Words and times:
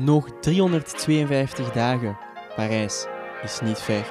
Nog 0.00 0.30
352 0.40 1.72
dagen. 1.72 2.18
Parijs 2.56 3.06
is 3.42 3.60
niet 3.60 3.78
ver. 3.78 4.06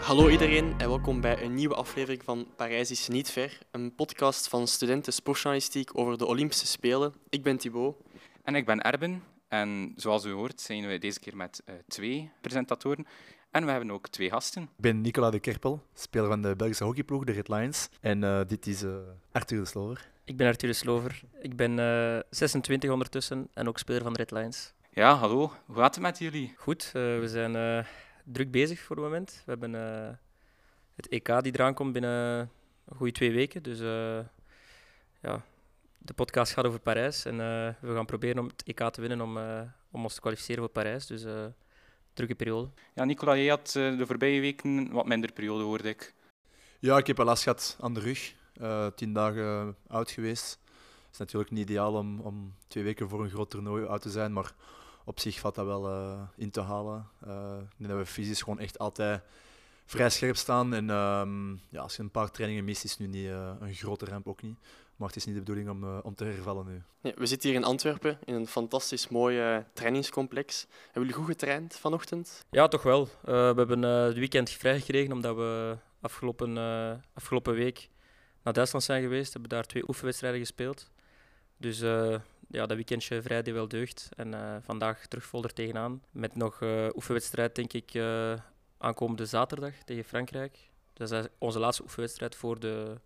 Hallo 0.00 0.28
iedereen 0.28 0.74
en 0.78 0.88
welkom 0.88 1.20
bij 1.20 1.42
een 1.42 1.54
nieuwe 1.54 1.74
aflevering 1.74 2.22
van 2.24 2.46
Parijs 2.56 2.90
is 2.90 3.08
niet 3.08 3.30
ver, 3.30 3.58
een 3.70 3.94
podcast 3.94 4.48
van 4.48 4.66
studenten 4.66 5.12
sportjournalistiek 5.12 5.98
over 5.98 6.18
de 6.18 6.26
Olympische 6.26 6.66
Spelen. 6.66 7.14
Ik 7.28 7.42
ben 7.42 7.56
Thibaut. 7.56 7.96
En 8.42 8.54
ik 8.54 8.66
ben 8.66 8.82
Erben. 8.82 9.22
En 9.48 9.92
zoals 9.96 10.24
u 10.24 10.30
hoort 10.32 10.60
zijn 10.60 10.86
we 10.86 10.98
deze 10.98 11.20
keer 11.20 11.36
met 11.36 11.62
uh, 11.66 11.74
twee 11.88 12.30
presentatoren. 12.40 13.06
En 13.50 13.64
we 13.64 13.70
hebben 13.70 13.90
ook 13.90 14.08
twee 14.08 14.30
gasten. 14.30 14.62
Ik 14.62 14.68
ben 14.76 15.00
Nicola 15.00 15.30
de 15.30 15.38
Kerpel, 15.38 15.82
speler 15.94 16.28
van 16.28 16.42
de 16.42 16.56
Belgische 16.56 16.84
hockeyploeg, 16.84 17.24
de 17.24 17.32
Red 17.32 17.48
Lions. 17.48 17.88
En 18.00 18.22
uh, 18.22 18.40
dit 18.46 18.66
is 18.66 18.82
uh, 18.82 18.96
Arthur 19.32 19.58
de 19.58 19.64
Slover. 19.64 20.08
Ik 20.24 20.36
ben 20.36 20.46
Arthur 20.46 20.68
de 20.68 20.74
Slover. 20.74 21.22
Ik 21.40 21.56
ben 21.56 21.76
26 22.30 22.90
ondertussen 22.90 23.48
en 23.54 23.68
ook 23.68 23.78
speler 23.78 24.02
van 24.02 24.12
de 24.12 24.18
Red 24.18 24.30
Lions. 24.30 24.72
Ja, 24.90 25.14
hallo. 25.14 25.52
Hoe 25.66 25.76
gaat 25.76 25.94
het 25.94 26.04
met 26.04 26.18
jullie? 26.18 26.54
Goed, 26.56 26.90
we 26.92 27.24
zijn 27.24 27.86
druk 28.24 28.50
bezig 28.50 28.80
voor 28.80 28.96
het 28.96 29.04
moment. 29.04 29.42
We 29.44 29.50
hebben 29.50 29.72
het 30.94 31.08
EK 31.08 31.42
die 31.42 31.52
eraan 31.52 31.74
komt 31.74 31.92
binnen 31.92 32.50
een 32.84 32.96
goede 32.96 33.12
twee 33.12 33.32
weken. 33.32 33.62
Dus 33.62 33.78
ja, 35.20 35.44
de 36.02 36.12
podcast 36.12 36.52
gaat 36.52 36.64
over 36.66 36.80
Parijs 36.80 37.24
en 37.24 37.34
uh, 37.34 37.68
we 37.80 37.94
gaan 37.94 38.06
proberen 38.06 38.38
om 38.38 38.46
het 38.46 38.62
EK 38.62 38.90
te 38.90 39.00
winnen 39.00 39.20
om, 39.20 39.36
uh, 39.36 39.60
om 39.90 40.02
ons 40.02 40.14
te 40.14 40.20
kwalificeren 40.20 40.62
voor 40.62 40.72
Parijs. 40.72 41.06
Dus 41.06 41.24
uh, 41.24 41.44
drukke 42.20 42.44
periode. 42.44 42.68
Ja, 42.94 43.04
Nicola, 43.04 43.36
jij 43.36 43.48
had 43.48 43.70
de 43.72 44.06
voorbije 44.06 44.40
weken 44.40 44.92
wat 44.92 45.06
minder 45.06 45.32
periode, 45.32 45.64
hoorde 45.64 45.88
ik. 45.88 46.14
Ja, 46.78 46.98
ik 46.98 47.06
heb 47.06 47.18
een 47.18 47.24
last 47.24 47.42
gehad 47.42 47.76
aan 47.80 47.94
de 47.94 48.00
rug. 48.00 48.34
tien 48.94 49.12
dagen 49.12 49.76
oud 49.86 50.10
geweest. 50.10 50.58
Het 51.04 51.12
is 51.12 51.18
natuurlijk 51.18 51.50
niet 51.50 51.68
ideaal 51.68 51.94
om, 51.94 52.20
om 52.20 52.54
twee 52.68 52.84
weken 52.84 53.08
voor 53.08 53.22
een 53.22 53.30
groot 53.30 53.50
toernooi 53.50 53.86
uit 53.86 54.02
te 54.02 54.10
zijn, 54.10 54.32
maar 54.32 54.54
op 55.04 55.20
zich 55.20 55.38
valt 55.38 55.54
dat 55.54 55.66
wel 55.66 56.28
in 56.36 56.50
te 56.50 56.60
halen. 56.60 57.06
ik 57.20 57.76
denk 57.76 57.90
dat 57.90 57.98
we 57.98 58.06
fysisch 58.06 58.42
gewoon 58.42 58.58
echt 58.58 58.78
altijd 58.78 59.22
vrij 59.86 60.10
scherp 60.10 60.36
staan. 60.36 60.74
En 60.74 60.90
ehm, 60.90 61.52
ja, 61.52 61.80
als 61.80 61.96
je 61.96 62.02
een 62.02 62.10
paar 62.10 62.30
trainingen 62.30 62.64
mist, 62.64 62.84
is 62.84 62.90
het 62.90 63.00
nu 63.00 63.06
niet 63.06 63.30
een 63.60 63.74
grote 63.74 64.04
ramp 64.04 64.28
ook 64.28 64.42
niet. 64.42 64.58
Maar 65.00 65.08
het 65.08 65.18
is 65.18 65.24
niet 65.24 65.34
de 65.34 65.40
bedoeling 65.40 65.68
om, 65.68 65.84
uh, 65.84 65.98
om 66.02 66.14
te 66.14 66.24
hervallen 66.24 66.66
nu. 66.66 66.82
Nee, 67.00 67.14
we 67.16 67.26
zitten 67.26 67.48
hier 67.48 67.58
in 67.58 67.64
Antwerpen 67.64 68.18
in 68.24 68.34
een 68.34 68.46
fantastisch 68.46 69.08
mooi 69.08 69.54
uh, 69.54 69.58
trainingscomplex. 69.72 70.66
Hebben 70.84 71.02
jullie 71.02 71.12
goed 71.12 71.26
getraind 71.26 71.76
vanochtend? 71.76 72.44
Ja, 72.50 72.68
toch 72.68 72.82
wel. 72.82 73.00
Uh, 73.02 73.08
we 73.24 73.54
hebben 73.56 73.82
het 73.82 74.16
weekend 74.16 74.50
vrijgekregen 74.50 75.12
omdat 75.12 75.36
we 75.36 75.76
afgelopen, 76.00 76.56
afgelopen 77.12 77.54
week 77.54 77.88
naar 78.42 78.52
Duitsland 78.52 78.84
zijn 78.84 79.02
geweest. 79.02 79.26
We 79.26 79.32
hebben 79.32 79.58
daar 79.58 79.66
twee 79.66 79.88
oefenwedstrijden 79.88 80.40
gespeeld. 80.40 80.90
Dus 81.56 81.78
ja, 82.48 82.66
dat 82.66 82.72
weekendje 82.72 83.22
vrij 83.22 83.42
deed 83.42 83.54
wel 83.54 83.68
deugd. 83.68 84.08
En 84.16 84.62
vandaag 84.64 85.06
terug 85.06 85.24
vol 85.24 85.42
er 85.42 85.52
tegenaan. 85.52 86.02
Met 86.10 86.36
nog 86.36 86.62
oefenwedstrijd, 86.94 87.54
denk 87.54 87.72
ik, 87.72 88.02
aankomende 88.78 89.26
zaterdag 89.26 89.74
tegen 89.84 90.04
Frankrijk. 90.04 90.58
Dat 90.92 91.10
is 91.10 91.26
onze 91.38 91.58
laatste 91.58 91.82
oefenwedstrijd 91.82 92.34
voor 92.34 92.60
de 92.60 92.96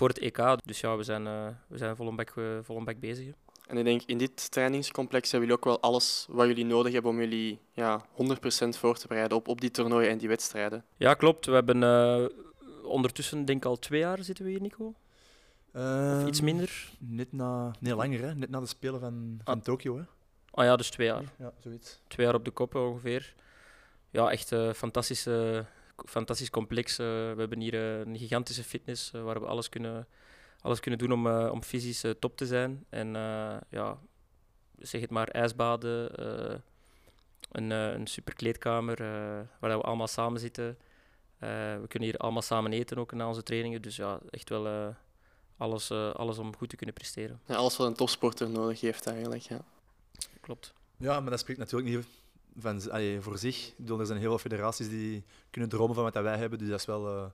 voor 0.00 0.08
het 0.08 0.18
EK. 0.18 0.56
Dus 0.64 0.80
ja, 0.80 0.96
we 0.96 1.02
zijn, 1.02 1.26
uh, 1.26 1.46
we 1.66 1.78
zijn 1.78 1.96
vol 1.96 2.14
bek, 2.14 2.32
uh, 2.36 2.58
vol 2.62 2.84
bek 2.84 3.00
bezig. 3.00 3.34
En 3.66 3.76
ik 3.76 3.84
denk, 3.84 4.02
in 4.06 4.18
dit 4.18 4.50
trainingscomplex 4.50 5.30
hebben 5.30 5.48
jullie 5.48 5.64
ook 5.64 5.72
wel 5.72 5.90
alles 5.90 6.26
wat 6.28 6.46
jullie 6.46 6.64
nodig 6.64 6.92
hebben 6.92 7.10
om 7.10 7.18
jullie 7.18 7.60
ja, 7.72 8.04
100% 8.04 8.68
voor 8.68 8.98
te 8.98 9.06
bereiden 9.08 9.36
op, 9.36 9.48
op 9.48 9.60
die 9.60 9.70
toernooien 9.70 10.10
en 10.10 10.18
die 10.18 10.28
wedstrijden. 10.28 10.84
Ja, 10.96 11.14
klopt. 11.14 11.46
We 11.46 11.52
hebben 11.52 11.82
uh, 11.82 12.28
ondertussen, 12.84 13.44
denk 13.44 13.58
ik 13.58 13.64
al 13.64 13.78
twee 13.78 14.00
jaar 14.00 14.22
zitten 14.22 14.44
we 14.44 14.50
hier, 14.50 14.60
Nico. 14.60 14.94
of 16.20 16.26
iets 16.26 16.40
minder? 16.40 16.90
Net 16.98 17.32
na, 17.32 17.70
nee, 17.80 17.94
langer, 17.94 18.20
hè? 18.20 18.34
net 18.34 18.50
na 18.50 18.60
de 18.60 18.66
Spelen 18.66 19.00
van, 19.00 19.40
van 19.44 19.56
ah. 19.56 19.62
Tokio. 19.62 19.96
Hè? 19.96 20.02
Ah 20.50 20.64
ja, 20.64 20.76
dus 20.76 20.90
twee 20.90 21.06
jaar. 21.06 21.24
Ja, 21.38 21.52
zoiets. 21.58 22.00
Twee 22.08 22.26
jaar 22.26 22.34
op 22.34 22.44
de 22.44 22.50
kop 22.50 22.74
ongeveer. 22.74 23.34
Ja, 24.10 24.30
echt 24.30 24.50
een 24.50 24.74
fantastische 24.74 25.66
fantastisch 26.06 26.50
complex. 26.50 26.98
Eh, 26.98 27.06
we 27.06 27.34
hebben 27.36 27.60
hier 27.60 27.74
eh, 27.74 27.98
een 27.98 28.18
gigantische 28.18 28.64
fitness 28.64 29.12
eh, 29.12 29.22
waar 29.22 29.40
we 29.40 29.46
alles 29.46 29.68
kunnen, 29.68 30.06
alles 30.60 30.80
kunnen 30.80 30.98
doen 30.98 31.12
om, 31.12 31.26
om 31.26 31.62
fysisch 31.62 32.04
top 32.18 32.36
te 32.36 32.46
zijn. 32.46 32.84
En 32.88 33.12
ja, 33.70 33.98
zeg 34.78 35.00
het 35.00 35.10
maar, 35.10 35.28
ijsbaden, 35.28 36.10
een, 37.52 37.70
een 37.70 38.06
super 38.06 38.34
kleedkamer 38.34 38.96
waar 39.58 39.78
we 39.78 39.84
allemaal 39.84 40.08
samen 40.08 40.40
zitten. 40.40 40.78
we 41.38 41.84
kunnen 41.88 42.08
hier 42.08 42.18
allemaal 42.18 42.42
samen 42.42 42.72
eten 42.72 42.98
ook 42.98 43.12
na 43.12 43.28
onze 43.28 43.42
trainingen. 43.42 43.82
Dus 43.82 43.96
ja, 43.96 44.20
echt 44.30 44.48
wel 44.48 44.94
alles, 45.56 45.90
alles 45.90 46.38
om 46.38 46.56
goed 46.56 46.68
te 46.68 46.76
kunnen 46.76 46.94
presteren. 46.94 47.40
Ja, 47.46 47.54
alles 47.54 47.76
wat 47.76 47.86
een 47.86 47.94
topsporter 47.94 48.50
nodig 48.50 48.80
heeft 48.80 49.06
eigenlijk. 49.06 49.42
Ja. 49.42 49.60
Klopt. 50.40 50.72
Ja, 50.96 51.20
maar 51.20 51.30
dat 51.30 51.40
spreekt 51.40 51.58
natuurlijk 51.58 51.96
niet 51.96 52.06
van, 52.56 52.80
voor 53.20 53.38
zich. 53.38 53.68
Ik 53.68 53.76
bedoel, 53.76 54.00
er 54.00 54.06
zijn 54.06 54.18
heel 54.18 54.28
veel 54.28 54.38
federaties 54.38 54.88
die 54.88 55.24
kunnen 55.50 55.70
dromen 55.70 55.94
van 55.94 56.04
wat 56.04 56.14
wij 56.14 56.36
hebben, 56.36 56.58
dus 56.58 56.68
dat 56.68 56.78
is 56.78 56.86
wel 56.86 57.16
uh, 57.16 57.24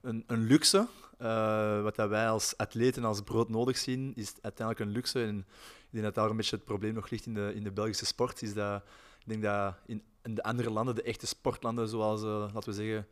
een, 0.00 0.24
een, 0.26 0.42
luxe. 0.42 0.86
Uh, 1.22 1.82
wat 1.82 1.96
dat 1.96 2.08
wij 2.08 2.28
als 2.28 2.56
atleten 2.56 3.04
als 3.04 3.20
brood 3.20 3.48
nodig 3.48 3.76
zien, 3.76 4.12
is 4.14 4.34
uiteindelijk 4.40 4.88
een 4.88 4.94
luxe. 4.94 5.22
En 5.22 5.38
ik 5.38 5.88
denk 5.90 6.04
dat 6.04 6.14
daar 6.14 6.30
een 6.30 6.36
beetje 6.36 6.56
het 6.56 6.64
probleem 6.64 6.94
nog 6.94 7.10
ligt 7.10 7.26
in 7.26 7.34
de, 7.34 7.52
in 7.54 7.62
de 7.62 7.70
Belgische 7.70 8.06
sport. 8.06 8.42
Is 8.42 8.54
dat, 8.54 8.82
ik 9.18 9.28
denk 9.28 9.42
dat 9.42 9.74
in, 9.86 10.02
de 10.22 10.42
andere 10.42 10.70
landen, 10.70 10.94
de 10.94 11.02
echte 11.02 11.26
sportlanden, 11.26 11.88
zoals 11.88 12.22
uh, 12.22 12.28
laten 12.28 12.70
we 12.70 12.72
zeggen, 12.72 13.06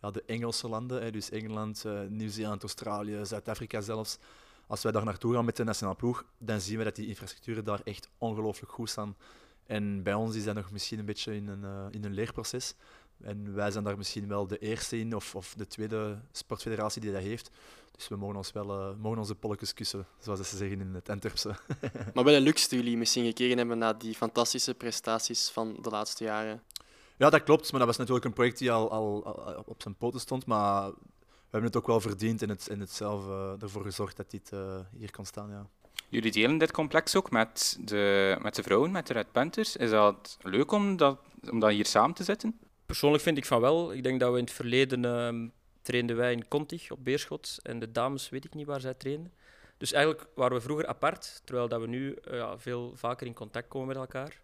ja, 0.00 0.10
de 0.10 0.22
Engelse 0.26 0.68
landen, 0.68 1.02
hè, 1.02 1.10
dus 1.10 1.30
Engeland, 1.30 1.84
Nieuw-Zeeland, 2.08 2.62
Australië, 2.62 3.20
Zuid-Afrika 3.22 3.80
zelfs, 3.80 4.18
als 4.66 4.82
wij 4.82 4.92
daar 4.92 5.04
naartoe 5.04 5.34
gaan 5.34 5.44
met 5.44 5.56
de 5.56 5.64
nationale 5.64 5.96
ploeg, 5.96 6.24
dan 6.38 6.60
zien 6.60 6.78
we 6.78 6.84
dat 6.84 6.96
die 6.96 7.06
infrastructuren 7.06 7.64
daar 7.64 7.80
echt 7.84 8.08
ongelooflijk 8.18 8.72
goed 8.72 8.90
staan. 8.90 9.16
En 9.66 10.02
bij 10.02 10.14
ons 10.14 10.36
is 10.36 10.44
dat 10.44 10.54
nog 10.54 10.70
misschien 10.70 10.98
een 10.98 11.04
beetje 11.04 11.34
in 11.34 11.48
een, 11.48 11.62
uh, 11.62 11.86
in 11.90 12.04
een 12.04 12.14
leerproces. 12.14 12.74
En 13.22 13.54
wij 13.54 13.70
zijn 13.70 13.84
daar 13.84 13.96
misschien 13.96 14.28
wel 14.28 14.46
de 14.46 14.58
eerste 14.58 14.98
in, 14.98 15.16
of, 15.16 15.34
of 15.34 15.54
de 15.56 15.66
tweede 15.66 16.18
sportfederatie 16.32 17.00
die 17.00 17.12
dat 17.12 17.22
heeft. 17.22 17.50
Dus 17.96 18.08
we 18.08 18.16
mogen, 18.16 18.36
ons 18.36 18.52
wel, 18.52 18.90
uh, 18.90 18.96
mogen 18.98 19.18
onze 19.18 19.34
polletjes 19.34 19.74
kussen, 19.74 20.06
zoals 20.18 20.48
ze 20.48 20.56
zeggen 20.56 20.80
in 20.80 20.94
het 20.94 21.08
Antwerpse. 21.08 21.48
maar 22.14 22.24
wel 22.24 22.34
een 22.34 22.42
luxe 22.42 22.68
die 22.68 22.78
jullie 22.78 22.96
misschien 22.96 23.24
gekregen 23.24 23.58
hebben 23.58 23.78
na 23.78 23.92
die 23.92 24.14
fantastische 24.14 24.74
prestaties 24.74 25.50
van 25.50 25.76
de 25.80 25.90
laatste 25.90 26.24
jaren. 26.24 26.62
Ja, 27.16 27.30
dat 27.30 27.42
klopt. 27.42 27.70
Maar 27.70 27.78
dat 27.78 27.88
was 27.88 27.96
natuurlijk 27.96 28.24
een 28.24 28.32
project 28.32 28.58
die 28.58 28.72
al, 28.72 28.90
al, 28.90 29.16
op 29.66 29.82
zijn 29.82 29.94
poten 29.94 30.20
stond. 30.20 30.46
Maar 30.46 30.90
we 30.90 31.58
hebben 31.58 31.70
het 31.70 31.76
ook 31.76 31.86
wel 31.86 32.00
verdiend 32.00 32.42
en 32.42 32.48
het, 32.48 32.68
en 32.68 32.80
het 32.80 32.90
zelf 32.90 33.26
uh, 33.26 33.62
ervoor 33.62 33.82
gezorgd 33.82 34.16
dat 34.16 34.30
dit 34.30 34.50
uh, 34.54 34.80
hier 34.96 35.10
kon 35.10 35.24
staan. 35.24 35.50
Ja. 35.50 35.66
Jullie 36.12 36.32
delen 36.32 36.58
dit 36.58 36.72
complex 36.72 37.16
ook 37.16 37.30
met 37.30 37.78
de, 37.80 38.36
met 38.42 38.54
de 38.54 38.62
vrouwen, 38.62 38.90
met 38.90 39.06
de 39.06 39.12
Red 39.12 39.32
Panthers. 39.32 39.76
Is 39.76 39.90
dat 39.90 40.38
leuk 40.42 40.72
om 40.72 40.96
dat, 40.96 41.18
om 41.50 41.60
dat 41.60 41.70
hier 41.70 41.86
samen 41.86 42.14
te 42.14 42.24
zetten? 42.24 42.58
Persoonlijk 42.86 43.22
vind 43.22 43.36
ik 43.36 43.44
van 43.44 43.60
wel. 43.60 43.92
Ik 43.92 44.02
denk 44.02 44.20
dat 44.20 44.32
we 44.32 44.38
in 44.38 44.44
het 44.44 44.52
verleden 44.52 45.04
uh, 45.04 45.48
trainden 45.82 46.16
wij 46.16 46.32
in 46.32 46.48
Contig 46.48 46.90
op 46.90 47.04
Beerschot 47.04 47.58
en 47.62 47.78
de 47.78 47.92
dames 47.92 48.28
weet 48.28 48.44
ik 48.44 48.54
niet 48.54 48.66
waar 48.66 48.80
zij 48.80 48.94
trainden. 48.94 49.32
Dus 49.76 49.92
eigenlijk 49.92 50.26
waren 50.34 50.56
we 50.56 50.62
vroeger 50.62 50.86
apart, 50.86 51.42
terwijl 51.44 51.68
dat 51.68 51.80
we 51.80 51.86
nu 51.86 52.18
uh, 52.28 52.34
ja, 52.34 52.58
veel 52.58 52.92
vaker 52.94 53.26
in 53.26 53.34
contact 53.34 53.68
komen 53.68 53.88
met 53.88 53.96
elkaar. 53.96 54.40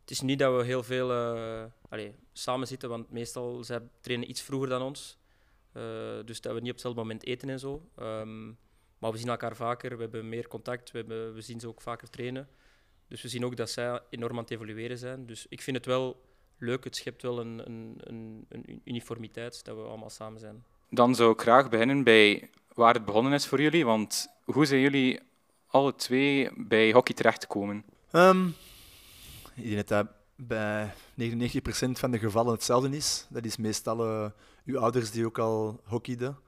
Het 0.00 0.10
is 0.10 0.20
niet 0.20 0.38
dat 0.38 0.56
we 0.56 0.64
heel 0.64 0.82
veel 0.82 1.10
uh, 1.10 1.64
allez, 1.88 2.10
samen 2.32 2.66
zitten, 2.66 2.88
want 2.88 3.10
meestal 3.10 3.64
zij 3.64 3.80
trainen 4.00 4.30
iets 4.30 4.42
vroeger 4.42 4.68
dan 4.68 4.82
ons. 4.82 5.18
Uh, 5.76 5.82
dus 6.24 6.40
dat 6.40 6.52
we 6.52 6.58
niet 6.58 6.68
op 6.68 6.74
hetzelfde 6.74 7.00
moment 7.00 7.24
eten 7.24 7.48
en 7.48 7.58
zo. 7.58 7.88
Um, 8.00 8.58
maar 8.98 9.12
we 9.12 9.18
zien 9.18 9.28
elkaar 9.28 9.56
vaker, 9.56 9.96
we 9.96 10.02
hebben 10.02 10.28
meer 10.28 10.48
contact, 10.48 10.90
we, 10.90 10.98
hebben, 10.98 11.34
we 11.34 11.40
zien 11.40 11.60
ze 11.60 11.68
ook 11.68 11.80
vaker 11.80 12.10
trainen. 12.10 12.48
Dus 13.08 13.22
we 13.22 13.28
zien 13.28 13.44
ook 13.44 13.56
dat 13.56 13.70
zij 13.70 14.00
enorm 14.10 14.36
aan 14.36 14.42
het 14.42 14.50
evolueren 14.50 14.98
zijn. 14.98 15.26
Dus 15.26 15.46
ik 15.48 15.62
vind 15.62 15.76
het 15.76 15.86
wel 15.86 16.22
leuk, 16.58 16.84
het 16.84 16.96
schept 16.96 17.22
wel 17.22 17.40
een, 17.40 17.62
een, 17.66 18.00
een, 18.00 18.46
een 18.48 18.80
uniformiteit 18.84 19.64
dat 19.64 19.76
we 19.76 19.82
allemaal 19.82 20.10
samen 20.10 20.40
zijn. 20.40 20.64
Dan 20.90 21.14
zou 21.14 21.32
ik 21.32 21.40
graag 21.40 21.68
beginnen 21.68 22.04
bij 22.04 22.50
waar 22.74 22.94
het 22.94 23.04
begonnen 23.04 23.32
is 23.32 23.46
voor 23.46 23.60
jullie. 23.60 23.84
Want 23.84 24.28
hoe 24.44 24.66
zijn 24.66 24.80
jullie 24.80 25.20
alle 25.66 25.94
twee 25.94 26.50
bij 26.56 26.92
hockey 26.92 27.14
terechtgekomen? 27.14 27.84
Um, 28.12 28.54
ik 29.54 29.64
denk 29.64 29.76
dat 29.76 29.88
dat 29.88 30.06
bij 30.36 30.92
99% 31.20 31.90
van 31.90 32.10
de 32.10 32.18
gevallen 32.18 32.52
hetzelfde 32.52 32.96
is. 32.96 33.26
Dat 33.28 33.44
is 33.44 33.56
meestal 33.56 34.06
uh, 34.06 34.30
uw 34.64 34.78
ouders 34.78 35.10
die 35.10 35.26
ook 35.26 35.38
al 35.38 35.80
hockeyden. 35.84 36.38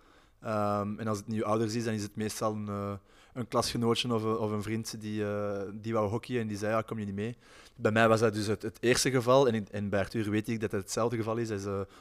Um, 0.45 0.99
en 0.99 1.07
als 1.07 1.19
het 1.19 1.27
nu 1.27 1.43
ouders 1.43 1.75
is, 1.75 1.85
dan 1.85 1.95
is 1.95 2.03
het 2.03 2.17
meestal 2.17 2.53
een, 2.53 2.67
uh, 2.67 2.93
een 3.33 3.49
klasgenootje 3.49 4.15
of, 4.15 4.25
of, 4.25 4.51
een 4.51 4.63
vriend 4.63 5.01
die, 5.01 5.23
uh, 5.23 5.61
die 5.73 5.93
wou 5.93 6.09
hockeyen 6.09 6.41
en 6.41 6.49
die 6.49 6.57
zei, 6.57 6.73
ja, 6.73 6.83
kom 6.83 6.99
je 6.99 7.05
niet 7.05 7.15
mee? 7.15 7.37
Bij 7.77 7.93
mij 7.93 8.09
was 8.09 8.21
dat 8.21 8.35
dus 8.35 8.47
het, 8.47 8.63
het 8.63 8.79
eerste 8.81 9.11
geval. 9.11 9.49
En, 9.49 9.67
en 9.71 9.89
bij 9.89 10.01
Arthur 10.01 10.31
weet 10.31 10.49
ik 10.49 10.61
dat 10.61 10.73
het 10.73 10.83
hetzelfde 10.83 11.17
geval 11.17 11.37
is. 11.37 11.51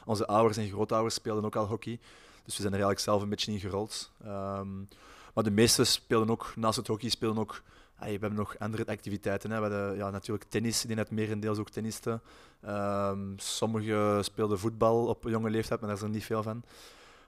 Onze 0.04 0.26
ouders 0.26 0.56
en 0.56 0.68
grootouders 0.68 1.14
speelden 1.14 1.44
ook 1.44 1.56
al 1.56 1.66
hockey. 1.66 1.98
Dus 2.44 2.56
we 2.56 2.62
zijn 2.62 2.74
er 2.74 2.80
eigenlijk 2.80 3.00
zelf 3.00 3.22
een 3.22 3.28
beetje 3.28 3.52
in 3.52 3.60
gerold. 3.60 4.12
Um, 4.26 4.88
maar 5.34 5.44
de 5.44 5.50
meesten 5.50 5.86
spelen 5.86 6.30
ook, 6.30 6.52
naast 6.56 6.76
het 6.76 6.86
hockey, 6.86 7.08
spelen 7.08 7.38
ook 7.38 7.62
ah, 8.00 8.04
we 8.04 8.10
hebben 8.10 8.34
nog 8.34 8.58
andere 8.58 8.86
activiteiten. 8.86 9.50
Hè. 9.50 9.56
We 9.56 9.62
hadden, 9.62 9.96
ja, 9.96 10.10
natuurlijk 10.10 10.50
tennis, 10.50 10.82
denk 10.82 10.98
dat 10.98 11.10
merendeels 11.10 11.58
ook 11.58 11.70
tennisten. 11.70 12.20
Ehm, 12.60 13.18
sommigen 13.36 14.24
speelden 14.24 14.58
voetbal 14.58 15.06
op 15.06 15.24
jonge 15.28 15.50
leeftijd, 15.50 15.80
maar 15.80 15.88
daar 15.88 15.98
is 15.98 16.04
er 16.04 16.10
niet 16.10 16.24
veel 16.24 16.42
van. 16.42 16.62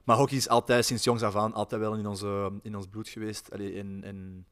Maar 0.03 0.17
hockey 0.17 0.37
is 0.37 0.49
altijd, 0.49 0.85
sinds 0.85 1.03
jongs 1.03 1.21
af 1.21 1.35
aan, 1.35 1.53
altijd 1.53 1.81
wel 1.81 1.95
in, 1.95 2.07
onze, 2.07 2.51
in 2.61 2.75
ons 2.75 2.87
bloed 2.87 3.09
geweest. 3.09 3.51
Allee, 3.51 3.79
en, 3.79 4.01
en, 4.03 4.45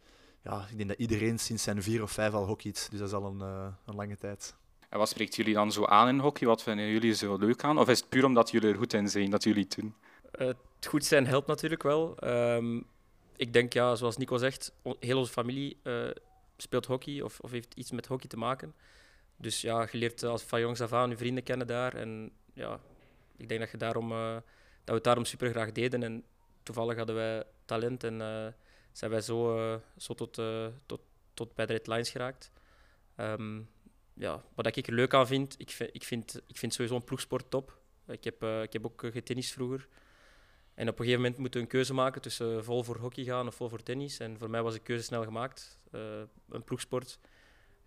ja, 0.44 0.66
ik 0.70 0.78
denk 0.78 0.90
dat 0.90 1.00
iedereen 1.00 1.40
sinds 1.40 1.64
zijn 1.64 1.84
vier 1.84 2.02
of 2.02 2.12
vijf 2.12 2.34
al 2.34 2.46
hockeyt, 2.46 2.88
dus 2.90 3.00
dat 3.00 3.08
is 3.08 3.14
al 3.14 3.26
een, 3.26 3.40
uh, 3.40 3.68
een 3.86 3.96
lange 3.96 4.18
tijd. 4.18 4.56
En 4.90 4.98
wat 4.98 5.10
spreekt 5.10 5.36
jullie 5.36 5.54
dan 5.54 5.72
zo 5.72 5.86
aan 5.86 6.08
in 6.08 6.20
hockey? 6.20 6.48
Wat 6.48 6.64
vinden 6.64 6.88
jullie 6.88 7.14
zo 7.14 7.38
leuk 7.38 7.64
aan? 7.64 7.78
Of 7.80 7.90
is 7.90 8.00
het 8.00 8.10
puur 8.10 8.26
omdat 8.26 8.52
jullie 8.52 8.70
er 8.70 8.78
goed 8.78 8.94
in 8.94 9.10
zijn 9.10 9.30
dat 9.30 9.44
jullie 9.44 9.64
het 9.64 9.76
doen? 9.76 9.96
Uh, 10.40 10.48
het 10.48 10.88
goed 10.88 11.06
zijn 11.06 11.28
helpt 11.28 11.48
natuurlijk 11.48 11.84
wel. 11.84 12.18
Um, 12.24 12.86
ik 13.36 13.54
denk, 13.54 13.74
ja, 13.74 13.96
zoals 13.96 14.18
Nico 14.18 14.38
zegt, 14.38 14.74
heel 15.00 15.18
onze 15.18 15.32
familie 15.32 15.78
uh, 15.84 16.10
speelt 16.58 16.86
hockey 16.86 17.22
of, 17.22 17.40
of, 17.40 17.52
heeft 17.52 17.74
iets 17.74 17.92
met 17.92 18.08
hockey 18.08 18.30
te 18.30 18.38
maken. 18.38 18.74
Dus 19.36 19.62
ja, 19.62 19.88
je 19.92 19.98
leert 19.98 20.24
als 20.24 20.44
van 20.44 20.60
jongs 20.60 20.82
af 20.82 20.94
aan 20.94 21.10
je 21.10 21.18
vrienden 21.18 21.44
kennen 21.44 21.68
daar. 21.68 21.96
En 21.96 22.32
ja, 22.54 22.80
ik 23.38 23.50
denk 23.50 23.60
dat, 23.60 23.72
je 23.72 23.78
daarom, 23.78 24.12
uh, 24.12 24.36
we 24.86 24.94
het 24.94 25.04
daarom 25.04 25.26
super 25.26 25.50
graag 25.50 25.72
deden. 25.72 26.04
En 26.04 26.24
toevallig 26.64 26.98
hadden 26.98 27.16
wij 27.16 27.44
talent 27.66 28.04
en 28.04 28.20
uh, 28.20 28.48
zijn 28.92 29.12
wij 29.12 29.22
zo, 29.22 29.82
zo 29.98 30.14
tot, 30.14 30.42
tot, 30.86 31.02
tot 31.34 31.56
bij 31.56 31.66
de 31.66 31.74
Red 31.74 31.88
Lines 31.88 32.10
geraakt. 32.10 32.52
Um, 33.18 33.70
ja, 34.14 34.44
wat 34.56 34.76
ik 34.76 34.88
er 34.88 34.94
leuk 34.94 35.14
aan 35.14 35.28
vind, 35.28 35.56
ik 35.58 35.70
vind, 35.70 35.90
ik 35.94 36.04
vind, 36.04 36.42
ik 36.48 36.58
vind 36.58 36.74
sowieso 36.74 36.96
een 36.96 37.04
ploegsport 37.04 37.50
top. 37.50 37.80
Ik 38.08 38.24
heb, 38.24 38.44
ik 38.44 38.74
heb 38.74 38.86
ook 38.86 39.02
getennist 39.12 39.52
vroeger. 39.52 39.88
En 40.74 40.88
op 40.88 41.00
een 41.00 41.06
gegeven 41.06 41.22
moment 41.22 41.40
moeten 41.40 41.60
we 41.60 41.66
een 41.66 41.72
keuze 41.72 41.94
maken 41.94 42.22
tussen 42.22 42.64
vol 42.64 42.84
voor 42.84 42.98
hockey 42.98 43.24
gaan 43.24 43.48
of 43.48 43.56
vol 43.56 43.70
voor 43.70 43.84
tennis. 43.84 44.20
En 44.20 44.38
voor 44.38 44.50
mij 44.50 44.62
was 44.62 44.74
de 44.74 44.80
keuze 44.80 45.04
snel 45.04 45.24
gemaakt. 45.24 45.80
Een 46.50 46.64
ploegsport. 46.66 47.20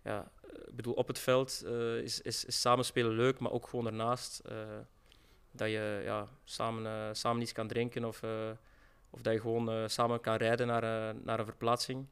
Ja, 0.03 0.31
ik 0.65 0.75
bedoel, 0.75 0.93
op 0.93 1.07
het 1.07 1.19
veld 1.19 1.63
is, 2.03 2.21
is, 2.21 2.45
is, 2.45 2.61
samenspelen 2.61 3.11
leuk, 3.11 3.39
maar 3.39 3.51
ook 3.51 3.67
gewoon 3.67 3.85
ernaast. 3.85 4.41
Dat 5.55 5.69
je 5.69 6.01
ja, 6.03 6.27
samen, 6.43 7.15
samen 7.15 7.41
iets 7.41 7.51
kan 7.51 7.67
drinken 7.67 8.05
of, 8.05 8.21
of 9.09 9.21
dat 9.21 9.33
je 9.33 9.39
gewoon 9.39 9.89
samen 9.89 10.21
kan 10.21 10.35
rijden 10.35 10.67
naar, 10.67 11.15
naar 11.15 11.39
een 11.39 11.45
verplaatsing. 11.45 12.05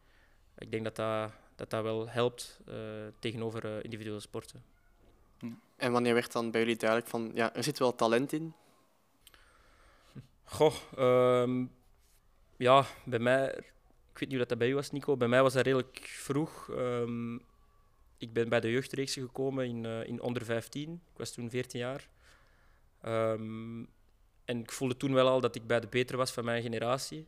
Ik 0.57 0.71
denk 0.71 0.83
dat 0.83 0.95
dat, 0.95 1.31
dat, 1.55 1.69
dat 1.69 1.83
wel 1.83 2.09
helpt 2.09 2.59
tegenover 3.19 3.83
individuele 3.83 4.19
sporten. 4.19 4.63
En 5.75 5.91
wanneer 5.91 6.13
werd 6.13 6.31
dan 6.31 6.51
bij 6.51 6.61
jullie 6.61 6.77
duidelijk 6.77 7.09
van, 7.09 7.31
ja, 7.33 7.55
er 7.55 7.63
zit 7.63 7.79
wel 7.79 7.95
talent 7.95 8.33
in, 8.33 8.53
Goh, 10.43 10.73
um, 10.99 11.71
ja, 12.57 12.85
bij 13.05 13.19
mij, 13.19 13.47
ik 14.11 14.19
weet 14.19 14.29
niet 14.29 14.37
hoe 14.37 14.47
dat 14.47 14.57
bij 14.57 14.69
u 14.69 14.75
was, 14.75 14.91
Nico. 14.91 15.17
Bij 15.17 15.27
mij 15.27 15.41
was 15.41 15.53
dat 15.53 15.65
redelijk 15.65 15.99
vroeg. 16.03 16.67
Um, 16.69 17.41
ik 18.17 18.33
ben 18.33 18.49
bij 18.49 18.59
de 18.59 18.71
jeugdreeks 18.71 19.13
gekomen 19.13 19.67
in, 19.67 19.83
uh, 19.83 20.07
in 20.07 20.21
onder 20.21 20.45
15. 20.45 20.93
Ik 20.93 21.17
was 21.17 21.31
toen 21.31 21.49
14 21.49 21.79
jaar. 21.79 22.07
Um, 23.05 23.87
en 24.45 24.59
ik 24.59 24.71
voelde 24.71 24.97
toen 24.97 25.13
wel 25.13 25.27
al 25.27 25.41
dat 25.41 25.55
ik 25.55 25.67
bij 25.67 25.79
de 25.79 25.87
betere 25.87 26.17
was 26.17 26.31
van 26.31 26.45
mijn 26.45 26.61
generatie. 26.61 27.27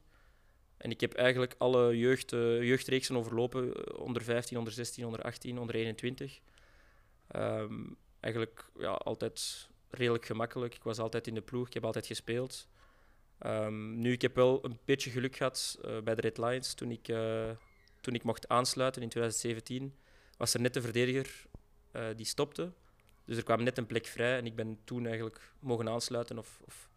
En 0.78 0.92
ik 0.92 1.02
heb 1.02 1.14
eigenlijk 1.14 1.56
alle 1.58 1.98
jeugd, 1.98 2.32
uh, 2.32 2.64
jeugdreeksen 2.64 3.18
overlopen: 3.18 3.74
eh, 3.74 4.00
onder 4.00 4.24
15, 4.24 4.58
onder 4.58 4.74
16, 4.74 5.06
onder 5.06 5.22
18, 5.22 5.60
onder 5.60 5.76
21. 5.76 6.40
eigenlijk 8.20 8.70
ja, 8.78 8.92
altijd 8.92 9.70
redelijk 9.90 10.26
gemakkelijk. 10.26 10.76
Ik 10.76 10.84
was 10.84 11.00
altijd 11.00 11.28
in 11.28 11.34
de 11.34 11.42
ploeg, 11.42 11.68
ik 11.68 11.74
heb 11.74 11.86
altijd 11.86 12.06
gespeeld. 12.06 12.68
Um, 13.46 14.00
nu, 14.00 14.12
ik 14.12 14.22
heb 14.22 14.36
wel 14.36 14.66
een 14.66 14.80
beetje 14.86 15.10
geluk 15.10 15.36
gehad 15.36 15.80
uh, 15.86 16.02
bij 16.02 16.16
de 16.16 16.22
Red 16.22 16.38
Lions. 16.38 16.74
Toen 16.74 16.92
ik, 16.92 17.06
toen 18.02 18.14
ik 18.14 18.24
mocht 18.24 18.48
aansluiten 18.48 19.02
in 19.02 19.10
2017, 19.10 19.96
was 20.38 20.54
er 20.54 20.62
net 20.62 20.74
de 20.74 20.82
verdediger 20.82 21.46
die 22.16 22.26
stopte. 22.26 22.72
Dus 23.26 23.38
er 23.38 23.44
kwam 23.44 23.64
net 23.64 23.78
een 23.78 23.86
plek 23.86 24.06
vrij 24.06 24.38
en 24.38 24.46
ik 24.46 24.56
ben 24.56 24.80
toen 24.84 25.06
eigenlijk 25.06 25.52
mogen 25.60 25.90
aansluiten 25.90 26.38
of, 26.38 26.60
of, 26.66 26.90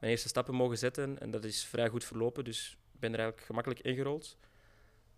mijn 0.00 0.12
eerste 0.12 0.28
stappen 0.28 0.54
mogen 0.54 0.78
zetten. 0.78 1.20
En 1.20 1.30
dat 1.30 1.44
is 1.44 1.64
vrij 1.64 1.88
goed 1.88 2.04
verlopen, 2.04 2.44
dus 2.44 2.78
ik 2.92 3.00
ben 3.00 3.12
er 3.12 3.18
eigenlijk 3.18 3.46
gemakkelijk 3.46 3.80
ingerold. 3.80 4.36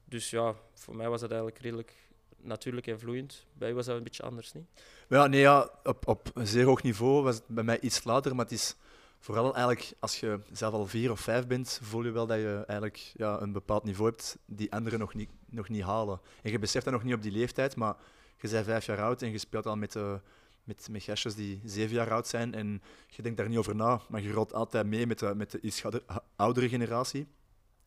Dus 0.04 0.30
ja, 0.30 0.54
voor 0.74 0.96
mij 0.96 1.08
was 1.08 1.20
dat 1.20 1.30
eigenlijk 1.30 1.60
redelijk 1.60 1.94
natuurlijk 2.36 2.86
en 2.86 2.98
vloeiend. 2.98 3.46
Bij 3.52 3.70
u 3.70 3.74
was 3.74 3.86
dat 3.86 3.96
een 3.96 4.02
beetje 4.02 4.22
anders, 4.22 4.52
niet? 4.52 4.64
Ja, 5.08 5.26
nee, 5.26 5.40
ja, 5.40 5.70
op, 5.84 6.08
op 6.08 6.30
zeer 6.34 6.64
hoog 6.64 6.82
niveau 6.82 7.22
was 7.22 7.34
het 7.34 7.46
bij 7.46 7.64
mij 7.64 7.80
iets 7.80 8.04
later, 8.04 8.34
maar 8.34 8.44
het 8.44 8.54
is 8.54 8.76
vooral 9.18 9.54
eigenlijk 9.54 9.92
als 9.98 10.20
je 10.20 10.40
zelf 10.52 10.74
al 10.74 10.86
vier 10.86 11.10
of 11.10 11.20
vijf 11.20 11.46
bent, 11.46 11.80
voel 11.82 12.04
je 12.04 12.10
wel 12.10 12.26
dat 12.26 12.38
je 12.38 12.64
eigenlijk 12.66 13.12
ja, 13.16 13.40
een 13.40 13.52
bepaald 13.52 13.84
niveau 13.84 14.10
hebt 14.10 14.38
die 14.44 14.72
anderen 14.72 14.98
nog 14.98 15.14
niet, 15.14 15.30
nog 15.46 15.68
niet 15.68 15.82
halen. 15.82 16.20
En 16.42 16.50
je 16.50 16.58
beseft 16.58 16.84
dat 16.84 16.94
nog 16.94 17.02
niet 17.02 17.14
op 17.14 17.22
die 17.22 17.32
leeftijd, 17.32 17.76
maar 17.76 17.96
je 18.40 18.48
bent 18.48 18.64
vijf 18.64 18.86
jaar 18.86 19.02
oud 19.02 19.22
en 19.22 19.30
je 19.30 19.38
speelt 19.38 19.66
al 19.66 19.76
met, 19.76 19.94
uh, 19.94 20.14
met, 20.68 21.02
gastjes 21.02 21.34
die 21.34 21.60
zeven 21.64 21.94
jaar 21.94 22.12
oud 22.12 22.26
zijn 22.26 22.54
en 22.54 22.82
je 23.06 23.22
denkt 23.22 23.38
daar 23.38 23.48
niet 23.48 23.58
over 23.58 23.74
na, 23.74 24.00
maar 24.08 24.22
je 24.22 24.32
rolt 24.32 24.52
altijd 24.52 24.86
mee 24.86 25.06
met 25.06 25.18
de, 25.18 25.34
met 25.34 25.50
de 25.50 25.60
iets 25.60 25.82
oudere 26.36 26.68
generatie. 26.68 27.26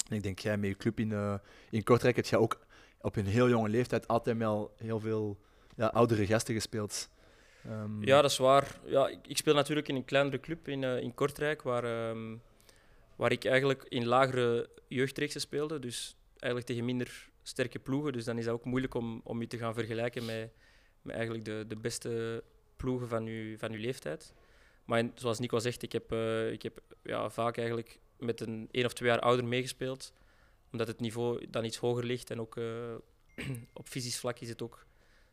En 0.09 0.15
ik 0.15 0.23
denk, 0.23 0.39
jij 0.39 0.57
met 0.57 0.69
je 0.69 0.75
club 0.75 0.99
in, 0.99 1.09
uh, 1.09 1.35
in 1.69 1.83
Kortrijk 1.83 2.15
heb 2.15 2.25
je 2.25 2.37
ook 2.37 2.59
op 3.01 3.15
een 3.15 3.25
heel 3.25 3.49
jonge 3.49 3.69
leeftijd 3.69 4.07
altijd 4.07 4.41
al 4.41 4.73
heel 4.77 4.99
veel 4.99 5.37
ja, 5.75 5.87
oudere 5.87 6.25
gasten 6.25 6.53
gespeeld. 6.53 7.09
Um... 7.67 8.03
Ja, 8.05 8.21
dat 8.21 8.31
is 8.31 8.37
waar. 8.37 8.79
Ja, 8.85 9.07
ik, 9.07 9.27
ik, 9.27 9.37
speel 9.37 9.53
natuurlijk 9.53 9.87
in 9.87 9.95
een 9.95 10.05
kleinere 10.05 10.39
club 10.39 10.67
in, 10.67 10.81
uh, 10.81 11.01
in 11.01 11.13
Kortrijk, 11.13 11.61
waar, 11.61 12.09
um, 12.09 12.41
waar 13.15 13.31
ik 13.31 13.45
eigenlijk 13.45 13.85
in 13.89 14.05
lagere 14.05 14.69
jeugdreeksen 14.87 15.41
speelde. 15.41 15.79
Dus 15.79 16.15
eigenlijk 16.33 16.65
tegen 16.65 16.85
minder 16.85 17.29
sterke 17.43 17.79
ploegen. 17.79 18.13
Dus 18.13 18.25
dan 18.25 18.37
is 18.37 18.45
dat 18.45 18.53
ook 18.53 18.65
moeilijk 18.65 18.93
om, 18.93 19.21
om 19.23 19.41
je 19.41 19.47
te 19.47 19.57
gaan 19.57 19.73
vergelijken 19.73 20.25
met, 20.25 20.49
met 21.01 21.15
eigenlijk 21.15 21.45
de, 21.45 21.65
de 21.67 21.75
beste 21.75 22.43
ploegen 22.81 23.07
van 23.07 23.25
je, 23.25 23.55
van 23.57 23.71
uw 23.71 23.79
leeftijd. 23.79 24.33
Maar 24.85 25.09
zoals 25.15 25.39
Nico 25.39 25.59
zegt, 25.59 25.81
ik 25.81 25.91
heb, 25.91 26.11
uh, 26.11 26.51
ik 26.51 26.61
heb 26.61 26.81
ja, 27.03 27.29
vaak 27.29 27.57
eigenlijk 27.57 27.99
met 28.17 28.41
een 28.41 28.67
één 28.71 28.85
of 28.85 28.93
twee 28.93 29.09
jaar 29.09 29.19
ouder 29.19 29.45
meegespeeld. 29.45 30.13
Omdat 30.71 30.87
het 30.87 30.99
niveau 30.99 31.49
dan 31.49 31.63
iets 31.65 31.77
hoger 31.77 32.05
ligt. 32.05 32.29
En 32.29 32.41
ook 32.41 32.55
uh, 32.55 32.95
op 33.73 33.87
fysisch 33.87 34.19
vlak 34.19 34.39
is 34.39 34.49
het 34.49 34.61
ook 34.61 34.85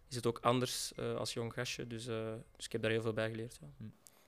is 0.09 0.17
het 0.17 0.27
ook 0.27 0.39
anders 0.41 0.93
uh, 0.97 1.17
als 1.17 1.33
jong 1.33 1.53
gastje. 1.53 1.87
Dus, 1.87 2.05
dus 2.56 2.65
ik 2.65 2.73
heb 2.73 2.83
daar 2.83 2.91
heel 2.91 3.03
veel 3.03 3.12
bij 3.12 3.31
geleerd. 3.31 3.59
Ja, 3.61 3.87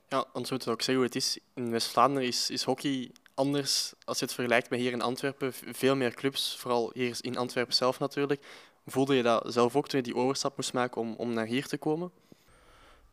ja 0.08 0.26
anders 0.32 0.50
moet 0.50 0.68
ook 0.68 0.82
zeggen 0.82 0.94
hoe 0.94 1.04
het 1.04 1.14
is. 1.14 1.38
In 1.54 1.70
West-Vlaanderen 1.70 2.28
is, 2.28 2.50
is 2.50 2.62
hockey 2.62 3.10
anders 3.34 3.92
als 4.04 4.18
je 4.18 4.24
het 4.24 4.34
vergelijkt 4.34 4.70
met 4.70 4.78
hier 4.78 4.92
in 4.92 5.02
Antwerpen. 5.02 5.52
Veel 5.52 5.96
meer 5.96 6.14
clubs, 6.14 6.56
vooral 6.56 6.90
hier 6.94 7.16
in 7.20 7.36
Antwerpen 7.36 7.74
zelf 7.74 7.98
natuurlijk. 7.98 8.46
Voelde 8.86 9.14
je 9.14 9.22
dat 9.22 9.52
zelf 9.52 9.76
ook 9.76 9.88
toen 9.88 9.98
je 9.98 10.04
die 10.04 10.16
overstap 10.16 10.56
moest 10.56 10.72
maken 10.72 11.00
om, 11.00 11.14
om 11.14 11.32
naar 11.32 11.46
hier 11.46 11.66
te 11.66 11.78
komen? 11.78 12.12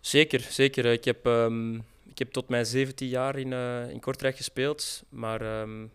Zeker, 0.08 0.40
zeker. 0.40 0.86
Ik 0.86 1.06
heb, 1.06 1.26
um, 1.26 1.76
ik 2.10 2.18
heb 2.18 2.32
tot 2.32 2.50
mijn 2.50 2.66
17 2.66 3.08
jaar 3.08 3.38
in, 3.38 3.52
uh, 3.52 3.90
in 3.90 4.00
Kortrijk 4.00 4.36
gespeeld. 4.36 5.04
Maar 5.10 5.62
um, 5.62 5.92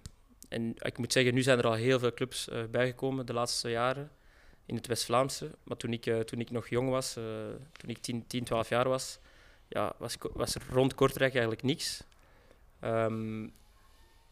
en 0.49 0.75
ik 0.79 0.99
moet 0.99 1.13
zeggen, 1.13 1.35
nu 1.35 1.43
zijn 1.43 1.59
er 1.59 1.67
al 1.67 1.73
heel 1.73 1.99
veel 1.99 2.15
clubs 2.15 2.49
uh, 2.49 2.65
bijgekomen 2.71 3.27
de 3.27 3.33
laatste 3.33 3.71
jaren 3.71 4.11
in 4.67 4.75
het 4.75 4.87
West-Vlaamse. 4.87 5.51
Maar 5.63 5.77
toen 5.77 5.93
ik, 5.93 6.03
toen 6.27 6.41
ik 6.41 6.51
nog 6.51 6.69
jong 6.69 6.91
was, 6.91 7.13
toen 7.73 7.89
ik 7.89 7.99
10, 7.99 8.27
10, 8.27 8.45
12 8.45 8.69
jaar 8.69 8.89
was, 8.89 9.19
ja, 9.69 9.95
was, 9.99 10.17
was 10.33 10.55
er 10.55 10.63
rond 10.71 10.95
Kortrijk 10.95 11.33
eigenlijk 11.33 11.63
niks. 11.63 12.05
Um, 12.85 13.53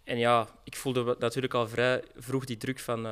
en 0.04 0.18
ja, 0.18 0.48
ik 0.64 0.76
voelde 0.76 1.16
natuurlijk 1.18 1.54
al 1.54 1.68
vrij 1.68 2.02
vroeg 2.16 2.44
die 2.44 2.56
druk 2.56 2.78
van, 2.78 3.08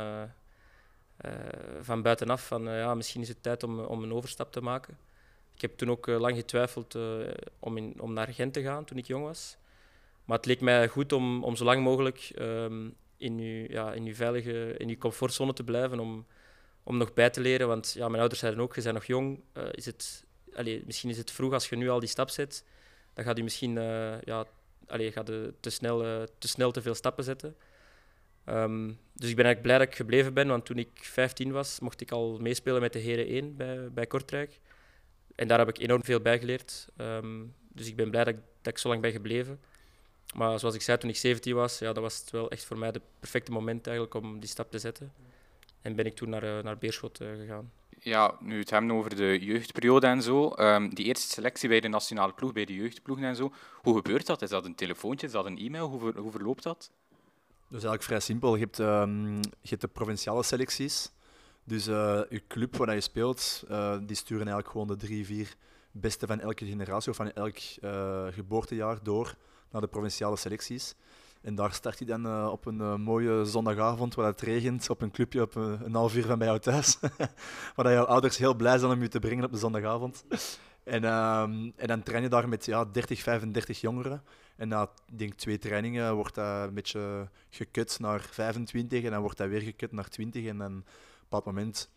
van 1.81 2.03
buitenaf. 2.03 2.47
Van 2.47 2.63
ja, 2.63 2.95
misschien 2.95 3.23
is 3.23 3.29
het 3.29 3.43
tijd 3.43 3.63
om, 3.63 3.81
om 3.81 4.03
een 4.03 4.13
overstap 4.13 4.53
te 4.53 4.61
maken. 4.61 5.08
Ik 5.59 5.65
heb 5.65 5.77
toen 5.77 5.91
ook 5.91 6.07
lang 6.07 6.37
getwijfeld 6.37 6.99
om, 7.59 7.77
in, 7.77 7.95
om 8.01 8.13
naar 8.13 8.29
Gent 8.29 8.53
te 8.53 8.63
gaan 8.63 8.85
toen 8.85 8.99
ik 8.99 9.07
jong 9.07 9.25
was. 9.25 9.57
Maar 10.25 10.37
het 10.37 10.47
leek 10.47 10.61
mij 10.61 10.89
goed 10.89 11.13
om, 11.13 11.45
om 11.45 11.57
zo 11.57 11.65
lang 11.65 11.83
mogelijk 11.83 12.33
um, 12.39 12.95
in, 13.17 13.39
uw, 13.39 13.67
ja, 13.69 13.93
in 13.93 14.05
uw 14.05 14.15
veilige 14.15 14.75
in 14.77 14.89
uw 14.89 14.97
comfortzone 14.97 15.53
te 15.53 15.65
blijven. 15.65 16.01
Om, 16.01 16.27
om 16.83 16.97
nog 16.97 17.15
bij 17.15 17.31
te 17.31 17.41
leren. 17.41 17.69
Want 17.69 17.93
ja, 17.93 18.07
mijn 18.07 18.21
ouders 18.21 18.41
zeiden 18.41 18.63
ook, 18.63 18.75
je 18.75 18.83
bent 18.83 18.95
nog 18.95 19.05
jong. 19.05 19.41
Uh, 19.55 19.65
is 19.71 19.87
het, 19.87 20.25
misschien 20.85 21.11
is 21.11 21.19
het 21.19 21.31
vroeg 21.31 21.53
als 21.53 21.69
je 21.69 21.77
nu 21.77 21.89
al 21.89 22.01
die 22.01 22.09
stap 22.09 22.31
zet. 22.31 22.65
Dan 23.15 23.25
gaat 23.25 23.37
je 23.37 23.43
misschien 23.43 23.73
ja, 24.25 24.45
te, 24.87 25.71
snel, 25.71 26.27
te 26.39 26.49
snel 26.49 26.71
te 26.71 26.83
veel 26.83 26.95
stappen 26.95 27.25
zetten. 27.25 27.57
Um, 28.47 28.99
dus 29.13 29.31
ik 29.31 29.37
ben 29.37 29.45
eigenlijk 29.45 29.63
blij 29.63 29.79
dat 29.79 29.87
ik 29.87 29.95
gebleven 29.95 30.35
ben, 30.35 30.49
want 30.49 30.65
toen 30.65 30.79
ik 30.79 30.91
15 30.95 31.53
was, 31.53 31.81
mocht 31.81 32.01
ik 32.01 32.11
al 32.11 32.39
meespelen 32.39 32.81
met 32.81 32.93
de 32.93 32.99
Heren 32.99 33.27
1 33.27 33.57
bij, 33.57 33.93
bij 33.93 34.07
Kortrijk. 34.07 34.61
En 35.39 35.49
daar 35.49 35.59
heb 35.59 35.69
ik 35.69 35.79
enorm 35.79 36.05
veel 36.05 36.21
bij 36.21 36.39
geleerd. 36.39 36.89
Um, 36.97 37.55
dus 37.69 37.87
ik 37.87 37.97
ben 37.97 38.11
blij 38.11 38.25
dat 38.25 38.35
ik, 38.35 38.41
dat 38.63 38.73
ik 38.73 38.79
zo 38.79 38.89
lang 38.89 39.01
ben 39.01 39.13
gebleven. 39.13 39.61
Maar 40.35 40.59
zoals 40.59 40.75
ik 40.75 40.83
zei, 40.83 40.99
toen 40.99 41.11
ik 41.11 41.17
17 41.17 41.55
was, 41.55 41.79
ja, 41.79 41.93
dat 41.93 42.03
was 42.03 42.19
het 42.19 42.31
wel 42.31 42.51
echt 42.51 42.65
voor 42.65 42.79
mij 42.79 42.89
het 42.89 43.01
perfecte 43.21 43.53
moment 43.53 43.87
eigenlijk 43.87 44.17
om 44.17 44.41
die 44.41 44.49
stap 44.49 44.71
te 44.71 44.79
zetten. 44.79 45.13
En 45.83 45.95
ben 45.95 46.07
ik 46.07 46.15
toen 46.15 46.29
naar, 46.29 46.45
uh, 46.45 46.63
naar 46.63 46.79
Beerschot 46.79 47.21
uh, 47.21 47.29
gegaan. 47.37 47.73
Ja, 48.01 48.37
nu 48.41 48.59
het 48.59 48.71
hebben 48.71 48.93
over 48.93 49.17
de 49.17 49.39
jeugdperiode 49.41 50.07
en 50.07 50.23
zo. 50.23 50.53
Um, 50.57 50.95
die 50.95 51.05
eerste 51.05 51.29
selectie 51.29 51.69
bij 51.69 51.81
de 51.81 51.89
nationale 51.89 52.33
ploeg, 52.33 52.53
bij 52.53 52.65
de 52.65 52.75
jeugdploeg 52.75 53.21
en 53.21 53.37
zo. 53.37 53.53
Hoe 53.83 53.97
gebeurt 53.97 54.27
dat? 54.27 54.43
Is 54.43 54.51
dat 54.51 54.65
een 54.65 54.75
telefoontje? 54.75 55.27
Is 55.27 55.33
dat 55.33 55.47
een 55.47 55.59
e-mail? 55.59 55.89
Hoe, 55.89 56.01
ver, 56.01 56.19
hoe 56.19 56.31
verloopt 56.31 56.63
dat? 56.63 56.91
Dus 57.69 57.71
eigenlijk 57.71 58.03
vrij 58.03 58.21
simpel. 58.21 58.55
Je 58.55 58.61
hebt, 58.61 58.79
um, 58.79 59.37
je 59.41 59.69
hebt 59.69 59.81
de 59.81 59.89
provinciale 59.89 60.43
selecties. 60.43 61.11
Dus 61.69 61.87
eh, 61.87 62.21
je 62.29 62.43
club 62.49 62.77
waar 62.77 62.95
je 62.95 63.01
speelt, 63.01 63.65
eh, 63.69 63.97
die 64.03 64.17
sturen 64.17 64.47
eigenlijk 64.47 64.71
gewoon 64.71 64.87
de 64.87 64.97
drie, 64.97 65.27
vier 65.27 65.57
beste 65.91 66.27
van 66.27 66.41
elke 66.41 66.67
generatie 66.67 67.11
of 67.11 67.17
van 67.17 67.33
elk 67.33 67.57
eh, 67.81 68.27
geboortejaar 68.31 68.99
door 69.03 69.35
naar 69.71 69.81
de 69.81 69.87
provinciale 69.87 70.37
selecties. 70.37 70.95
En 71.41 71.55
daar 71.55 71.73
start 71.73 71.99
hij 71.99 72.07
dan 72.07 72.27
eh, 72.27 72.49
op 72.53 72.67
een 72.67 72.81
eh, 72.81 72.95
mooie 72.95 73.45
zondagavond 73.45 74.15
waar 74.15 74.27
het 74.27 74.41
regent, 74.41 74.91
op 74.91 75.03
een 75.03 75.11
clubje 75.11 75.43
op 75.43 75.55
een, 75.55 75.95
half 75.95 76.17
uur 76.17 76.27
van 76.27 76.39
bij 76.39 76.47
jou 76.47 76.61
thuis. 76.61 76.99
waar 77.77 77.93
jouw 77.93 78.05
ouders 78.05 78.37
heel 78.37 78.55
blij 78.55 78.79
zijn 78.79 78.93
om 78.93 79.03
je 79.03 79.09
te 79.09 79.19
brengen 79.19 79.45
op 79.45 79.53
de 79.53 79.59
zondagavond. 79.59 80.25
En, 80.83 81.05
ehm, 81.05 81.71
en 81.77 81.87
dan 81.87 82.03
train 82.03 82.23
je 82.23 82.29
daar 82.29 82.49
met 82.49 82.65
ja, 82.65 82.85
30, 82.85 83.23
35 83.23 83.81
jongeren. 83.81 84.23
En 84.57 84.69
na 84.69 84.91
denk, 85.13 85.35
twee 85.35 85.59
trainingen 85.59 86.15
wordt 86.15 86.35
dat 86.35 86.69
een 86.69 86.75
beetje 86.75 87.29
gekut 87.51 87.99
naar 88.01 88.21
25 88.21 89.05
en 89.05 89.11
dan 89.11 89.21
wordt 89.21 89.37
dat 89.37 89.49
weer 89.49 89.61
gekut 89.61 89.93
naar 89.93 90.09
20. 90.09 90.47
En 90.47 90.59
dan 90.59 90.85
bepaald 91.29 91.45
moment 91.45 91.91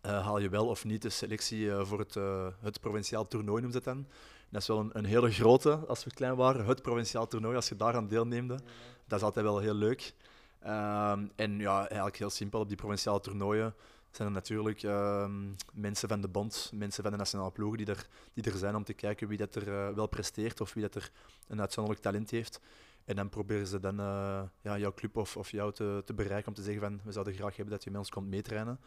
eh, 0.00 0.24
haal 0.24 0.38
je 0.38 0.48
wel 0.48 0.66
of 0.66 0.84
niet 0.84 1.02
de 1.02 1.10
selectie 1.10 1.70
eh, 1.70 1.84
voor 1.84 1.98
het, 1.98 2.16
eh, 2.16 2.46
het 2.60 2.80
provinciaal 2.80 3.28
toernooi, 3.28 3.62
noemt 3.62 3.74
het 3.74 3.84
dan. 3.84 4.06
Dat 4.50 4.60
is 4.60 4.68
wel 4.68 4.78
een, 4.78 4.90
een 4.92 5.04
hele 5.04 5.30
grote, 5.30 5.74
als 5.74 6.04
we 6.04 6.10
klein 6.10 6.36
waren, 6.36 6.66
het 6.66 6.82
provinciaal 6.82 7.26
toernooi, 7.26 7.56
als 7.56 7.68
je 7.68 7.76
daaraan 7.76 8.08
deelneemde. 8.08 8.58
Dat 9.06 9.18
is 9.18 9.24
altijd 9.24 9.44
wel 9.44 9.58
heel 9.58 9.74
leuk. 9.74 10.14
Ehm, 10.60 11.26
en 11.36 11.58
ja, 11.58 11.78
eigenlijk 11.78 12.16
heel 12.16 12.30
simpel, 12.30 12.60
op 12.60 12.68
die 12.68 12.76
provinciale 12.76 13.20
toernooien 13.20 13.74
zijn 14.10 14.28
er 14.28 14.34
natuurlijk 14.34 14.82
ehm, 14.82 15.52
mensen 15.72 16.08
van 16.08 16.20
de 16.20 16.28
bond, 16.28 16.70
mensen 16.74 17.02
van 17.02 17.12
de 17.12 17.18
nationale 17.18 17.50
ploegen 17.50 17.78
die 17.78 17.86
er, 17.86 18.06
die 18.34 18.44
er 18.44 18.58
zijn 18.58 18.76
om 18.76 18.84
te 18.84 18.92
kijken 18.92 19.28
wie 19.28 19.38
dat 19.38 19.54
er 19.54 19.94
wel 19.94 20.06
presteert 20.06 20.60
of 20.60 20.72
wie 20.74 20.82
dat 20.82 20.94
er 20.94 21.10
een 21.48 21.60
uitzonderlijk 21.60 22.04
talent 22.04 22.30
heeft. 22.30 22.60
En 23.04 23.16
dan 23.16 23.28
proberen 23.28 23.66
ze 23.66 23.80
dan 23.80 24.00
eh, 24.00 24.42
ja, 24.60 24.78
jouw 24.78 24.94
club 24.94 25.16
of, 25.16 25.36
of 25.36 25.50
jou 25.50 25.72
te, 25.72 26.02
te 26.04 26.14
bereiken 26.14 26.48
om 26.48 26.54
te 26.54 26.62
zeggen 26.62 26.82
van 26.82 27.00
we 27.04 27.12
zouden 27.12 27.34
graag 27.34 27.56
hebben 27.56 27.74
dat 27.74 27.84
je 27.84 27.90
met 27.90 27.98
ons 27.98 28.10
komt 28.10 28.28
meetrainen. 28.28 28.80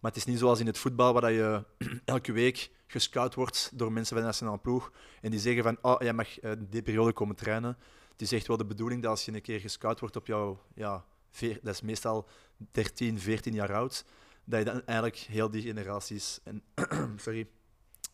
Maar 0.00 0.10
het 0.10 0.20
is 0.20 0.26
niet 0.26 0.38
zoals 0.38 0.60
in 0.60 0.66
het 0.66 0.78
voetbal, 0.78 1.12
waar 1.12 1.32
je 1.32 1.64
elke 2.04 2.32
week 2.32 2.70
gescout 2.86 3.34
wordt 3.34 3.70
door 3.74 3.92
mensen 3.92 4.14
van 4.14 4.22
de 4.22 4.30
nationale 4.30 4.58
ploeg. 4.58 4.92
En 5.20 5.30
die 5.30 5.40
zeggen 5.40 5.62
van, 5.62 5.78
oh, 5.80 6.00
jij 6.00 6.12
mag 6.12 6.38
eh, 6.38 6.52
die 6.58 6.82
periode 6.82 7.12
komen 7.12 7.36
trainen. 7.36 7.76
Het 8.12 8.22
is 8.22 8.32
echt 8.32 8.46
wel 8.46 8.56
de 8.56 8.64
bedoeling 8.64 9.02
dat 9.02 9.10
als 9.10 9.24
je 9.24 9.32
een 9.32 9.42
keer 9.42 9.60
gescout 9.60 10.00
wordt 10.00 10.16
op 10.16 10.26
jouw, 10.26 10.62
ja, 10.74 11.04
dat 11.62 11.74
is 11.74 11.80
meestal 11.80 12.28
13, 12.70 13.18
14 13.18 13.54
jaar 13.54 13.74
oud, 13.74 14.04
dat 14.44 14.58
je 14.58 14.64
dan 14.64 14.86
eigenlijk 14.86 15.16
heel 15.16 15.50
die 15.50 15.62
generaties 15.62 16.40
en, 16.44 16.62
sorry, 17.16 17.48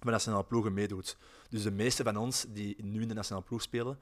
van 0.01 0.13
nationale 0.13 0.45
ploegen 0.45 0.75
meedoet. 0.75 1.17
Dus 1.49 1.63
de 1.63 1.71
meeste 1.71 2.03
van 2.03 2.17
ons 2.17 2.47
die 2.49 2.85
nu 2.85 3.03
in 3.03 3.09
de 3.09 3.15
nationale 3.15 3.45
ploeg 3.45 3.63
spelen, 3.63 3.99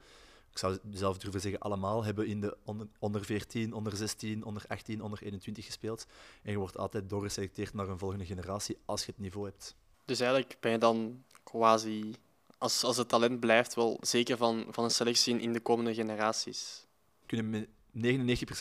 ik 0.55 0.61
zou 0.61 0.77
zelf 0.91 1.17
durven 1.17 1.41
zeggen 1.41 1.59
allemaal, 1.59 2.03
hebben 2.03 2.27
in 2.27 2.41
de 2.41 2.57
onder, 2.63 2.87
onder 2.99 3.25
14, 3.25 3.73
onder 3.73 3.95
16, 3.95 4.43
onder 4.43 4.63
18, 4.67 5.01
onder 5.01 5.21
21 5.21 5.65
gespeeld. 5.65 6.05
En 6.43 6.51
je 6.51 6.57
wordt 6.57 6.77
altijd 6.77 7.09
doorgeselecteerd 7.09 7.73
naar 7.73 7.89
een 7.89 7.97
volgende 7.97 8.25
generatie 8.25 8.77
als 8.85 9.05
je 9.05 9.11
het 9.11 9.19
niveau 9.19 9.45
hebt. 9.45 9.75
Dus 10.05 10.19
eigenlijk 10.19 10.57
ben 10.59 10.71
je 10.71 10.77
dan 10.77 11.23
quasi, 11.43 12.15
als, 12.57 12.83
als 12.83 12.97
het 12.97 13.09
talent 13.09 13.39
blijft, 13.39 13.73
wel 13.73 13.97
zeker 14.01 14.37
van, 14.37 14.65
van 14.69 14.83
een 14.83 14.91
selectie 14.91 15.39
in, 15.39 15.53
de 15.53 15.59
komende 15.59 15.93
generaties. 15.93 16.85
We 17.19 17.25
kunnen 17.25 17.49
met 17.49 17.67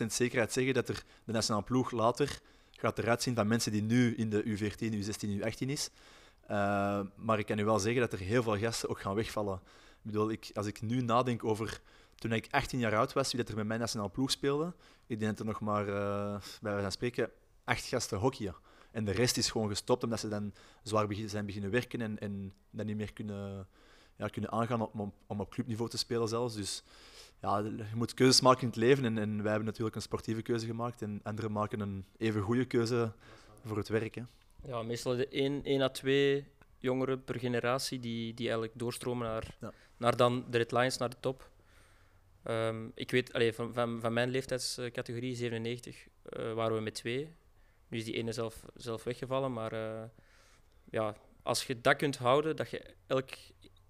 99% 0.02 0.06
zekerheid 0.06 0.52
zeggen 0.52 0.74
dat 0.74 0.88
er 0.88 1.04
de 1.24 1.32
nationale 1.32 1.64
ploeg 1.64 1.90
later 1.90 2.40
gaat 2.70 2.98
eruit 2.98 3.22
zien 3.22 3.34
van 3.34 3.46
mensen 3.46 3.72
die 3.72 3.82
nu 3.82 4.14
in 4.14 4.30
de 4.30 4.42
U14, 4.42 4.94
U16, 4.94 5.40
U18 5.40 5.66
is. 5.66 5.90
Uh, 6.50 7.00
maar 7.14 7.38
ik 7.38 7.46
kan 7.46 7.58
u 7.58 7.64
wel 7.64 7.78
zeggen 7.78 8.00
dat 8.00 8.12
er 8.12 8.18
heel 8.18 8.42
veel 8.42 8.58
gasten 8.58 8.88
ook 8.88 9.00
gaan 9.00 9.14
wegvallen. 9.14 9.60
Bedoel, 10.04 10.30
ik, 10.30 10.50
als 10.54 10.66
ik 10.66 10.82
nu 10.82 11.00
nadenk 11.00 11.44
over 11.44 11.80
toen 12.14 12.32
ik 12.32 12.46
18 12.50 12.78
jaar 12.78 12.96
oud 12.96 13.12
was, 13.12 13.32
wie 13.32 13.40
dat 13.40 13.49
er 13.49 13.56
met 13.56 13.66
mijn 13.66 13.80
nationale 13.80 14.11
ploeg 14.11 14.30
speelde, 14.30 14.75
ik 15.06 15.18
denk 15.18 15.30
dat 15.30 15.40
er 15.40 15.52
nog 15.52 15.61
maar, 15.61 15.88
uh, 15.88 16.40
bij 16.61 16.80
van 16.80 16.92
spreken, 16.92 17.30
acht 17.64 17.87
gasten 17.87 18.18
hockeyen. 18.18 18.54
En 18.90 19.04
de 19.04 19.12
rest 19.12 19.37
is 19.37 19.50
gewoon 19.50 19.68
gestopt 19.68 20.04
omdat 20.04 20.20
ze 20.20 20.28
dan 20.28 20.52
zwaar 20.82 21.06
zijn 21.26 21.46
beginnen 21.46 21.70
werken 21.70 22.00
en, 22.00 22.18
en 22.18 22.52
dan 22.70 22.87
niet 22.87 22.96
meer 22.96 23.12
kunnen, 23.12 23.68
ja, 24.16 24.28
kunnen 24.28 24.52
aangaan 24.52 24.90
om, 24.90 25.12
op 25.26 25.50
clubniveau 25.50 25.90
te 25.90 25.99
spelen 25.99 26.28
zelfs. 26.28 26.54
Dus 26.54 26.82
ja, 27.40 27.58
je 27.58 27.84
moet 27.94 28.14
keuzes 28.14 28.40
maken 28.40 28.61
in 28.61 28.68
het 28.68 28.76
leven 28.76 29.04
en, 29.04 29.18
en 29.18 29.37
wij 29.37 29.50
hebben 29.50 29.68
natuurlijk 29.68 29.96
een 29.96 30.02
sportieve 30.02 30.42
keuze 30.42 30.66
gemaakt 30.66 31.02
en 31.02 31.20
anderen 31.23 31.52
maken 31.52 31.80
een 31.80 32.04
even 32.16 32.42
goede 32.42 32.64
keuze 32.64 33.12
voor 33.64 33.76
het 33.76 33.88
werk. 33.88 34.23
Ja, 34.66 34.82
meestal 34.82 35.16
de 35.16 35.28
1 35.28 35.82
à 35.82 35.88
2 35.88 36.46
jongeren 36.85 37.25
per 37.25 37.38
generatie 37.38 37.99
die, 37.99 38.35
die 38.35 38.47
eigenlijk 38.49 38.79
doorstromen 38.79 39.26
naar, 39.26 39.57
Ja. 39.61 39.73
naar 39.97 40.17
dan 40.17 40.45
de 40.50 40.59
Red 40.59 40.73
Lions, 40.73 40.97
naar 40.99 41.11
de 41.11 41.21
top. 41.21 41.50
Ehm, 42.43 42.88
ik 42.95 43.11
weet, 43.11 43.33
allee, 43.33 43.53
van, 43.53 43.75
van, 43.75 44.00
van 44.00 44.12
mijn 44.12 44.29
leeftijdscategorie, 44.31 45.35
97, 45.35 46.09
eh, 46.23 46.53
waren 46.53 46.76
we 46.76 46.83
met 46.83 46.95
twee. 46.95 47.35
Nu 47.88 47.99
is 47.99 48.05
die 48.05 48.14
ene 48.14 48.33
zelf, 48.33 48.64
zelf 48.75 49.05
weggevallen, 49.05 49.53
maar 49.53 49.73
eh, 49.73 50.09
ja, 50.91 51.17
als 51.43 51.67
je 51.67 51.81
dat 51.81 51.97
kunt 51.97 52.17
houden, 52.17 52.57
dat 52.57 52.71
je 52.71 52.95
elk, 53.07 53.31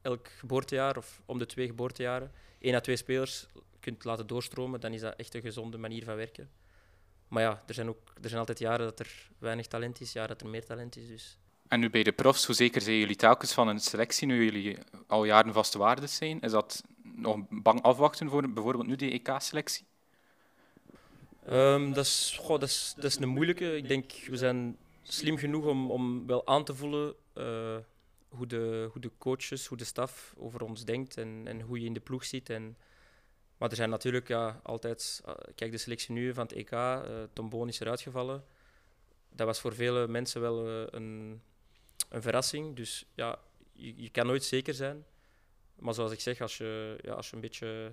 elk 0.03 0.29
geboortejaar 0.29 0.97
of 0.97 1.23
om 1.27 1.39
de 1.39 1.47
twee 1.47 1.67
geboortejaren 1.67 2.33
één 2.59 2.75
à 2.75 2.81
twee 2.81 2.97
spelers 2.97 3.47
kunt 3.81 4.05
laten 4.05 4.27
doorstromen, 4.27 4.81
dan 4.81 4.93
is 4.93 5.01
dat 5.01 5.17
echt 5.17 5.35
een 5.35 5.41
gezonde 5.41 5.79
manier 5.79 6.05
van 6.05 6.17
werken. 6.17 6.51
Maar 7.29 7.43
ja, 7.43 7.63
er 7.67 7.75
zijn, 7.75 7.89
ook, 7.89 8.13
er 8.23 8.29
zijn 8.29 8.39
altijd 8.39 8.59
jaren 8.59 8.87
dat 8.87 9.01
er 9.01 9.31
weinig 9.39 9.67
talent 9.67 10.01
is, 10.01 10.13
jaren 10.13 10.29
dat 10.29 10.41
er 10.41 10.49
meer 10.49 10.65
talent 10.65 10.97
is. 10.97 11.07
Dus. 11.07 11.39
En 11.75 11.81
nu 11.81 11.91
bij 11.91 12.03
de 12.03 12.13
profs, 12.13 12.47
hoe 12.47 12.55
zeker 12.55 12.81
zijn 12.81 12.99
jullie 12.99 13.17
telkens 13.17 13.53
van 13.53 13.69
een 13.69 13.81
selectie, 13.81 14.27
nu 14.27 14.45
jullie 14.45 14.79
al 15.07 15.25
jaren 15.25 15.53
vaste 15.53 15.79
waardes 15.79 16.17
zijn? 16.17 16.41
Is 16.41 16.51
dat 16.51 16.83
nog 17.03 17.39
bang 17.51 17.83
afwachten 17.83 18.31
voor 18.31 18.53
bijvoorbeeld 18.53 18.87
nu 18.87 18.97
de 18.97 19.11
EK-selectie? 19.11 19.85
Um, 21.51 21.93
dat, 21.93 22.05
is, 22.05 22.39
goh, 22.41 22.61
dat, 22.61 22.69
is, 22.69 22.93
dat 22.97 23.05
is 23.05 23.17
een 23.17 23.29
moeilijke. 23.29 23.77
Ik 23.77 23.89
denk, 23.89 24.13
we 24.13 24.37
zijn 24.37 24.77
slim 25.03 25.37
genoeg 25.37 25.65
om, 25.67 25.91
om 25.91 26.27
wel 26.27 26.47
aan 26.47 26.65
te 26.65 26.75
voelen 26.75 27.15
uh, 27.35 27.77
hoe, 28.29 28.47
de, 28.47 28.89
hoe 28.93 29.01
de 29.01 29.11
coaches, 29.19 29.67
hoe 29.67 29.79
de 29.79 29.85
staf 29.85 30.35
over 30.37 30.63
ons 30.63 30.85
denkt 30.85 31.17
en, 31.17 31.43
en 31.45 31.61
hoe 31.61 31.81
je 31.81 31.87
in 31.87 31.93
de 31.93 32.01
ploeg 32.01 32.25
zit. 32.25 32.51
En, 32.51 32.77
maar 33.57 33.71
er 33.71 33.77
zijn 33.77 33.91
natuurlijk 33.91 34.29
ja, 34.29 34.61
altijd... 34.63 35.23
Uh, 35.27 35.35
kijk, 35.55 35.71
de 35.71 35.79
selectie 35.79 36.15
nu 36.15 36.35
van 36.35 36.47
het 36.47 36.53
EK, 36.53 36.71
uh, 36.71 37.01
Tom 37.33 37.49
Boon 37.49 37.69
is 37.69 37.81
eruit 37.81 38.01
gevallen. 38.01 38.45
Dat 39.29 39.47
was 39.47 39.61
voor 39.61 39.75
vele 39.75 40.09
mensen 40.09 40.41
wel 40.41 40.69
een, 40.95 41.43
een 42.09 42.23
verrassing. 42.23 42.77
Dus 42.77 43.07
ja, 43.15 43.39
je, 43.73 44.03
je, 44.03 44.11
kan 44.11 44.27
nooit 44.27 44.45
zeker 44.45 44.75
zijn. 44.75 45.05
Maar 45.75 45.95
zoals 45.95 46.13
ik 46.13 46.21
zeg, 46.21 46.41
als 46.41 46.57
je, 46.57 46.99
ja, 47.03 47.13
als 47.13 47.29
je, 47.29 47.35
een, 47.35 47.41
beetje, 47.41 47.93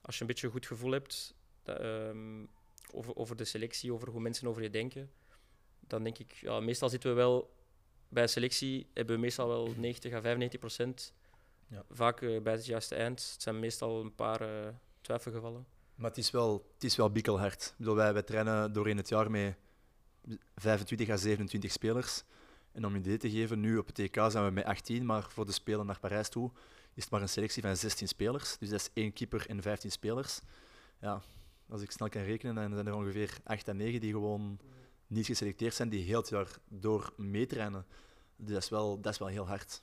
als 0.00 0.14
je 0.14 0.20
een 0.20 0.26
beetje 0.26 0.48
goed 0.48 0.66
gevoel 0.66 0.90
hebt 0.90 1.34
dat, 1.62 1.80
um, 1.80 2.48
over, 2.92 3.16
over 3.16 3.36
de 3.36 3.44
selectie, 3.44 3.92
over 3.92 4.08
hoe 4.08 4.20
mensen 4.20 4.48
over 4.48 4.62
je 4.62 4.70
denken, 4.70 5.10
dan 5.80 6.02
denk 6.02 6.18
ik, 6.18 6.32
ja, 6.32 6.60
meestal 6.60 6.88
zitten 6.88 7.10
we 7.10 7.16
wel 7.16 7.54
bij 8.08 8.22
een 8.22 8.28
selectie, 8.28 8.86
hebben 8.94 9.14
we 9.14 9.20
meestal 9.20 9.48
wel 9.48 9.72
90 9.76 10.12
à 10.12 10.20
95 10.20 10.60
procent. 10.60 11.12
Ja. 11.68 11.84
Vaak 11.90 12.20
uh, 12.20 12.42
bij 12.42 12.52
het 12.52 12.66
juiste 12.66 12.94
eind. 12.94 13.30
Het 13.32 13.42
zijn 13.42 13.60
meestal 13.60 14.00
een 14.00 14.14
paar 14.14 14.42
uh, 14.42 14.68
twijfelgevallen. 15.00 15.66
Maar 15.94 16.10
het 16.10 16.18
is 16.18 16.30
wel, 16.30 16.70
het 16.74 16.84
is 16.84 16.96
wel 16.96 17.10
bikkelhard. 17.10 17.64
Ik 17.64 17.74
bedoel, 17.76 17.94
wij, 17.94 18.12
wij 18.12 18.22
trainen 18.22 18.72
doorheen 18.72 18.96
het 18.96 19.08
jaar 19.08 19.30
met 19.30 19.56
25 20.56 21.08
à 21.08 21.16
27 21.16 21.72
spelers. 21.72 22.24
En 22.74 22.84
om 22.84 22.90
je 22.90 22.98
een 22.98 23.04
idee 23.04 23.16
te 23.16 23.30
geven, 23.30 23.60
nu 23.60 23.78
op 23.78 23.86
het 23.86 23.98
EK 23.98 24.14
zijn 24.14 24.44
we 24.44 24.50
met 24.50 24.64
18, 24.64 25.06
maar 25.06 25.30
voor 25.30 25.46
de 25.46 25.52
Spelen 25.52 25.86
naar 25.86 25.98
Parijs 26.00 26.28
toe 26.28 26.50
is 26.94 27.02
het 27.02 27.12
maar 27.12 27.22
een 27.22 27.28
selectie 27.28 27.62
van 27.62 27.76
16 27.76 28.08
spelers. 28.08 28.58
Dus 28.58 28.68
dat 28.68 28.80
is 28.80 28.90
één 28.92 29.12
keeper 29.12 29.48
en 29.48 29.62
15 29.62 29.90
spelers. 29.90 30.40
Ja, 31.00 31.22
als 31.68 31.82
ik 31.82 31.90
snel 31.90 32.08
kan 32.08 32.22
rekenen, 32.22 32.54
dan 32.54 32.72
zijn 32.74 32.86
er 32.86 32.94
ongeveer 32.94 33.38
8 33.44 33.68
à 33.68 33.72
9 33.72 34.00
die 34.00 34.12
gewoon 34.12 34.58
niet 35.06 35.26
geselecteerd 35.26 35.74
zijn, 35.74 35.88
die 35.88 36.04
heel 36.04 36.20
het 36.20 36.28
jaar 36.28 36.58
door 36.68 37.12
meetrainen. 37.16 37.86
Dus 38.36 38.52
dat 38.52 38.62
is 38.62 38.68
wel, 38.68 39.00
dat 39.00 39.12
is 39.12 39.18
wel 39.18 39.28
heel 39.28 39.46
hard. 39.46 39.82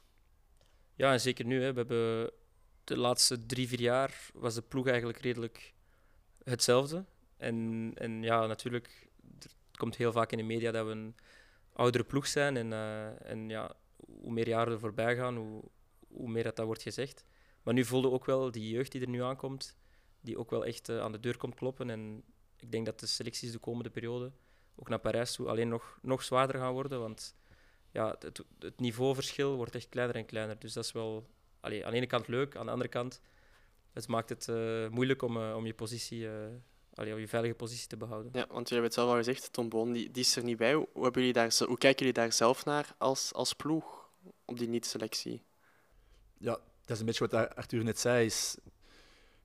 Ja, 0.96 1.12
en 1.12 1.22
zeker 1.22 1.46
nu. 1.46 1.62
Hè. 1.62 1.74
We 1.74 1.78
hebben 1.78 2.32
de 2.84 2.98
laatste 2.98 3.46
drie, 3.46 3.68
vier 3.68 3.82
jaar 3.82 4.30
was 4.34 4.56
de 4.56 4.62
ploeg 4.62 4.88
eigenlijk 4.88 5.20
redelijk 5.20 5.74
hetzelfde. 6.44 7.06
En, 7.38 7.92
en 7.96 8.24
ja, 8.24 8.46
natuurlijk, 8.46 9.10
het 9.40 9.78
komt 9.78 9.96
heel 9.96 10.12
vaak 10.12 10.32
in 10.32 10.38
de 10.38 10.44
media 10.44 10.72
dat 10.72 10.86
we 10.86 10.92
een 10.92 11.16
oudere 11.74 12.04
ploeg 12.04 12.28
zijn. 12.28 12.58
En, 12.58 12.72
uh, 12.72 13.30
en 13.30 13.50
ja, 13.50 13.74
hoe 14.22 14.32
meer 14.32 14.48
jaren 14.48 14.74
er 14.74 14.80
voorbij 14.80 15.16
gaan, 15.16 15.36
hoe, 15.36 15.64
hoe 16.08 16.30
meer 16.30 16.44
dat, 16.44 16.56
dat 16.56 16.66
wordt 16.66 16.82
gezegd. 16.82 17.26
Maar 17.64 17.74
nu 17.74 17.86
voelde 17.86 18.12
ook 18.12 18.26
wel 18.26 18.52
die 18.52 18.70
jeugd 18.70 18.92
die 18.92 19.02
er 19.02 19.10
nu 19.10 19.24
aankomt, 19.24 19.78
die 20.22 20.38
ook 20.38 20.50
wel 20.50 20.66
echt 20.66 20.90
uh, 20.90 21.00
aan 21.00 21.12
de 21.12 21.20
deur 21.20 21.38
komt 21.38 21.56
kloppen. 21.56 21.90
En 21.90 22.24
ik 22.58 22.72
denk 22.72 22.86
dat 22.86 23.00
de 23.00 23.08
selecties 23.08 23.52
de 23.52 23.60
komende 23.60 23.90
periode, 23.90 24.32
ook 24.76 24.90
naar 24.90 25.00
Parijs 25.00 25.36
toe, 25.36 25.48
alleen 25.48 25.68
nog, 25.68 26.00
nog 26.02 26.24
zwaarder 26.24 26.60
gaan 26.60 26.74
worden. 26.74 27.00
Want 27.00 27.36
ja, 27.92 28.16
het, 28.20 28.44
het 28.60 28.80
niveauverschil 28.80 29.56
wordt 29.56 29.76
echt 29.76 29.90
kleiner 29.90 30.16
en 30.16 30.26
kleiner. 30.26 30.60
Dus 30.60 30.74
dat 30.74 30.84
is 30.84 30.92
wel 30.92 31.30
allee, 31.60 31.86
aan 31.86 31.92
de 31.92 31.98
ene 31.98 32.08
kant 32.08 32.28
leuk, 32.28 32.56
aan 32.56 32.66
de 32.66 32.72
andere 32.72 32.90
kant 32.90 33.22
het 33.94 34.08
maakt 34.08 34.30
het 34.30 34.48
uh, 34.48 34.88
moeilijk 34.88 35.22
om, 35.22 35.38
om 35.38 35.66
je 35.66 35.74
positie, 35.74 36.22
uh, 36.22 36.32
allee, 36.94 37.14
om 37.14 37.20
je 37.20 37.28
veilige 37.28 37.56
positie 37.56 37.88
te 37.88 37.98
behouden. 37.98 38.32
Ja, 38.36 38.48
want 38.50 38.68
je 38.68 38.74
hebt 38.74 38.86
het 38.86 38.96
zelf 38.96 39.10
al 39.10 39.16
gezegd, 39.16 39.54
Tom 39.54 39.70
Boon 39.70 39.92
die, 39.92 40.12
die 40.12 40.24
is 40.24 40.36
er 40.36 40.44
niet 40.44 40.58
bij. 40.58 40.74
Hoe, 40.74 40.88
hebben 40.94 41.22
jullie 41.22 41.34
daar, 41.34 41.54
hoe 41.68 41.78
kijken 41.78 42.06
jullie 42.06 42.22
daar 42.22 42.32
zelf 42.34 42.66
naar 42.66 42.96
als, 42.98 43.34
als 43.34 43.54
ploeg 43.54 44.10
op 44.46 44.58
die 44.58 44.68
niet-selectie? 44.68 45.44
Ja, 46.38 46.52
dat 46.52 46.90
is 46.90 47.00
een 47.00 47.06
beetje 47.06 47.28
wat 47.28 47.56
Arthur 47.56 47.84
net 47.84 48.00
zei. 48.00 48.26
Is, 48.26 48.58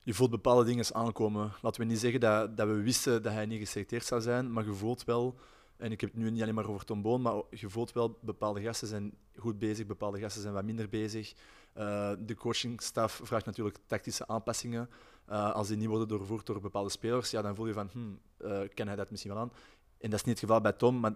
je 0.03 0.13
voelt 0.13 0.29
bepaalde 0.29 0.63
dingen 0.63 0.95
aankomen. 0.95 1.53
Laten 1.61 1.81
we 1.81 1.87
niet 1.87 1.99
zeggen 1.99 2.19
dat, 2.19 2.57
dat 2.57 2.67
we 2.67 2.81
wisten 2.81 3.23
dat 3.23 3.33
hij 3.33 3.45
niet 3.45 3.59
geselecteerd 3.59 4.05
zou 4.05 4.21
zijn, 4.21 4.51
maar 4.51 4.65
je 4.65 4.73
voelt 4.73 5.03
wel 5.03 5.35
En 5.77 5.91
ik 5.91 6.01
heb 6.01 6.11
het 6.11 6.19
nu 6.19 6.31
niet 6.31 6.41
alleen 6.41 6.53
maar 6.53 6.69
over 6.69 6.85
Tom 6.85 7.01
Boon, 7.01 7.21
maar 7.21 7.41
je 7.49 7.69
voelt 7.69 7.91
wel, 7.91 8.17
bepaalde 8.21 8.61
gasten 8.61 8.87
zijn 8.87 9.17
goed 9.35 9.59
bezig, 9.59 9.85
bepaalde 9.85 10.19
gasten 10.19 10.41
zijn 10.41 10.53
wat 10.53 10.63
minder 10.63 10.89
bezig. 10.89 11.33
Uh, 11.77 12.11
de 12.19 12.35
coachingstaf 12.35 13.19
vraagt 13.23 13.45
natuurlijk 13.45 13.77
tactische 13.85 14.27
aanpassingen. 14.27 14.89
Uh, 15.29 15.53
als 15.53 15.67
die 15.67 15.77
niet 15.77 15.87
worden 15.87 16.07
doorvoerd 16.07 16.45
door 16.45 16.61
bepaalde 16.61 16.89
spelers, 16.89 17.31
ja, 17.31 17.41
dan 17.41 17.55
voel 17.55 17.67
je 17.67 17.73
van, 17.73 17.89
hmm, 17.91 18.19
uh, 18.41 18.59
ken 18.73 18.87
hij 18.87 18.95
dat 18.95 19.09
misschien 19.11 19.33
wel 19.33 19.41
aan? 19.41 19.51
En 19.97 20.09
dat 20.09 20.19
is 20.19 20.25
niet 20.25 20.35
het 20.35 20.39
geval 20.39 20.61
bij 20.61 20.73
Tom, 20.73 20.99
maar 20.99 21.15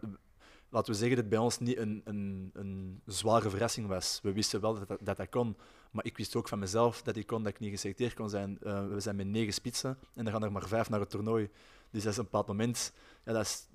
laten 0.70 0.91
we 0.91 0.98
zeggen 0.98 1.15
dat 1.15 1.25
het 1.25 1.30
bij 1.30 1.38
ons 1.38 1.60
niet 1.60 1.77
een, 1.77 2.01
een, 2.06 2.50
een 2.53 3.01
zware 3.06 3.50
verrassing 3.50 3.88
was. 3.88 4.20
We 4.24 4.32
wisten 4.32 4.62
wel 4.62 4.74
dat 4.74 4.88
dat, 4.88 5.00
dat 5.01 5.18
dat, 5.18 5.30
kon, 5.30 5.58
maar 5.91 6.06
ik 6.06 6.18
wist 6.18 6.36
ook 6.36 6.48
van 6.48 6.60
mezelf 6.60 7.01
dat 7.01 7.15
ik 7.15 7.27
kon, 7.27 7.44
dat 7.44 7.53
ik 7.53 7.60
niet 7.60 7.72
geselecteerd 7.72 8.13
kon 8.13 8.30
zijn. 8.30 8.58
we 8.89 9.00
zijn 9.00 9.15
met 9.15 9.27
negen 9.27 9.53
spitsen 9.53 9.98
en 10.13 10.25
er 10.25 10.32
gaan 10.32 10.44
er 10.44 10.51
maar 10.51 10.68
vijf 10.68 10.89
naar 10.89 11.00
het 11.00 11.10
toernooi. 11.10 11.50
Dus 11.91 12.03
dat 12.03 12.12
is 12.12 12.18
een 12.18 12.24
bepaald 12.24 12.48
moment, 12.48 12.94
ja, 13.25 13.34
dat 13.34 13.46
is, 13.46 13.68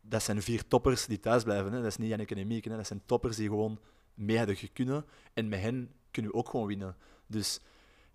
dat 0.00 0.22
zijn 0.22 0.42
vier 0.42 0.68
toppers 0.68 1.06
die 1.06 1.20
thuis 1.20 1.42
blijven. 1.42 1.72
Hè. 1.72 1.78
Dat 1.78 1.86
is 1.86 1.96
niet 1.96 2.08
Janneke 2.08 2.34
en 2.34 2.46
Mieke, 2.46 2.68
hè. 2.68 2.76
dat 2.76 2.86
zijn 2.86 3.02
toppers 3.06 3.36
die 3.36 3.48
gewoon 3.48 3.78
mee 4.14 4.38
hadden 4.38 4.72
kunnen. 4.72 5.04
En 5.32 5.48
met 5.48 5.60
hen 5.60 5.90
kunnen 6.10 6.30
we 6.30 6.36
ook 6.36 6.48
gewoon 6.48 6.66
winnen. 6.66 6.96
Dus 7.26 7.60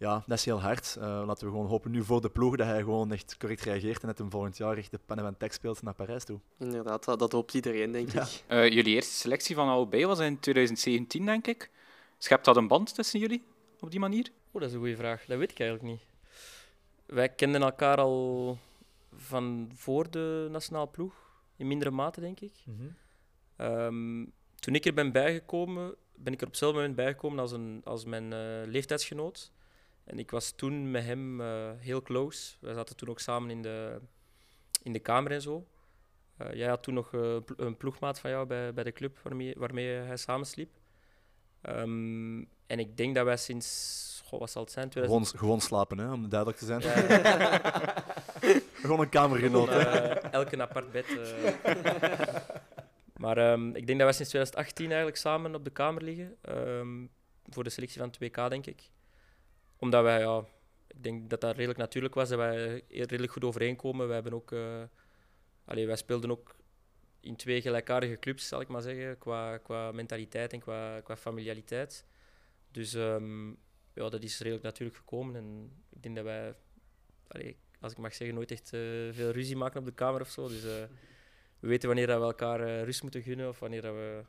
ja, 0.01 0.23
dat 0.27 0.37
is 0.37 0.45
heel 0.45 0.61
hard. 0.61 0.95
Uh, 0.97 1.03
laten 1.03 1.45
we 1.45 1.51
gewoon 1.51 1.67
hopen 1.67 1.91
nu 1.91 2.03
voor 2.03 2.21
de 2.21 2.29
ploeg 2.29 2.55
dat 2.55 2.67
hij 2.67 2.79
gewoon 2.79 3.11
echt 3.11 3.37
correct 3.37 3.61
reageert 3.61 4.01
en 4.01 4.07
dat 4.07 4.17
hem 4.17 4.29
volgend 4.31 4.57
jaar 4.57 4.77
echt 4.77 4.91
de 4.91 4.99
pannen 5.05 5.25
van 5.25 5.37
Tech 5.37 5.53
speelt 5.53 5.81
naar 5.81 5.93
Parijs 5.93 6.23
toe. 6.23 6.39
Inderdaad, 6.59 7.05
dat, 7.05 7.19
dat 7.19 7.31
hoopt 7.31 7.53
iedereen, 7.53 7.91
denk 7.91 8.13
ik. 8.13 8.43
Uh, 8.49 8.69
jullie 8.69 8.95
eerste 8.95 9.13
selectie 9.13 9.55
van 9.55 9.67
AOB 9.67 9.95
was 9.95 10.19
in 10.19 10.39
2017, 10.39 11.25
denk 11.25 11.47
ik. 11.47 11.71
Schept 12.17 12.45
dat 12.45 12.57
een 12.57 12.67
band 12.67 12.95
tussen 12.95 13.19
jullie 13.19 13.43
op 13.79 13.91
die 13.91 13.99
manier? 13.99 14.31
Oh, 14.51 14.61
dat 14.61 14.69
is 14.69 14.73
een 14.73 14.79
goede 14.79 14.95
vraag. 14.95 15.25
Dat 15.25 15.37
weet 15.37 15.51
ik 15.51 15.59
eigenlijk 15.59 15.91
niet. 15.91 16.01
Wij 17.05 17.29
kenden 17.29 17.61
elkaar 17.61 17.97
al 17.97 18.57
van 19.15 19.71
voor 19.75 20.11
de 20.11 20.47
nationale 20.51 20.87
ploeg 20.87 21.13
in 21.55 21.67
mindere 21.67 21.91
mate, 21.91 22.21
denk 22.21 22.39
ik. 22.39 22.53
Mhm. 22.65 22.87
Ehm, 23.55 24.25
toen 24.59 24.75
ik 24.75 24.85
er 24.85 24.93
ben 24.93 25.11
bijgekomen, 25.11 25.95
ben 26.15 26.33
ik 26.33 26.39
er 26.39 26.45
op 26.45 26.51
hetzelfde 26.51 26.77
moment 26.77 26.95
bijgekomen 26.95 27.39
als, 27.39 27.51
een, 27.51 27.81
als 27.83 28.05
mijn 28.05 28.31
uh, 28.31 28.71
leeftijdsgenoot. 28.71 29.51
En 30.11 30.19
ik 30.19 30.31
was 30.31 30.51
toen 30.51 30.91
met 30.91 31.03
hem 31.03 31.41
uh, 31.41 31.69
heel 31.77 32.01
close. 32.01 32.55
We 32.59 32.73
zaten 32.73 32.95
toen 32.95 33.09
ook 33.09 33.19
samen 33.19 33.49
in 33.49 33.61
de, 33.61 33.99
in 34.83 34.93
de 34.93 34.99
kamer 34.99 35.31
en 35.31 35.41
zo. 35.41 35.67
Uh, 36.41 36.53
jij 36.53 36.67
had 36.67 36.83
toen 36.83 36.93
nog 36.93 37.09
een 37.57 37.77
ploegmaat 37.77 38.19
van 38.19 38.29
jou 38.29 38.45
bij, 38.45 38.73
bij 38.73 38.83
de 38.83 38.91
club 38.91 39.19
waarmee, 39.23 39.55
waarmee 39.57 39.87
hij 39.87 40.17
samensliep. 40.17 40.69
Um, 41.69 42.39
en 42.67 42.79
ik 42.79 42.97
denk 42.97 43.15
dat 43.15 43.25
wij 43.25 43.37
sinds 43.37 44.21
Goh, 44.25 44.39
wat 44.39 44.51
zal 44.51 44.61
het 44.61 44.71
zijn? 44.71 44.89
2000... 44.89 45.27
Gewoon, 45.27 45.39
gewoon 45.39 45.61
slapen, 45.61 45.97
hè, 45.97 46.11
om 46.11 46.29
duidelijk 46.29 46.59
te 46.59 46.65
zijn. 46.65 46.81
Gewoon 48.81 48.99
een 48.99 49.09
kamergenoot. 49.09 49.69
Uh, 49.69 50.33
elk 50.33 50.51
een 50.51 50.61
apart 50.61 50.91
bed. 50.91 51.05
Maar 53.13 53.51
um, 53.51 53.75
ik 53.75 53.87
denk 53.87 53.99
dat 53.99 54.07
wij 54.07 54.13
sinds 54.13 54.29
2018 54.29 54.85
eigenlijk 54.85 55.17
samen 55.17 55.55
op 55.55 55.63
de 55.63 55.69
kamer 55.69 56.03
liggen. 56.03 56.35
Um, 56.49 57.09
voor 57.49 57.63
de 57.63 57.69
selectie 57.69 58.01
van 58.01 58.13
2K, 58.23 58.49
denk 58.49 58.65
ik. 58.65 58.89
Omdat 59.81 60.03
wij, 60.03 60.19
ja, 60.19 60.45
ik 60.87 61.03
denk 61.03 61.29
dat 61.29 61.41
dat 61.41 61.55
redelijk 61.55 61.79
natuurlijk 61.79 62.13
was, 62.13 62.29
dat 62.29 62.37
wij 62.37 62.83
redelijk 62.87 63.31
goed 63.31 63.43
overeenkomen. 63.43 64.05
Wij, 64.05 64.15
hebben 64.15 64.33
ook, 64.33 64.51
uh, 64.51 64.83
allee, 65.65 65.87
wij 65.87 65.95
speelden 65.95 66.31
ook 66.31 66.55
in 67.19 67.35
twee 67.35 67.61
gelijkaardige 67.61 68.19
clubs, 68.19 68.47
zal 68.47 68.61
ik 68.61 68.67
maar 68.67 68.81
zeggen, 68.81 69.17
qua, 69.17 69.57
qua 69.57 69.91
mentaliteit 69.91 70.53
en 70.53 70.59
qua, 70.59 71.01
qua 71.01 71.17
familialiteit. 71.17 72.05
Dus 72.71 72.93
um, 72.93 73.57
ja, 73.93 74.09
dat 74.09 74.23
is 74.23 74.39
redelijk 74.39 74.63
natuurlijk 74.63 74.97
gekomen. 74.97 75.35
En 75.35 75.71
ik 75.89 76.03
denk 76.03 76.15
dat 76.15 76.25
wij, 76.25 76.55
als 77.79 77.91
ik 77.91 77.97
mag 77.97 78.13
zeggen, 78.13 78.35
nooit 78.35 78.51
echt 78.51 78.73
uh, 78.73 79.13
veel 79.13 79.31
ruzie 79.31 79.57
maken 79.57 79.79
op 79.79 79.85
de 79.85 79.93
kamer 79.93 80.21
of 80.21 80.29
zo. 80.29 80.47
Dus 80.47 80.63
uh, 80.63 80.71
we 81.59 81.67
weten 81.67 81.87
wanneer 81.87 82.07
dat 82.07 82.19
we 82.19 82.25
elkaar 82.25 82.83
rust 82.83 83.01
moeten 83.01 83.21
gunnen 83.21 83.47
of 83.47 83.59
wanneer 83.59 83.81
dat 83.81 83.93
we 83.93 84.23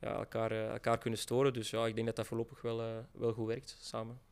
ja, 0.00 0.14
elkaar, 0.14 0.50
elkaar 0.52 0.98
kunnen 0.98 1.18
storen. 1.18 1.52
Dus 1.52 1.70
ja, 1.70 1.86
ik 1.86 1.94
denk 1.94 2.06
dat 2.06 2.16
dat 2.16 2.26
voorlopig 2.26 2.62
wel, 2.62 3.06
wel 3.12 3.32
goed 3.32 3.46
werkt 3.46 3.76
samen. 3.80 4.30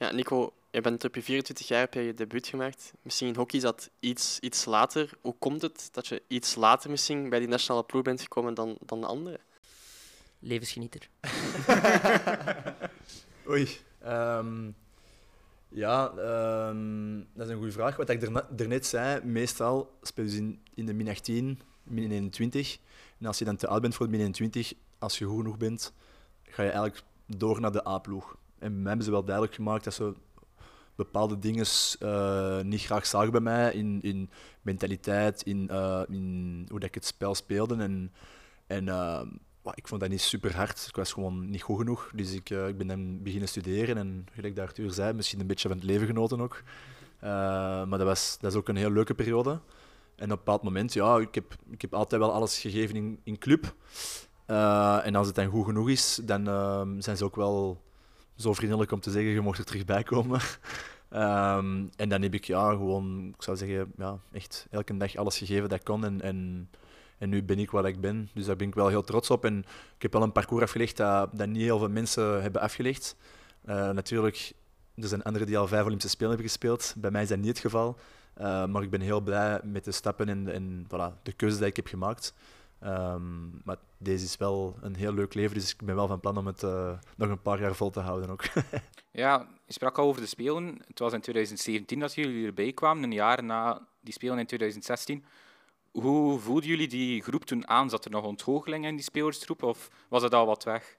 Ja, 0.00 0.12
Nico, 0.12 0.52
je 0.70 0.80
bent 0.80 1.04
op 1.04 1.14
je 1.14 1.22
24 1.22 1.68
jaar 1.68 1.80
heb 1.80 1.94
je, 1.94 2.00
je 2.00 2.14
debuut 2.14 2.46
gemaakt. 2.46 2.92
Misschien 3.02 3.28
in 3.28 3.36
hockey 3.36 3.58
is 3.58 3.64
dat 3.64 3.90
iets, 3.98 4.38
iets 4.38 4.64
later. 4.64 5.10
Hoe 5.20 5.34
komt 5.38 5.62
het 5.62 5.88
dat 5.92 6.06
je 6.06 6.22
iets 6.28 6.54
later 6.54 6.90
misschien 6.90 7.28
bij 7.28 7.38
die 7.38 7.48
nationale 7.48 7.84
ploeg 7.84 8.02
bent 8.02 8.20
gekomen 8.20 8.54
dan, 8.54 8.76
dan 8.84 9.00
de 9.00 9.06
anderen? 9.06 9.40
Levensgenieter. 10.38 11.08
Oei. 13.48 13.68
Um, 14.06 14.74
ja, 15.68 16.12
um, 16.68 17.28
dat 17.34 17.46
is 17.46 17.52
een 17.52 17.58
goede 17.58 17.72
vraag. 17.72 17.96
Wat 17.96 18.10
ik 18.10 18.30
daarnet 18.50 18.86
zei, 18.86 19.24
meestal 19.24 19.98
speel 20.02 20.24
je 20.24 20.36
in, 20.36 20.62
in 20.74 20.86
de 20.86 20.92
min 20.92 21.08
18, 21.08 21.60
min 21.82 22.10
21. 22.10 22.78
En 23.18 23.26
als 23.26 23.38
je 23.38 23.44
dan 23.44 23.56
te 23.56 23.66
oud 23.66 23.80
bent 23.80 23.94
voor 23.94 24.06
de 24.06 24.12
min 24.12 24.20
21, 24.20 24.72
als 24.98 25.18
je 25.18 25.24
goed 25.24 25.36
genoeg 25.36 25.56
bent, 25.56 25.92
ga 26.42 26.62
je 26.62 26.70
eigenlijk 26.70 27.02
door 27.26 27.60
naar 27.60 27.72
de 27.72 27.86
A-ploeg. 27.86 28.38
En 28.60 28.76
mij 28.76 28.86
hebben 28.86 29.04
ze 29.04 29.10
wel 29.10 29.24
duidelijk 29.24 29.54
gemaakt 29.54 29.84
dat 29.84 29.94
ze 29.94 30.14
bepaalde 30.94 31.38
dingen 31.38 31.66
uh, 32.00 32.60
niet 32.60 32.80
graag 32.80 33.06
zagen 33.06 33.30
bij 33.30 33.40
mij 33.40 33.72
in, 33.72 33.98
in 34.02 34.30
mentaliteit, 34.62 35.42
in, 35.42 35.68
uh, 35.70 36.02
in 36.08 36.66
hoe 36.68 36.78
dat 36.78 36.88
ik 36.88 36.94
het 36.94 37.04
spel 37.04 37.34
speelde. 37.34 37.76
En, 37.76 38.12
en 38.66 38.86
uh, 38.86 39.20
ik 39.74 39.88
vond 39.88 40.00
dat 40.00 40.10
niet 40.10 40.20
super 40.20 40.56
hard. 40.56 40.86
Ik 40.88 40.96
was 40.96 41.12
gewoon 41.12 41.50
niet 41.50 41.62
goed 41.62 41.78
genoeg. 41.78 42.10
Dus 42.14 42.32
ik, 42.32 42.50
ik 42.50 42.76
ben 42.78 42.86
dan 42.86 43.22
beginnen 43.22 43.48
studeren. 43.48 43.96
En 43.96 44.26
gelijk 44.32 44.56
dat 44.56 44.66
Arthur 44.66 44.92
zei, 44.92 45.12
misschien 45.12 45.40
een 45.40 45.46
beetje 45.46 45.68
van 45.68 45.76
het 45.76 45.86
leven 45.86 46.06
genoten 46.06 46.40
ook. 46.40 46.62
Maar 47.20 47.98
dat, 47.98 48.02
was, 48.02 48.36
dat 48.40 48.52
is 48.52 48.58
ook 48.58 48.68
een 48.68 48.76
heel 48.76 48.90
leuke 48.90 49.14
periode. 49.14 49.50
En 49.50 50.24
op 50.24 50.38
een 50.38 50.44
bepaald 50.44 50.62
moment, 50.62 50.92
ja, 50.92 51.18
ik 51.18 51.34
heb, 51.34 51.54
ik 51.70 51.80
heb 51.80 51.94
altijd 51.94 52.20
wel 52.20 52.32
alles 52.32 52.58
gegeven 52.58 52.96
in, 52.96 53.20
in 53.24 53.38
club. 53.38 53.74
En 55.04 55.14
als 55.14 55.26
het 55.26 55.36
dan 55.36 55.46
goed 55.46 55.64
genoeg 55.64 55.88
is, 55.88 56.20
dan 56.24 56.44
zijn 57.02 57.16
ze 57.16 57.24
ook 57.24 57.36
wel 57.36 57.82
zo 58.40 58.52
vriendelijk 58.52 58.92
om 58.92 59.00
te 59.00 59.10
zeggen, 59.10 59.30
je 59.30 59.40
mocht 59.40 59.58
er 59.58 59.64
terug 59.64 59.84
bij 59.84 60.02
komen. 60.02 60.40
um, 61.10 61.90
en 61.96 62.08
dan 62.08 62.22
heb 62.22 62.34
ik 62.34 62.44
ja, 62.44 62.70
gewoon, 62.70 63.32
ik 63.36 63.42
zou 63.42 63.56
zeggen, 63.56 63.92
ja, 63.96 64.18
echt 64.32 64.66
elke 64.70 64.96
dag 64.96 65.16
alles 65.16 65.38
gegeven 65.38 65.68
dat 65.68 65.78
ik 65.78 65.84
kon. 65.84 66.04
En, 66.04 66.20
en 66.20 66.68
en 67.20 67.28
nu 67.28 67.42
ben 67.42 67.58
ik 67.58 67.70
wat 67.70 67.84
ik 67.84 68.00
ben. 68.00 68.28
Dus 68.34 68.46
daar 68.46 68.56
ben 68.56 68.68
ik 68.68 68.74
wel 68.74 68.88
heel 68.88 69.02
trots 69.02 69.30
op. 69.30 69.44
En 69.44 69.58
ik 69.96 70.02
heb 70.02 70.12
wel 70.12 70.22
een 70.22 70.32
parcours 70.32 70.62
afgelegd 70.62 70.96
dat, 70.96 71.46
niet 71.46 71.62
heel 71.62 71.78
veel 71.78 71.88
mensen 71.88 72.42
hebben 72.42 72.60
afgelegd. 72.60 73.16
Uh, 73.64 73.90
natuurlijk, 73.90 74.52
er 74.94 75.08
zijn 75.08 75.22
anderen 75.22 75.46
die 75.46 75.58
al 75.58 75.66
vijf 75.66 75.84
Olympische 75.84 76.10
Spelen 76.10 76.28
hebben 76.28 76.48
gespeeld. 76.48 76.94
Bij 76.96 77.10
mij 77.10 77.22
is 77.22 77.28
dat 77.28 77.38
niet 77.38 77.48
het 77.48 77.58
geval. 77.58 77.98
Uh, 78.38 78.66
maar 78.66 78.82
ik 78.82 78.90
ben 78.90 79.00
heel 79.00 79.20
blij 79.20 79.60
met 79.64 79.84
de 79.84 79.92
stappen 79.92 80.28
en, 80.28 80.48
en 80.48 80.86
voilà, 80.86 81.22
de 81.22 81.32
keuze 81.32 81.58
die 81.58 81.66
ik 81.66 81.76
heb 81.76 81.86
gemaakt. 81.86 82.34
Um, 82.84 83.60
maar 83.64 83.76
deze 83.98 84.24
is 84.24 84.36
wel 84.36 84.76
een 84.80 84.96
heel 84.96 85.12
leuk 85.12 85.34
leven, 85.34 85.54
dus 85.54 85.70
ik 85.70 85.82
ben 85.84 85.94
wel 85.94 86.06
van 86.06 86.20
plan 86.20 86.36
om 86.36 86.46
het 86.46 86.62
uh, 86.62 86.98
nog 87.16 87.28
een 87.28 87.42
paar 87.42 87.60
jaar 87.60 87.74
vol 87.74 87.90
te 87.90 88.00
houden 88.00 88.30
ook. 88.30 88.44
ja, 89.12 89.48
je 89.66 89.72
sprak 89.72 89.98
al 89.98 90.06
over 90.06 90.20
de 90.20 90.26
Spelen. 90.26 90.82
Het 90.86 90.98
was 90.98 91.12
in 91.12 91.20
2017 91.20 91.98
dat 91.98 92.14
jullie 92.14 92.46
erbij 92.46 92.72
kwamen, 92.72 93.02
een 93.02 93.12
jaar 93.12 93.44
na 93.44 93.86
die 94.00 94.12
Spelen 94.12 94.38
in 94.38 94.46
2016. 94.46 95.24
Hoe 95.90 96.38
voelden 96.38 96.68
jullie 96.68 96.88
die 96.88 97.22
groep 97.22 97.44
toen 97.44 97.68
aan? 97.68 97.90
Zat 97.90 98.04
er 98.04 98.10
nog 98.10 98.24
ontgoocheling 98.24 98.86
in 98.86 98.94
die 98.94 99.04
spelersgroep 99.04 99.62
of 99.62 99.90
was 100.08 100.22
het 100.22 100.34
al 100.34 100.46
wat 100.46 100.64
weg? 100.64 100.98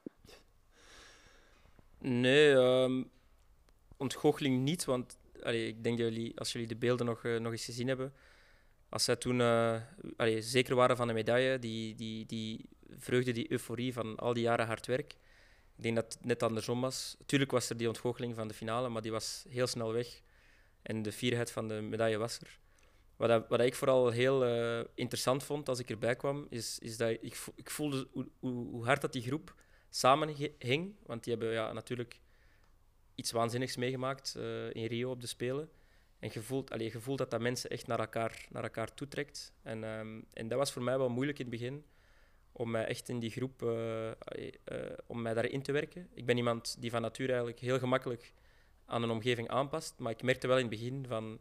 Nee, 1.98 2.50
um, 2.50 3.10
ontgoocheling 3.96 4.62
niet, 4.62 4.84
want 4.84 5.16
allee, 5.42 5.66
ik 5.66 5.84
denk 5.84 5.98
dat 5.98 6.08
jullie, 6.08 6.38
als 6.38 6.52
jullie 6.52 6.68
de 6.68 6.76
beelden 6.76 7.06
nog, 7.06 7.24
uh, 7.24 7.40
nog 7.40 7.52
eens 7.52 7.64
gezien 7.64 7.88
hebben, 7.88 8.12
als 8.92 9.04
zij 9.04 9.16
toen 9.16 9.40
allee, 10.16 10.42
zeker 10.42 10.74
waren 10.74 10.96
van 10.96 11.06
de 11.06 11.12
medaille, 11.12 11.58
die, 11.58 11.94
die, 11.94 12.26
die 12.26 12.68
vreugde, 12.98 13.32
die 13.32 13.52
euforie 13.52 13.92
van 13.92 14.16
al 14.16 14.32
die 14.32 14.42
jaren 14.42 14.66
hard 14.66 14.86
werk, 14.86 15.14
ik 15.76 15.82
denk 15.82 15.94
dat 15.94 16.12
het 16.12 16.24
net 16.24 16.42
andersom 16.42 16.80
was. 16.80 17.16
Tuurlijk 17.26 17.50
was 17.50 17.70
er 17.70 17.76
die 17.76 17.88
ontgoocheling 17.88 18.34
van 18.34 18.48
de 18.48 18.54
finale, 18.54 18.88
maar 18.88 19.02
die 19.02 19.10
was 19.10 19.44
heel 19.48 19.66
snel 19.66 19.92
weg. 19.92 20.22
En 20.82 21.02
de 21.02 21.12
fierheid 21.12 21.50
van 21.50 21.68
de 21.68 21.74
medaille 21.74 22.18
was 22.18 22.38
er. 22.38 22.58
Wat, 23.16 23.48
wat 23.48 23.60
ik 23.60 23.74
vooral 23.74 24.10
heel 24.10 24.46
uh, 24.46 24.84
interessant 24.94 25.42
vond 25.44 25.68
als 25.68 25.78
ik 25.78 25.90
erbij 25.90 26.16
kwam, 26.16 26.46
is, 26.50 26.78
is 26.78 26.96
dat 26.96 27.10
ik, 27.10 27.38
ik 27.54 27.70
voelde 27.70 28.08
hoe, 28.12 28.28
hoe, 28.38 28.84
hard 28.84 29.00
dat 29.00 29.12
die 29.12 29.22
groep 29.22 29.54
samen 29.90 30.34
hing. 30.58 30.94
Want 31.06 31.24
die 31.24 31.32
hebben 31.32 31.52
ja, 31.52 31.72
natuurlijk 31.72 32.20
iets 33.14 33.30
waanzinnigs 33.30 33.76
meegemaakt 33.76 34.34
uh, 34.38 34.74
in 34.74 34.86
Rio 34.86 35.10
op 35.10 35.20
de 35.20 35.26
Spelen. 35.26 35.70
En 36.22 36.30
je 36.32 36.42
voelt, 36.42 36.70
allez, 36.70 36.92
je 36.92 37.00
voelt 37.00 37.18
dat 37.18 37.30
dat 37.30 37.40
mensen 37.40 37.70
echt 37.70 37.86
naar 37.86 37.98
elkaar, 37.98 38.46
naar 38.50 38.62
elkaar 38.62 38.94
toetrekt. 38.94 39.52
En, 39.62 39.84
um, 39.84 40.24
en 40.32 40.48
dat 40.48 40.58
was 40.58 40.72
voor 40.72 40.82
mij 40.82 40.98
wel 40.98 41.08
moeilijk 41.08 41.38
in 41.38 41.44
het 41.44 41.54
begin, 41.60 41.84
om 42.52 42.70
mij 42.70 42.84
echt 42.84 43.08
in 43.08 43.18
die 43.18 43.30
groep, 43.30 43.62
uh, 43.62 44.10
om 45.06 45.22
mij 45.22 45.34
daarin 45.34 45.62
te 45.62 45.72
werken. 45.72 46.08
Ik 46.14 46.26
ben 46.26 46.36
iemand 46.36 46.76
die 46.80 46.90
van 46.90 47.02
nature 47.02 47.28
eigenlijk 47.28 47.60
heel 47.60 47.78
gemakkelijk 47.78 48.32
aan 48.84 49.02
een 49.02 49.10
omgeving 49.10 49.48
aanpast. 49.48 49.98
Maar 49.98 50.12
ik 50.12 50.22
merkte 50.22 50.46
wel 50.46 50.58
in 50.58 50.68
het 50.68 50.78
begin 50.80 51.06
van, 51.06 51.38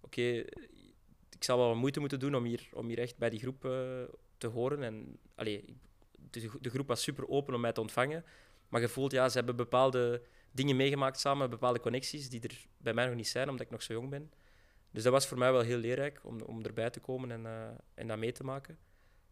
oké, 0.00 0.44
ik 1.30 1.44
zal 1.44 1.58
wel 1.58 1.74
moeite 1.74 2.00
moeten 2.00 2.20
doen 2.20 2.34
om 2.34 2.44
hier, 2.44 2.68
om 2.72 2.88
hier 2.88 2.98
echt 2.98 3.18
bij 3.18 3.30
die 3.30 3.40
groep 3.40 3.64
uh, 3.64 4.02
te 4.38 4.46
horen. 4.46 4.82
En, 4.82 5.18
allee, 5.34 5.64
de, 6.30 6.50
de, 6.60 6.70
groep 6.70 6.86
was 6.86 7.02
super 7.02 7.28
open 7.28 7.54
om 7.54 7.60
mij 7.60 7.72
te 7.72 7.80
ontvangen. 7.80 8.24
Maar 8.68 8.80
je 8.80 8.88
voelt, 8.88 9.12
ja, 9.12 9.28
ze 9.28 9.36
hebben 9.36 9.56
bepaalde 9.56 10.22
dingen 10.56 10.76
meegemaakt 10.76 11.20
samen, 11.20 11.50
bepaalde 11.50 11.80
connecties 11.80 12.28
die 12.28 12.40
er 12.40 12.66
bij 12.76 12.94
mij 12.94 13.06
nog 13.06 13.14
niet 13.14 13.28
zijn, 13.28 13.48
omdat 13.48 13.66
ik 13.66 13.72
nog 13.72 13.82
zo 13.82 13.92
jong 13.92 14.10
ben. 14.10 14.32
Dus 14.90 15.02
dat 15.02 15.12
was 15.12 15.26
voor 15.26 15.38
mij 15.38 15.52
wel 15.52 15.60
heel 15.60 15.78
leerrijk 15.78 16.20
om, 16.22 16.40
om 16.40 16.62
erbij 16.62 16.90
te 16.90 17.00
komen 17.00 17.30
en, 17.30 17.46
eh, 17.46 17.68
en 17.94 18.06
dat 18.06 18.18
mee 18.18 18.32
te 18.32 18.44
maken. 18.44 18.78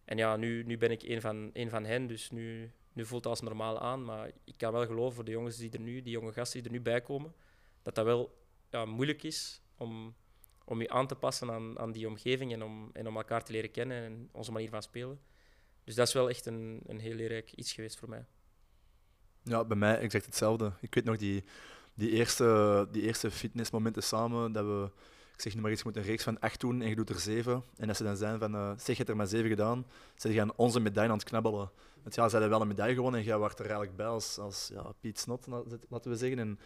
En 0.04 0.16
ja, 0.16 0.36
nu, 0.36 0.64
nu 0.64 0.78
ben 0.78 0.90
ik 0.90 1.02
een 1.02 1.20
van, 1.20 1.50
een 1.52 1.70
van 1.70 1.84
hen, 1.84 2.06
dus 2.06 2.30
nu, 2.30 2.72
nu 2.92 3.04
voelt 3.04 3.24
het 3.24 3.32
als 3.32 3.40
normaal 3.40 3.80
aan. 3.80 4.04
Maar 4.04 4.30
ik 4.44 4.54
kan 4.56 4.72
wel 4.72 4.86
geloven 4.86 5.14
voor 5.14 5.24
de 5.24 5.30
jongens 5.30 5.56
die 5.56 5.70
er 5.70 5.80
nu, 5.80 6.02
die 6.02 6.12
jonge 6.12 6.32
gasten 6.32 6.62
die 6.62 6.70
er 6.70 6.76
nu 6.76 6.82
bij 6.82 7.00
komen, 7.00 7.34
dat 7.82 7.94
dat 7.94 8.04
wel 8.04 8.42
ja, 8.70 8.84
moeilijk 8.84 9.22
is 9.22 9.62
om, 9.76 10.14
om 10.64 10.80
je 10.80 10.88
aan 10.88 11.06
te 11.06 11.14
passen 11.14 11.50
aan, 11.50 11.78
aan 11.78 11.92
die 11.92 12.08
omgeving 12.08 12.52
en 12.52 12.62
om, 12.62 12.90
en 12.92 13.06
om 13.08 13.16
elkaar 13.16 13.44
te 13.44 13.52
leren 13.52 13.70
kennen 13.70 14.04
en 14.04 14.28
onze 14.32 14.52
manier 14.52 14.68
van 14.68 14.82
spelen. 14.82 15.20
Dus 15.84 15.94
dat 15.94 16.06
is 16.06 16.14
wel 16.14 16.28
echt 16.28 16.46
een, 16.46 16.80
een 16.86 17.00
heel 17.00 17.14
leerrijk 17.14 17.52
iets 17.52 17.72
geweest 17.72 17.98
voor 17.98 18.08
mij. 18.08 18.24
Ja, 19.44 19.64
bij 19.64 19.76
mij 19.76 19.98
exact 19.98 20.24
hetzelfde. 20.24 20.72
Ik 20.80 20.94
weet 20.94 21.04
nog 21.04 21.16
die, 21.16 21.44
die, 21.94 22.10
eerste, 22.10 22.88
die 22.90 23.02
eerste 23.02 23.30
fitnessmomenten 23.30 24.02
samen, 24.02 24.52
dat 24.52 24.64
we, 24.64 24.90
ik 25.34 25.40
zeg 25.40 25.54
nu 25.54 25.60
maar 25.60 25.70
iets, 25.70 25.82
je 25.82 25.88
moet 25.88 25.96
een 25.96 26.02
reeks 26.02 26.22
van 26.22 26.40
acht 26.40 26.60
doen 26.60 26.82
en 26.82 26.88
je 26.88 26.94
doet 26.94 27.10
er 27.10 27.18
zeven. 27.18 27.62
En 27.76 27.88
als 27.88 27.96
ze 27.96 28.04
dan 28.04 28.16
zijn 28.16 28.38
van, 28.38 28.54
uh, 28.54 28.68
zeg, 28.68 28.86
je 28.86 28.94
hebt 28.94 29.08
er 29.08 29.16
maar 29.16 29.26
zeven 29.26 29.48
gedaan, 29.48 29.86
ze 30.16 30.32
gaan 30.32 30.56
onze 30.56 30.80
medaille 30.80 31.10
aan 31.10 31.18
het 31.18 31.28
knabbelen. 31.28 31.70
Want 32.02 32.14
ja, 32.14 32.24
ze 32.24 32.30
hadden 32.30 32.50
wel 32.50 32.60
een 32.60 32.68
medaille 32.68 32.94
gewonnen 32.94 33.20
en 33.20 33.26
jij 33.26 33.38
wordt 33.38 33.58
er 33.58 33.64
eigenlijk 33.64 33.96
bij 33.96 34.06
als, 34.06 34.38
als 34.38 34.70
ja, 34.72 34.92
Piet 35.00 35.18
Snot, 35.18 35.46
laten 35.88 36.10
we 36.10 36.16
zeggen. 36.16 36.38
En, 36.38 36.58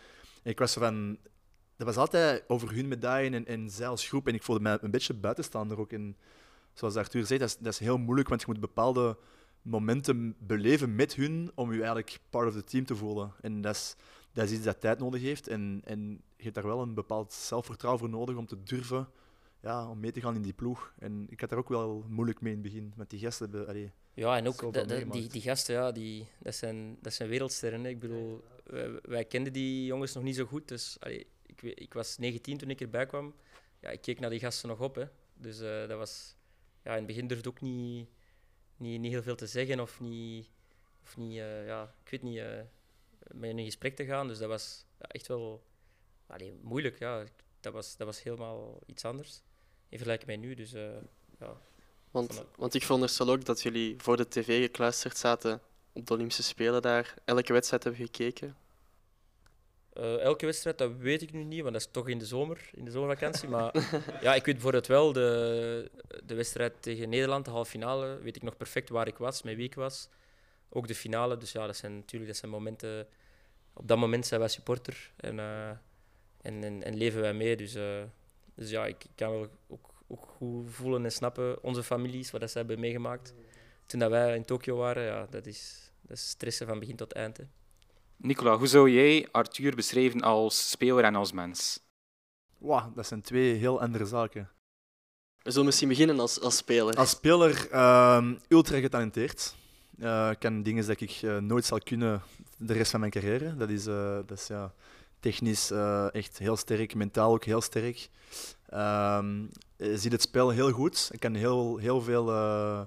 ik 0.42 0.58
was 0.58 0.72
van, 0.72 1.18
dat 1.76 1.86
was 1.86 1.96
altijd 1.96 2.44
over 2.46 2.74
hun 2.74 2.88
medaille 2.88 3.36
en, 3.36 3.46
en 3.46 3.70
zij 3.70 3.88
als 3.88 4.08
groep. 4.08 4.28
En 4.28 4.34
ik 4.34 4.42
voelde 4.42 4.62
mij 4.62 4.78
een 4.80 4.90
beetje 4.90 5.14
buitenstaander 5.14 5.78
ook. 5.78 5.92
En 5.92 6.16
zoals 6.72 6.96
Arthur 6.96 7.26
zei, 7.26 7.38
dat 7.38 7.48
is, 7.48 7.56
dat 7.56 7.72
is 7.72 7.78
heel 7.78 7.98
moeilijk, 7.98 8.28
want 8.28 8.40
je 8.40 8.46
moet 8.46 8.60
bepaalde 8.60 9.16
momenten 9.62 10.36
beleven 10.38 10.94
met 10.94 11.14
hun 11.14 11.50
om 11.54 11.72
je 11.72 11.78
eigenlijk 11.78 12.20
part 12.30 12.48
of 12.48 12.54
the 12.54 12.64
team 12.64 12.84
te 12.84 12.96
voelen. 12.96 13.32
En 13.40 13.60
dat 13.60 13.74
is, 13.74 13.96
dat 14.32 14.44
is 14.44 14.52
iets 14.52 14.64
dat 14.64 14.80
tijd 14.80 14.98
nodig 14.98 15.20
heeft. 15.20 15.48
En, 15.48 15.82
en 15.84 16.22
je 16.36 16.42
hebt 16.42 16.54
daar 16.54 16.66
wel 16.66 16.82
een 16.82 16.94
bepaald 16.94 17.32
zelfvertrouwen 17.32 18.00
voor 18.00 18.10
nodig 18.10 18.36
om 18.36 18.46
te 18.46 18.62
durven 18.62 19.08
ja, 19.60 19.88
om 19.88 20.00
mee 20.00 20.12
te 20.12 20.20
gaan 20.20 20.34
in 20.34 20.42
die 20.42 20.52
ploeg. 20.52 20.94
En 20.98 21.26
ik 21.28 21.40
had 21.40 21.50
daar 21.50 21.58
ook 21.58 21.68
wel 21.68 22.04
moeilijk 22.08 22.40
mee 22.40 22.52
in 22.52 22.58
het 22.58 22.68
begin. 22.68 22.92
Met 22.96 23.10
die 23.10 23.20
gasten 23.20 23.66
allee, 23.68 23.92
ja, 24.18 24.36
en 24.36 24.46
ook 24.46 24.72
die, 25.12 25.28
die 25.28 25.40
gasten, 25.40 25.74
ja, 25.74 25.92
die, 25.92 26.28
dat, 26.38 26.54
zijn, 26.54 26.98
dat 27.00 27.12
zijn 27.12 27.28
wereldsterren. 27.28 27.84
Hè. 27.84 27.88
Ik 27.88 27.98
bedoel, 27.98 28.44
wij, 28.64 29.00
wij, 29.02 29.24
kenden 29.24 29.52
die 29.52 29.84
jongens 29.84 30.14
nog 30.14 30.22
niet 30.22 30.36
zo 30.36 30.44
goed. 30.44 30.68
Dus 30.68 30.96
allee, 31.00 31.26
ik, 31.46 31.62
ik 31.62 31.94
was 31.94 32.18
19 32.18 32.58
toen 32.58 32.70
ik 32.70 32.80
erbij 32.80 33.06
kwam. 33.06 33.34
Ja, 33.80 33.88
ik 33.88 34.00
keek 34.00 34.20
naar 34.20 34.30
die 34.30 34.38
gasten 34.38 34.68
nog 34.68 34.80
op. 34.80 34.94
Hè. 34.94 35.04
Dus 35.34 35.60
uh, 35.60 35.88
dat 35.88 35.98
was... 35.98 36.36
Ja, 36.82 36.90
in 36.90 36.96
het 36.96 37.06
begin 37.06 37.26
durfde 37.26 37.48
ook 37.48 37.60
niet, 37.60 38.08
niet, 38.78 39.00
niet 39.00 39.12
heel 39.12 39.22
veel 39.22 39.36
te 39.36 39.46
zeggen 39.46 39.80
of 39.80 40.00
niet... 40.00 40.48
Of 41.02 41.16
niet 41.16 41.36
uh, 41.36 41.66
ja, 41.66 41.94
ik 42.04 42.10
weet 42.10 42.22
niet, 42.22 42.36
uh, 42.36 42.60
met 43.32 43.50
in 43.50 43.58
een 43.58 43.64
gesprek 43.64 43.96
te 43.96 44.04
gaan. 44.04 44.28
Dus 44.28 44.38
dat 44.38 44.48
was 44.48 44.84
ja, 44.98 45.06
echt 45.06 45.26
wel 45.26 45.62
allee, 46.26 46.58
moeilijk. 46.62 46.98
Ja. 46.98 47.24
Dat, 47.60 47.72
was, 47.72 47.96
dat 47.96 48.06
was 48.06 48.22
helemaal 48.22 48.78
iets 48.86 49.04
anders 49.04 49.42
in 49.88 49.98
vergelijking 49.98 50.30
met 50.30 50.40
nu. 50.40 50.54
Dus 50.54 50.70
ja... 51.38 51.60
Want, 52.10 52.44
want 52.56 52.74
ik 52.74 52.82
veronderstel 52.82 53.28
ook 53.28 53.44
dat 53.44 53.62
jullie 53.62 53.94
voor 53.98 54.16
de 54.16 54.28
tv 54.28 54.62
gekluisterd 54.62 55.16
zaten 55.16 55.60
op 55.92 56.06
de 56.06 56.14
Olympische 56.14 56.42
Spelen 56.42 56.82
daar. 56.82 57.14
Elke 57.24 57.52
wedstrijd 57.52 57.84
hebben 57.84 58.04
gekeken. 58.04 58.56
Uh, 59.98 60.20
elke 60.20 60.44
wedstrijd, 60.44 60.78
dat 60.78 60.96
weet 60.96 61.22
ik 61.22 61.32
nu 61.32 61.44
niet, 61.44 61.60
want 61.60 61.72
dat 61.72 61.82
is 61.82 61.88
toch 61.90 62.08
in 62.08 62.18
de 62.18 62.26
zomer, 62.26 62.70
in 62.72 62.84
de 62.84 62.90
zomervakantie. 62.90 63.48
Maar 63.48 63.74
ja, 64.22 64.34
ik 64.34 64.44
weet 64.44 64.54
bijvoorbeeld 64.54 64.86
wel, 64.86 65.12
de, 65.12 65.90
de 66.24 66.34
wedstrijd 66.34 66.72
tegen 66.80 67.08
Nederland, 67.08 67.44
de 67.44 67.50
halve 67.50 67.70
finale, 67.70 68.18
weet 68.22 68.36
ik 68.36 68.42
nog 68.42 68.56
perfect 68.56 68.88
waar 68.88 69.06
ik 69.06 69.18
was, 69.18 69.42
met 69.42 69.56
wie 69.56 69.64
ik 69.64 69.74
was. 69.74 70.08
Ook 70.68 70.86
de 70.86 70.94
finale, 70.94 71.36
dus 71.36 71.52
ja, 71.52 71.66
dat 71.66 71.76
zijn 71.76 71.94
natuurlijk 71.94 72.30
dat 72.30 72.40
zijn 72.40 72.50
momenten... 72.50 73.06
Op 73.72 73.88
dat 73.88 73.98
moment 73.98 74.26
zijn 74.26 74.40
wij 74.40 74.48
supporter 74.48 75.12
en, 75.16 75.38
uh, 75.38 75.68
en, 76.40 76.64
en, 76.64 76.82
en, 76.82 76.96
leven 76.96 77.20
wij 77.20 77.34
mee. 77.34 77.56
Dus, 77.56 77.76
uh, 77.76 78.02
dus 78.54 78.70
ja, 78.70 78.86
ik, 78.86 79.04
ik 79.04 79.10
kan 79.14 79.30
wel 79.30 79.48
ook 79.68 79.88
ook 80.08 80.26
goed 80.36 80.70
voelen 80.70 81.04
en 81.04 81.12
snappen, 81.12 81.62
onze 81.62 81.82
families, 81.82 82.30
wat 82.30 82.40
dat 82.40 82.50
ze 82.50 82.58
hebben 82.58 82.80
meegemaakt. 82.80 83.34
Toen 83.86 84.00
dat 84.00 84.10
wij 84.10 84.36
in 84.36 84.44
Tokio 84.44 84.76
waren, 84.76 85.02
ja, 85.02 85.26
dat, 85.30 85.46
is, 85.46 85.90
dat 86.00 86.16
is 86.16 86.28
stressen 86.28 86.66
van 86.66 86.78
begin 86.78 86.96
tot 86.96 87.12
eind. 87.12 87.36
Hè. 87.36 87.44
Nicola, 88.20 88.56
hoe 88.56 88.66
zou 88.66 88.90
jij 88.90 89.28
Arthur 89.30 89.74
beschrijven 89.74 90.20
als 90.20 90.70
speler 90.70 91.04
en 91.04 91.14
als 91.14 91.32
mens? 91.32 91.80
Wow, 92.58 92.96
dat 92.96 93.06
zijn 93.06 93.20
twee 93.20 93.54
heel 93.54 93.80
andere 93.80 94.06
zaken. 94.06 94.48
We 95.42 95.50
zullen 95.50 95.66
misschien 95.66 95.88
beginnen 95.88 96.20
als, 96.20 96.40
als 96.40 96.56
speler. 96.56 96.94
Als 96.94 97.10
speler 97.10 97.68
uh, 97.72 98.30
ultra 98.48 98.78
getalenteerd. 98.78 99.54
Uh, 99.98 100.30
kan 100.38 100.62
dingen 100.62 100.86
dat 100.86 101.00
ik 101.00 101.22
uh, 101.22 101.38
nooit 101.38 101.64
zal 101.64 101.78
kunnen 101.78 102.22
de 102.56 102.72
rest 102.72 102.90
van 102.90 103.00
mijn 103.00 103.12
carrière. 103.12 103.56
Dat 103.56 103.68
is, 103.68 103.86
uh, 103.86 104.18
dat 104.26 104.38
is 104.38 104.46
ja, 104.46 104.72
technisch 105.20 105.70
echt 106.12 106.38
heel 106.38 106.56
sterk, 106.56 106.94
mentaal 106.94 107.32
ook 107.32 107.44
heel 107.44 107.60
sterk. 107.60 108.08
Ehm, 108.68 109.46
ziet 109.76 110.12
het 110.12 110.22
spel 110.22 110.50
heel 110.50 110.70
goed. 110.70 111.08
Ik 111.12 111.20
kan 111.20 111.34
heel, 111.34 111.76
heel 111.76 112.00
veel 112.00 112.28
uh, 112.28 112.80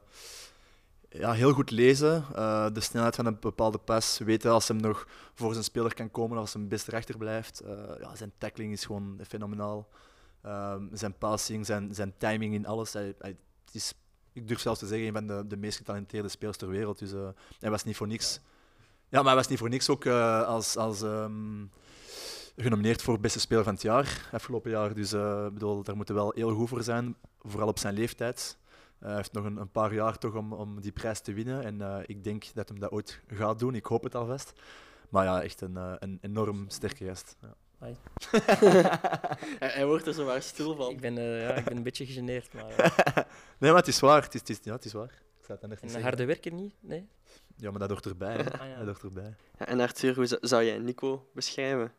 ja, 1.13 1.31
heel 1.31 1.53
goed 1.53 1.71
lezen. 1.71 2.25
Uh, 2.35 2.67
de 2.73 2.79
snelheid 2.79 3.15
van 3.15 3.25
een 3.25 3.37
bepaalde 3.39 3.77
pas. 3.77 4.17
Weten 4.17 4.51
als 4.51 4.67
hem 4.67 4.77
nog 4.77 5.07
voor 5.33 5.51
zijn 5.51 5.63
speler 5.63 5.93
kan 5.93 6.11
komen, 6.11 6.37
als 6.37 6.53
hem 6.53 6.67
best 6.67 6.87
rechter 6.87 7.17
blijft. 7.17 7.61
Uh, 7.63 7.69
ja, 7.99 8.15
zijn 8.15 8.31
tackling 8.37 8.71
is 8.71 8.85
gewoon 8.85 9.19
fenomenaal. 9.27 9.89
Um, 10.45 10.89
zijn 10.93 11.17
passing, 11.17 11.65
zijn, 11.65 11.93
zijn 11.93 12.13
timing 12.17 12.53
in 12.53 12.65
alles. 12.65 12.93
Hij, 12.93 13.15
hij, 13.19 13.35
is, 13.71 13.93
ik 14.33 14.47
durf 14.47 14.59
zelfs 14.59 14.79
te 14.79 14.87
zeggen, 14.87 15.07
een 15.07 15.13
van 15.13 15.27
de, 15.27 15.47
de 15.47 15.57
meest 15.57 15.77
getalenteerde 15.77 16.29
spelers 16.29 16.57
ter 16.57 16.69
wereld. 16.69 16.99
Dus 16.99 17.11
hij 17.59 17.69
was 17.69 17.83
niet 17.83 17.95
voor 17.95 18.07
niks. 18.07 18.39
Ja, 19.09 19.17
maar 19.17 19.25
hij 19.25 19.35
was 19.35 19.47
niet 19.47 19.59
voor 19.59 19.69
niks 19.69 19.89
ook 19.89 20.07
als. 20.07 20.77
als 20.77 21.01
um, 21.01 21.71
genomineerd 22.55 23.01
voor 23.01 23.19
beste 23.19 23.39
speler 23.39 23.63
van 23.63 23.73
het 23.73 23.81
jaar 23.81 24.29
afgelopen 24.31 24.71
jaar. 24.71 24.93
Dus 24.93 25.11
bedoel, 25.53 25.83
daar 25.83 25.95
moeten 25.95 26.15
we 26.15 26.21
wel 26.21 26.31
heel 26.35 26.53
goed 26.53 26.69
voor 26.69 26.83
zijn, 26.83 27.15
vooral 27.39 27.67
op 27.67 27.79
zijn 27.79 27.93
leeftijd. 27.93 28.57
Hij 29.01 29.15
heeft 29.15 29.31
nog 29.31 29.45
een, 29.45 29.57
een, 29.57 29.71
paar 29.71 29.93
jaar 29.93 30.17
toch 30.17 30.35
om, 30.35 30.53
om 30.53 30.81
die 30.81 30.91
prijs 30.91 31.19
te 31.19 31.33
winnen. 31.33 31.63
En 31.63 31.75
uh, 31.75 31.97
ik 32.05 32.23
denk 32.23 32.53
dat 32.53 32.69
hij 32.69 32.79
dat 32.79 32.91
ooit 32.91 33.21
gaat 33.27 33.59
doen. 33.59 33.75
Ik 33.75 33.85
hoop 33.85 34.03
het 34.03 34.15
alvast. 34.15 34.53
Maar 35.09 35.25
ja, 35.25 35.41
echt 35.41 35.61
een, 35.61 35.75
een 35.75 36.17
enorm 36.21 36.69
sterke 36.69 37.05
gast. 37.05 37.35
Ja. 37.41 37.55
hij, 39.59 39.69
hij, 39.69 39.85
wordt 39.85 40.07
er 40.07 40.13
zo 40.13 40.25
maar 40.25 40.41
stil 40.41 40.75
van. 40.75 40.89
Ik 40.89 40.99
ben, 40.99 41.13
ja, 41.13 41.53
ik 41.53 41.65
ben 41.65 41.77
een 41.77 41.83
beetje 41.83 42.05
gegeneerd. 42.05 42.53
Maar, 42.53 42.93
nee, 43.59 43.71
maar 43.71 43.79
het 43.79 43.87
is 43.87 43.99
waar. 43.99 44.23
Het 44.23 44.33
is, 44.33 44.39
het 44.39 44.49
is, 44.49 44.59
ja, 44.63 44.73
het 44.73 44.85
is 44.85 44.93
waar. 44.93 45.21
Ik 45.41 45.57
het 45.69 45.93
en 45.93 46.01
harde 46.01 46.25
werker 46.25 46.53
niet? 46.53 46.73
Nee? 46.79 47.07
Ja, 47.55 47.69
maar 47.69 47.79
dat 47.79 47.89
hoort 47.89 48.05
erbij. 48.05 48.37
Ah, 48.37 48.67
ja. 48.67 48.77
Dat 48.77 48.85
hoort 48.85 49.03
erbij. 49.03 49.35
Ja, 49.59 49.67
en 49.67 49.79
Arthur, 49.79 50.15
hoe 50.15 50.37
zou 50.41 50.63
jij 50.63 50.77
Nico 50.77 51.29
beschrijven? 51.33 51.93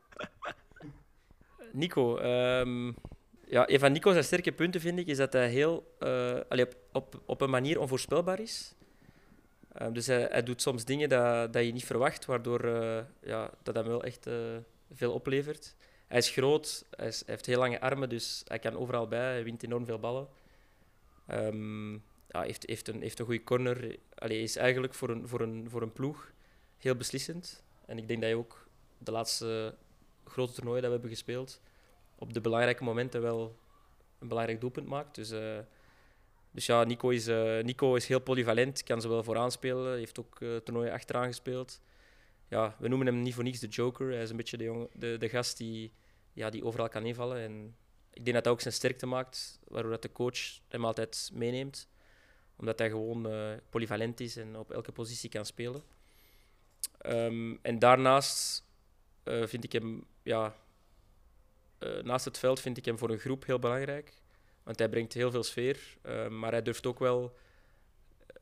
Nico. 1.72 2.18
Um, 2.18 2.94
ja, 3.46 3.68
een 3.68 3.78
van 3.78 3.92
Nico's 3.92 4.26
sterke 4.26 4.52
punten 4.52 4.80
vind 4.80 4.98
ik 4.98 5.06
is 5.06 5.16
dat 5.16 5.32
hij 5.32 5.48
heel 5.48 5.96
uh, 5.98 6.40
allee, 6.48 6.64
op, 6.64 6.76
op, 6.92 7.20
op 7.24 7.40
een 7.40 7.50
manier 7.50 7.80
onvoorspelbaar 7.80 8.40
is. 8.40 8.74
Um, 9.82 9.92
dus 9.92 10.06
hij, 10.06 10.28
hij, 10.30 10.42
doet 10.42 10.62
soms 10.62 10.84
dingen 10.84 11.08
dat, 11.08 11.52
dat 11.52 11.64
je 11.64 11.72
niet 11.72 11.84
verwacht, 11.84 12.24
waardoor 12.24 12.64
uh, 12.64 13.00
ja, 13.22 13.50
dat 13.62 13.74
hem 13.74 13.86
wel 13.86 14.04
echt 14.04 14.26
uh, 14.26 14.34
veel 14.92 15.12
oplevert. 15.12 15.76
Hij 16.06 16.18
is 16.18 16.30
groot, 16.30 16.84
hij, 16.90 17.12
heeft 17.26 17.46
heel 17.46 17.58
lange 17.58 17.80
armen, 17.80 18.08
dus 18.08 18.42
hij 18.46 18.58
kan 18.58 18.76
overal 18.76 19.08
bij. 19.08 19.32
Hij 19.32 19.44
wint 19.44 19.62
enorm 19.62 19.84
veel 19.84 19.98
ballen. 19.98 20.28
Um, 21.30 21.92
ja, 22.28 22.42
heeft, 22.42 22.66
heeft, 22.66 22.88
een, 22.88 23.00
heeft 23.00 23.18
een 23.18 23.24
goede 23.24 23.44
corner. 23.44 23.96
Allee, 24.14 24.42
is 24.42 24.56
eigenlijk 24.56 24.94
voor 24.94 25.10
een, 25.10 25.28
voor, 25.28 25.40
een, 25.40 25.70
voor 25.70 25.82
een 25.82 25.92
ploeg 25.92 26.32
heel 26.78 26.94
beslissend. 26.94 27.62
En 27.86 27.98
ik 27.98 28.08
denk 28.08 28.20
dat 28.20 28.30
hij 28.30 28.38
ook 28.38 28.66
de 28.98 29.10
laatste 29.10 29.74
grote 30.24 30.52
toernooien 30.52 30.82
dat 30.82 30.90
we 30.90 30.96
hebben 30.96 31.16
gespeeld, 31.16 31.60
op 32.18 32.32
de 32.32 32.40
belangrijke 32.40 32.84
momenten 32.84 33.22
wel 33.22 33.56
een 34.18 34.28
belangrijk 34.28 34.60
doelpunt 34.60 34.86
maakt. 34.86 35.14
Dus, 35.14 35.32
uh, 35.32 35.58
dus 36.52 36.66
ja, 36.66 36.84
Nico 36.84 37.08
is, 37.08 37.28
uh, 37.28 37.62
Nico 37.62 37.94
is 37.94 38.06
heel 38.06 38.20
polyvalent, 38.20 38.82
kan 38.82 39.00
zowel 39.00 39.22
vooraan 39.22 39.52
spelen, 39.52 39.96
heeft 39.96 40.18
ook 40.18 40.40
uh, 40.40 40.56
toernooien 40.56 40.92
achteraan 40.92 41.26
gespeeld. 41.26 41.80
Ja, 42.48 42.76
we 42.78 42.88
noemen 42.88 43.06
hem 43.06 43.22
niet 43.22 43.34
voor 43.34 43.44
niets 43.44 43.60
de 43.60 43.68
joker. 43.68 44.10
Hij 44.10 44.22
is 44.22 44.30
een 44.30 44.36
beetje 44.36 44.56
de, 44.56 44.88
de, 44.94 45.16
de 45.18 45.28
gast 45.28 45.56
die, 45.56 45.92
ja, 46.32 46.50
die 46.50 46.64
overal 46.64 46.88
kan 46.88 47.06
invallen. 47.06 47.38
En 47.38 47.76
ik 48.10 48.24
denk 48.24 48.34
dat 48.34 48.44
dat 48.44 48.52
ook 48.52 48.60
zijn 48.60 48.74
sterkte 48.74 49.06
maakt, 49.06 49.60
waardoor 49.68 49.90
dat 49.90 50.02
de 50.02 50.12
coach 50.12 50.38
hem 50.68 50.84
altijd 50.84 51.30
meeneemt. 51.32 51.88
Omdat 52.56 52.78
hij 52.78 52.88
gewoon 52.88 53.28
polyvalent 53.70 54.20
is 54.20 54.36
en 54.36 54.56
op 54.56 54.70
elke 54.70 54.92
positie 54.92 55.30
kan 55.30 55.44
spelen. 55.44 55.82
Um, 57.06 57.58
en 57.62 57.78
daarnaast 57.78 58.64
vind 59.24 59.64
ik 59.64 59.72
hem, 59.72 60.06
ja, 60.22 60.54
naast 62.02 62.24
het 62.24 62.38
veld 62.38 62.60
vind 62.60 62.76
ik 62.76 62.84
hem 62.84 62.98
voor 62.98 63.10
een 63.10 63.18
groep 63.18 63.46
heel 63.46 63.58
belangrijk. 63.58 64.21
Want 64.62 64.78
hij 64.78 64.88
brengt 64.88 65.12
heel 65.12 65.30
veel 65.30 65.42
sfeer, 65.42 65.78
uh, 66.06 66.28
maar 66.28 66.50
hij 66.50 66.62
durft 66.62 66.86
ook 66.86 66.98
wel 66.98 67.36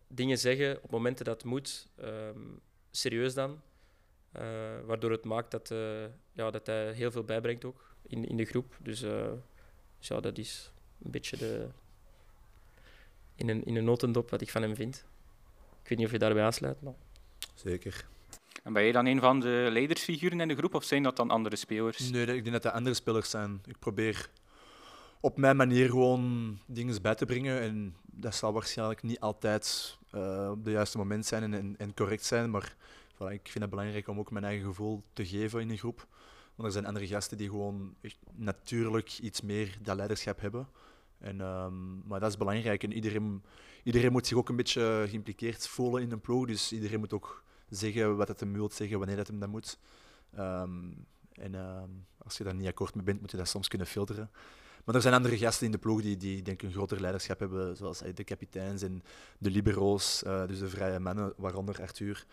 dingen 0.07 0.39
zeggen 0.39 0.83
op 0.83 0.91
momenten 0.91 1.25
dat 1.25 1.35
het 1.35 1.45
moet, 1.45 1.89
um, 2.03 2.61
serieus 2.91 3.35
dan. 3.35 3.61
waardoor 4.85 5.11
het 5.11 5.25
maakt 5.25 5.51
dat, 5.51 5.69
ja, 6.33 6.51
dat 6.51 6.67
hij 6.67 6.93
heel 6.93 7.11
veel 7.11 7.25
bijbrengt 7.25 7.65
ook 7.65 7.95
in, 8.07 8.29
in 8.29 8.37
de 8.37 8.45
groep. 8.45 8.77
Dus, 8.83 9.01
dus 9.99 10.09
ja, 10.09 10.21
dat 10.21 10.39
is 10.39 10.73
een 11.03 11.11
beetje 11.11 11.37
de, 11.37 11.69
in, 13.35 13.49
een, 13.49 13.65
in 13.65 13.77
een 13.77 13.85
notendop 13.85 14.31
wat 14.31 14.41
ik 14.41 14.51
van 14.51 14.63
hem 14.63 14.75
vind. 14.75 15.05
Ik 15.83 15.89
weet 15.89 15.99
niet 15.99 16.07
of 16.07 16.13
je 16.13 16.19
daarbij 16.19 16.45
aansluit. 16.45 16.83
Maar... 16.83 16.95
Zeker. 17.55 18.07
En 18.63 18.73
ben 18.73 18.83
je 18.83 18.93
dan 18.93 19.07
een 19.07 19.21
van 19.21 19.41
de 19.41 19.69
leidersfiguren 19.71 20.41
in 20.41 20.49
de 20.49 20.57
groep 20.57 20.75
of 20.75 20.85
zijn 20.85 21.03
dat 21.03 21.17
dan 21.17 21.31
andere 21.31 21.57
spelers? 21.57 22.11
Nee, 22.11 22.27
ik 22.27 22.43
denk 22.43 22.53
dat 22.53 22.63
dat 22.63 22.73
andere 22.73 22.95
spelers 22.95 23.31
zijn. 23.31 23.61
Ik 23.67 23.79
probeer 23.79 24.31
op 25.21 25.39
mijn 25.39 25.57
manier 25.57 25.89
gewoon 25.89 26.59
dingen 26.67 27.03
bij 27.03 27.15
te 27.15 27.27
brengen. 27.27 27.61
En 27.61 27.95
dat 28.03 28.35
zal 28.35 28.53
waarschijnlijk 28.53 29.03
niet 29.03 29.21
altijd 29.21 29.99
uh, 30.15 30.49
op 30.51 30.65
het 30.65 30.73
juiste 30.73 30.99
moment 30.99 31.27
zijn 31.27 31.55
en, 31.55 31.75
en, 31.79 31.95
correct 31.95 32.25
zijn. 32.25 32.51
Maar 32.51 32.77
voilà, 33.15 33.33
ik 33.33 33.49
vind 33.49 33.61
het 33.61 33.71
belangrijk 33.71 34.09
om 34.09 34.19
ook 34.19 34.31
mijn 34.31 34.45
eigen 34.45 34.67
gevoel 34.67 35.03
te 35.13 35.27
geven 35.27 35.61
in 35.61 35.71
een 35.71 35.79
groep. 35.79 36.07
Want 36.55 36.69
er 36.69 36.73
zijn 36.73 36.87
andere 36.87 37.07
gasten 37.07 37.37
die 37.37 37.49
gewoon 37.49 37.95
natuurlijk 38.35 39.19
iets 39.19 39.41
meer 39.41 39.79
dat 39.83 39.97
leiderschap 39.97 40.41
hebben. 40.41 40.69
En, 41.19 41.41
um, 41.41 42.03
maar 42.07 42.21
dat 42.21 42.31
is 42.31 42.37
belangrijk. 42.37 42.83
En 42.83 42.93
iedereen, 42.93 43.43
iedereen 43.83 44.13
moet 44.13 44.27
zich 44.27 44.37
ook 44.37 44.49
een 44.49 44.57
beetje 44.57 45.07
geïmpliceerd 45.09 45.69
voelen 45.69 46.03
in 46.03 46.13
een 46.13 46.21
ploeg. 46.21 46.47
Dus 46.47 46.73
iedereen 46.73 46.99
moet 47.01 47.13
ook 47.13 47.45
zeggen 47.69 48.17
wat 48.17 48.29
het 48.29 48.41
hem 48.41 48.53
wil 48.53 48.71
zeggen, 48.71 48.99
wanneer 48.99 49.17
dat 49.17 49.27
hem 49.27 49.39
dat 49.39 49.49
moet. 49.49 49.79
Um, 50.39 51.07
en 51.33 51.55
um, 51.55 52.07
als 52.19 52.37
je 52.37 52.45
daar 52.45 52.55
niet 52.55 52.67
akkoord 52.67 52.95
mee 52.95 53.05
bent, 53.05 53.21
moet 53.21 53.31
je 53.31 53.37
dat 53.37 53.49
soms 53.49 53.69
kunnen 53.69 53.87
filteren. 53.87 54.31
Maar 54.85 54.95
er 54.95 55.01
zijn 55.01 55.15
andere 55.15 55.39
gasten 55.39 55.67
in 55.67 55.73
de 55.73 55.79
ploeg 55.79 56.03
die, 56.03 56.17
die 56.17 56.43
denk 56.43 56.63
ik 56.63 56.69
een 56.69 56.75
groter 56.75 57.01
leiderschap 57.01 57.39
hebben, 57.39 57.77
zoals 57.77 58.03
de 58.15 58.25
kapiteins 58.25 58.83
en 58.83 59.03
de 59.39 59.51
libero's, 59.51 60.23
uh, 60.27 60.47
dus 60.47 60.59
de 60.59 60.69
vrije 60.69 60.99
mannen, 60.99 61.33
waaronder 61.37 61.81
Arthur. 61.81 62.27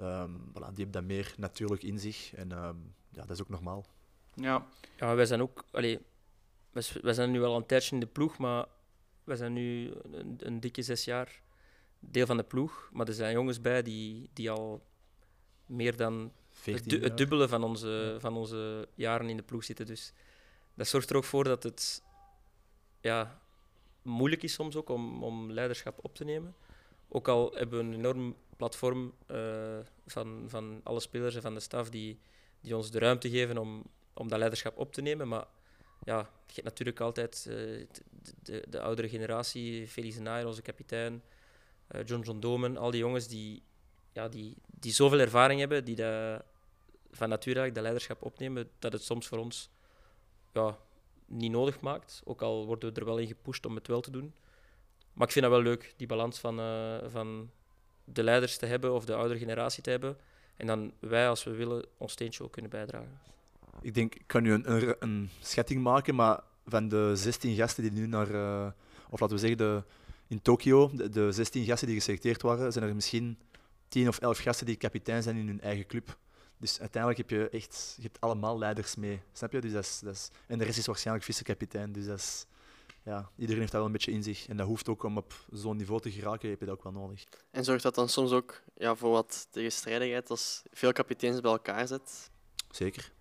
Um, 0.00 0.40
voilà, 0.48 0.52
die 0.52 0.84
hebben 0.84 0.90
dat 0.90 1.04
meer 1.04 1.34
natuurlijk 1.36 1.82
in 1.82 1.98
zich 1.98 2.34
en 2.34 2.52
um, 2.52 2.94
ja, 3.08 3.20
dat 3.20 3.30
is 3.30 3.40
ook 3.40 3.48
normaal. 3.48 3.86
Ja, 4.34 4.66
ja 4.96 5.14
wij 5.14 5.26
zijn 5.26 5.42
ook, 5.42 5.64
allee, 5.70 6.00
wij 7.02 7.12
zijn 7.12 7.30
nu 7.30 7.42
al 7.42 7.56
een 7.56 7.66
tijdje 7.66 7.94
in 7.94 8.00
de 8.00 8.06
ploeg, 8.06 8.38
maar 8.38 8.66
wij 9.24 9.36
zijn 9.36 9.52
nu 9.52 9.92
een, 10.12 10.36
een 10.38 10.60
dikke 10.60 10.82
zes 10.82 11.04
jaar 11.04 11.42
deel 11.98 12.26
van 12.26 12.36
de 12.36 12.42
ploeg. 12.42 12.90
Maar 12.92 13.08
er 13.08 13.14
zijn 13.14 13.32
jongens 13.32 13.60
bij 13.60 13.82
die, 13.82 14.30
die 14.32 14.50
al 14.50 14.82
meer 15.66 15.96
dan 15.96 16.32
het, 16.64 16.88
du 16.88 17.02
het, 17.02 17.16
dubbele 17.16 17.48
van 17.48 17.64
onze, 17.64 18.16
van 18.18 18.36
onze 18.36 18.88
jaren 18.94 19.28
in 19.28 19.36
de 19.36 19.42
ploeg 19.42 19.64
zitten. 19.64 19.86
Dus 19.86 20.12
dat 20.74 20.86
zorgt 20.86 21.10
er 21.10 21.16
ook 21.16 21.24
voor 21.24 21.44
dat 21.44 21.62
het 21.62 22.02
ja, 23.00 23.40
moeilijk 24.02 24.42
is 24.42 24.52
soms 24.52 24.76
ook 24.76 24.88
om, 24.88 25.22
om 25.22 25.52
leiderschap 25.52 25.98
op 26.02 26.14
te 26.14 26.24
nemen. 26.24 26.54
Ook 27.08 27.28
al 27.28 27.52
hebben 27.54 27.78
we 27.78 27.84
een 27.84 27.94
enorm 27.94 28.36
platform 28.56 29.14
uh, 29.30 29.78
van, 30.06 30.44
van 30.46 30.80
alle 30.82 31.00
spelers 31.00 31.34
en 31.34 31.42
van 31.42 31.54
de 31.54 31.60
staf 31.60 31.90
die, 31.90 32.18
die 32.60 32.76
ons 32.76 32.90
de 32.90 32.98
ruimte 32.98 33.30
geven 33.30 33.58
om, 33.58 33.84
om 34.14 34.28
dat 34.28 34.38
leiderschap 34.38 34.78
op 34.78 34.92
te 34.92 35.02
nemen. 35.02 35.28
Maar 35.28 35.46
ja, 36.04 36.18
je 36.46 36.52
hebt 36.54 36.64
natuurlijk 36.64 37.00
altijd 37.00 37.46
uh, 37.48 37.54
de, 37.54 37.88
de, 38.42 38.64
de, 38.68 38.80
oudere 38.80 39.08
generatie, 39.08 39.88
Felix 39.88 40.18
Nair, 40.18 40.46
onze 40.46 40.62
kapitein, 40.62 41.22
uh, 41.94 42.00
John 42.04 42.22
John 42.22 42.40
Domen, 42.40 42.76
al 42.76 42.90
die 42.90 43.00
jongens 43.00 43.28
die, 43.28 43.62
ja, 44.12 44.28
die, 44.28 44.56
die 44.66 44.92
zoveel 44.92 45.18
ervaring 45.18 45.60
hebben, 45.60 45.84
die 45.84 45.96
dat 45.96 46.42
van 47.10 47.28
nature 47.28 47.72
dat 47.72 47.82
leiderschap 47.82 48.22
opnemen, 48.22 48.70
dat 48.78 48.92
het 48.92 49.02
soms 49.02 49.26
voor 49.26 49.38
ons 49.38 49.70
ja, 50.54 50.78
niet 51.26 51.50
nodig 51.50 51.80
maakt. 51.80 52.22
Ook 52.24 52.42
al 52.42 52.66
worden 52.66 52.92
we 52.92 53.00
er 53.00 53.06
wel 53.06 53.18
in 53.18 53.26
gepusht 53.26 53.66
om 53.66 53.74
het 53.74 53.86
wel 53.86 54.00
te 54.00 54.10
doen. 54.10 54.34
Maar 55.12 55.26
ik 55.26 55.32
vind 55.32 55.44
dat 55.44 55.54
wel 55.54 55.62
leuk, 55.62 55.94
die 55.96 56.06
balans 56.06 56.38
van, 56.38 56.60
uh, 56.60 56.96
van 57.08 57.50
de 58.04 58.22
leiders 58.22 58.56
te 58.56 58.66
hebben 58.66 58.92
of 58.94 59.04
de 59.04 59.14
oudere 59.14 59.38
generatie 59.38 59.82
te 59.82 59.90
hebben. 59.90 60.16
En 60.56 60.66
dan 60.66 60.92
wij, 60.98 61.28
als 61.28 61.44
we 61.44 61.50
willen, 61.50 61.84
ons 61.96 62.12
steentje 62.12 62.44
ook 62.44 62.52
kunnen 62.52 62.70
bijdragen. 62.70 63.20
Ik 63.80 63.94
denk, 63.94 64.14
ik 64.14 64.26
kan 64.26 64.42
nu 64.42 64.52
een, 64.52 64.72
een, 64.72 64.96
een 64.98 65.30
schatting 65.40 65.82
maken, 65.82 66.14
maar 66.14 66.40
van 66.66 66.88
de 66.88 67.16
16 67.16 67.54
gasten 67.54 67.82
die 67.82 67.92
nu 67.92 68.06
naar, 68.06 68.30
uh, 68.30 68.66
of 69.10 69.20
laten 69.20 69.36
we 69.36 69.40
zeggen, 69.42 69.58
de, 69.58 69.82
in 70.26 70.42
Tokio, 70.42 70.90
de, 70.94 71.08
de 71.08 71.32
16 71.32 71.64
gasten 71.64 71.86
die 71.86 71.96
geselecteerd 71.96 72.42
waren, 72.42 72.72
zijn 72.72 72.84
er 72.84 72.94
misschien 72.94 73.38
10 73.88 74.08
of 74.08 74.18
11 74.18 74.38
gasten 74.38 74.66
die 74.66 74.76
kapitein 74.76 75.22
zijn 75.22 75.36
in 75.36 75.46
hun 75.46 75.60
eigen 75.60 75.86
club. 75.86 76.18
Dus 76.58 76.80
uiteindelijk 76.80 77.28
heb 77.28 77.38
je 77.38 77.48
echt 77.48 77.94
je 77.96 78.02
hebt 78.02 78.20
allemaal 78.20 78.58
leiders 78.58 78.94
mee. 78.94 79.20
Snap 79.32 79.52
je? 79.52 79.60
Dus 79.60 79.72
dat 79.72 79.84
is, 79.84 79.98
dat 79.98 80.14
is, 80.14 80.30
en 80.46 80.58
de 80.58 80.64
rest 80.64 80.78
is 80.78 80.86
waarschijnlijk 80.86 81.26
vice-kapitein. 81.26 81.92
Dus 81.92 82.06
dat 82.06 82.18
is, 82.18 82.46
ja, 83.02 83.30
iedereen 83.36 83.60
heeft 83.60 83.72
dat 83.72 83.80
wel 83.80 83.84
een 83.84 83.92
beetje 83.92 84.12
in 84.12 84.22
zich. 84.22 84.48
En 84.48 84.56
dat 84.56 84.66
hoeft 84.66 84.88
ook 84.88 85.02
om 85.02 85.16
op 85.16 85.34
zo'n 85.52 85.76
niveau 85.76 86.00
te 86.00 86.10
geraken, 86.10 86.50
heb 86.50 86.60
je 86.60 86.66
dat 86.66 86.74
ook 86.74 86.82
wel 86.82 86.92
nodig. 86.92 87.24
En 87.50 87.64
zorgt 87.64 87.82
dat 87.82 87.94
dan 87.94 88.08
soms 88.08 88.30
ook 88.30 88.62
ja, 88.76 88.94
voor 88.94 89.10
wat 89.10 89.46
tegenstrijdigheid 89.50 90.30
als 90.30 90.62
veel 90.70 90.92
kapiteins 90.92 91.40
bij 91.40 91.50
elkaar 91.50 91.86
zet? 91.86 92.30
Zeker. 92.70 93.12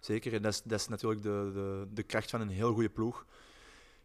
Zeker. 0.00 0.32
En 0.32 0.42
dat 0.42 0.52
is, 0.52 0.62
dat 0.62 0.80
is 0.80 0.88
natuurlijk 0.88 1.22
de, 1.22 1.50
de, 1.54 1.86
de 1.90 2.02
kracht 2.02 2.30
van 2.30 2.40
een 2.40 2.48
heel 2.48 2.72
goede 2.72 2.90
ploeg. 2.90 3.26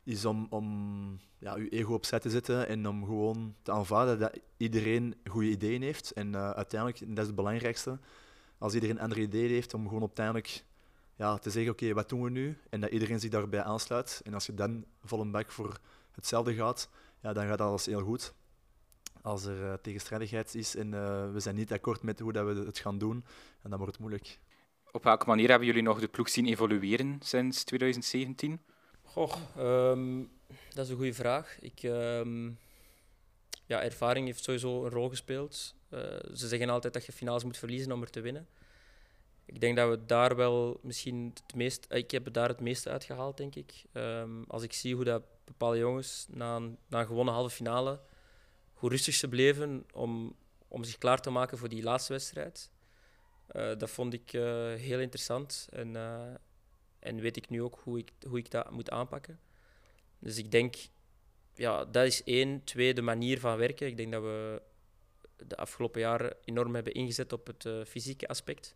Is 0.03 0.25
om, 0.25 0.47
om 0.49 1.19
ja, 1.37 1.57
je 1.57 1.69
ego 1.69 1.93
opzij 1.93 2.19
te 2.19 2.29
zetten 2.29 2.67
en 2.67 2.87
om 2.87 3.05
gewoon 3.05 3.55
te 3.61 3.71
aanvaarden 3.71 4.19
dat 4.19 4.39
iedereen 4.57 5.15
goede 5.29 5.49
ideeën 5.49 5.81
heeft. 5.81 6.11
En 6.11 6.33
uh, 6.33 6.49
uiteindelijk, 6.49 7.01
en 7.01 7.09
dat 7.09 7.19
is 7.19 7.25
het 7.25 7.35
belangrijkste, 7.35 7.99
als 8.57 8.73
iedereen 8.73 8.99
andere 8.99 9.21
ideeën 9.21 9.49
heeft, 9.49 9.73
om 9.73 9.87
gewoon 9.87 10.01
uiteindelijk 10.01 10.63
ja, 11.15 11.37
te 11.37 11.49
zeggen, 11.49 11.71
oké, 11.71 11.93
wat 11.93 12.09
doen 12.09 12.23
we 12.23 12.29
nu? 12.29 12.57
En 12.69 12.81
dat 12.81 12.91
iedereen 12.91 13.19
zich 13.19 13.29
daarbij 13.29 13.63
aansluit. 13.63 14.21
En 14.23 14.33
als 14.33 14.45
je 14.45 14.53
dan 14.53 14.85
vol 15.03 15.21
een 15.21 15.31
bak 15.31 15.51
voor 15.51 15.79
hetzelfde 16.11 16.53
gaat, 16.53 16.89
ja, 17.21 17.33
dan 17.33 17.47
gaat 17.47 17.61
alles 17.61 17.85
heel 17.85 18.01
goed. 18.01 18.33
Als 19.21 19.45
er 19.45 19.61
uh, 19.61 19.73
tegenstrijdigheid 19.73 20.55
is 20.55 20.75
en 20.75 20.87
uh, 20.93 21.31
we 21.31 21.39
zijn 21.39 21.55
niet 21.55 21.71
akkoord 21.71 22.01
met 22.01 22.19
hoe 22.19 22.33
dat 22.33 22.45
we 22.45 22.65
het 22.65 22.79
gaan 22.79 22.97
doen, 22.97 23.25
en 23.61 23.69
dan 23.69 23.77
wordt 23.77 23.93
het 23.93 24.01
moeilijk. 24.01 24.39
Op 24.91 25.03
welke 25.03 25.25
manier 25.25 25.49
hebben 25.49 25.67
jullie 25.67 25.81
nog 25.81 25.99
de 25.99 26.07
ploeg 26.07 26.29
zien 26.29 26.45
evolueren 26.45 27.17
sinds 27.23 27.63
2017? 27.63 28.61
Goh, 29.01 29.33
um, 29.57 30.31
dat 30.73 30.85
is 30.85 30.89
een 30.89 30.95
goede 30.95 31.13
vraag. 31.13 31.59
Ik, 31.59 31.83
um, 31.83 32.57
ja, 33.65 33.81
ervaring 33.81 34.25
heeft 34.25 34.43
sowieso 34.43 34.85
een 34.85 34.91
rol 34.91 35.09
gespeeld. 35.09 35.75
Uh, 35.95 36.01
ze 36.33 36.47
zeggen 36.47 36.69
altijd 36.69 36.93
dat 36.93 37.05
je 37.05 37.11
finales 37.11 37.43
moet 37.43 37.57
verliezen 37.57 37.91
om 37.91 38.01
er 38.01 38.09
te 38.09 38.21
winnen. 38.21 38.47
Ik 39.45 39.59
denk 39.59 39.75
dat 39.75 39.89
we 39.89 40.05
daar 40.05 40.35
wel 40.35 40.79
misschien 40.81 41.31
het 41.33 41.55
meest... 41.55 41.85
Ik 41.89 42.11
heb 42.11 42.33
daar 42.33 42.47
het 42.47 42.59
meeste 42.59 42.89
uitgehaald, 42.89 43.37
denk 43.37 43.55
ik. 43.55 43.83
Um, 43.93 44.43
als 44.47 44.63
ik 44.63 44.73
zie 44.73 44.95
hoe 44.95 45.03
dat 45.03 45.23
bepaalde 45.43 45.77
jongens 45.77 46.25
na 46.29 46.55
een, 46.55 46.77
na 46.87 47.03
gewonnen 47.03 47.33
halve 47.33 47.55
finale, 47.55 47.99
hoe 48.73 48.89
rustig 48.89 49.13
ze 49.13 49.27
bleven 49.27 49.85
om, 49.93 50.35
om 50.67 50.83
zich 50.83 50.97
klaar 50.97 51.21
te 51.21 51.29
maken 51.29 51.57
voor 51.57 51.69
die 51.69 51.83
laatste 51.83 52.13
wedstrijd. 52.13 52.69
Uh, 53.51 53.75
dat 53.77 53.89
vond 53.89 54.13
ik 54.13 54.31
heel 54.77 54.99
interessant. 54.99 55.67
En, 55.71 55.95
en 56.99 57.19
weet 57.19 57.37
ik 57.37 57.49
nu 57.49 57.61
ook 57.61 57.79
hoe 57.83 57.97
ik, 57.97 58.11
hoe 58.27 58.37
ik 58.37 58.51
dat 58.51 58.71
moet 58.71 58.89
aanpakken. 58.89 59.39
Dus 60.19 60.37
ik 60.37 60.51
denk, 60.51 60.75
ja, 61.53 61.85
dat 61.85 62.05
is 62.05 62.23
één. 62.23 62.63
Twee, 62.63 62.93
de 62.93 63.01
manier 63.01 63.39
van 63.39 63.57
werken. 63.57 63.87
Ik 63.87 63.97
denk 63.97 64.11
dat 64.11 64.21
we 64.21 64.61
de 65.47 65.57
afgelopen 65.57 66.01
jaren 66.01 66.35
enorm 66.43 66.75
hebben 66.75 66.93
ingezet 66.93 67.33
op 67.33 67.47
het 67.47 67.67
fysieke 67.87 68.27
aspect 68.27 68.75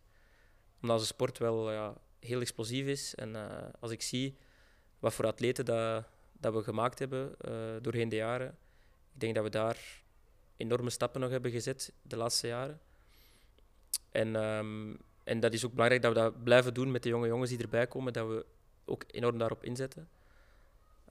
omdat 0.80 0.96
onze 0.96 1.06
sport 1.06 1.38
wel 1.38 1.72
ja, 1.72 1.94
heel 2.18 2.40
explosief 2.40 2.86
is. 2.86 3.14
En 3.14 3.34
uh, 3.34 3.46
als 3.80 3.90
ik 3.90 4.02
zie 4.02 4.36
wat 4.98 5.14
voor 5.14 5.26
atleten 5.26 5.64
dat, 5.64 6.04
dat 6.32 6.54
we 6.54 6.62
gemaakt 6.62 6.98
hebben 6.98 7.34
uh, 7.48 7.76
doorheen 7.82 8.08
de 8.08 8.16
jaren, 8.16 8.48
ik 9.14 9.20
denk 9.20 9.34
dat 9.34 9.44
we 9.44 9.50
daar 9.50 10.02
enorme 10.56 10.90
stappen 10.90 11.20
nog 11.20 11.30
hebben 11.30 11.50
gezet 11.50 11.92
de 12.02 12.16
laatste 12.16 12.46
jaren. 12.46 12.80
En, 14.10 14.34
um, 14.34 14.98
en 15.24 15.40
dat 15.40 15.52
is 15.52 15.64
ook 15.64 15.72
belangrijk 15.72 16.02
dat 16.02 16.12
we 16.14 16.20
dat 16.20 16.44
blijven 16.44 16.74
doen 16.74 16.90
met 16.90 17.02
de 17.02 17.08
jonge 17.08 17.26
jongens 17.26 17.50
die 17.50 17.62
erbij 17.62 17.86
komen, 17.86 18.12
dat 18.12 18.28
we 18.28 18.46
ook 18.84 19.04
enorm 19.06 19.38
daarop 19.38 19.64
inzetten. 19.64 20.08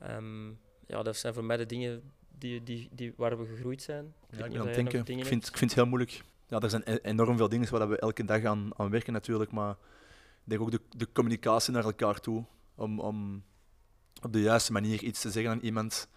Um, 0.03 0.59
ja, 0.87 1.03
dat 1.03 1.17
zijn 1.17 1.33
voor 1.33 1.43
mij 1.43 1.57
de 1.57 1.65
dingen 1.65 2.13
die, 2.39 2.63
die, 2.63 2.89
die, 2.91 3.13
waar 3.15 3.37
we 3.37 3.45
gegroeid 3.45 3.81
zijn. 3.81 4.13
Ja, 4.29 4.45
ik, 4.45 4.51
ben 4.51 4.61
aan 4.61 4.67
het 4.67 4.75
denken. 4.75 4.99
Ik 4.99 5.25
vind, 5.25 5.47
ik 5.47 5.57
vind 5.57 5.71
het 5.71 5.79
heel 5.79 5.89
moeilijk 5.89 6.23
ja, 6.49 6.59
er 6.59 6.69
zijn 6.69 6.81
e-, 6.85 6.99
enorm 7.01 7.37
veel 7.37 7.49
dingen 7.49 7.69
waar 7.69 7.89
we 7.89 7.99
elke 7.99 8.25
dag 8.25 8.43
aan, 8.43 8.69
aan 8.75 8.89
werken 8.89 9.13
natuurlijk, 9.13 9.51
maar 9.51 9.71
ik 9.71 10.49
denk 10.49 10.61
ook 10.61 10.71
de, 10.71 10.81
de 10.89 11.11
communicatie 11.11 11.73
naar 11.73 11.83
elkaar 11.83 12.19
toe, 12.19 12.45
om, 12.75 12.99
om 12.99 13.43
op 14.21 14.33
de 14.33 14.41
juiste 14.41 14.71
manier 14.71 15.03
iets 15.03 15.21
te 15.21 15.31
zeggen 15.31 15.51
aan 15.51 15.59
iemand, 15.59 16.07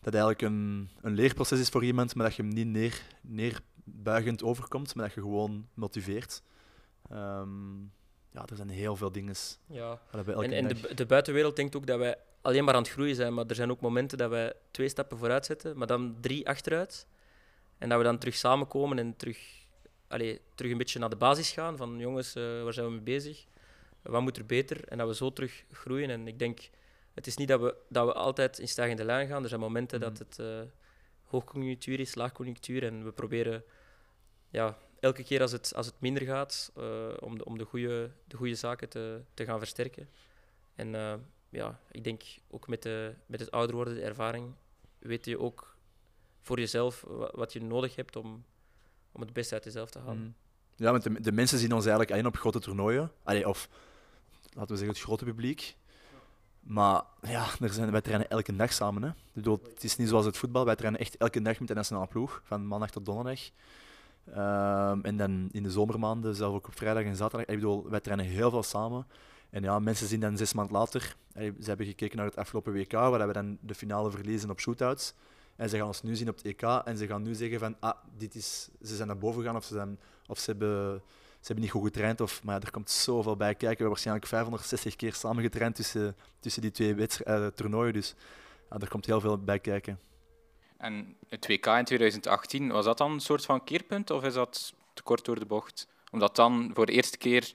dat 0.00 0.14
eigenlijk 0.14 0.42
een, 0.42 0.90
een 1.00 1.14
leerproces 1.14 1.60
is 1.60 1.68
voor 1.68 1.84
iemand, 1.84 2.14
maar 2.14 2.26
dat 2.26 2.36
je 2.36 2.42
hem 2.42 2.52
niet 2.52 2.66
neer, 2.66 3.02
neerbuigend 3.20 4.42
overkomt, 4.42 4.94
maar 4.94 5.04
dat 5.04 5.14
je 5.14 5.20
gewoon 5.20 5.68
motiveert. 5.74 6.42
Um, 7.12 7.92
ja, 8.30 8.44
er 8.46 8.56
zijn 8.56 8.68
heel 8.68 8.96
veel 8.96 9.12
dingen. 9.12 9.34
Ja. 9.66 10.00
En, 10.12 10.52
en 10.52 10.68
de, 10.68 10.94
de, 10.94 11.06
buitenwereld 11.06 11.56
denkt 11.56 11.76
ook 11.76 11.86
dat 11.86 11.98
wij 11.98 12.16
alleen 12.46 12.64
maar 12.64 12.74
aan 12.74 12.82
het 12.82 12.90
groeien 12.90 13.14
zijn, 13.14 13.34
maar 13.34 13.46
er 13.46 13.54
zijn 13.54 13.70
ook 13.70 13.80
momenten 13.80 14.18
dat 14.18 14.30
wij 14.30 14.52
twee 14.70 14.88
stappen 14.88 15.18
vooruit 15.18 15.46
zetten, 15.46 15.78
maar 15.78 15.86
dan 15.86 16.16
drie 16.20 16.48
achteruit. 16.48 17.06
En 17.78 17.88
dat 17.88 17.98
we 17.98 18.04
dan 18.04 18.18
terug 18.18 18.34
samenkomen 18.34 18.98
en 18.98 19.16
terug, 19.16 19.38
allez, 20.08 20.38
terug 20.54 20.72
een 20.72 20.78
beetje 20.78 20.98
naar 20.98 21.10
de 21.10 21.16
basis 21.16 21.50
gaan. 21.50 21.76
Van 21.76 21.98
jongens, 21.98 22.36
uh, 22.36 22.62
waar 22.62 22.72
zijn 22.72 22.86
we 22.86 22.92
mee 22.92 23.00
bezig? 23.00 23.46
Wat 24.02 24.22
moet 24.22 24.36
er 24.36 24.46
beter? 24.46 24.88
En 24.88 24.98
dat 24.98 25.08
we 25.08 25.14
zo 25.14 25.32
terug 25.32 25.64
groeien. 25.72 26.10
En 26.10 26.26
ik 26.26 26.38
denk, 26.38 26.70
het 27.14 27.26
is 27.26 27.36
niet 27.36 27.48
dat 27.48 27.60
we, 27.60 27.74
dat 27.88 28.06
we 28.06 28.12
altijd 28.12 28.58
in 28.58 28.68
stijgende 28.68 29.04
lijn 29.04 29.28
gaan. 29.28 29.42
Er 29.42 29.48
zijn 29.48 29.60
momenten 29.60 30.00
dat 30.00 30.12
mhm. 30.12 30.22
het 30.22 30.38
uh, 30.38 30.60
hoogconjunctuur 31.24 32.00
is, 32.00 32.14
laagconjunctuur. 32.14 32.82
En 32.82 33.04
we 33.04 33.12
proberen 33.12 33.64
ja, 34.50 34.78
elke 35.00 35.22
keer 35.22 35.40
als 35.40 35.52
het, 35.52 35.72
als 35.74 35.86
het 35.86 35.94
minder 35.98 36.22
gaat, 36.22 36.72
uh, 36.78 37.08
om, 37.20 37.38
de, 37.38 37.44
om 37.44 37.58
de 37.58 37.64
goede 37.64 38.10
de 38.24 38.36
goede 38.36 38.54
zaken 38.54 38.88
te, 38.88 39.20
te 39.34 39.44
gaan 39.44 39.58
versterken. 39.58 40.08
En 40.74 40.94
ja, 41.48 41.80
ik 41.90 42.04
denk 42.04 42.22
ook 42.50 42.68
met, 42.68 42.82
de, 42.82 43.14
met 43.26 43.40
het 43.40 43.50
ouder 43.50 43.76
worden, 43.76 43.94
de 43.94 44.02
ervaring, 44.02 44.52
weet 44.98 45.24
je 45.24 45.38
ook 45.38 45.76
voor 46.40 46.58
jezelf 46.58 47.04
wat 47.32 47.52
je 47.52 47.62
nodig 47.62 47.96
hebt 47.96 48.16
om, 48.16 48.44
om 49.12 49.20
het 49.20 49.32
beste 49.32 49.54
uit 49.54 49.64
jezelf 49.64 49.90
te 49.90 49.98
halen. 49.98 50.18
Mm. 50.18 50.34
Ja, 50.76 50.90
want 50.90 51.02
de, 51.02 51.20
de, 51.20 51.32
mensen 51.32 51.58
zien 51.58 51.72
ons 51.72 51.82
eigenlijk 51.82 52.10
alleen 52.10 52.26
op 52.26 52.36
grote 52.36 52.60
toernooien. 52.60 53.12
Of 53.44 53.68
laten 54.52 54.70
we 54.70 54.76
zeggen 54.76 54.88
het 54.88 54.98
grote 54.98 55.24
publiek. 55.24 55.76
Maar 56.60 57.02
ja, 57.22 57.46
er 57.60 57.68
zijn, 57.68 57.90
wij 57.90 58.00
trainen 58.00 58.28
elke 58.28 58.56
dag 58.56 58.72
samen. 58.72 59.02
Hè. 59.02 59.10
Het 59.72 59.84
is 59.84 59.96
niet 59.96 60.08
zoals 60.08 60.24
het 60.24 60.36
voetbal. 60.36 60.64
Wij 60.64 60.76
trainen 60.76 61.00
echt 61.00 61.16
elke 61.16 61.42
dag 61.42 61.58
met 61.58 61.68
de 61.68 61.74
nationale 61.74 62.06
ploeg, 62.06 62.42
van 62.44 62.66
maandag 62.66 62.90
tot 62.90 63.04
donderdag. 63.04 63.40
Ehm, 64.32 65.00
en 65.02 65.16
dan 65.16 65.48
in 65.52 65.62
de 65.62 65.70
zomermaanden, 65.70 66.34
zelf 66.34 66.54
ook 66.54 66.66
op 66.66 66.76
vrijdag 66.76 67.04
en 67.04 67.16
zaterdag. 67.16 67.46
Ik 67.48 67.54
bedoel, 67.54 67.90
wij 67.90 68.00
trainen 68.00 68.26
heel 68.26 68.50
veel 68.50 68.62
samen. 68.62 69.06
En 69.50 69.62
ja, 69.62 69.78
mensen 69.78 70.06
zien 70.06 70.20
dan 70.20 70.36
zes 70.36 70.52
maanden 70.52 70.76
later, 70.76 71.16
ze 71.34 71.52
hebben 71.64 71.86
gekeken 71.86 72.16
naar 72.16 72.26
het 72.26 72.36
afgelopen 72.36 72.72
WK, 72.72 72.92
waar 72.92 73.26
we 73.26 73.32
dan 73.32 73.58
de 73.60 73.74
finale 73.74 74.10
verliezen 74.10 74.50
op 74.50 74.60
shootouts. 74.60 75.14
En 75.56 75.68
ze 75.68 75.76
gaan 75.76 75.86
ons 75.86 76.02
nu 76.02 76.16
zien 76.16 76.28
op 76.28 76.36
het 76.36 76.44
EK 76.44 76.62
en 76.62 76.96
ze 76.96 77.06
gaan 77.06 77.22
nu 77.22 77.34
zeggen 77.34 77.58
van, 77.58 77.76
ah, 77.80 77.96
dit 78.16 78.34
is, 78.34 78.68
ze 78.82 78.96
zijn 78.96 79.08
naar 79.08 79.18
boven 79.18 79.40
gegaan 79.40 79.56
of 79.56 79.64
ze, 79.64 79.74
zijn, 79.74 79.98
of 80.26 80.38
ze, 80.38 80.50
hebben, 80.50 81.02
ze 81.40 81.46
hebben 81.46 81.64
niet 81.64 81.72
goed 81.72 81.84
getraind. 81.84 82.20
Of, 82.20 82.42
maar 82.42 82.54
ja, 82.54 82.60
er 82.60 82.70
komt 82.70 82.90
zoveel 82.90 83.36
bij 83.36 83.46
kijken. 83.46 83.60
We 83.60 83.66
hebben 83.68 83.88
waarschijnlijk 83.88 84.26
560 84.26 84.96
keer 84.96 85.14
samen 85.14 85.42
getraind 85.42 85.74
tussen, 85.74 86.16
tussen 86.40 86.62
die 86.62 86.70
twee 86.70 86.94
uh, 86.94 87.46
toernooien. 87.46 87.92
Dus 87.92 88.14
ja, 88.70 88.78
er 88.78 88.88
komt 88.88 89.06
heel 89.06 89.20
veel 89.20 89.38
bij 89.38 89.58
kijken. 89.58 90.00
En 90.76 91.16
het 91.28 91.46
WK 91.46 91.66
in 91.66 91.84
2018, 91.84 92.68
was 92.68 92.84
dat 92.84 92.98
dan 92.98 93.12
een 93.12 93.20
soort 93.20 93.44
van 93.44 93.64
keerpunt 93.64 94.10
of 94.10 94.24
is 94.24 94.34
dat 94.34 94.74
te 94.94 95.02
kort 95.02 95.24
door 95.24 95.38
de 95.38 95.46
bocht? 95.46 95.88
Omdat 96.10 96.36
dan 96.36 96.70
voor 96.74 96.86
de 96.86 96.92
eerste 96.92 97.18
keer 97.18 97.52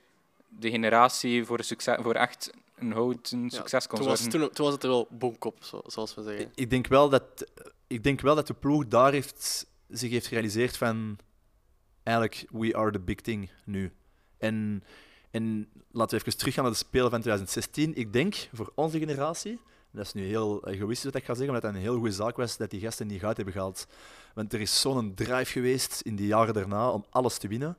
de 0.59 0.69
generatie 0.69 1.45
voor, 1.45 1.63
succes, 1.63 1.97
voor 2.01 2.13
echt 2.13 2.51
een 2.75 2.91
houten 2.91 3.49
succes 3.49 3.87
kon 3.87 3.99
toen 3.99 4.07
was, 4.07 4.21
toen, 4.21 4.49
toen, 4.49 4.65
was 4.65 4.73
het 4.73 4.83
er 4.83 4.89
wel 4.89 5.07
bonkop, 5.09 5.57
zoals 5.85 6.15
we 6.15 6.23
zeggen. 6.23 6.51
Ik 6.55 6.69
denk 6.69 6.87
wel 6.87 7.09
dat, 7.09 7.51
ik 7.87 8.03
denk 8.03 8.21
wel 8.21 8.35
dat 8.35 8.47
de 8.47 8.53
ploeg 8.53 8.87
daar 8.87 9.11
heeft, 9.11 9.65
zich 9.87 10.11
heeft 10.11 10.27
gerealiseerd 10.27 10.77
van 10.77 11.17
eigenlijk, 12.03 12.45
we 12.49 12.75
are 12.75 12.91
the 12.91 12.99
big 12.99 13.15
thing 13.15 13.49
nu. 13.65 13.91
En, 14.37 14.83
en 15.31 15.69
laten 15.91 16.17
we 16.17 16.25
even 16.25 16.37
teruggaan 16.37 16.63
naar 16.63 16.73
de 16.73 16.79
Spelen 16.79 17.09
van 17.09 17.21
2016. 17.21 17.95
Ik 17.95 18.13
denk, 18.13 18.35
voor 18.53 18.71
onze 18.75 18.99
generatie, 18.99 19.59
dat 19.91 20.05
is 20.05 20.13
nu 20.13 20.25
heel 20.25 20.67
egoïstisch 20.67 21.11
wat 21.11 21.21
ik 21.21 21.25
ga 21.25 21.33
zeggen, 21.33 21.53
omdat 21.53 21.63
het 21.63 21.75
een 21.75 21.87
heel 21.87 21.97
goede 21.97 22.11
zaak 22.11 22.37
was 22.37 22.57
dat 22.57 22.69
die 22.69 22.79
gasten 22.79 23.07
niet 23.07 23.19
goud 23.19 23.35
hebben 23.35 23.53
gehaald. 23.53 23.87
Want 24.33 24.53
er 24.53 24.61
is 24.61 24.81
zo'n 24.81 25.13
drive 25.13 25.51
geweest 25.51 26.01
in 26.01 26.15
die 26.15 26.27
jaren 26.27 26.53
daarna 26.53 26.89
om 26.89 27.05
alles 27.09 27.37
te 27.37 27.47
winnen. 27.47 27.77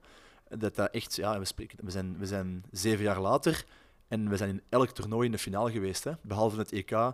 Dat 0.59 0.77
dat 0.77 0.91
echt, 0.91 1.17
ja, 1.17 1.39
we, 1.39 1.45
spreken, 1.45 1.79
we, 1.85 1.91
zijn, 1.91 2.19
we 2.19 2.27
zijn 2.27 2.65
zeven 2.71 3.05
jaar 3.05 3.21
later 3.21 3.65
en 4.09 4.29
we 4.29 4.37
zijn 4.37 4.51
in 4.51 4.63
elk 4.69 4.91
toernooi 4.91 5.27
in 5.27 5.33
de 5.33 5.39
finale 5.39 5.71
geweest. 5.71 6.05
Hè. 6.05 6.13
Behalve 6.23 6.59
het 6.59 6.73
EK 6.73 6.91
uh, 6.91 7.13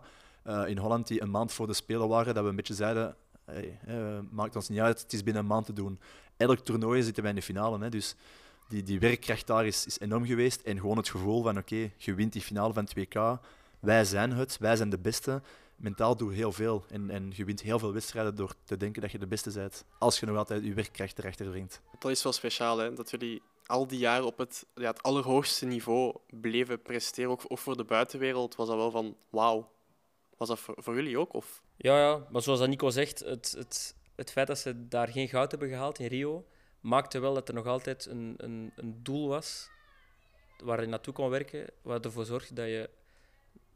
in 0.67 0.79
Holland, 0.79 1.07
die 1.07 1.23
een 1.23 1.31
maand 1.31 1.53
voor 1.53 1.67
de 1.67 1.75
Spelen 1.75 2.09
waren, 2.09 2.35
dat 2.35 2.43
we 2.43 2.51
een 2.51 2.57
beetje 2.57 2.75
zeiden: 2.75 3.17
hey, 3.45 3.79
maakt 4.31 4.57
ons 4.57 4.69
niet 4.69 4.81
uit, 4.81 5.01
het 5.01 5.13
is 5.13 5.23
binnen 5.23 5.43
een 5.43 5.49
maand 5.49 5.67
te 5.67 5.73
doen. 5.73 6.01
Elk 6.37 6.59
toernooi 6.59 7.03
zitten 7.03 7.23
wij 7.23 7.33
in 7.33 7.39
de 7.39 7.45
finale. 7.45 7.79
Hè. 7.79 7.89
Dus 7.89 8.15
die, 8.69 8.83
die 8.83 9.01
werkkracht 9.01 9.47
daar 9.47 9.67
is, 9.67 9.87
is 9.87 10.01
enorm 10.01 10.27
geweest. 10.27 10.61
En 10.61 10.81
gewoon 10.81 10.97
het 10.97 11.09
gevoel 11.09 11.43
van: 11.43 11.59
oké, 11.59 11.91
je 11.97 12.15
wint 12.15 12.33
die 12.33 12.43
finale 12.43 12.73
van 12.73 12.85
het 12.85 12.95
WK 12.95 13.41
wij 13.81 14.05
zijn 14.05 14.33
het, 14.33 14.59
wij 14.59 14.77
zijn 14.77 14.91
de 14.91 14.99
beste. 14.99 15.43
Mentaal 15.79 16.17
doe 16.17 16.31
je 16.31 16.37
heel 16.37 16.53
veel 16.53 16.85
en, 16.89 17.11
en 17.11 17.33
je 17.35 17.45
wint 17.45 17.61
heel 17.61 17.79
veel 17.79 17.93
wedstrijden 17.93 18.35
door 18.35 18.55
te 18.65 18.77
denken 18.77 19.03
dat 19.03 19.11
je 19.11 19.19
de 19.19 19.27
beste 19.27 19.51
bent. 19.53 19.85
Als 19.99 20.21
je 20.21 20.27
nog 20.27 20.37
altijd 20.37 20.65
je 20.65 20.75
werkkracht 20.75 21.19
erachter 21.19 21.51
brengt. 21.51 21.81
Dat 21.99 22.11
is 22.11 22.23
wel 22.23 22.33
speciaal, 22.33 22.79
hè? 22.79 22.93
dat 22.93 23.11
jullie 23.11 23.43
al 23.67 23.87
die 23.87 23.99
jaren 23.99 24.27
op 24.27 24.39
het, 24.39 24.67
ja, 24.75 24.87
het 24.87 25.03
allerhoogste 25.03 25.67
niveau 25.67 26.17
bleven 26.31 26.83
presteren. 26.83 27.31
Ook, 27.31 27.45
ook 27.49 27.59
voor 27.59 27.77
de 27.77 27.85
buitenwereld 27.85 28.57
was 28.57 28.69
dat 28.69 28.77
wel 28.77 28.91
van 28.91 29.17
wauw. 29.31 29.71
Was 30.37 30.49
dat 30.49 30.59
voor, 30.59 30.75
voor, 30.79 30.95
jullie 30.95 31.19
ook? 31.19 31.35
Of? 31.35 31.63
Ja, 31.77 31.99
ja, 31.99 32.27
maar 32.31 32.43
zoals 32.43 32.67
Nico 32.67 32.91
zegt, 32.91 33.19
het, 33.19 33.55
het, 33.59 33.97
het 34.17 34.31
feit 34.31 34.47
dat 34.47 34.59
ze 34.59 34.89
daar 34.89 35.09
geen 35.09 35.29
goud 35.29 35.51
hebben 35.51 35.69
gehaald 35.69 35.99
in 35.99 36.07
Rio, 36.07 36.47
maakte 36.81 37.19
wel 37.19 37.35
dat 37.35 37.49
er 37.49 37.55
nog 37.55 37.67
altijd 37.67 38.07
een, 38.07 38.35
een, 38.37 38.73
een 38.77 39.03
doel 39.03 39.29
was 39.29 39.71
waar 40.65 40.81
je 40.81 40.87
naartoe 40.87 41.15
kon 41.15 41.29
werken, 41.29 41.67
wat 41.83 42.05
ervoor 42.05 42.25
zorgde 42.25 42.55
dat 42.55 42.67
je 42.67 42.91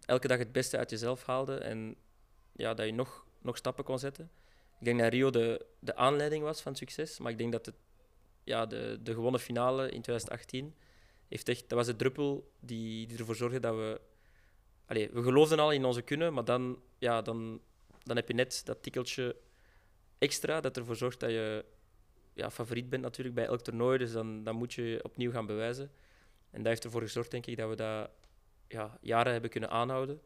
elke 0.04 0.28
dag 0.28 0.38
het 0.38 0.52
beste 0.52 0.78
uit 0.78 0.90
jezelf 0.90 1.24
haalde 1.26 1.56
en 1.56 1.96
ja, 2.52 2.74
dat 2.74 2.86
je 2.86 2.92
nog, 2.92 3.26
nog 3.40 3.56
stappen 3.56 3.84
kon 3.84 3.98
zetten. 3.98 4.30
Ik 4.78 4.84
denk 4.84 5.00
dat 5.00 5.12
Rio 5.12 5.30
de, 5.30 5.66
de 5.78 5.96
aanleiding 5.96 6.42
was 6.42 6.60
van 6.60 6.76
succes, 6.76 7.18
maar 7.18 7.32
ik 7.32 7.38
denk 7.38 7.52
dat 7.52 7.66
het, 7.66 7.74
ja, 8.44 8.66
de, 8.66 8.98
de 9.02 9.12
gewonnen 9.12 9.40
finale 9.40 9.82
in 9.82 10.02
2018 10.02 10.74
heeft 11.28 11.48
echt, 11.48 11.68
dat 11.68 11.78
was 11.78 11.86
de 11.86 11.96
druppel 11.96 12.52
die, 12.60 13.06
die 13.06 13.18
ervoor 13.18 13.36
zorgde 13.36 13.60
dat 13.60 13.74
we... 13.74 14.00
Allez, 14.86 15.08
we 15.12 15.22
geloofden 15.22 15.58
al 15.58 15.72
in 15.72 15.84
onze 15.84 16.02
kunnen, 16.02 16.32
maar 16.32 16.44
dan, 16.44 16.82
ja, 16.98 17.22
dan, 17.22 17.60
dan 18.02 18.16
heb 18.16 18.28
je 18.28 18.34
net 18.34 18.62
dat 18.64 18.82
tikkeltje 18.82 19.36
extra 20.18 20.60
dat 20.60 20.76
ervoor 20.76 20.96
zorgt 20.96 21.20
dat 21.20 21.30
je 21.30 21.64
ja, 22.34 22.50
favoriet 22.50 22.88
bent 22.88 23.02
natuurlijk 23.02 23.34
bij 23.34 23.46
elk 23.46 23.60
toernooi. 23.60 23.98
Dus 23.98 24.12
dan, 24.12 24.44
dan 24.44 24.56
moet 24.56 24.72
je 24.72 25.00
opnieuw 25.02 25.30
gaan 25.30 25.46
bewijzen. 25.46 25.90
En 26.50 26.58
dat 26.58 26.66
heeft 26.66 26.84
ervoor 26.84 27.00
gezorgd, 27.00 27.30
denk 27.30 27.46
ik, 27.46 27.56
dat 27.56 27.68
we 27.68 27.76
dat 27.76 28.10
ja, 28.72 28.98
jaren 29.00 29.32
hebben 29.32 29.50
kunnen 29.50 29.70
aanhouden. 29.70 30.20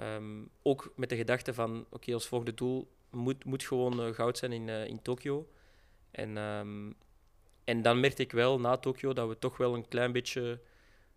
Um, 0.00 0.50
ook 0.62 0.92
met 0.96 1.08
de 1.08 1.16
gedachte 1.16 1.54
van, 1.54 1.80
oké, 1.80 1.94
okay, 1.94 2.14
ons 2.14 2.26
volgende 2.26 2.54
doel 2.54 2.90
moet, 3.10 3.44
moet 3.44 3.62
gewoon 3.62 4.06
uh, 4.06 4.14
goud 4.14 4.38
zijn 4.38 4.52
in, 4.52 4.68
uh, 4.68 4.86
in 4.86 5.02
Tokio. 5.02 5.48
En, 6.10 6.36
um, 6.36 6.94
en 7.64 7.82
dan 7.82 8.00
merkte 8.00 8.22
ik 8.22 8.32
wel 8.32 8.60
na 8.60 8.76
Tokio 8.76 9.12
dat 9.12 9.28
we 9.28 9.38
toch 9.38 9.56
wel 9.56 9.74
een 9.74 9.88
klein 9.88 10.12
beetje... 10.12 10.60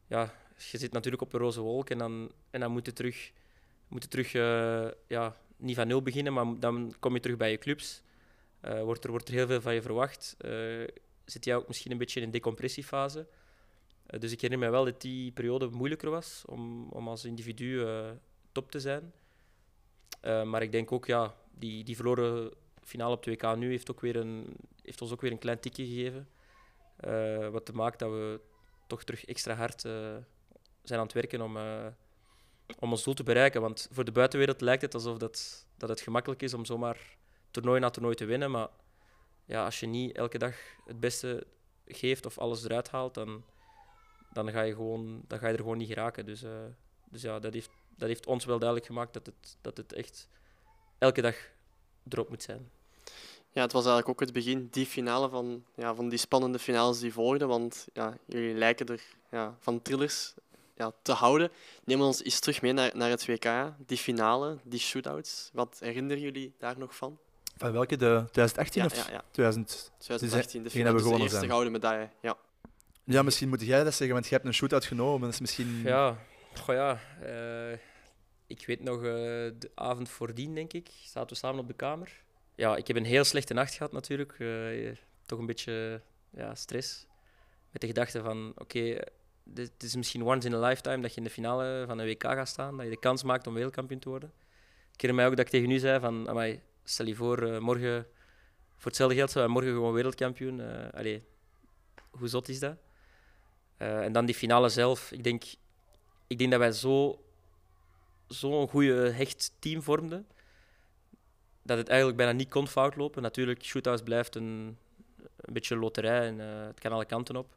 Ja, 0.07 0.33
je 0.71 0.77
zit 0.77 0.91
natuurlijk 0.91 1.23
op 1.23 1.33
een 1.33 1.39
roze 1.39 1.61
wolk 1.61 1.89
en 1.89 1.97
dan, 1.97 2.31
en 2.49 2.59
dan 2.59 2.71
moet 2.71 2.85
je 2.85 2.93
terug, 2.93 3.31
moet 3.87 4.09
terug 4.09 4.33
uh, 4.33 4.87
ja, 5.07 5.37
niet 5.57 5.75
van 5.75 5.87
nul 5.87 6.01
beginnen, 6.01 6.33
maar 6.33 6.59
dan 6.59 6.95
kom 6.99 7.13
je 7.13 7.19
terug 7.19 7.37
bij 7.37 7.51
je 7.51 7.57
clubs. 7.57 8.01
wordt, 8.61 9.03
er, 9.03 9.09
wordt 9.09 9.27
er 9.27 9.33
heel 9.33 9.47
veel 9.47 9.61
van 9.61 9.73
je 9.73 9.81
verwacht. 9.81 10.35
zit 11.25 11.45
jij 11.45 11.55
ook 11.55 11.67
misschien 11.67 11.91
een 11.91 11.97
beetje 11.97 12.19
in 12.19 12.25
een 12.25 12.31
decompressiefase. 12.31 13.27
Eh, 14.05 14.19
dus 14.19 14.31
ik 14.31 14.41
herinner 14.41 14.67
me 14.67 14.75
wel 14.75 14.85
dat 14.85 15.01
die 15.01 15.31
periode 15.31 15.67
moeilijker 15.69 16.09
was 16.09 16.43
om, 16.45 16.89
om 16.89 17.07
als 17.07 17.25
individu 17.25 17.65
uh, 17.65 18.09
top 18.51 18.71
te 18.71 18.79
zijn. 18.79 19.13
Uh, 20.23 20.43
maar 20.43 20.61
ik 20.61 20.71
denk 20.71 20.91
ook, 20.91 21.05
ja, 21.05 21.35
die, 21.51 21.83
die 21.83 21.95
verloren 21.95 22.51
finale 22.83 23.15
op 23.15 23.29
2K 23.29 23.57
nu 23.57 23.69
heeft, 23.69 23.91
ook 23.91 24.01
weer 24.01 24.15
een, 24.15 24.55
heeft 24.81 25.01
ons 25.01 25.11
ook 25.11 25.21
weer 25.21 25.31
een 25.31 25.37
klein 25.37 25.59
tikje 25.59 25.85
gegeven. 25.85 26.27
Uh, 27.07 27.49
wat 27.49 27.71
maakt 27.71 27.99
dat 27.99 28.09
we 28.09 28.39
toch 28.87 29.03
terug 29.03 29.25
extra 29.25 29.53
hard 29.53 29.81
zijn 29.81 30.99
aan 30.99 31.05
het 31.05 31.13
werken 31.13 31.41
om, 31.41 31.57
om 32.79 32.91
ons 32.91 33.03
doel 33.03 33.13
te 33.13 33.23
bereiken. 33.23 33.61
Want 33.61 33.87
voor 33.91 34.05
de 34.05 34.11
buitenwereld 34.11 34.61
lijkt 34.61 34.81
het 34.81 34.93
alsof 34.93 35.17
dat, 35.17 35.67
dat 35.77 35.89
het 35.89 36.01
gemakkelijk 36.01 36.41
is 36.41 36.53
om 36.53 36.65
zomaar 36.65 37.17
toernooi 37.51 37.79
na 37.79 37.89
toernooi 37.89 38.15
te 38.15 38.25
winnen. 38.25 38.51
Maar 38.51 38.67
ja, 39.45 39.65
als 39.65 39.79
je 39.79 39.85
niet 39.85 40.15
elke 40.15 40.37
dag 40.37 40.55
het 40.85 40.99
beste 40.99 41.47
geeft 41.85 42.25
of 42.25 42.37
alles 42.37 42.63
eruit 42.63 42.89
haalt, 42.89 43.13
dan, 43.13 43.43
dan 44.35 44.51
ga 44.51 44.61
je, 44.61 44.73
gewoon, 44.73 45.21
dan 45.27 45.39
ga 45.39 45.47
je 45.47 45.53
er 45.53 45.59
gewoon 45.59 45.77
niet 45.77 45.87
geraken. 45.87 46.25
Dus, 46.25 46.43
uh, 46.43 46.51
dus 47.09 47.21
ja, 47.21 47.39
dat 47.39 47.53
heeft, 47.53 47.69
dat 47.97 48.07
heeft 48.07 48.25
ons 48.25 48.45
wel 48.45 48.57
duidelijk 48.59 48.87
gemaakt 48.87 49.13
dat 49.13 49.25
het, 49.25 49.57
dat 49.61 49.77
het 49.77 49.93
echt 49.93 50.27
elke 50.97 51.21
dag 51.21 51.35
erop 52.09 52.29
moet 52.29 52.43
zijn. 52.43 52.69
Ja, 53.51 53.61
het 53.61 53.71
was 53.71 53.85
eigenlijk 53.85 54.09
ook 54.09 54.19
het 54.19 54.33
begin, 54.33 54.67
die 54.71 54.85
finale 54.85 55.29
van, 55.29 55.65
ja, 55.75 55.95
van 55.95 56.09
die 56.09 56.19
spannende 56.19 56.59
finales 56.59 56.99
die 56.99 57.13
volgden. 57.13 57.47
Want 57.47 57.87
ja, 57.93 58.17
jullie 58.25 58.53
lijken 58.55 58.85
er 58.85 59.01
ja, 59.31 59.55
van 59.59 59.81
thrillers 59.81 60.33
ja, 60.75 60.91
te 61.01 61.11
houden. 61.11 61.51
Neem 61.83 62.01
ons 62.01 62.23
eens 62.23 62.39
terug 62.39 62.61
mee 62.61 62.73
naar, 62.73 62.91
naar 62.93 63.09
het 63.09 63.25
WK, 63.25 63.73
die 63.85 63.97
finale, 63.97 64.57
die 64.63 64.79
shootouts. 64.79 65.49
Wat 65.53 65.77
herinneren 65.79 66.21
jullie 66.21 66.53
daar 66.57 66.77
nog 66.77 66.95
van? 66.95 67.17
Van 67.57 67.71
welke? 67.71 67.95
De 67.97 68.23
2018 68.31 68.81
ja, 68.81 68.87
of 68.87 68.95
ja, 68.95 69.13
ja. 69.13 69.23
2000? 69.31 69.91
2018, 69.97 70.63
de 70.63 70.69
finale, 70.69 70.97
dus 70.97 71.07
de 71.07 71.17
eerste 71.17 71.47
gouden 71.47 71.71
medaille. 71.71 72.09
Ja. 72.21 72.37
Ja, 73.07 73.21
misschien 73.21 73.49
moet 73.49 73.61
jij 73.61 73.83
dat 73.83 73.93
zeggen, 73.93 74.13
want 74.13 74.27
je 74.27 74.33
hebt 74.33 74.45
een 74.45 74.53
shootout 74.53 74.85
genomen. 74.85 75.29
Is 75.29 75.39
misschien... 75.39 75.81
Ja, 75.83 76.17
ja. 76.67 76.99
Uh, 77.23 77.77
ik 78.47 78.65
weet 78.65 78.83
nog, 78.83 78.97
uh, 78.97 79.03
de 79.03 79.71
avond 79.75 80.09
voordien, 80.09 80.55
denk 80.55 80.73
ik, 80.73 80.89
zaten 81.03 81.29
we 81.29 81.35
samen 81.35 81.59
op 81.59 81.67
de 81.67 81.73
kamer. 81.73 82.21
Ja, 82.55 82.75
ik 82.75 82.87
heb 82.87 82.95
een 82.95 83.05
heel 83.05 83.23
slechte 83.23 83.53
nacht 83.53 83.73
gehad 83.73 83.91
natuurlijk. 83.91 84.35
Uh, 84.37 84.95
toch 85.25 85.39
een 85.39 85.45
beetje 85.45 86.01
ja, 86.29 86.55
stress. 86.55 87.07
Met 87.71 87.81
de 87.81 87.87
gedachte 87.87 88.21
van, 88.21 88.49
oké, 88.49 88.61
okay, 88.61 89.07
dit 89.43 89.83
is 89.83 89.95
misschien 89.95 90.23
once 90.23 90.47
in 90.47 90.53
a 90.53 90.67
lifetime 90.67 91.01
dat 91.01 91.11
je 91.11 91.17
in 91.17 91.23
de 91.23 91.29
finale 91.29 91.83
van 91.87 91.99
een 91.99 92.07
WK 92.07 92.23
gaat 92.23 92.47
staan. 92.47 92.75
Dat 92.75 92.85
je 92.85 92.91
de 92.91 92.99
kans 92.99 93.23
maakt 93.23 93.47
om 93.47 93.53
wereldkampioen 93.53 93.99
te 93.99 94.09
worden. 94.09 94.31
Ik 94.93 95.01
herinner 95.01 95.15
mij 95.15 95.25
ook 95.25 95.37
dat 95.37 95.45
ik 95.45 95.51
tegen 95.51 95.71
u 95.71 95.79
zei 95.79 95.99
van, 95.99 96.29
amai, 96.29 96.61
stel 96.83 97.05
je 97.05 97.15
voor, 97.15 97.61
morgen, 97.61 98.07
voor 98.75 98.87
hetzelfde 98.87 99.15
geld 99.15 99.31
zijn 99.31 99.43
wij 99.43 99.53
morgen 99.53 99.71
gewoon 99.71 99.93
wereldkampioen. 99.93 100.91
allee, 100.93 101.23
hoe 102.09 102.27
zot 102.27 102.49
is 102.49 102.59
dat? 102.59 102.77
Uh, 103.77 104.03
en 104.03 104.11
dan 104.11 104.25
die 104.25 104.35
finale 104.35 104.69
zelf. 104.69 105.11
Ik 105.11 105.23
denk, 105.23 105.43
ik 106.27 106.37
denk 106.37 106.51
dat 106.51 106.59
wij 106.59 106.71
zo'n 106.71 107.17
zo 108.29 108.67
goede 108.67 109.09
hecht 109.09 109.51
team 109.59 109.81
vormden. 109.81 110.27
Dat 111.61 111.77
het 111.77 111.87
eigenlijk 111.87 112.17
bijna 112.17 112.31
niet 112.31 112.49
kon 112.49 112.67
fout 112.67 112.95
lopen. 112.95 113.21
Natuurlijk, 113.21 113.63
shootouts 113.63 114.01
blijft 114.01 114.35
een, 114.35 114.77
een 115.35 115.53
beetje 115.53 115.75
loterij 115.75 116.27
en 116.27 116.39
uh, 116.39 116.65
het 116.65 116.79
kan 116.79 116.91
alle 116.91 117.05
kanten 117.05 117.35
op. 117.35 117.55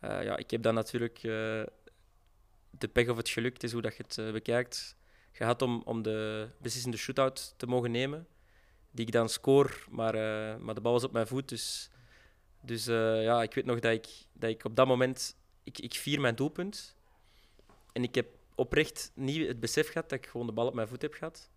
Ja, 0.00 0.36
ik 0.36 0.50
heb 0.50 0.62
dan 0.62 0.74
natuurlijk 0.74 1.20
de 2.70 2.88
pech 2.92 3.08
of 3.08 3.16
het 3.16 3.28
geluk, 3.28 3.62
is 3.62 3.72
hoe 3.72 3.82
dat 3.82 3.96
je 3.96 4.04
het 4.08 4.32
bekijkt, 4.32 4.96
gehad 5.32 5.62
om, 5.62 5.82
om 5.84 6.02
de 6.02 6.48
beslissende 6.58 6.96
shootout 6.96 7.54
te 7.56 7.66
mogen 7.66 7.90
nemen. 7.90 8.26
Die 8.90 9.06
ik 9.06 9.12
dan 9.12 9.28
score, 9.28 9.70
maar, 9.90 10.14
maar 10.60 10.74
de 10.74 10.80
bal 10.80 10.92
was 10.92 11.04
op 11.04 11.12
mijn 11.12 11.26
voet. 11.26 11.48
Dus 11.48 11.90
dus 12.60 12.88
uh, 12.88 13.22
ja, 13.22 13.42
ik 13.42 13.54
weet 13.54 13.64
nog 13.64 13.78
dat 13.78 13.92
ik, 13.92 14.08
dat 14.32 14.50
ik 14.50 14.64
op 14.64 14.76
dat 14.76 14.86
moment... 14.86 15.36
Ik, 15.62 15.78
ik 15.78 15.94
vier 15.94 16.20
mijn 16.20 16.34
doelpunt. 16.34 16.96
En 17.92 18.02
ik 18.02 18.14
heb 18.14 18.26
oprecht 18.54 19.10
niet 19.14 19.46
het 19.46 19.60
besef 19.60 19.88
gehad 19.88 20.08
dat 20.08 20.18
ik 20.18 20.26
gewoon 20.26 20.46
de 20.46 20.52
bal 20.52 20.66
op 20.66 20.74
mijn 20.74 20.88
voet 20.88 21.02
heb 21.02 21.14
gehad. 21.14 21.50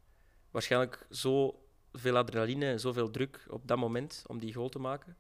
Waarschijnlijk 0.52 1.06
zo 1.12 1.64
veel 1.92 2.18
adrenaline 2.18 2.66
en 2.66 2.80
zoveel 2.80 3.12
druk 3.12 3.46
op 3.50 3.68
dat 3.68 3.78
moment 3.78 4.24
om 4.28 4.40
die 4.40 4.54
goal 4.54 4.70
te 4.70 4.80
maken. 4.80 5.18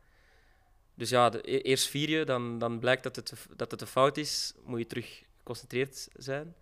Dus 0.95 1.09
ja, 1.09 1.31
e- 1.33 1.57
eerst 1.57 1.87
vier 1.87 2.09
je, 2.09 2.25
dan, 2.25 2.59
dan 2.59 2.79
blijkt 2.79 3.03
dat 3.03 3.15
het, 3.15 3.33
dat 3.55 3.71
het 3.71 3.81
een 3.81 3.87
fout 3.87 4.17
is, 4.17 4.53
moet 4.63 4.79
je 4.79 4.87
terug 4.87 5.23
geconcentreerd 5.37 6.07
zijn. 6.15 6.55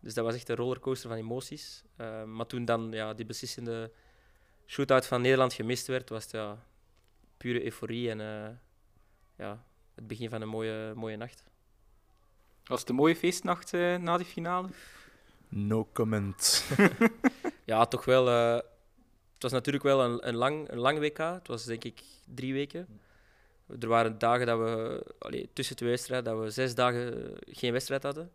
Dus 0.00 0.14
dat 0.14 0.24
was 0.24 0.34
echt 0.34 0.48
een 0.48 0.56
rollercoaster 0.56 1.08
van 1.08 1.18
emoties. 1.18 1.82
Uh, 2.00 2.24
maar 2.24 2.46
toen 2.46 2.64
dan 2.64 2.92
ja, 2.92 3.14
die 3.14 3.26
beslissende 3.26 3.92
shootout 4.66 5.06
van 5.06 5.20
Nederland 5.20 5.52
gemist 5.52 5.86
werd, 5.86 6.08
was 6.08 6.22
het 6.22 6.32
ja, 6.32 6.66
pure 7.40 7.64
euforie 7.64 8.10
en 8.10 8.20
uh, 8.20 8.48
ja, 9.36 9.64
het 9.94 10.06
begin 10.06 10.28
van 10.28 10.42
een 10.42 10.48
mooie, 10.48 10.92
mooie 10.94 11.16
nacht. 11.16 11.44
Was 12.64 12.80
het 12.80 12.88
een 12.88 12.94
mooie 12.94 13.16
feestnacht 13.16 13.72
uh, 13.72 13.96
na 13.96 14.16
die 14.16 14.26
finale? 14.26 14.68
No 15.48 15.88
comment. 15.92 16.64
ja, 17.72 17.86
toch 17.86 18.04
wel. 18.04 18.28
Uh, 18.28 18.54
het 19.34 19.42
was 19.42 19.52
natuurlijk 19.52 19.84
wel 19.84 20.04
een, 20.04 20.28
een, 20.28 20.34
lang, 20.34 20.70
een 20.70 20.78
lang 20.78 20.98
WK. 20.98 21.18
Het 21.18 21.46
was 21.46 21.64
denk 21.64 21.84
ik 21.84 22.02
drie 22.34 22.52
weken. 22.52 23.00
Er 23.80 23.88
waren 23.88 24.18
dagen 24.18 24.46
dat 24.46 24.58
we, 24.58 25.04
allee, 25.18 25.50
tussen 25.52 25.76
twee 25.76 25.90
wedstrijden, 25.90 26.32
dat 26.32 26.42
we 26.42 26.50
zes 26.50 26.74
dagen 26.74 27.36
geen 27.40 27.72
wedstrijd 27.72 28.02
hadden. 28.02 28.32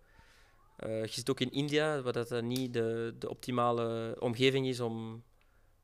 Uh, 0.86 1.02
je 1.02 1.12
zit 1.12 1.30
ook 1.30 1.40
in 1.40 1.52
India, 1.52 2.02
waar 2.02 2.14
dat 2.14 2.42
niet 2.42 2.74
de, 2.74 3.16
de 3.20 3.30
optimale 3.30 4.16
omgeving 4.20 4.68
is 4.68 4.80
om, 4.80 5.24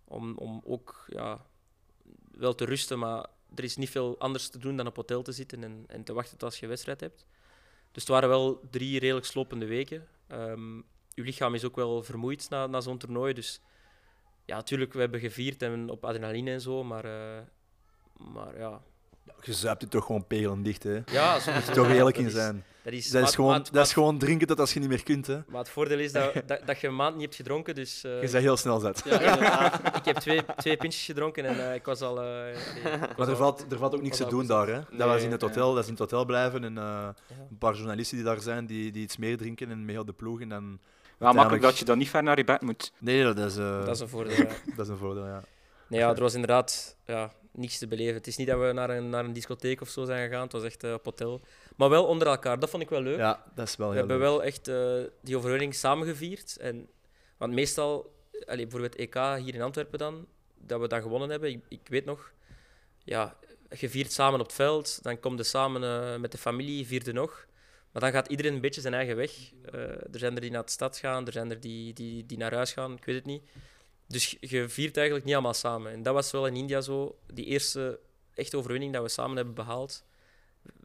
om, 0.03 0.37
om 0.37 0.61
ook 0.65 1.05
ja, 1.07 1.45
wel 2.41 2.55
te 2.55 2.65
rusten, 2.65 2.99
maar 2.99 3.25
er 3.55 3.63
is 3.63 3.75
niet 3.75 3.89
veel 3.89 4.19
anders 4.19 4.49
te 4.49 4.57
doen 4.57 4.77
dan 4.77 4.87
op 4.87 4.95
hotel 4.95 5.21
te 5.21 5.31
zitten 5.31 5.63
en, 5.63 5.83
en 5.87 6.03
te 6.03 6.13
wachten 6.13 6.37
tot 6.37 6.49
als 6.49 6.59
je 6.59 6.67
wedstrijd 6.67 6.99
hebt. 6.99 7.25
Dus 7.91 8.03
het 8.03 8.11
waren 8.11 8.29
wel 8.29 8.61
drie 8.69 8.99
redelijk 8.99 9.25
slopende 9.25 9.65
weken. 9.65 10.07
Um, 10.31 10.85
uw 11.15 11.23
lichaam 11.23 11.55
is 11.55 11.63
ook 11.65 11.75
wel 11.75 12.03
vermoeid 12.03 12.49
na, 12.49 12.67
na 12.67 12.81
zo'n 12.81 12.97
toernooi. 12.97 13.33
Dus 13.33 13.61
ja, 14.45 14.55
natuurlijk, 14.55 14.93
we 14.93 14.99
hebben 14.99 15.19
gevierd 15.19 15.61
en 15.61 15.89
op 15.89 16.05
adrenaline 16.05 16.51
en 16.51 16.61
zo, 16.61 16.83
maar, 16.83 17.05
uh, 17.05 17.41
maar 18.33 18.57
ja. 18.57 18.81
Je 19.41 19.53
zuipt 19.53 19.81
het 19.81 19.91
toch 19.91 20.05
gewoon 20.05 20.27
pegelen 20.27 20.63
dicht, 20.63 20.83
hè? 20.83 20.99
Ja, 21.05 21.39
zo 21.39 21.51
moet 21.51 21.65
je 21.65 21.71
toch 21.71 21.89
eerlijk 21.89 22.17
in 22.17 22.29
zijn. 22.29 22.63
Dat 22.83 22.93
is, 22.93 23.09
dat 23.09 23.27
is, 23.27 23.35
gewoon, 23.35 23.51
maar, 23.51 23.67
dat 23.71 23.85
is 23.85 23.93
gewoon 23.93 24.17
drinken 24.17 24.47
tot 24.47 24.59
als 24.59 24.73
je 24.73 24.79
niet 24.79 24.89
meer 24.89 25.03
kunt. 25.03 25.27
Hè. 25.27 25.39
Maar 25.47 25.59
het 25.59 25.69
voordeel 25.69 25.99
is 25.99 26.11
dat, 26.11 26.33
dat, 26.45 26.61
dat 26.65 26.79
je 26.79 26.87
een 26.87 26.95
maand 26.95 27.13
niet 27.13 27.23
hebt 27.23 27.35
gedronken. 27.35 27.75
Dus, 27.75 28.03
uh... 28.05 28.13
Je 28.13 28.19
bent 28.19 28.43
heel 28.43 28.57
snel 28.57 28.79
zet. 28.79 29.01
Ja, 29.05 29.95
ik 29.95 30.05
heb 30.05 30.17
twee, 30.17 30.41
twee 30.57 30.77
pintjes 30.77 31.05
gedronken 31.05 31.45
en 31.45 31.55
uh, 31.55 31.73
ik 31.73 31.85
was 31.85 32.01
al. 32.01 32.23
Uh, 32.23 32.29
nee, 32.29 32.93
ik 32.93 33.17
maar 33.17 33.29
er, 33.29 33.35
valt, 33.35 33.71
er 33.71 33.77
valt 33.77 33.95
ook 33.95 34.01
niks 34.01 34.17
te 34.17 34.27
doen 34.27 34.47
daar. 34.47 34.67
Hè. 34.67 34.73
Nee, 34.73 34.97
dat 34.97 35.07
was 35.07 35.21
in 35.21 35.31
het 35.31 35.41
hotel, 35.41 35.73
dat 35.73 35.83
is 35.83 35.89
in 35.89 35.91
het 35.91 36.01
hotel 36.01 36.25
blijven. 36.25 36.63
En 36.63 36.73
ja. 36.73 37.15
een 37.49 37.57
paar 37.57 37.75
journalisten 37.75 38.17
die 38.17 38.25
daar 38.25 38.39
zijn, 38.39 38.65
die, 38.65 38.91
die 38.91 39.03
iets 39.03 39.17
meer 39.17 39.37
drinken 39.37 39.71
en 39.71 39.85
mee 39.85 39.99
op 39.99 40.05
de 40.05 40.13
ploeg. 40.13 40.41
En 40.41 40.49
dan, 40.49 40.79
ja, 41.19 41.31
makkelijk 41.31 41.63
dat 41.63 41.77
je 41.77 41.85
dan 41.85 41.97
niet 41.97 42.09
ver 42.09 42.23
naar 42.23 42.37
je 42.37 42.43
bed 42.43 42.61
moet. 42.61 42.91
Nee, 42.97 43.23
dat 43.23 43.37
is, 43.37 43.55
dat 43.55 43.87
is 43.87 43.99
een 43.99 44.09
voordeel. 44.09 44.45
dat 44.75 44.85
is 44.85 44.87
een 44.87 44.97
voordeel, 44.97 45.25
ja. 45.25 45.43
Nee, 45.87 45.99
ja, 45.99 46.09
er 46.09 46.21
was 46.21 46.33
inderdaad 46.33 46.97
ja, 47.05 47.31
niets 47.51 47.77
te 47.77 47.87
beleven. 47.87 48.13
Het 48.13 48.27
is 48.27 48.37
niet 48.37 48.47
dat 48.47 48.59
we 48.59 48.71
naar 48.71 48.89
een, 48.89 49.09
naar 49.09 49.25
een 49.25 49.33
discotheek 49.33 49.81
of 49.81 49.89
zo 49.89 50.05
zijn 50.05 50.27
gegaan. 50.27 50.43
Het 50.43 50.51
was 50.51 50.63
echt 50.63 50.83
uh, 50.83 50.93
op 50.93 51.05
hotel. 51.05 51.41
Maar 51.75 51.89
wel 51.89 52.05
onder 52.05 52.27
elkaar. 52.27 52.59
Dat 52.59 52.69
vond 52.69 52.83
ik 52.83 52.89
wel 52.89 53.01
leuk. 53.01 53.17
Ja, 53.17 53.43
dat 53.55 53.67
is 53.67 53.75
wel 53.75 53.87
We 53.87 53.93
heel 53.95 54.07
hebben 54.07 54.19
leuk. 54.19 54.27
wel 54.27 54.43
echt 54.43 54.67
uh, 54.67 55.11
die 55.21 55.37
overwinning 55.37 55.75
samengevierd. 55.75 56.57
En, 56.57 56.87
want 57.37 57.53
meestal, 57.53 58.15
allee, 58.45 58.67
bijvoorbeeld 58.67 58.95
EK 58.95 59.15
hier 59.15 59.55
in 59.55 59.61
Antwerpen 59.61 59.99
dan, 59.99 60.27
dat 60.57 60.79
we 60.79 60.87
dan 60.87 61.01
gewonnen 61.01 61.29
hebben. 61.29 61.49
Ik, 61.49 61.65
ik 61.67 61.87
weet 61.87 62.05
nog, 62.05 62.31
ja, 63.03 63.37
je 63.79 63.89
viert 63.89 64.11
samen 64.11 64.39
op 64.39 64.45
het 64.45 64.55
veld. 64.55 65.03
Dan 65.03 65.19
kom 65.19 65.37
je 65.37 65.43
samen 65.43 65.83
uh, 65.83 66.19
met 66.19 66.31
de 66.31 66.37
familie, 66.37 66.87
vierde 66.87 67.13
nog. 67.13 67.45
Maar 67.91 68.01
dan 68.01 68.11
gaat 68.11 68.27
iedereen 68.27 68.53
een 68.53 68.61
beetje 68.61 68.81
zijn 68.81 68.93
eigen 68.93 69.15
weg. 69.15 69.31
er 69.71 70.19
zijn 70.19 70.35
er 70.35 70.41
die 70.41 70.51
naar 70.51 70.65
de 70.65 70.71
stad 70.71 70.97
gaan, 70.97 71.25
er 71.25 71.31
zijn 71.31 71.49
er 71.49 71.59
die, 71.59 71.93
die, 71.93 72.25
die 72.25 72.37
naar 72.37 72.53
huis 72.53 72.73
gaan. 72.73 72.93
Ik 72.93 73.05
weet 73.05 73.15
het 73.15 73.25
niet. 73.25 73.43
Dus 74.11 74.37
je 74.39 74.69
viert 74.69 74.97
eigenlijk 74.97 75.25
niet 75.25 75.33
allemaal 75.33 75.53
samen. 75.53 75.91
En 75.91 76.03
dat 76.03 76.13
was 76.13 76.31
wel 76.31 76.47
in 76.47 76.55
India 76.55 76.81
zo. 76.81 77.17
Die 77.33 77.45
eerste 77.45 77.99
echte 78.33 78.57
overwinning 78.57 78.93
dat 78.93 79.01
we 79.03 79.09
samen 79.09 79.35
hebben 79.35 79.53
behaald, 79.53 80.03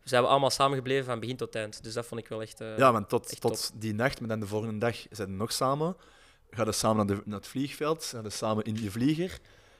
zijn 0.05 0.23
we 0.23 0.29
allemaal 0.29 0.51
samengebleven 0.51 1.05
van 1.05 1.21
begin 1.21 1.37
tot 1.37 1.55
eind. 1.55 1.83
Dus 1.83 1.95
dat 1.95 2.07
vond 2.07 2.21
ik 2.21 2.29
wel 2.29 2.43
echt. 2.43 2.61
Uh, 2.61 2.79
ja, 2.79 2.93
want 2.93 3.09
tot, 3.09 3.41
tot 3.41 3.73
die 3.75 3.95
nacht, 3.95 4.21
maar 4.21 4.29
dan 4.29 4.41
de 4.41 4.47
volgende 4.47 4.79
dag 4.79 4.97
zijn 5.11 5.29
we 5.29 5.35
nog 5.35 5.53
samen. 5.53 5.97
Gaan 6.51 6.67
we 6.67 6.73
samen 6.73 7.07
naar, 7.07 7.17
de, 7.17 7.23
naar 7.25 7.39
het 7.39 7.49
vliegveld, 7.49 8.15
we 8.23 8.31
samen 8.31 8.65
in 8.65 8.75
die 8.75 8.91
vlieger. 8.91 9.31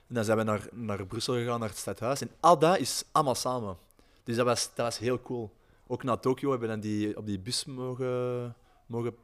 En 0.09 0.15
dan 0.15 0.25
zijn 0.25 0.37
we 0.37 0.43
naar, 0.43 0.69
naar 0.73 1.07
Brussel 1.07 1.35
gegaan, 1.35 1.61
naar 1.61 1.69
het 1.69 1.79
stadhuis. 1.79 2.21
En 2.21 2.31
al 2.41 2.59
dat 2.59 2.79
is 2.79 3.05
allemaal 3.13 3.35
samen. 3.35 3.77
Dus 4.25 4.37
dat 4.37 4.45
was, 4.45 4.71
dat 4.75 4.87
was 4.87 4.99
heel 4.99 5.23
cool. 5.23 5.51
Ook 5.87 6.03
naar 6.03 6.21
Tokio 6.21 6.51
hebben 6.51 6.69
we 6.69 6.75
dan 6.75 6.83
die, 6.83 7.17
op 7.17 7.27
die 7.27 7.39
bus 7.39 7.65
mogen, 7.65 8.55
mogen 8.87 9.15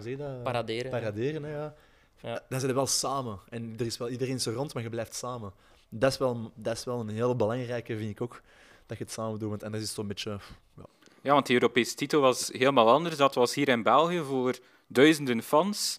zeg 0.00 0.16
dat? 0.16 0.42
paraderen. 0.42 0.90
paraderen 0.90 1.42
hè, 1.42 1.50
ja. 1.50 1.74
Ja. 2.20 2.42
Dan 2.48 2.58
zijn 2.60 2.72
we 2.72 2.78
wel 2.78 2.86
samen. 2.86 3.38
En 3.48 3.74
er 3.78 3.86
is 3.86 3.96
wel 3.96 4.08
iedereen 4.08 4.40
zo 4.40 4.50
rond, 4.50 4.74
maar 4.74 4.82
je 4.82 4.88
blijft 4.88 5.14
samen. 5.14 5.52
Dat 5.88 6.12
is 6.12 6.18
wel, 6.18 6.52
dat 6.54 6.76
is 6.76 6.84
wel 6.84 7.00
een 7.00 7.08
heel 7.08 7.36
belangrijke, 7.36 7.96
vind 7.96 8.10
ik 8.10 8.20
ook, 8.20 8.42
dat 8.86 8.98
je 8.98 9.04
het 9.04 9.12
samen 9.12 9.38
doet. 9.38 9.62
En 9.62 9.72
dat 9.72 9.80
is 9.80 9.94
zo'n 9.94 10.06
beetje... 10.06 10.30
Ja. 10.76 10.84
ja, 11.20 11.32
want 11.32 11.46
de 11.46 11.52
Europese 11.52 11.94
titel 11.94 12.20
was 12.20 12.48
helemaal 12.52 12.90
anders. 12.90 13.16
Dat 13.16 13.34
was 13.34 13.54
hier 13.54 13.68
in 13.68 13.82
België 13.82 14.22
voor 14.22 14.58
duizenden 14.86 15.42
fans. 15.42 15.98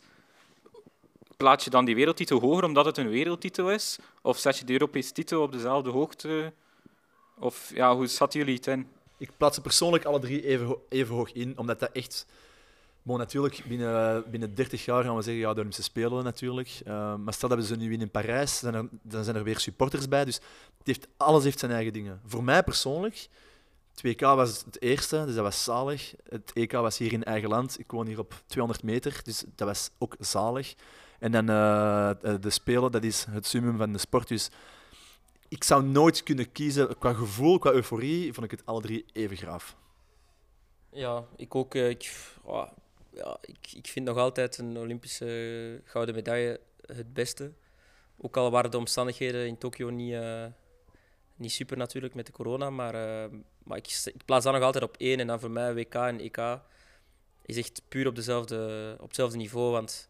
Plaats 1.38 1.64
je 1.64 1.70
dan 1.70 1.86
die 1.86 1.96
wereldtitel 1.96 2.40
hoger 2.40 2.64
omdat 2.64 2.86
het 2.86 2.98
een 2.98 3.10
wereldtitel 3.10 3.72
is? 3.72 3.98
Of 4.22 4.38
zet 4.38 4.58
je 4.58 4.66
de 4.66 4.74
Europese 4.74 5.12
titel 5.12 5.42
op 5.42 5.52
dezelfde 5.52 5.90
hoogte? 5.90 6.54
Of 7.40 7.72
ja, 7.74 7.96
hoe 7.96 8.08
zaten 8.08 8.40
jullie 8.40 8.56
het 8.56 8.68
in? 8.68 8.88
Ik 9.18 9.32
plaats 9.38 9.56
ze 9.56 9.62
persoonlijk 9.62 10.06
alle 10.06 10.20
drie 10.20 10.46
even, 10.46 10.78
even 10.90 11.16
hoog 11.16 11.32
in, 11.32 11.58
omdat 11.58 11.80
dat 11.80 11.92
echt... 11.92 12.26
Bon, 13.08 13.18
natuurlijk, 13.18 13.64
binnen, 13.68 14.24
binnen 14.32 14.56
30 14.56 14.86
jaar 14.86 15.04
gaan 15.04 15.16
we 15.16 15.22
zeggen, 15.22 15.42
ja, 15.42 15.50
de 15.50 15.56
Olympische 15.56 15.84
Spelen 15.84 16.24
natuurlijk. 16.24 16.82
Uh, 16.88 17.16
maar 17.16 17.34
stel 17.34 17.50
dat 17.50 17.58
we 17.58 17.66
ze 17.66 17.76
nu 17.76 17.90
winnen 17.90 18.08
in 18.08 18.12
Parijs, 18.12 18.62
er, 18.62 18.88
dan 19.02 19.24
zijn 19.24 19.36
er 19.36 19.44
weer 19.44 19.60
supporters 19.60 20.08
bij. 20.08 20.26
Dus 20.26 20.36
het 20.78 20.88
heeft, 20.88 21.08
alles 21.18 21.44
heeft 21.44 21.60
zijn 21.60 21.72
eigen 21.72 21.94
dingen. 21.94 22.22
Voor 22.26 22.44
mij 22.44 22.64
persoonlijk, 22.64 23.28
het 23.92 24.02
WK 24.02 24.22
was 24.22 24.64
het 24.66 24.82
eerste, 24.82 25.26
dus 25.26 25.36
dat 25.36 25.44
was 25.44 25.64
zalig. 25.64 26.16
Het 26.30 26.52
EK 26.54 26.72
was 26.72 26.98
hier 26.98 27.14
in 27.14 27.24
eigen 27.24 27.50
land. 27.50 27.80
Ik 27.80 27.92
woon 27.92 28.08
hier 28.08 28.20
op 28.20 28.44
200 28.46 28.84
meter, 28.84 29.20
dus 29.24 29.44
dat 29.56 29.68
was 29.68 29.90
ook 29.98 30.16
zalig. 30.20 30.76
En 31.20 31.32
dan 31.32 31.50
uh, 31.50 32.40
de 32.42 32.50
Spelen, 32.50 32.92
dat 32.92 33.04
is 33.04 33.26
het 33.30 33.46
summum 33.46 33.78
van 33.78 33.92
de 33.92 34.00
sport. 34.00 34.28
Dus 34.28 34.50
ik 35.48 35.64
zou 35.64 35.84
nooit 35.84 36.24
kunnen 36.24 36.52
kiezen, 36.52 36.98
qua 36.98 37.14
gevoel, 37.14 37.60
qua 37.60 37.72
euforie, 37.72 38.34
vond 38.34 38.46
ik 38.46 38.52
het 38.52 38.66
alle 38.66 38.82
drie 38.82 39.06
even 39.14 39.38
graaf. 39.38 39.76
Ja, 40.92 41.24
ik 41.36 41.56
ook. 41.56 41.76
Ik, 41.76 42.16
oh 42.44 42.68
ja, 43.18 43.38
ik, 43.42 43.72
ik 43.74 43.88
vind 43.88 44.06
nog 44.06 44.18
altijd 44.18 44.58
een 44.58 44.78
Olympische 44.78 45.82
gouden 45.84 46.16
medaille 46.16 46.60
het 46.86 47.14
beste. 47.14 47.52
Ook 48.18 48.38
al 48.38 48.52
waren 48.52 48.72
de 48.72 48.78
omstandigheden 48.78 49.48
in 49.48 49.58
Tokio 49.58 49.90
niet, 49.90 50.14
uh, 50.14 50.46
niet 51.36 51.52
super 51.52 51.78
natuurlijk 51.78 52.14
met 52.14 52.26
de 52.26 52.32
corona, 52.32 52.70
maar, 52.70 52.96
uh, 52.96 53.40
maar 53.64 53.78
ik, 53.78 54.02
ik, 54.06 54.26
plaats 54.26 54.44
dat 54.44 54.54
nog 54.54 54.64
altijd 54.64 54.84
op 54.84 54.98
één. 54.98 55.20
En 55.20 55.28
dan 55.28 55.40
voor 55.40 55.52
mij 55.52 55.74
WK 55.74 55.94
en 55.94 56.20
EK 56.20 56.60
is 57.46 57.58
echt 57.58 57.82
puur 57.88 58.08
op, 58.08 58.16
dezelfde, 58.16 58.96
op 59.00 59.08
hetzelfde 59.08 59.38
niveau. 59.38 59.72
Want 59.72 60.10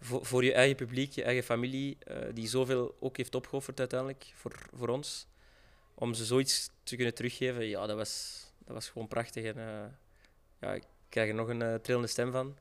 voor, 0.00 0.26
voor 0.26 0.44
je 0.44 0.52
eigen 0.52 0.76
publiek, 0.76 1.12
je 1.12 1.22
eigen 1.22 1.42
familie, 1.42 1.98
die 2.32 2.48
zoveel 2.48 2.96
ook 3.00 3.16
heeft 3.16 3.34
opgeofferd 3.34 3.78
uiteindelijk 3.78 4.32
voor, 4.34 4.68
voor 4.72 4.88
ons, 4.88 5.26
om 5.94 6.14
ze 6.14 6.24
zoiets 6.24 6.70
te 6.82 6.96
kunnen 6.96 7.14
teruggeven, 7.14 7.64
ja, 7.64 7.86
dat 7.86 7.96
was, 7.96 8.44
dat 8.64 8.74
was 8.74 8.88
gewoon 8.88 9.08
prachtig. 9.08 9.44
En, 9.44 9.56
ja, 10.60 10.78
krijg 11.12 11.28
er 11.28 11.34
nog 11.34 11.48
een 11.48 11.60
uh, 11.60 11.74
trillende 11.74 12.08
stem 12.08 12.32
van. 12.32 12.56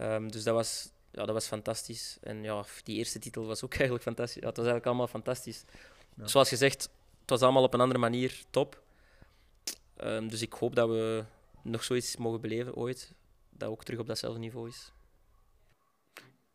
Um, 0.00 0.30
dus 0.30 0.42
dat 0.42 0.54
was, 0.54 0.90
ja, 1.10 1.24
dat 1.24 1.34
was 1.34 1.46
fantastisch. 1.46 2.18
En 2.20 2.42
ja, 2.42 2.64
die 2.84 2.96
eerste 2.96 3.18
titel 3.18 3.46
was 3.46 3.64
ook 3.64 3.74
eigenlijk 3.80 4.02
fantastisch. 4.02 4.42
Ja, 4.42 4.48
het 4.48 4.56
was 4.56 4.66
eigenlijk 4.66 4.86
allemaal 4.86 5.06
fantastisch. 5.06 5.64
Ja. 6.16 6.26
Zoals 6.26 6.48
gezegd, 6.48 6.82
het 7.20 7.30
was 7.30 7.42
allemaal 7.42 7.62
op 7.62 7.74
een 7.74 7.80
andere 7.80 8.00
manier 8.00 8.42
top. 8.50 8.82
Um, 10.04 10.28
dus 10.28 10.42
ik 10.42 10.52
hoop 10.52 10.74
dat 10.74 10.88
we 10.88 11.24
nog 11.62 11.84
zoiets 11.84 12.16
mogen 12.16 12.40
beleven 12.40 12.74
ooit, 12.74 13.12
dat 13.50 13.68
ook 13.68 13.84
terug 13.84 14.00
op 14.00 14.06
datzelfde 14.06 14.38
niveau 14.38 14.68
is. 14.68 14.92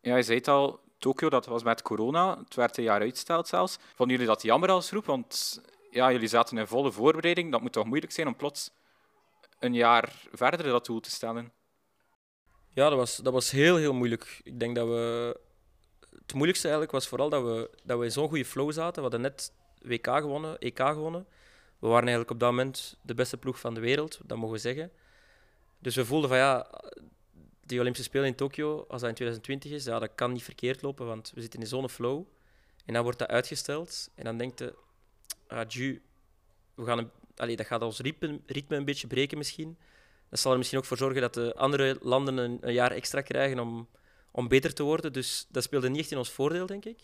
Ja, 0.00 0.16
je 0.16 0.22
zei 0.22 0.38
het 0.38 0.48
al, 0.48 0.80
Tokio, 0.98 1.28
dat 1.28 1.46
was 1.46 1.62
met 1.62 1.82
corona. 1.82 2.38
Het 2.38 2.54
werd 2.54 2.76
een 2.76 2.84
jaar 2.84 3.00
uitgesteld 3.00 3.48
zelfs. 3.48 3.76
Vonden 3.94 4.16
jullie 4.16 4.32
dat 4.32 4.42
jammer 4.42 4.70
als 4.70 4.88
groep? 4.88 5.04
Want 5.04 5.60
ja, 5.90 6.12
jullie 6.12 6.28
zaten 6.28 6.58
in 6.58 6.66
volle 6.66 6.92
voorbereiding. 6.92 7.52
Dat 7.52 7.60
moet 7.60 7.72
toch 7.72 7.84
moeilijk 7.84 8.12
zijn 8.12 8.26
om 8.26 8.36
plots 8.36 8.70
een 9.64 9.74
jaar 9.74 10.12
verder 10.32 10.62
dat 10.62 10.86
doel 10.86 11.00
te 11.00 11.10
stellen? 11.10 11.52
Ja, 12.68 12.88
dat 12.88 12.98
was, 12.98 13.16
dat 13.16 13.32
was 13.32 13.50
heel, 13.50 13.76
heel 13.76 13.92
moeilijk. 13.92 14.40
Ik 14.42 14.60
denk 14.60 14.76
dat 14.76 14.88
we... 14.88 15.36
Het 16.10 16.32
moeilijkste 16.34 16.68
eigenlijk 16.68 16.96
was 16.96 17.08
vooral 17.08 17.28
dat 17.28 17.42
we, 17.42 17.70
dat 17.84 17.98
we 17.98 18.04
in 18.04 18.12
zo'n 18.12 18.28
goede 18.28 18.44
flow 18.44 18.72
zaten. 18.72 18.94
We 18.94 19.00
hadden 19.00 19.20
net 19.20 19.52
WK 19.82 20.06
gewonnen, 20.06 20.58
EK 20.58 20.78
gewonnen. 20.78 21.26
We 21.78 21.86
waren 21.86 22.08
eigenlijk 22.08 22.30
op 22.30 22.40
dat 22.40 22.50
moment 22.50 22.96
de 23.02 23.14
beste 23.14 23.36
ploeg 23.36 23.60
van 23.60 23.74
de 23.74 23.80
wereld, 23.80 24.20
dat 24.24 24.38
mogen 24.38 24.54
we 24.54 24.60
zeggen. 24.60 24.90
Dus 25.78 25.96
we 25.96 26.04
voelden 26.04 26.28
van 26.28 26.38
ja, 26.38 26.70
die 27.60 27.80
Olympische 27.80 28.08
Spelen 28.08 28.26
in 28.26 28.34
Tokio, 28.34 28.84
als 28.88 29.00
dat 29.00 29.08
in 29.10 29.14
2020 29.14 29.70
is, 29.70 29.84
ja, 29.84 29.98
dat 29.98 30.14
kan 30.14 30.32
niet 30.32 30.42
verkeerd 30.42 30.82
lopen, 30.82 31.06
want 31.06 31.32
we 31.34 31.40
zitten 31.40 31.60
in 31.60 31.66
zo'n 31.66 31.88
flow. 31.88 32.24
En 32.84 32.94
dan 32.94 33.02
wordt 33.02 33.18
dat 33.18 33.28
uitgesteld. 33.28 34.10
En 34.14 34.24
dan 34.24 34.36
denkt 34.36 34.64
ah, 35.46 35.68
Ju, 35.68 36.02
we 36.74 36.84
gaan 36.84 36.98
een, 36.98 37.10
allee, 37.36 37.56
dat 37.56 37.66
gaat 37.66 37.82
ons 37.82 38.00
ritme, 38.00 38.76
een 38.76 38.84
beetje 38.84 39.06
breken 39.06 39.38
misschien. 39.38 39.78
dat 40.28 40.38
zal 40.38 40.52
er 40.52 40.58
misschien 40.58 40.78
ook 40.78 40.84
voor 40.84 40.96
zorgen 40.96 41.20
dat 41.20 41.34
de 41.34 41.54
andere 41.54 41.98
landen 42.00 42.36
een, 42.36 42.72
jaar 42.72 42.90
extra 42.90 43.20
krijgen 43.20 43.58
om, 43.58 43.88
om 44.30 44.48
beter 44.48 44.74
te 44.74 44.82
worden. 44.82 45.12
Dus 45.12 45.46
dat 45.48 45.62
speelde 45.62 45.88
niet 45.88 46.00
echt 46.00 46.10
in 46.10 46.18
ons 46.18 46.30
voordeel, 46.30 46.66
denk 46.66 46.84
ik. 46.84 46.98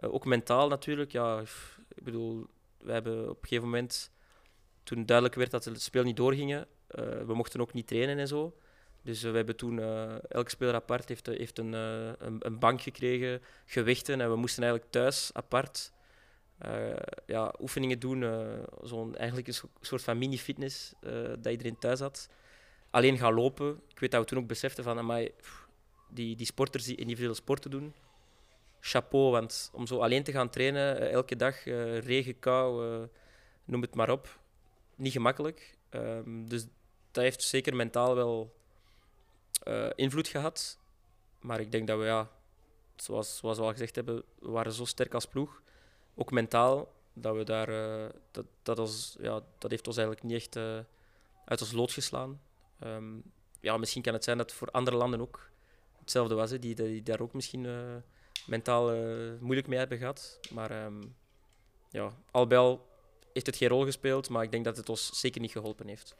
Uh, 0.00 0.14
ook 0.14 0.24
mentaal 0.24 0.68
natuurlijk. 0.68 1.12
Ja, 1.12 1.40
ik 1.94 2.02
bedoel, 2.02 2.46
we 2.78 2.92
hebben 2.92 3.22
op 3.22 3.42
een 3.42 3.48
gegeven 3.48 3.64
moment, 3.64 4.10
toen 4.82 5.06
duidelijk 5.06 5.36
werd 5.36 5.50
dat 5.50 5.64
het 5.64 5.82
speel 5.82 6.02
niet 6.04 6.16
doorgingen, 6.16 6.60
uh, 6.60 7.04
we 7.26 7.34
mochten 7.34 7.60
ook 7.60 7.72
niet 7.72 7.86
trainen 7.86 8.18
en 8.18 8.28
zo. 8.28 8.56
Dus 9.02 9.22
we 9.22 9.28
hebben 9.36 9.56
toen, 9.56 9.80
elke 10.28 10.50
speler 10.50 10.74
apart 10.74 11.08
heeft, 11.08 11.26
heeft 11.26 11.58
een, 11.58 11.72
een, 11.72 12.58
bank 12.58 12.80
gekregen, 12.80 13.42
gewichten. 13.64 14.20
En 14.20 14.30
we 14.30 14.36
moesten 14.36 14.62
eigenlijk 14.62 14.92
thuis 14.92 15.30
apart 15.32 15.92
ja, 17.26 17.54
oefeningen 17.60 17.98
doen. 17.98 18.24
zo'n, 18.82 19.16
eigenlijk 19.16 19.48
een 19.48 19.54
soort 19.80 20.02
van 20.02 20.18
mini-fitness 20.18 20.92
dat 21.38 21.46
iedereen 21.46 21.78
thuis 21.78 22.00
had. 22.00 22.28
Alleen 22.90 23.18
gaan 23.18 23.34
lopen. 23.34 23.80
Ik 23.88 23.98
weet 23.98 24.10
dat 24.10 24.20
we 24.20 24.26
toen 24.26 24.38
ook 24.38 24.46
beseften 24.46 24.84
van, 24.84 24.98
amai, 24.98 25.30
die, 26.08 26.36
die 26.36 26.46
sporters 26.46 26.84
die 26.84 26.96
individuele 26.96 27.34
sporten 27.34 27.70
doen, 27.70 27.94
chapeau. 28.80 29.30
Want 29.30 29.70
om 29.72 29.86
zo 29.86 29.98
alleen 29.98 30.22
te 30.22 30.32
gaan 30.32 30.50
trainen, 30.50 31.10
elke 31.10 31.36
dag, 31.36 31.64
regen, 31.64 32.38
kou, 32.38 33.08
noem 33.64 33.82
het 33.82 33.94
maar 33.94 34.10
op, 34.10 34.40
niet 34.96 35.12
gemakkelijk. 35.12 35.76
Um, 35.90 36.48
dus 36.48 36.66
dat 37.10 37.22
heeft 37.22 37.42
zeker 37.42 37.76
mentaal 37.76 38.14
wel 38.14 38.56
invloed 39.94 40.28
gehad. 40.28 40.78
Maar 41.40 41.60
ik 41.60 41.72
denk 41.72 41.86
dat 41.86 41.98
we, 41.98 42.04
ja, 42.04 42.30
zoals, 42.96 43.36
zoals 43.36 43.58
we 43.58 43.64
al 43.64 43.70
gezegd 43.70 43.94
hebben, 43.94 44.22
we 44.38 44.50
waren 44.50 44.72
zo 44.72 44.84
sterk 44.84 45.14
als 45.14 45.26
ploeg. 45.26 45.62
Ook 46.20 46.30
mentaal, 46.30 46.92
dat 47.12 47.36
we 47.36 47.44
daar, 47.44 47.66
dat, 48.30 48.44
dat, 48.62 48.78
ons, 48.78 49.16
ja, 49.20 49.40
dat 49.58 49.70
heeft 49.70 49.86
ons 49.86 49.96
eigenlijk 49.96 50.26
niet 50.26 50.36
echt 50.36 50.56
uit 51.44 51.60
ons 51.60 51.72
lood 51.72 51.92
geslaan. 51.92 52.40
Um, 52.84 53.22
ja, 53.60 53.76
misschien 53.76 54.02
kan 54.02 54.12
het 54.12 54.24
zijn 54.24 54.38
dat 54.38 54.50
het 54.50 54.58
voor 54.58 54.70
andere 54.70 54.96
landen 54.96 55.20
ook 55.20 55.50
hetzelfde 55.98 56.34
was, 56.34 56.50
hè, 56.50 56.58
die, 56.58 56.74
die 56.74 57.02
daar 57.02 57.20
ook 57.20 57.32
misschien 57.32 57.66
mentaal 58.46 58.94
uh, 58.94 59.32
moeilijk 59.40 59.66
mee 59.66 59.78
hebben 59.78 59.98
gehad. 59.98 60.38
Maar 60.52 60.84
um, 60.84 61.16
ja, 61.90 62.12
al 62.30 62.46
bij 62.46 62.58
al 62.58 62.86
heeft 63.32 63.46
het 63.46 63.56
geen 63.56 63.68
rol 63.68 63.84
gespeeld, 63.84 64.28
maar 64.28 64.42
ik 64.42 64.50
denk 64.50 64.64
dat 64.64 64.76
het 64.76 64.88
ons 64.88 65.20
zeker 65.20 65.40
niet 65.40 65.52
geholpen 65.52 65.88
heeft. 65.88 66.16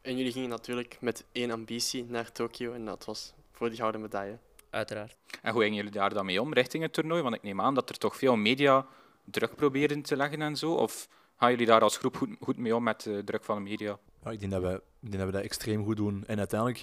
En 0.00 0.16
jullie 0.16 0.32
gingen 0.32 0.48
natuurlijk 0.48 0.96
met 1.00 1.24
één 1.32 1.50
ambitie 1.50 2.04
naar 2.04 2.32
Tokio 2.32 2.72
en 2.72 2.84
dat 2.84 3.04
was 3.04 3.32
voor 3.52 3.68
die 3.68 3.78
gouden 3.78 4.00
medaille. 4.00 4.38
Uiteraard. 4.70 5.16
En 5.42 5.52
hoe 5.52 5.62
gingen 5.62 5.76
jullie 5.76 5.90
daar 5.90 6.14
dan 6.14 6.26
mee 6.26 6.40
om 6.40 6.52
richting 6.52 6.82
het 6.82 6.92
toernooi? 6.92 7.22
Want 7.22 7.34
ik 7.34 7.42
neem 7.42 7.60
aan 7.60 7.74
dat 7.74 7.90
er 7.90 7.98
toch 7.98 8.16
veel 8.16 8.36
media 8.36 8.86
druk 9.24 9.54
proberen 9.54 10.02
te 10.02 10.16
leggen 10.16 10.42
en 10.42 10.56
zo. 10.56 10.72
Of 10.72 11.08
gaan 11.36 11.50
jullie 11.50 11.66
daar 11.66 11.80
als 11.80 11.96
groep 11.96 12.16
goed, 12.16 12.36
goed 12.40 12.56
mee 12.56 12.76
om 12.76 12.82
met 12.82 13.02
de 13.02 13.22
druk 13.24 13.44
van 13.44 13.56
de 13.56 13.70
media? 13.70 13.98
Ja, 14.24 14.30
ik, 14.30 14.40
denk 14.40 14.52
dat 14.52 14.62
we, 14.62 14.72
ik 15.00 15.10
denk 15.10 15.16
dat 15.16 15.26
we 15.26 15.32
dat 15.32 15.42
extreem 15.42 15.84
goed 15.84 15.96
doen. 15.96 16.24
En 16.26 16.38
uiteindelijk 16.38 16.82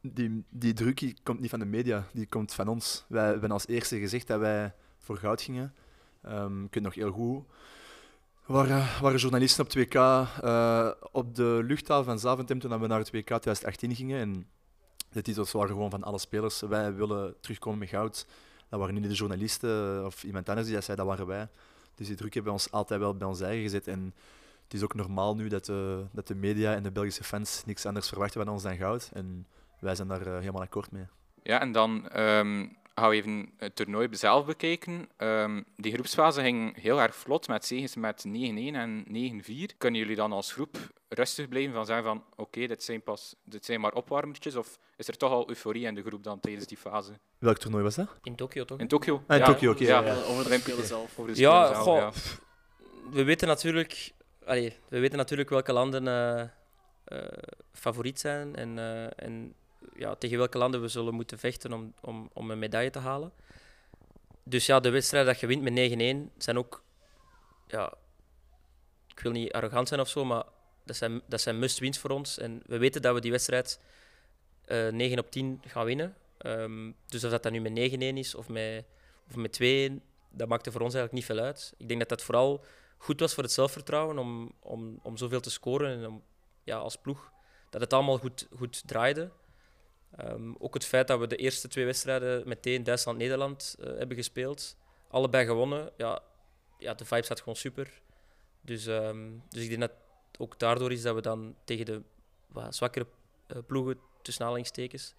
die, 0.00 0.44
die 0.48 0.72
druk 0.72 1.14
komt 1.22 1.40
niet 1.40 1.50
van 1.50 1.58
de 1.58 1.64
media, 1.64 2.06
die 2.12 2.26
komt 2.26 2.54
van 2.54 2.68
ons. 2.68 3.04
Wij 3.08 3.26
hebben 3.26 3.50
als 3.50 3.66
eerste 3.66 3.98
gezegd 3.98 4.26
dat 4.26 4.38
wij 4.38 4.74
voor 4.98 5.16
goud 5.16 5.42
gingen. 5.42 5.74
Um, 6.26 6.64
ik 6.64 6.74
weet 6.74 6.82
nog 6.82 6.94
heel 6.94 7.10
goed. 7.10 7.44
Er 8.46 8.52
waren, 8.52 9.02
waren 9.02 9.18
journalisten 9.18 9.64
op 9.64 9.70
2K 9.78 9.94
uh, 10.44 10.90
op 11.12 11.34
de 11.34 11.60
luchthaven 11.64 12.04
van 12.04 12.18
Zaventem 12.18 12.58
toen 12.58 12.80
we 12.80 12.86
naar 12.86 12.98
het 12.98 13.10
WK 13.10 13.26
2018 13.26 13.94
gingen. 13.94 14.20
En 14.20 14.48
de 15.10 15.22
titels 15.22 15.52
waren 15.52 15.68
gewoon 15.68 15.90
van 15.90 16.02
alle 16.02 16.18
spelers. 16.18 16.60
Wij 16.60 16.94
willen 16.94 17.34
terugkomen 17.40 17.78
met 17.78 17.88
goud. 17.88 18.26
Dat 18.70 18.80
waren 18.80 18.94
niet 18.94 19.08
de 19.08 19.14
journalisten 19.14 20.04
of 20.06 20.24
iemand 20.24 20.48
anders 20.48 20.66
die 20.66 20.76
dat 20.76 20.84
zei, 20.84 20.96
dat 20.96 21.06
waren 21.06 21.26
wij. 21.26 21.48
Dus 21.94 22.06
die 22.06 22.16
druk 22.16 22.34
hebben 22.34 22.52
ons 22.52 22.70
altijd 22.70 23.00
wel 23.00 23.14
bij 23.14 23.28
ons 23.28 23.40
eigen 23.40 23.62
gezet. 23.62 23.86
En 23.86 24.14
het 24.64 24.74
is 24.74 24.82
ook 24.82 24.94
normaal 24.94 25.34
nu 25.36 25.48
dat 25.48 25.64
de, 25.64 26.04
dat 26.12 26.26
de 26.26 26.34
media 26.34 26.74
en 26.74 26.82
de 26.82 26.90
Belgische 26.90 27.24
fans 27.24 27.62
niks 27.66 27.86
anders 27.86 28.08
verwachten 28.08 28.44
van 28.44 28.52
ons 28.52 28.62
dan 28.62 28.76
goud. 28.76 29.10
En 29.12 29.46
wij 29.80 29.94
zijn 29.94 30.08
daar 30.08 30.26
uh, 30.26 30.38
helemaal 30.38 30.62
akkoord 30.62 30.90
mee. 30.90 31.04
Ja, 31.42 31.60
en 31.60 31.72
dan 31.72 32.20
um, 32.20 32.76
gaan 33.00 33.10
we 33.10 33.16
even 33.16 33.52
het 33.56 33.76
toernooi 33.76 34.08
zelf 34.10 34.46
bekijken. 34.46 35.08
Um, 35.18 35.64
die 35.76 35.92
groepsfase 35.92 36.40
ging 36.40 36.82
heel 36.82 37.00
erg 37.00 37.14
vlot 37.14 37.48
met 37.48 37.64
zegens 37.64 37.96
met 37.96 38.24
9-1 38.28 38.30
en 38.30 39.04
9-4. 39.08 39.76
Kunnen 39.78 40.00
jullie 40.00 40.16
dan 40.16 40.32
als 40.32 40.52
groep 40.52 40.78
rustig 41.08 41.48
blijven 41.48 41.72
van 41.72 41.86
zeggen 41.86 42.04
van 42.04 42.24
oké, 42.30 42.40
okay, 42.40 42.66
dit, 42.66 42.82
zijn 42.82 43.02
pas, 43.02 43.34
dit 43.44 43.64
zijn 43.64 43.80
maar 43.80 43.92
opwarmertjes? 43.92 44.56
Of 44.56 44.78
is 44.96 45.08
er 45.08 45.16
toch 45.16 45.30
al 45.30 45.48
euforie 45.48 45.86
in 45.86 45.94
de 45.94 46.02
groep 46.02 46.24
dan 46.24 46.40
tijdens 46.40 46.66
die 46.66 46.76
fase? 46.76 47.12
Welk 47.38 47.58
toernooi 47.58 47.82
was 47.82 47.94
dat? 47.94 48.08
In 48.22 48.36
Tokio, 48.36 48.64
toch? 48.64 48.78
In 48.78 48.88
Tokio. 48.88 49.22
Ah, 49.26 49.36
in 49.36 49.42
ja, 49.42 49.52
Tokio, 49.52 49.70
oké. 49.70 49.82
Okay. 49.82 50.04
Ja, 50.04 50.12
ja, 50.12 50.22
over 50.22 50.48
de 50.48 50.58
Spelen 50.58 50.86
zelf. 50.86 51.18
Over 51.18 51.34
de 51.34 51.40
ja, 51.40 51.66
zelf, 51.66 51.78
goh, 51.78 51.96
ja. 51.96 52.12
we 53.10 53.24
weten 53.24 53.48
natuurlijk... 53.48 54.12
Allee, 54.44 54.76
we 54.88 54.98
weten 54.98 55.18
natuurlijk 55.18 55.50
welke 55.50 55.72
landen 55.72 56.06
uh, 56.06 57.18
uh, 57.18 57.28
favoriet 57.72 58.20
zijn 58.20 58.56
en, 58.56 58.76
uh, 58.76 59.04
en 59.16 59.54
ja, 59.94 60.14
tegen 60.14 60.38
welke 60.38 60.58
landen 60.58 60.80
we 60.80 60.88
zullen 60.88 61.14
moeten 61.14 61.38
vechten 61.38 61.72
om, 61.72 61.94
om, 62.00 62.30
om 62.32 62.50
een 62.50 62.58
medaille 62.58 62.90
te 62.90 62.98
halen. 62.98 63.32
Dus 64.42 64.66
ja, 64.66 64.80
de 64.80 64.90
wedstrijden 64.90 65.32
dat 65.32 65.40
je 65.40 65.46
wint 65.46 65.62
met 65.62 66.32
9-1 66.32 66.36
zijn 66.38 66.58
ook, 66.58 66.82
ja, 67.66 67.94
ik 69.06 69.20
wil 69.20 69.32
niet 69.32 69.52
arrogant 69.52 69.88
zijn 69.88 70.00
of 70.00 70.08
zo, 70.08 70.24
maar 70.24 70.44
dat 70.84 70.96
zijn, 70.96 71.22
dat 71.26 71.40
zijn 71.40 71.58
must-wins 71.58 71.98
voor 71.98 72.10
ons. 72.10 72.38
En 72.38 72.62
we 72.66 72.78
weten 72.78 73.02
dat 73.02 73.14
we 73.14 73.20
die 73.20 73.30
wedstrijd 73.30 73.80
uh, 74.66 74.88
9 74.88 75.18
op 75.18 75.30
10 75.30 75.62
gaan 75.66 75.84
winnen. 75.84 76.16
Um, 76.46 76.96
dus 77.06 77.24
of 77.24 77.30
dat, 77.30 77.42
dat 77.42 77.52
nu 77.52 77.60
met 77.60 77.92
9-1 77.92 77.98
is 77.98 78.34
of 78.34 78.48
met, 78.48 78.84
of 79.28 79.36
met 79.36 79.60
2-1, 79.90 79.94
dat 80.30 80.48
maakte 80.48 80.72
voor 80.72 80.80
ons 80.80 80.94
eigenlijk 80.94 81.12
niet 81.12 81.24
veel 81.24 81.44
uit. 81.44 81.72
Ik 81.76 81.88
denk 81.88 82.00
dat 82.00 82.08
dat 82.08 82.22
vooral 82.22 82.64
goed 82.96 83.20
was 83.20 83.34
voor 83.34 83.42
het 83.42 83.52
zelfvertrouwen 83.52 84.18
om, 84.18 84.52
om, 84.60 84.98
om 85.02 85.16
zoveel 85.16 85.40
te 85.40 85.50
scoren 85.50 85.98
en 85.98 86.06
om, 86.06 86.22
ja, 86.64 86.76
als 86.76 86.96
ploeg 86.96 87.32
dat 87.70 87.80
het 87.80 87.92
allemaal 87.92 88.18
goed, 88.18 88.48
goed 88.56 88.88
draaide. 88.88 89.30
Um, 90.18 90.56
ook 90.58 90.74
het 90.74 90.84
feit 90.84 91.08
dat 91.08 91.18
we 91.18 91.26
de 91.26 91.36
eerste 91.36 91.68
twee 91.68 91.84
wedstrijden 91.84 92.48
meteen 92.48 92.84
Duitsland-Nederland 92.84 93.76
uh, 93.80 93.86
hebben 93.86 94.16
gespeeld, 94.16 94.76
allebei 95.08 95.46
gewonnen, 95.46 95.90
ja, 95.96 96.22
ja, 96.78 96.94
de 96.94 97.04
vibe 97.04 97.22
staat 97.22 97.38
gewoon 97.38 97.56
super. 97.56 98.02
Dus, 98.60 98.86
um, 98.86 99.42
dus 99.48 99.62
ik 99.62 99.68
denk 99.68 99.80
dat 99.80 99.92
ook 100.38 100.58
daardoor 100.58 100.92
is 100.92 101.02
dat 101.02 101.14
we 101.14 101.20
dan 101.20 101.56
tegen 101.64 101.84
de 101.84 102.02
wat, 102.46 102.74
zwakkere 102.74 103.06
uh, 103.48 103.58
ploegen, 103.66 103.98
tussen 104.22 104.42
aanhalingstekens, 104.42 105.14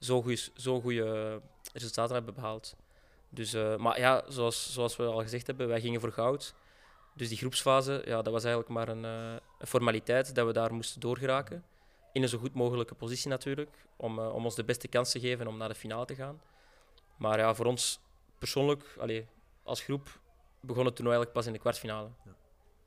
zo 0.00 0.22
goede 0.22 0.48
zo 0.56 0.80
goede 0.80 1.40
resultaten 1.72 2.14
hebben 2.14 2.34
behaald. 2.34 2.76
Dus, 3.28 3.52
maar 3.52 3.98
ja, 3.98 4.24
zoals, 4.28 4.72
zoals 4.72 4.96
we 4.96 5.04
al 5.04 5.22
gezegd 5.22 5.46
hebben, 5.46 5.68
wij 5.68 5.80
gingen 5.80 6.00
voor 6.00 6.12
goud. 6.12 6.54
Dus 7.14 7.28
die 7.28 7.38
groepsfase, 7.38 8.02
ja, 8.04 8.22
dat 8.22 8.32
was 8.32 8.44
eigenlijk 8.44 8.74
maar 8.74 8.88
een, 8.88 9.04
een 9.04 9.66
formaliteit 9.66 10.34
dat 10.34 10.46
we 10.46 10.52
daar 10.52 10.74
moesten 10.74 11.00
doorgeraken 11.00 11.64
in 12.16 12.22
een 12.22 12.28
zo 12.28 12.38
goed 12.38 12.54
mogelijke 12.54 12.94
positie 12.94 13.28
natuurlijk, 13.28 13.70
om, 13.96 14.18
uh, 14.18 14.34
om 14.34 14.44
ons 14.44 14.54
de 14.54 14.64
beste 14.64 14.88
kans 14.88 15.10
te 15.10 15.20
geven 15.20 15.46
om 15.46 15.56
naar 15.56 15.68
de 15.68 15.74
finale 15.74 16.04
te 16.04 16.14
gaan. 16.14 16.40
Maar 17.16 17.38
ja, 17.38 17.54
voor 17.54 17.66
ons 17.66 18.00
persoonlijk, 18.38 18.96
allee, 18.98 19.26
als 19.62 19.80
groep, 19.82 20.20
begon 20.60 20.84
het 20.84 20.96
toernooi 20.96 21.16
eigenlijk 21.16 21.32
pas 21.32 21.46
in 21.46 21.52
de 21.52 21.58
kwartfinale. 21.58 22.08
Ja. 22.24 22.34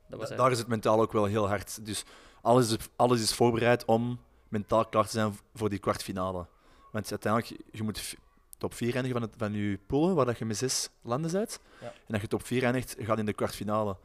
Dat 0.08 0.20
was 0.20 0.30
daar 0.30 0.52
is 0.52 0.58
het 0.58 0.68
mentaal 0.68 1.02
ook 1.02 1.12
wel 1.12 1.26
heel 1.26 1.48
hard. 1.48 1.86
Dus 1.86 2.04
alles 2.42 2.72
is, 2.72 2.78
alles 2.96 3.22
is 3.22 3.34
voorbereid 3.34 3.86
om 3.86 4.20
mentaal 4.48 4.86
klaar 4.86 5.06
te 5.06 5.12
zijn 5.12 5.38
voor 5.54 5.70
die 5.70 5.80
kwartfinale. 5.80 6.46
Want 6.92 7.10
uiteindelijk, 7.10 7.62
je 7.72 7.84
moet 7.84 8.16
top 8.58 8.74
4 8.74 8.94
eindigen 8.94 9.20
van, 9.20 9.30
het, 9.30 9.38
van 9.38 9.54
je 9.54 9.80
pool, 9.88 10.14
waar 10.14 10.26
dat 10.26 10.38
je 10.38 10.46
met 10.46 10.58
zes 10.58 10.90
landen 11.02 11.32
bent. 11.32 11.60
Ja. 11.82 11.94
En 12.08 12.14
als 12.14 12.22
je 12.22 12.28
top 12.28 12.46
4 12.46 12.64
eindigt, 12.64 12.96
gaat 13.00 13.18
in 13.18 13.26
de 13.26 13.34
kwartfinale. 13.34 13.98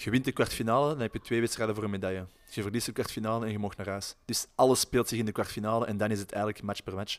Je 0.00 0.10
wint 0.10 0.24
de 0.24 0.32
kwartfinale, 0.32 0.88
dan 0.88 1.00
heb 1.00 1.12
je 1.12 1.20
twee 1.20 1.40
wedstrijden 1.40 1.74
voor 1.74 1.84
een 1.84 1.90
medaille. 1.90 2.26
Je 2.50 2.62
verliest 2.62 2.86
de 2.86 2.92
kwartfinale 2.92 3.46
en 3.46 3.52
je 3.52 3.58
mag 3.58 3.76
naar 3.76 3.88
huis. 3.88 4.14
Dus 4.24 4.46
alles 4.54 4.80
speelt 4.80 5.08
zich 5.08 5.18
in 5.18 5.24
de 5.24 5.32
kwartfinale 5.32 5.86
en 5.86 5.96
dan 5.96 6.10
is 6.10 6.18
het 6.18 6.32
eigenlijk 6.32 6.62
match 6.62 6.82
per 6.82 6.94
match. 6.94 7.18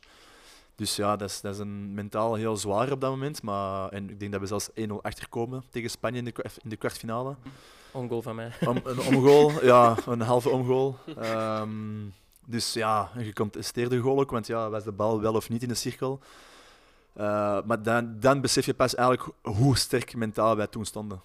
Dus 0.76 0.96
ja, 0.96 1.16
dat 1.16 1.30
is, 1.30 1.42
dat 1.42 1.54
is 1.54 1.60
een 1.60 1.94
mentaal 1.94 2.36
heel 2.36 2.58
zwaar 2.58 2.92
op 2.92 3.02
dat 3.02 3.10
moment. 3.10 3.42
Maar, 3.42 3.90
en 3.90 4.10
ik 4.10 4.20
denk 4.20 4.32
dat 4.32 4.42
we 4.42 4.48
zelfs 4.48 4.70
1-0 4.70 4.74
achterkomen 5.02 5.64
tegen 5.70 5.90
Spanje 5.90 6.18
in 6.18 6.26
de, 6.26 6.34
in 6.64 6.70
de 6.70 6.76
kwartfinale. 6.76 7.36
Ongoal 7.92 8.22
van 8.22 8.36
mij. 8.36 8.52
Om, 8.66 8.82
een 8.84 9.00
omgoal, 9.00 9.66
ja, 9.66 9.96
een 10.06 10.22
halve 10.22 10.50
omgoal. 10.50 10.98
Um, 11.18 12.14
dus 12.46 12.74
ja, 12.74 13.12
een 13.16 13.26
gecontesteerde 13.26 14.00
goal 14.00 14.20
ook, 14.20 14.32
want 14.32 14.48
ja, 14.48 14.70
was 14.70 14.84
de 14.84 14.92
bal 14.92 15.22
wel 15.22 15.34
of 15.34 15.50
niet 15.50 15.62
in 15.62 15.68
de 15.68 15.76
cirkel. 15.76 16.20
Uh, 17.18 17.24
maar 17.66 17.84
dan, 17.84 18.20
dan 18.20 18.42
besef 18.42 18.66
je 18.66 18.74
pas 18.74 18.96
eigenlijk 18.96 19.36
hoe 19.42 19.78
sterk 19.78 20.16
mentaal 20.16 20.56
wij 20.56 20.68
toen 20.68 20.86
stonden. 20.86 21.22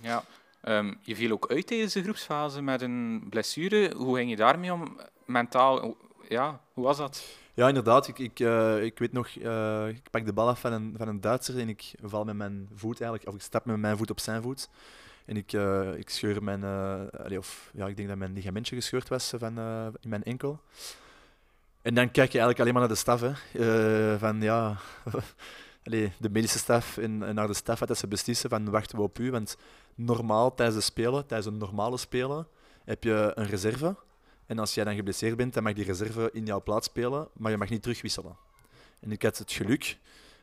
Ja, 0.00 0.24
um, 0.62 0.98
je 1.02 1.16
viel 1.16 1.32
ook 1.32 1.50
uit 1.50 1.66
tijdens 1.66 1.92
de 1.92 2.02
groepsfase 2.02 2.62
met 2.62 2.82
een 2.82 3.26
blessure. 3.30 3.94
Hoe 3.96 4.16
ging 4.16 4.30
je 4.30 4.36
daarmee 4.36 4.72
om? 4.72 5.00
Mentaal, 5.26 5.96
ja, 6.28 6.60
hoe 6.72 6.84
was 6.84 6.96
dat? 6.96 7.38
Ja, 7.54 7.68
inderdaad. 7.68 8.08
Ik, 8.08 8.18
ik, 8.18 8.40
uh, 8.40 8.82
ik 8.82 8.98
weet 8.98 9.12
nog, 9.12 9.34
uh, 9.34 9.88
ik 9.88 10.10
pak 10.10 10.24
de 10.24 10.32
bal 10.32 10.48
af 10.48 10.60
van 10.60 10.72
een, 10.72 10.94
van 10.96 11.08
een 11.08 11.20
Duitser 11.20 11.58
en 11.58 11.68
ik 11.68 11.94
val 12.02 12.24
met 12.24 12.36
mijn 12.36 12.68
voet 12.74 13.00
eigenlijk, 13.00 13.28
of 13.28 13.34
ik 13.34 13.40
stap 13.40 13.64
met 13.64 13.76
mijn 13.76 13.96
voet 13.96 14.10
op 14.10 14.20
zijn 14.20 14.42
voet. 14.42 14.68
En 15.24 15.36
ik, 15.36 15.52
uh, 15.52 15.94
ik 15.94 16.10
scheur 16.10 16.42
mijn, 16.42 16.64
of 17.38 17.70
ja, 17.74 17.86
ik 17.86 17.96
denk 17.96 18.08
dat 18.08 18.18
mijn 18.18 18.32
ligamentje 18.32 18.74
gescheurd 18.74 19.08
was 19.08 19.32
van, 19.38 19.58
in 20.00 20.08
mijn 20.08 20.22
enkel. 20.22 20.60
En 21.82 21.94
dan 21.94 22.10
kijk 22.10 22.32
je 22.32 22.38
eigenlijk 22.38 22.60
alleen 22.60 22.72
maar 22.72 22.82
naar 22.82 22.92
de 22.92 22.94
staf. 22.94 23.20
Van 24.20 24.40
ja, 24.40 24.76
allee, 25.84 26.12
de 26.18 26.30
medische 26.30 26.58
staf 26.58 26.96
en, 26.96 27.22
en 27.22 27.34
naar 27.34 27.46
de 27.46 27.54
staf 27.54 27.78
dat 27.78 27.98
ze 27.98 28.08
beslissen 28.08 28.50
van 28.50 28.70
wachten 28.70 28.96
we 28.96 29.02
op 29.02 29.18
u. 29.18 29.30
Want 29.30 29.56
normaal 29.98 30.54
tijdens 30.54 30.78
de 30.78 30.84
spelen, 30.84 31.26
tijdens 31.26 31.52
een 31.52 31.58
normale 31.58 31.96
spelen, 31.96 32.46
heb 32.84 33.04
je 33.04 33.32
een 33.34 33.46
reserve. 33.46 33.96
En 34.46 34.58
als 34.58 34.74
jij 34.74 34.84
dan 34.84 34.94
geblesseerd 34.94 35.36
bent, 35.36 35.54
dan 35.54 35.62
mag 35.62 35.72
die 35.72 35.84
reserve 35.84 36.30
in 36.32 36.46
jouw 36.46 36.62
plaats 36.62 36.86
spelen, 36.86 37.28
maar 37.36 37.50
je 37.50 37.56
mag 37.56 37.68
niet 37.68 37.82
terugwisselen. 37.82 38.36
En 39.00 39.12
ik 39.12 39.22
had 39.22 39.38
het 39.38 39.52
geluk 39.52 39.98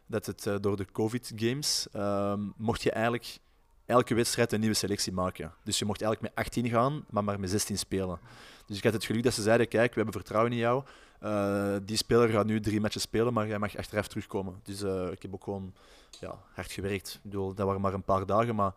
dat 0.06 0.26
het 0.26 0.46
eh, 0.48 0.56
door 0.62 0.78
de 0.78 0.86
COVID-games 0.92 1.88
ehm, 1.92 2.40
mocht 2.58 2.84
je 2.84 2.92
eigenlijk 2.92 3.38
elke 3.86 4.16
wedstrijd 4.16 4.52
een 4.52 4.60
nieuwe 4.60 4.76
selectie 4.76 5.12
maken. 5.14 5.54
Dus 5.64 5.80
je 5.80 5.86
mocht 5.86 6.02
eigenlijk 6.02 6.36
met 6.36 6.46
18 6.46 6.70
gaan, 6.70 7.06
maar 7.10 7.24
maar 7.24 7.40
met 7.40 7.50
16 7.50 7.78
spelen. 7.78 8.20
Dus 8.66 8.78
ik 8.78 8.84
had 8.84 8.94
het 8.94 9.06
geluk 9.06 9.24
dat 9.24 9.34
ze 9.34 9.42
zeiden, 9.42 9.68
kijk, 9.68 9.90
we 9.90 9.96
hebben 9.96 10.14
vertrouwen 10.14 10.52
in 10.52 10.58
jou. 10.58 10.84
Eh, 11.20 11.76
die 11.84 11.98
speler 11.98 12.30
gaat 12.30 12.46
nu 12.46 12.60
drie 12.60 12.82
matches 12.82 13.02
spelen, 13.02 13.34
maar 13.34 13.48
jij 13.48 13.60
mag 13.60 13.78
achteraf 13.78 14.08
terugkomen. 14.08 14.60
Dus 14.64 14.82
eh, 14.82 15.12
ik 15.12 15.22
heb 15.22 15.34
ook 15.34 15.44
gewoon 15.44 15.74
ja, 16.20 16.40
hard 16.54 16.72
gewerkt. 16.72 17.14
Ik 17.14 17.24
bedoel, 17.24 17.54
dat 17.54 17.66
waren 17.66 17.82
maar 17.82 17.94
een 17.94 18.04
paar 18.04 18.26
dagen, 18.26 18.56
maar 18.56 18.74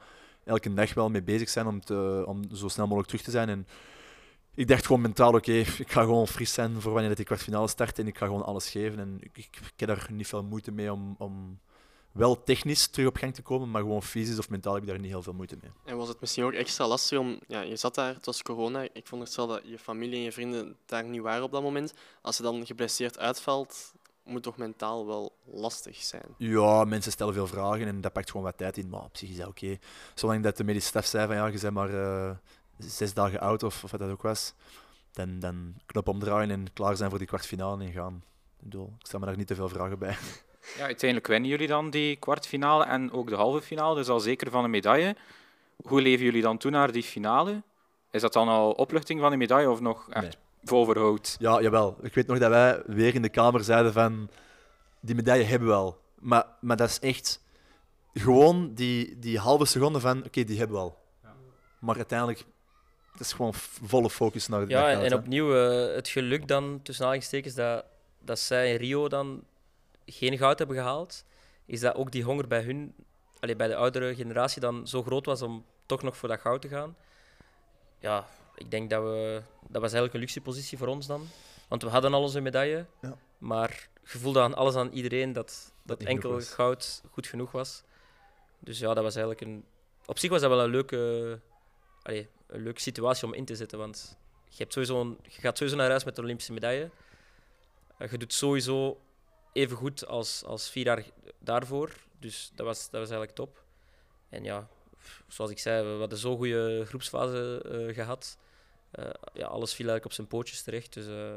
elke 0.48 0.74
dag 0.74 0.94
wel 0.94 1.10
mee 1.10 1.22
bezig 1.22 1.48
zijn 1.48 1.66
om, 1.66 1.80
te, 1.80 2.22
om 2.26 2.42
zo 2.52 2.68
snel 2.68 2.86
mogelijk 2.86 3.08
terug 3.08 3.24
te 3.24 3.30
zijn. 3.30 3.48
En 3.48 3.66
ik 4.54 4.68
dacht 4.68 4.86
gewoon 4.86 5.00
mentaal, 5.00 5.34
oké, 5.34 5.52
ik 5.52 5.90
ga 5.90 6.00
gewoon 6.00 6.28
fris 6.28 6.52
zijn 6.52 6.80
voor 6.80 6.92
wanneer 6.92 7.14
die 7.14 7.24
kwartfinale 7.24 7.68
start 7.68 7.98
en 7.98 8.06
ik 8.06 8.18
ga 8.18 8.26
gewoon 8.26 8.44
alles 8.44 8.70
geven. 8.70 8.98
En 8.98 9.16
ik, 9.20 9.38
ik, 9.38 9.58
heb 9.76 9.88
daar 9.88 10.06
niet 10.10 10.26
veel 10.26 10.42
moeite 10.42 10.70
mee 10.70 10.92
om, 10.92 11.14
om 11.18 11.58
wel 12.12 12.42
technisch 12.42 12.86
terug 12.86 13.08
op 13.08 13.16
gang 13.16 13.34
te 13.34 13.42
komen, 13.42 13.70
maar 13.70 13.82
gewoon 13.82 14.02
fysisch 14.02 14.38
of 14.38 14.48
mentaal 14.48 14.74
heb 14.74 14.82
ik 14.82 14.88
daar 14.88 14.98
niet 14.98 15.10
heel 15.10 15.22
veel 15.22 15.32
moeite 15.32 15.56
mee. 15.60 15.70
En 15.84 15.96
was 15.96 16.08
het 16.08 16.20
misschien 16.20 16.44
ook 16.44 16.52
extra 16.52 16.86
lastig 16.86 17.18
om... 17.18 17.40
Ja, 17.46 17.60
je 17.60 17.76
zat 17.76 17.94
daar, 17.94 18.14
het 18.14 18.26
was 18.26 18.42
corona. 18.42 18.82
Ik 18.92 19.06
vond 19.06 19.22
het 19.22 19.32
zelf 19.32 19.50
dat 19.50 19.62
je 19.64 19.78
familie 19.78 20.16
en 20.16 20.22
je 20.22 20.32
vrienden 20.32 20.76
daar 20.86 21.04
niet 21.04 21.20
waren 21.20 21.42
op 21.42 21.52
dat 21.52 21.62
moment. 21.62 21.94
Als 22.22 22.36
je 22.36 22.42
dan 22.42 22.66
geblesseerd 22.66 23.18
uitvalt, 23.18 23.92
moet 24.28 24.42
toch 24.42 24.56
mentaal 24.56 25.06
wel 25.06 25.36
lastig 25.44 25.96
zijn. 25.96 26.34
Ja, 26.36 26.84
mensen 26.84 27.12
stellen 27.12 27.34
veel 27.34 27.46
vragen 27.46 27.86
en 27.86 28.00
dat 28.00 28.12
pakt 28.12 28.30
gewoon 28.30 28.46
wat 28.46 28.58
tijd 28.58 28.76
in, 28.76 28.88
maar 28.88 29.00
op 29.00 29.16
zich 29.16 29.28
is 29.28 29.36
dat 29.36 29.46
oké. 29.46 29.78
Zolang 30.14 30.42
dat 30.42 30.56
de 30.56 30.64
medische 30.64 30.88
staf 30.88 31.06
zei 31.06 31.26
van 31.26 31.36
ja, 31.36 31.46
je 31.46 31.58
bent 31.60 31.74
maar 31.74 31.90
uh, 31.90 32.30
zes 32.78 33.14
dagen 33.14 33.40
oud 33.40 33.62
of, 33.62 33.84
of 33.84 33.90
wat 33.90 34.00
dat 34.00 34.10
ook 34.10 34.22
was, 34.22 34.54
dan, 35.12 35.38
dan 35.38 35.74
knop 35.86 36.08
omdraaien 36.08 36.50
en 36.50 36.72
klaar 36.72 36.96
zijn 36.96 37.10
voor 37.10 37.18
die 37.18 37.28
kwartfinale 37.28 37.84
en 37.84 37.92
gaan. 37.92 38.22
Ik, 38.58 38.64
bedoel, 38.64 38.92
ik 38.98 39.06
stel 39.06 39.18
me 39.18 39.26
daar 39.26 39.36
niet 39.36 39.46
te 39.46 39.54
veel 39.54 39.68
vragen 39.68 39.98
bij. 39.98 40.16
Ja, 40.76 40.84
uiteindelijk 40.84 41.26
winnen 41.28 41.50
jullie 41.50 41.66
dan 41.66 41.90
die 41.90 42.16
kwartfinale 42.16 42.84
en 42.84 43.12
ook 43.12 43.28
de 43.28 43.34
halve 43.34 43.60
finale, 43.60 43.94
dus 43.94 44.08
al 44.08 44.20
zeker 44.20 44.50
van 44.50 44.64
een 44.64 44.70
medaille. 44.70 45.16
Hoe 45.76 46.00
leven 46.00 46.24
jullie 46.24 46.42
dan 46.42 46.58
toe 46.58 46.70
naar 46.70 46.92
die 46.92 47.02
finale? 47.02 47.62
Is 48.10 48.20
dat 48.20 48.32
dan 48.32 48.48
al 48.48 48.72
opluchting 48.72 49.20
van 49.20 49.28
die 49.28 49.38
medaille 49.38 49.70
of 49.70 49.80
nog 49.80 50.10
echt 50.10 50.22
nee. 50.22 50.47
Vol 50.68 50.84
verhoud? 50.84 51.36
Ja, 51.38 51.60
jawel. 51.60 51.96
Ik 52.02 52.14
weet 52.14 52.26
nog 52.26 52.38
dat 52.38 52.50
wij 52.50 52.82
weer 52.86 53.14
in 53.14 53.22
de 53.22 53.28
kamer 53.28 53.64
zeiden 53.64 53.92
van 53.92 54.30
die 55.00 55.14
medaille 55.14 55.44
hebben 55.44 55.68
we 55.68 55.74
wel. 55.74 56.00
Maar, 56.18 56.46
maar 56.60 56.76
dat 56.76 56.88
is 56.88 56.98
echt 56.98 57.42
gewoon 58.12 58.74
die, 58.74 59.18
die 59.18 59.38
halve 59.38 59.64
seconde 59.64 60.00
van 60.00 60.18
oké, 60.18 60.26
okay, 60.26 60.44
die 60.44 60.58
hebben 60.58 60.76
we 60.76 60.82
al. 60.82 60.98
Ja. 61.22 61.34
Maar 61.78 61.96
uiteindelijk 61.96 62.44
het 63.18 63.20
is 63.26 63.32
gewoon 63.32 63.54
volle 63.84 64.10
focus 64.10 64.48
naar 64.48 64.60
het 64.60 64.70
Ja, 64.70 64.90
en, 64.90 65.04
en 65.04 65.14
opnieuw 65.14 65.54
uh, 65.54 65.94
het 65.94 66.08
geluk 66.08 66.48
dan, 66.48 66.80
tussen 66.82 67.04
aanhalingstekens, 67.04 67.54
dat, 67.54 67.84
dat 68.18 68.38
zij 68.38 68.72
in 68.72 68.76
Rio 68.76 69.08
dan 69.08 69.44
geen 70.06 70.38
goud 70.38 70.58
hebben 70.58 70.76
gehaald, 70.76 71.24
is 71.66 71.80
dat 71.80 71.94
ook 71.94 72.12
die 72.12 72.24
honger 72.24 72.46
bij 72.46 72.62
hun, 72.62 72.94
allee, 73.40 73.56
bij 73.56 73.68
de 73.68 73.76
oudere 73.76 74.14
generatie, 74.14 74.60
dan 74.60 74.86
zo 74.86 75.02
groot 75.02 75.26
was 75.26 75.42
om 75.42 75.64
toch 75.86 76.02
nog 76.02 76.16
voor 76.16 76.28
dat 76.28 76.40
goud 76.40 76.62
te 76.62 76.68
gaan. 76.68 76.96
Ja, 77.98 78.26
ik 78.58 78.70
denk 78.70 78.90
dat 78.90 79.02
we... 79.02 79.42
Dat 79.60 79.82
was 79.82 79.92
eigenlijk 79.92 80.14
een 80.14 80.20
luxe 80.20 80.40
positie 80.40 80.78
voor 80.78 80.86
ons 80.86 81.06
dan. 81.06 81.28
Want 81.68 81.82
we 81.82 81.88
hadden 81.88 82.14
al 82.14 82.22
onze 82.22 82.40
medaille, 82.40 82.86
ja. 83.00 83.18
maar 83.38 83.88
je 84.12 84.18
voelde 84.18 84.40
aan 84.40 84.54
alles 84.54 84.74
aan 84.74 84.90
iedereen 84.92 85.32
dat, 85.32 85.72
dat, 85.82 85.98
dat 85.98 86.08
enkel 86.08 86.40
goud 86.40 87.02
goed 87.10 87.26
genoeg 87.26 87.52
was. 87.52 87.82
Dus 88.58 88.78
ja, 88.78 88.94
dat 88.94 89.04
was 89.04 89.16
eigenlijk 89.16 89.46
een... 89.46 89.64
Op 90.06 90.18
zich 90.18 90.30
was 90.30 90.40
dat 90.40 90.50
wel 90.50 90.64
een 90.64 90.70
leuke, 90.70 91.40
een 92.02 92.26
leuke 92.62 92.80
situatie 92.80 93.26
om 93.26 93.34
in 93.34 93.44
te 93.44 93.56
zetten, 93.56 93.78
want 93.78 94.16
je, 94.48 94.56
hebt 94.56 94.72
sowieso 94.72 95.00
een, 95.00 95.18
je 95.22 95.40
gaat 95.40 95.56
sowieso 95.56 95.78
naar 95.78 95.88
huis 95.88 96.04
met 96.04 96.16
de 96.16 96.22
Olympische 96.22 96.52
medaille. 96.52 96.90
Je 98.10 98.18
doet 98.18 98.32
sowieso 98.32 99.00
even 99.52 99.76
goed 99.76 100.06
als, 100.06 100.44
als 100.44 100.70
vier 100.70 100.84
jaar 100.84 101.04
daarvoor. 101.38 101.92
Dus 102.18 102.50
dat 102.54 102.66
was, 102.66 102.78
dat 102.90 103.00
was 103.00 103.10
eigenlijk 103.10 103.34
top. 103.34 103.62
En 104.28 104.44
ja, 104.44 104.68
zoals 105.28 105.50
ik 105.50 105.58
zei, 105.58 105.92
we 105.92 105.98
hadden 105.98 106.18
zo'n 106.18 106.36
goede 106.36 106.84
groepsfase 106.86 107.64
uh, 107.66 107.94
gehad. 107.94 108.38
Uh, 108.98 109.04
ja, 109.32 109.46
alles 109.46 109.74
viel 109.74 109.88
eigenlijk 109.88 110.04
op 110.04 110.12
zijn 110.12 110.26
pootjes 110.26 110.62
terecht. 110.62 110.92
Dus 110.92 111.06
uh, 111.06 111.36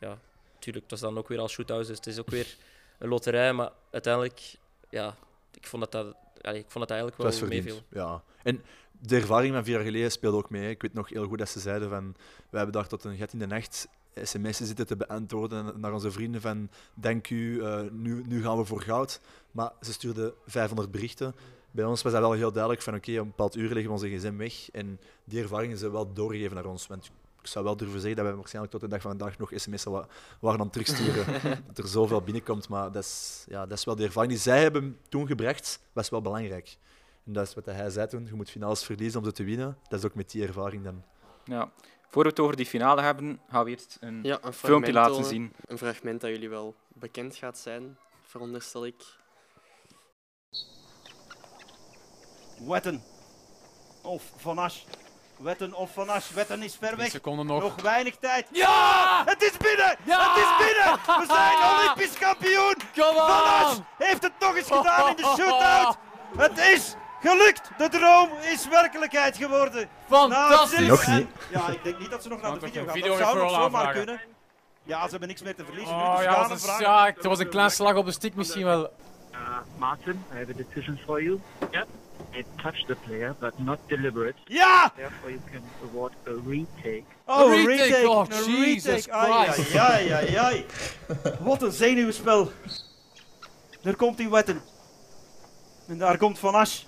ja, 0.00 0.18
natuurlijk, 0.54 0.90
het 0.90 0.90
was 0.90 1.00
dan 1.00 1.18
ook 1.18 1.28
weer 1.28 1.38
al 1.38 1.48
shootouts. 1.48 1.88
Dus 1.88 1.96
het 1.96 2.06
is 2.06 2.18
ook 2.18 2.30
weer 2.30 2.56
een 2.98 3.08
loterij. 3.08 3.52
Maar 3.52 3.70
uiteindelijk, 3.90 4.56
ja, 4.90 5.14
ik 5.54 5.66
vond 5.66 5.82
dat 5.82 5.92
dat, 5.92 6.16
ja, 6.40 6.50
ik 6.50 6.64
vond 6.68 6.88
dat, 6.88 6.98
eigenlijk 6.98 7.38
wel 7.38 7.48
meeviel. 7.48 7.82
Ja, 7.88 8.22
en 8.42 8.64
de 9.00 9.16
ervaring 9.16 9.54
van 9.54 9.64
vier 9.64 9.74
jaar 9.74 9.84
geleden 9.84 10.10
speelde 10.10 10.36
ook 10.36 10.50
mee. 10.50 10.70
Ik 10.70 10.82
weet 10.82 10.94
nog 10.94 11.08
heel 11.08 11.26
goed 11.26 11.38
dat 11.38 11.48
ze 11.48 11.60
zeiden 11.60 11.88
van, 11.88 12.16
we 12.50 12.56
hebben 12.56 12.74
daar 12.74 12.88
tot 12.88 13.04
een 13.04 13.16
gat 13.16 13.32
in 13.32 13.38
de 13.38 13.46
nacht 13.46 13.88
sms'en 14.14 14.66
zitten 14.66 14.86
te 14.86 14.96
beantwoorden 14.96 15.80
naar 15.80 15.92
onze 15.92 16.10
vrienden 16.10 16.40
van 16.40 16.70
dank 16.94 17.30
u, 17.30 17.36
uh, 17.36 17.80
nu, 17.90 18.22
nu 18.26 18.42
gaan 18.42 18.56
we 18.56 18.64
voor 18.64 18.80
goud. 18.80 19.20
Maar 19.50 19.72
ze 19.80 19.92
stuurden 19.92 20.32
500 20.46 20.90
berichten. 20.90 21.34
Bij 21.70 21.84
ons 21.84 22.02
was 22.02 22.12
dat 22.12 22.20
wel 22.20 22.32
heel 22.32 22.52
duidelijk 22.52 22.82
van 22.82 22.94
oké, 22.94 23.02
okay, 23.08 23.20
op 23.20 23.24
een 23.24 23.30
bepaald 23.30 23.56
uur 23.56 23.68
leggen 23.68 23.84
we 23.84 23.90
onze 23.90 24.08
gsm 24.08 24.36
weg. 24.36 24.70
En 24.70 25.00
die 25.24 25.42
ervaringen 25.42 25.78
ze 25.78 25.90
wel 25.90 26.12
doorgegeven 26.12 26.54
naar 26.54 26.64
ons. 26.64 26.86
Want 26.86 27.10
ik 27.40 27.46
zou 27.46 27.64
wel 27.64 27.76
durven 27.76 28.00
zeggen 28.00 28.22
dat 28.22 28.32
we 28.32 28.38
waarschijnlijk 28.38 28.72
tot 28.72 28.80
de 28.80 28.88
dag 28.88 29.00
van 29.00 29.10
vandaag 29.10 29.38
nog 29.38 29.50
sms'en 29.54 30.06
waren 30.40 30.58
dan 30.58 30.70
terugsturen. 30.70 31.26
dat 31.66 31.78
er 31.78 31.88
zoveel 31.88 32.22
binnenkomt. 32.22 32.68
Maar 32.68 32.92
dat 32.92 33.02
is, 33.02 33.44
ja, 33.48 33.66
dat 33.66 33.78
is 33.78 33.84
wel 33.84 33.96
de 33.96 34.04
ervaring 34.04 34.32
die 34.32 34.42
zij 34.42 34.62
hebben 34.62 34.98
toen 35.08 35.26
gebracht, 35.26 35.80
was 35.92 36.08
wel 36.08 36.20
belangrijk. 36.20 36.76
En 37.26 37.32
dat 37.32 37.46
is 37.46 37.54
wat 37.54 37.64
hij 37.64 37.90
zei 37.90 38.06
toen, 38.06 38.26
je 38.26 38.34
moet 38.34 38.50
finales 38.50 38.84
verliezen 38.84 39.20
om 39.20 39.26
ze 39.26 39.32
te 39.32 39.44
winnen. 39.44 39.78
Dat 39.88 39.98
is 39.98 40.04
ook 40.04 40.14
met 40.14 40.30
die 40.30 40.46
ervaring 40.46 40.84
dan. 40.84 41.04
Ja, 41.44 41.70
voor 42.08 42.22
we 42.22 42.28
het 42.28 42.40
over 42.40 42.56
die 42.56 42.66
finale 42.66 43.02
hebben, 43.02 43.40
gaan 43.48 43.64
we 43.64 43.70
eerst 43.70 43.96
een, 44.00 44.20
ja, 44.22 44.38
een 44.42 44.52
filmpje 44.52 44.92
laten 44.92 45.24
zien. 45.24 45.52
Een 45.66 45.78
fragment 45.78 46.20
dat 46.20 46.30
jullie 46.30 46.48
wel 46.48 46.74
bekend 46.88 47.36
gaat 47.36 47.58
zijn, 47.58 47.98
veronderstel 48.22 48.86
ik. 48.86 49.18
Wetten 52.66 53.02
of 54.02 54.22
Van 54.36 54.58
Asch. 54.58 54.84
Wetten 55.36 55.74
of 55.74 55.92
Van 55.92 56.08
Asch. 56.08 56.30
Wetten 56.30 56.62
is 56.62 56.76
ver 56.80 56.96
weg. 56.96 57.10
Seconden 57.10 57.46
nog. 57.46 57.62
nog 57.62 57.82
weinig 57.82 58.16
tijd. 58.16 58.46
Ja! 58.52 59.22
Het 59.26 59.42
is 59.42 59.56
binnen! 59.56 59.96
Ja! 60.04 60.32
Het 60.32 60.44
is 60.44 60.66
binnen! 60.66 61.18
We 61.18 61.24
zijn 61.26 61.56
Olympisch 61.78 62.18
kampioen! 62.18 62.74
Van 62.94 63.16
Asch 63.16 63.78
heeft 63.98 64.22
het 64.22 64.32
nog 64.38 64.56
eens 64.56 64.66
gedaan 64.66 65.08
in 65.08 65.16
de 65.16 65.34
shootout. 65.36 65.98
Het 66.36 66.58
is 66.58 66.94
Gelukt! 67.20 67.70
De 67.78 67.88
droom 67.88 68.30
is 68.52 68.68
werkelijkheid 68.68 69.36
geworden. 69.36 69.88
Fantastisch! 70.08 70.86
Nog 70.86 71.06
niet. 71.06 71.26
Ja, 71.50 71.68
ik 71.68 71.82
denk 71.82 71.98
niet 71.98 72.10
dat 72.10 72.22
ze 72.22 72.28
nog 72.28 72.40
naar 72.40 72.52
de 72.52 72.60
video 72.60 72.84
gaan. 72.84 72.94
Video 72.94 73.18
dat 73.18 73.26
zou 73.26 73.38
nog 73.38 73.50
zomaar 73.50 73.92
kunnen. 73.92 74.20
Ja, 74.82 75.04
ze 75.04 75.10
hebben 75.10 75.28
niks 75.28 75.42
meer 75.42 75.54
te 75.54 75.64
verliezen. 75.64 75.94
Oh, 75.94 76.14
dus 76.48 76.64
ja, 76.64 76.78
ja, 76.78 77.06
het 77.14 77.24
was 77.24 77.38
een 77.38 77.48
klein 77.48 77.70
slag 77.70 77.94
op 77.94 78.04
de 78.04 78.12
stick 78.12 78.34
misschien 78.34 78.64
wel. 78.64 78.92
Uh, 79.32 79.38
Martin, 79.78 80.24
I 80.32 80.38
have 80.38 80.50
a 80.50 80.54
decision 80.56 80.98
for 81.06 81.22
you. 81.22 81.40
Yeah. 81.70 81.84
It 82.32 82.46
touched 82.62 82.86
the 82.86 82.96
player, 83.06 83.34
but 83.40 83.58
not 83.58 83.78
deliberate. 83.88 84.36
Ja! 84.44 84.92
Therefore 84.96 85.30
you 85.30 85.40
can 85.50 85.62
award 85.82 86.12
a 86.26 86.32
retake. 86.46 87.04
Oh, 87.26 87.52
a 87.52 87.56
retake! 87.56 87.90
retake. 87.90 88.06
Oh, 88.06 88.20
a 88.20 88.44
Jesus 88.44 89.06
retake. 89.06 89.54
Christ. 89.54 89.76
Ai, 89.76 90.12
ai, 90.12 90.12
ai, 90.12 90.36
ai. 90.36 90.66
Wat 91.40 91.62
een 91.62 91.72
zenuwspel. 91.72 92.52
Er 93.82 93.96
komt 93.96 94.16
die 94.16 94.30
wetten. 94.30 94.62
En 95.88 95.98
daar 95.98 96.16
komt 96.16 96.38
Van 96.38 96.54
Asch 96.54 96.82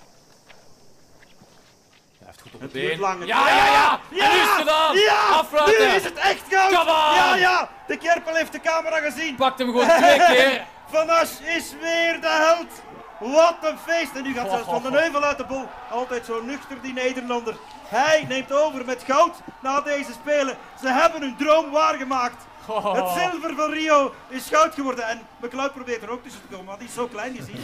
goed 2.43 2.53
op 2.53 2.61
het 2.61 2.71
been. 2.71 3.27
Ja, 3.27 3.47
ja, 3.49 3.55
ja, 3.55 3.65
ja! 3.65 3.99
En 4.09 4.31
nu 4.31 4.41
is 4.41 4.49
het 4.49 4.59
gedaan! 4.59 4.97
Ja! 4.97 5.27
Afruiten! 5.29 5.87
Nu 5.87 5.95
is 5.95 6.03
het 6.03 6.17
echt 6.17 6.43
goud! 6.49 6.71
Ja, 6.71 7.35
ja! 7.35 7.69
De 7.87 7.97
Kerpel 7.97 8.35
heeft 8.35 8.51
de 8.51 8.59
camera 8.59 8.99
gezien. 8.99 9.35
Pakt 9.35 9.59
hem 9.59 9.67
gewoon 9.67 9.87
twee 9.97 10.17
keer. 10.35 10.65
Van 10.87 11.09
Asch 11.09 11.41
is 11.41 11.73
weer 11.81 12.21
de 12.21 12.27
held. 12.27 12.81
Wat 13.19 13.57
een 13.61 13.77
feest! 13.77 14.15
En 14.15 14.23
nu 14.23 14.33
gaat 14.33 14.49
zelfs 14.49 14.69
Van 14.69 14.81
den 14.81 14.93
Heuvel 14.93 15.23
uit 15.23 15.37
de 15.37 15.45
bol. 15.45 15.65
Altijd 15.89 16.25
zo 16.25 16.41
nuchter, 16.41 16.81
die 16.81 16.93
Nederlander. 16.93 17.55
Hij 17.87 18.25
neemt 18.27 18.53
over 18.53 18.85
met 18.85 19.03
goud 19.03 19.35
na 19.61 19.81
deze 19.81 20.11
Spelen. 20.11 20.57
Ze 20.81 20.87
hebben 20.87 21.21
hun 21.21 21.35
droom 21.37 21.71
waargemaakt. 21.71 22.45
Het 22.71 23.09
zilver 23.09 23.55
van 23.55 23.71
Rio 23.71 24.13
is 24.29 24.47
goud 24.49 24.73
geworden. 24.73 25.07
En 25.07 25.21
McLeod 25.41 25.73
probeert 25.73 26.01
er 26.03 26.09
ook 26.09 26.23
tussen 26.23 26.41
te 26.41 26.47
komen, 26.47 26.65
want 26.65 26.79
die 26.79 26.87
is 26.87 26.93
zo 26.93 27.07
klein, 27.07 27.33
je 27.33 27.43
ziet 27.43 27.57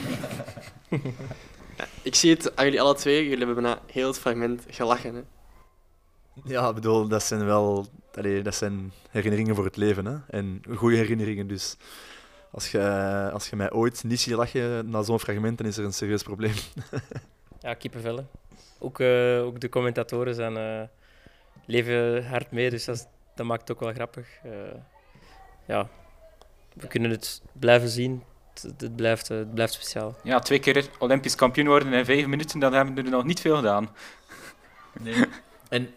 ik 2.02 2.16
zie 2.16 2.34
het 2.34 2.56
aan 2.56 2.66
jullie 2.66 2.82
alle 2.82 2.96
twee. 2.96 3.24
Jullie 3.24 3.46
hebben 3.46 3.64
bijna 3.64 3.80
heel 3.92 4.08
het 4.08 4.20
fragment 4.20 4.64
gelachen. 4.70 5.16
Hè? 5.16 5.22
Ja, 6.44 6.68
ik 6.70 6.76
bedoel, 6.76 7.08
dat 7.08 7.24
zijn 7.24 7.46
wel 7.46 7.88
allee, 8.16 8.42
dat 8.42 8.56
zijn 8.56 8.92
herinneringen 9.10 9.56
voor 9.56 9.66
het 9.66 9.76
leven. 9.76 10.06
Hè? 10.06 10.16
En 10.30 10.64
goede 10.76 10.96
herinneringen. 10.96 11.48
Dus 11.48 11.78
als 12.52 12.72
je, 12.72 13.30
als 13.34 13.50
je 13.50 13.56
mij 13.56 13.72
ooit 13.72 14.04
niet 14.04 14.20
ziet 14.20 14.34
lachen 14.34 14.90
na 14.90 15.02
zo'n 15.02 15.20
fragment, 15.20 15.58
dan 15.58 15.68
is 15.68 15.78
er 15.78 15.86
een 15.86 15.94
serieus 15.94 16.24
probleem. 16.24 16.54
ja, 17.62 17.74
kippenvellen. 17.74 18.30
Ook, 18.80 19.00
uh, 19.00 19.44
ook 19.44 19.60
de 19.60 19.70
commentatoren 19.70 20.36
zijn, 20.36 20.58
uh, 20.58 20.82
leven 21.66 22.28
hard 22.28 22.52
mee, 22.52 22.70
dus 22.70 22.86
dat, 22.86 23.08
dat, 23.36 23.46
maakt 23.46 23.62
het 23.62 23.72
ook 23.72 23.80
wel 23.80 23.94
grappig. 23.94 24.28
Uh, 24.46 24.52
ja, 25.66 25.90
we 26.74 26.88
kunnen 26.88 27.12
het 27.12 27.42
blijven 27.54 27.90
zien 27.90 28.24
het, 28.62 28.96
blijft, 28.96 29.28
het 29.28 29.54
blijft 29.54 29.74
speciaal. 29.74 30.16
Ja, 30.24 30.40
twee 30.40 30.60
keer 30.60 30.90
Olympisch 31.00 31.36
kampioen 31.36 31.68
worden 31.68 31.94
in 31.94 32.06
vijf 32.06 32.26
minuten, 32.26 32.60
dan 32.60 32.74
hebben 32.74 32.96
we 32.96 33.02
er 33.02 33.10
nog 33.10 33.24
niet 33.24 33.40
veel 33.40 33.56
gedaan. 33.56 33.90
Nee. 35.00 35.16
En 35.70 35.90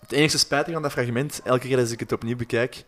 Het 0.00 0.12
enige 0.12 0.38
spijtige 0.38 0.76
aan 0.76 0.82
dat 0.82 0.92
fragment, 0.92 1.40
elke 1.44 1.68
keer 1.68 1.78
als 1.78 1.90
ik 1.90 2.00
het 2.00 2.12
opnieuw 2.12 2.36
bekijk, 2.36 2.84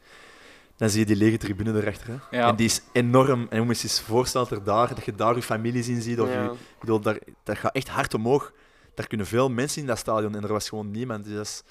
dan 0.76 0.90
zie 0.90 1.00
je 1.00 1.06
die 1.06 1.16
lege 1.16 1.36
tribune 1.36 1.80
erachter. 1.80 2.06
Hè. 2.06 2.38
Ja. 2.38 2.48
En 2.48 2.56
die 2.56 2.66
is 2.66 2.80
enorm. 2.92 3.46
En 3.50 3.58
je 3.58 3.64
moet 3.64 3.80
je 3.80 3.88
voorstellen 3.88 4.48
dat, 4.48 4.58
er 4.58 4.64
daar, 4.64 4.94
dat 4.94 5.04
je 5.04 5.14
daar 5.14 5.34
je 5.34 5.42
families 5.42 5.88
in 5.88 6.02
ziet. 6.02 6.20
Of 6.20 6.28
Ja. 6.28 6.42
je, 6.42 6.50
ik 6.50 6.80
bedoel, 6.80 7.00
daar, 7.00 7.18
dat 7.42 7.58
gaat 7.58 7.74
echt 7.74 7.88
hard 7.88 8.14
omhoog. 8.14 8.52
Daar 8.94 9.06
kunnen 9.06 9.26
veel 9.26 9.48
mensen 9.50 9.80
in 9.80 9.86
dat 9.86 9.98
stadion 9.98 10.34
en 10.34 10.42
er 10.42 10.52
was 10.52 10.68
gewoon 10.68 10.90
niemand. 10.90 11.24
Dus 11.24 11.34
dat 11.34 11.44
is, 11.44 11.62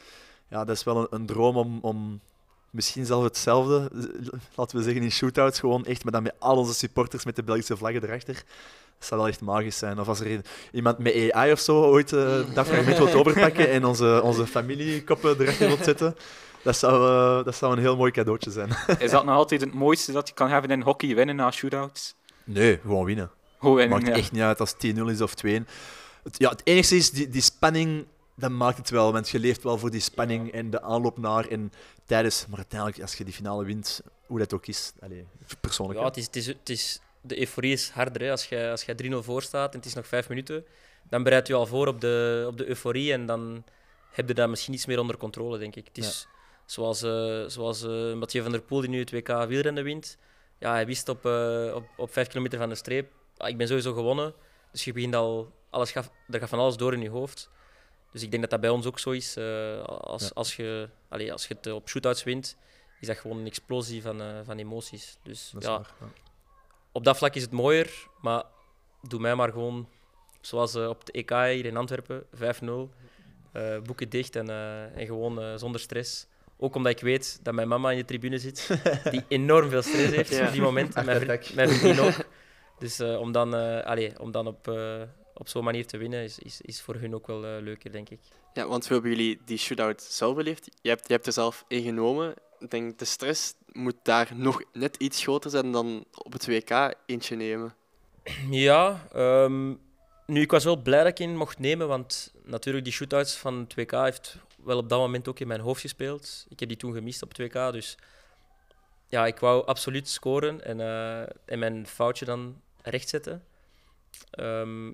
ja, 0.48 0.66
dat 0.66 0.76
is 0.76 0.84
wel 0.84 0.98
een, 0.98 1.08
een 1.10 1.26
droom 1.26 1.58
om, 1.58 1.80
om 1.82 2.20
misschien 2.70 3.06
zelf 3.06 3.24
hetzelfde, 3.24 3.92
laten 4.56 4.78
we 4.78 4.84
zeggen 4.84 5.02
in 5.02 5.12
shootouts, 5.12 5.60
gewoon 5.60 5.86
echt, 5.86 6.04
maar 6.04 6.12
dan 6.12 6.24
met 6.24 6.34
al 6.40 6.58
onze 6.58 6.74
supporters 6.74 7.26
met 7.26 7.36
de 7.36 7.44
Belgische 7.44 7.78
vlaggen 7.78 8.04
erachter. 8.04 8.34
Dat 8.98 9.08
zou 9.08 9.22
wel 9.22 9.30
echt 9.30 9.42
magisch 9.42 9.78
zijn. 9.78 10.00
Of 10.00 10.08
als 10.08 10.20
er 10.20 10.42
iemand 10.72 10.98
met 10.98 11.32
AI 11.32 11.52
of 11.52 11.60
zo 11.60 11.84
ooit 11.84 12.14
eh, 12.14 12.40
dat 12.54 12.68
fragment 12.68 12.98
wilt 13.04 13.14
overpakken 13.14 13.70
en 13.70 13.86
onze, 13.86 14.22
onze 14.24 14.48
familiekoppen 14.48 15.42
erachter 15.42 15.68
wilt 15.68 15.84
zetten, 15.84 16.16
dat 16.64 16.78
zou, 16.78 17.08
eh, 17.08 17.46
dat 17.46 17.56
zou 17.56 17.74
een 17.74 17.80
heel 17.80 17.96
mooi 17.96 18.12
cadeautje 18.12 18.52
zijn. 18.52 18.70
Is 19.00 19.12
dat 19.12 19.26
nog 19.26 19.36
altijd 19.36 19.62
het 19.62 19.74
mooiste 19.74 20.12
dat 20.12 20.28
je 20.28 20.34
kan 20.34 20.50
hebben 20.50 20.72
in 20.72 20.82
hockey, 20.82 21.16
winnen 21.16 21.36
na 21.36 21.52
shootouts? 21.52 22.16
Nee, 22.44 22.80
gewoon 22.82 23.06
winnen. 23.06 23.32
Gewoon 23.60 23.76
winnen, 23.76 23.98
maakt 23.98 24.10
ja. 24.10 24.16
echt 24.16 24.32
niet 24.32 24.42
uit 24.42 24.60
als 24.60 24.76
het 24.78 24.96
10-0 24.98 25.02
is 25.10 25.22
of 25.22 25.34
2-1. 25.46 25.48
Het, 26.24 26.38
ja, 26.38 26.50
het 26.50 26.62
enige 26.64 26.96
is, 26.96 27.12
die, 27.12 27.30
die 27.30 27.42
spanning, 27.42 28.06
dat 28.36 28.52
maakt 28.52 28.78
het 28.78 28.90
wel. 28.90 29.12
Want 29.12 29.30
je 29.30 29.40
leeft 29.40 29.64
wel 29.64 29.78
voor 29.78 29.92
die 29.92 30.02
spanning 30.02 30.52
en 30.52 30.70
de 30.70 30.82
aanloop 30.82 31.18
naar 31.18 31.48
en 31.48 31.72
tijdens. 32.06 32.46
Maar 32.48 32.58
uiteindelijk, 32.58 33.02
als 33.02 33.16
je 33.16 33.24
die 33.24 33.34
finale 33.34 33.66
wint, 33.66 34.02
hoe 34.26 34.40
dat 34.40 34.54
ook 34.54 34.68
is, 34.68 34.94
allee, 35.00 35.26
persoonlijk. 35.62 36.00
Ja, 36.00 36.06
het 36.06 36.18
is, 36.18 36.26
het 36.26 36.36
is, 36.36 36.48
het 36.48 36.70
is, 36.70 37.00
de 37.22 37.40
euforie 37.40 37.72
is 37.72 37.90
harder. 37.90 38.22
Hè. 38.22 38.32
Als 38.32 38.46
je, 38.46 38.70
als 38.70 38.84
je 38.84 38.96
3-0 39.12 39.16
voor 39.18 39.42
staat 39.42 39.72
en 39.72 39.78
het 39.78 39.88
is 39.88 39.94
nog 39.94 40.08
vijf 40.08 40.30
minuten, 40.30 40.66
dan 41.10 41.24
bereid 41.24 41.48
je 41.48 41.54
al 41.54 41.66
voor 41.66 41.88
op 41.88 42.02
de, 42.02 42.46
op 42.48 42.58
de 42.58 42.68
euforie 42.68 43.14
en 43.14 43.26
dan 43.26 43.64
heb 44.12 44.28
je 44.28 44.34
dat 44.34 44.50
misschien 44.50 44.74
iets 44.74 44.86
meer 44.86 45.00
onder 45.00 45.18
controle, 45.18 45.58
denk 45.58 45.76
ik. 45.76 45.88
Het 45.88 45.98
is 45.98 46.28
zoals, 46.66 47.02
eh 47.02 47.44
zoals 47.48 47.84
eh, 47.84 48.14
Mathieu 48.14 48.44
van 48.44 48.52
der 48.52 48.62
Poel, 48.62 48.80
die 48.82 48.90
nu 48.90 49.00
het 49.00 49.12
WK 49.12 49.28
wielrennen 49.48 49.84
wint. 49.84 50.18
Ja, 50.60 50.72
hij 50.72 50.86
wist 50.86 51.10
op, 51.10 51.26
eh, 51.26 51.72
op, 51.76 51.86
op 51.98 52.12
vijf 52.14 52.28
kilometer 52.28 52.60
van 52.60 52.70
de 52.70 52.76
streep, 52.76 53.12
ah, 53.38 53.50
ik 53.50 53.58
ben 53.58 53.68
sowieso 53.68 53.94
gewonnen. 53.94 54.34
Dus 54.72 54.84
je 54.84 54.94
begint 54.94 55.16
al, 55.16 55.52
alles 55.70 55.92
gaat, 55.92 56.12
er 56.30 56.40
gaat 56.40 56.50
van 56.50 56.60
alles 56.60 56.78
door 56.78 56.94
in 56.94 57.02
je 57.02 57.10
hoofd. 57.10 57.50
Dus 58.12 58.22
ik 58.24 58.30
denk 58.30 58.42
dat 58.42 58.52
dat 58.52 58.62
bij 58.62 58.70
ons 58.70 58.86
ook 58.86 59.00
zo 59.00 59.10
is. 59.12 59.38
als, 59.88 60.24
Ja. 60.24 60.30
als, 60.34 60.56
je, 60.56 60.90
als 61.10 61.48
je 61.48 61.54
het 61.54 61.72
op 61.72 61.90
shootouts 61.90 62.24
wint, 62.24 62.58
is 63.00 63.08
dat 63.08 63.18
gewoon 63.18 63.38
een 63.38 63.46
explosie 63.46 64.02
van, 64.02 64.22
van 64.46 64.58
emoties. 64.58 65.18
Dus 65.24 65.50
Dat 65.54 65.64
ja, 65.64 65.70
waar, 65.70 65.92
ja. 66.00 66.06
op 66.92 67.04
dat 67.04 67.18
vlak 67.18 67.36
is 67.36 67.42
het 67.42 67.52
mooier, 67.52 68.08
maar 68.22 68.44
doe 69.02 69.20
mij 69.20 69.36
maar 69.36 69.52
gewoon 69.52 69.90
zoals 70.42 70.76
op 70.76 71.00
het 71.00 71.12
EK 71.12 71.30
hier 71.30 71.66
in 71.66 71.78
Antwerpen, 71.78 72.26
5-0. 72.36 72.94
eh, 73.52 73.80
boeken 73.80 74.10
dicht 74.10 74.36
en, 74.36 74.50
en 74.96 75.06
gewoon 75.06 75.60
zonder 75.60 75.82
stress. 75.82 76.28
Ook 76.64 76.76
omdat 76.76 76.92
ik 76.92 77.00
weet 77.00 77.40
dat 77.42 77.54
mijn 77.54 77.68
mama 77.68 77.92
in 77.92 77.98
de 77.98 78.06
tribune 78.06 78.38
zit, 78.40 78.70
die 79.12 79.24
enorm 79.28 79.70
veel 79.70 79.82
stress 79.82 80.16
heeft 80.16 80.30
Ja. 80.30 80.46
op 80.48 80.52
die 80.52 80.62
moment. 80.62 81.06
Mijn, 81.06 81.22
vri- 81.22 81.56
mijn 81.56 81.70
vriendin 81.70 82.00
ook. 82.06 82.14
Dus 82.80 83.00
eh, 83.00 83.20
om 83.20 83.32
dan, 83.32 83.56
eh, 83.56 83.86
allee, 83.86 84.20
om 84.20 84.32
dan 84.32 84.48
op, 84.48 84.68
eh, 84.68 85.02
op 85.34 85.48
zo'n 85.48 85.64
manier 85.64 85.86
te 85.88 85.98
winnen, 85.98 86.24
is, 86.24 86.40
is, 86.40 86.62
is 86.62 86.82
voor 86.82 86.96
hun 86.96 87.16
ook 87.16 87.28
wel 87.28 87.40
leuker, 87.40 87.92
denk 87.92 88.10
ik. 88.10 88.20
Ja, 88.54 88.68
want 88.68 88.84
hoe 88.88 88.94
hebben 88.94 89.12
jullie 89.18 89.40
die 89.46 89.58
shootout 89.58 90.02
zelf 90.02 90.36
beleefd? 90.36 90.70
Je 90.82 90.90
hebt, 90.90 91.08
je 91.08 91.14
hebt 91.14 91.26
er 91.28 91.34
zelf 91.34 91.66
in 91.68 91.84
genomen. 91.84 92.34
Ik 92.60 92.72
denk, 92.72 93.00
de 93.00 93.06
stress 93.06 93.54
moet 93.72 93.96
daar 94.04 94.30
nog 94.36 94.62
net 94.74 94.96
iets 94.98 95.24
groter 95.24 95.50
zijn 95.50 95.72
dan 95.72 96.06
op 96.14 96.34
het 96.34 96.46
WK 96.48 96.94
eentje 97.06 97.36
nemen. 97.36 97.76
Ja, 98.50 99.08
ehm, 99.14 99.70
nu, 100.26 100.42
ik 100.42 100.52
was 100.52 100.64
wel 100.64 100.78
blij 100.82 101.00
dat 101.04 101.08
ik 101.08 101.20
in 101.20 101.38
mocht 101.38 101.60
nemen, 101.60 101.88
want 101.88 102.34
natuurlijk 102.44 102.84
die 102.84 102.94
shootouts 102.94 103.36
van 103.36 103.60
het 103.60 103.76
WK 103.76 103.92
heeft 103.92 104.38
wel 104.66 104.78
op 104.78 104.90
dat 104.90 105.00
moment 105.00 105.28
ook 105.28 105.40
in 105.40 105.48
mijn 105.48 105.60
hoofd 105.60 105.82
gespeeld. 105.82 106.46
Ik 106.50 106.60
heb 106.60 106.70
die 106.70 106.78
toen 106.78 106.94
gemist 106.94 107.22
op 107.22 107.30
het 107.30 107.38
WK, 107.38 107.72
dus 107.72 107.98
ja, 109.08 109.26
ik 109.26 109.40
wou 109.40 109.66
absoluut 109.66 110.10
scoren 110.10 110.66
en, 110.66 110.80
eh, 110.80 111.22
en 111.46 111.60
mijn 111.60 111.88
foutje 111.88 112.26
dan 112.26 112.62
rechtzetten. 112.82 113.44
Ehm, 114.32 114.92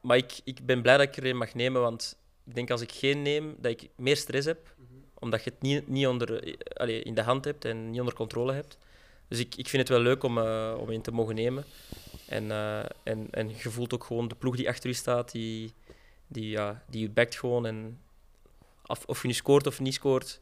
maar 0.00 0.16
ik, 0.16 0.40
ik 0.44 0.66
ben 0.66 0.82
blij 0.82 0.96
dat 0.96 1.06
ik 1.06 1.16
er 1.16 1.26
een 1.26 1.36
mag 1.36 1.54
nemen, 1.54 1.80
want 1.80 2.18
ik 2.44 2.54
denk 2.54 2.70
als 2.70 2.80
ik 2.80 2.92
geen 2.92 3.22
neem, 3.22 3.54
dat 3.58 3.70
ik 3.70 3.88
meer 3.96 4.16
stress 4.16 4.46
heb, 4.46 4.74
omdat 5.18 5.44
je 5.44 5.50
het 5.50 5.62
niet, 5.62 5.88
niet 5.88 6.06
onder, 6.06 6.42
eh, 6.44 6.54
allee, 6.74 7.02
in 7.02 7.14
de 7.14 7.22
hand 7.22 7.44
hebt 7.44 7.64
en 7.64 7.90
niet 7.90 8.00
onder 8.00 8.14
controle 8.14 8.52
hebt. 8.52 8.78
Dus 9.28 9.38
ik, 9.38 9.54
ik 9.56 9.68
vind 9.68 9.82
het 9.82 9.96
wel 9.96 10.00
leuk 10.00 10.22
om, 10.22 10.38
eh, 10.38 10.74
om 10.78 10.90
in 10.90 11.02
te 11.02 11.12
mogen 11.12 11.34
nemen. 11.34 11.64
En, 12.26 12.50
en, 13.02 13.28
en 13.30 13.48
je 13.48 13.70
voelt 13.70 13.94
ook 13.94 14.04
gewoon 14.04 14.28
de 14.28 14.34
ploeg 14.34 14.56
die 14.56 14.68
achter 14.68 14.88
je 14.88 14.96
staat, 14.96 15.32
die, 15.32 15.72
die, 16.26 16.48
ja, 16.48 16.84
die 16.88 17.00
je 17.00 17.10
backt 17.10 17.38
gewoon. 17.38 17.66
En 17.66 18.00
of, 19.06 19.22
je 19.22 19.28
nu 19.28 19.34
scoort 19.34 19.66
of 19.66 19.80
niet 19.80 19.94
scoort, 19.94 20.40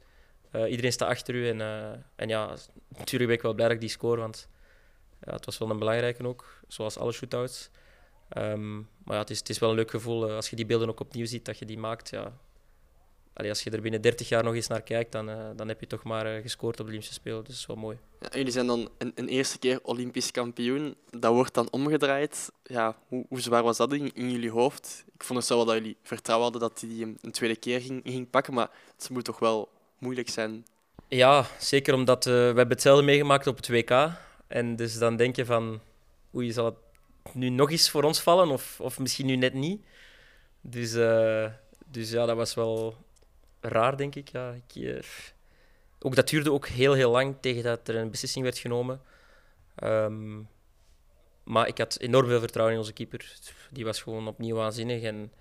eh, 0.51 0.70
iedereen 0.70 0.92
staat 0.92 1.09
achter 1.09 1.34
u. 1.34 1.48
En, 1.48 1.61
eh, 1.61 1.90
en 2.16 2.28
ja, 2.28 2.57
natuurlijk 2.88 3.26
ben 3.26 3.38
ik 3.38 3.42
wel 3.42 3.55
blij 3.55 3.66
dat 3.66 3.74
ik 3.74 3.80
die 3.80 3.90
score, 3.90 4.20
want 4.20 4.48
ja, 5.24 5.32
het 5.32 5.44
was 5.44 5.59
wel 5.59 5.70
een 5.70 5.78
belangrijke 5.78 6.26
ook, 6.26 6.62
zoals 6.68 6.98
alle 6.98 7.12
shootouts. 7.12 7.70
Ehm, 8.28 8.76
maar 8.76 9.14
ja, 9.14 9.18
het 9.18 9.30
is, 9.30 9.38
het 9.38 9.48
is 9.48 9.59
wel 9.59 9.70
een 9.70 9.76
leuk 9.76 9.90
gevoel 9.90 10.28
eh, 10.28 10.34
als 10.34 10.51
je 10.51 10.57
die 10.57 10.66
beelden 10.66 10.88
ook 10.88 11.01
opnieuw 11.01 11.26
ziet, 11.26 11.44
dat 11.44 11.59
je 11.59 11.64
die 11.64 11.78
maakt. 11.78 12.09
Ja. 12.09 12.38
Allee, 13.41 13.53
als 13.53 13.62
je 13.62 13.70
er 13.70 13.80
binnen 13.80 14.01
30 14.01 14.28
jaar 14.28 14.45
nog 14.45 14.55
eens 14.55 14.66
naar 14.66 14.82
kijkt, 14.82 15.12
dan, 15.12 15.28
eh, 15.28 15.36
dan 15.57 15.68
heb 15.68 15.80
je 15.80 15.86
toch 15.86 16.03
maar 16.03 16.26
eh, 16.26 16.43
gescoord 16.43 16.72
op 16.72 16.76
de 16.76 16.82
Olympische 16.82 17.14
Spelen. 17.14 17.38
Dus 17.38 17.47
dat 17.47 17.57
is 17.57 17.66
wel 17.66 17.76
mooi. 17.76 17.99
Ja, 18.20 18.28
jullie 18.32 18.53
zijn 18.53 18.66
dan 18.66 18.88
een, 18.99 19.12
een 19.14 19.28
eerste 19.28 19.59
keer 19.59 19.78
Olympisch 19.82 20.30
kampioen. 20.30 20.95
Dat 21.11 21.32
wordt 21.32 21.55
dan 21.55 21.70
omgedraaid. 21.70 22.51
Ja, 22.62 22.97
hoe, 23.09 23.24
hoe 23.28 23.41
zwaar 23.41 23.62
was 23.62 23.76
dat 23.76 23.93
in, 23.93 24.14
in 24.14 24.30
jullie 24.30 24.51
hoofd? 24.51 25.05
Ik 25.14 25.24
vond 25.24 25.38
het 25.38 25.49
zo 25.49 25.57
wel 25.57 25.64
dat 25.64 25.74
jullie 25.74 25.97
vertrouwen 26.03 26.51
hadden 26.51 26.68
dat 26.68 26.80
hij 26.80 26.88
die 26.88 27.16
een, 27.20 27.30
tweede 27.30 27.57
keer 27.57 27.80
ging, 27.80 28.01
ging 28.05 28.30
pakken, 28.30 28.55
maar 28.55 28.70
het 28.97 29.11
moet 29.11 29.24
toch 29.24 29.38
wel 29.38 29.68
moeilijk 29.99 30.28
zijn. 30.28 30.66
Ja, 31.09 31.47
zeker 31.59 31.95
omdat 31.95 32.26
eh, 32.26 32.32
we 32.32 32.38
hebben 32.38 32.68
hetzelfde 32.68 33.05
meegemaakt 33.05 33.47
op 33.47 33.57
het 33.57 33.68
WK. 33.68 34.11
En 34.47 34.76
dus 34.76 34.99
dan 34.99 35.16
denk 35.16 35.36
je 35.36 35.45
van, 35.45 35.80
oei, 36.34 36.53
zal 36.53 36.64
het 36.64 37.34
nu 37.34 37.49
nog 37.49 37.70
eens 37.70 37.91
voor 37.91 38.03
ons 38.03 38.20
vallen 38.20 38.49
of, 38.49 38.80
of 38.80 38.99
misschien 38.99 39.26
nu 39.26 39.36
net 39.36 39.55
niet? 39.55 39.84
Dus, 40.61 40.93
dus 41.86 42.11
ja, 42.11 42.26
dat 42.26 42.36
was 42.36 42.55
wel 42.55 42.97
raar, 43.61 43.97
denk 43.97 44.15
ik. 44.15 44.29
Ja, 44.29 44.55
eh, 44.75 45.03
ook 45.99 46.15
dat 46.15 46.29
duurde 46.29 46.53
ook 46.53 46.67
heel, 46.67 46.93
heel 46.93 47.11
lang 47.11 47.37
tegen 47.41 47.63
dat 47.63 47.89
er 47.89 47.97
een 47.97 48.11
beslissing 48.11 48.45
werd 48.45 48.59
genomen. 48.59 49.01
Ehm, 49.75 50.41
maar 51.43 51.69
ik 51.69 51.79
had 51.79 51.99
enorm 51.99 52.27
veel 52.27 52.39
vertrouwen 52.39 52.75
in 52.75 52.81
onze 52.81 52.93
keeper. 52.93 53.39
Die 53.71 53.85
was 53.85 54.03
gewoon 54.03 54.29
opnieuw 54.29 54.57
waanzinnig. 54.57 55.03
En 55.03 55.33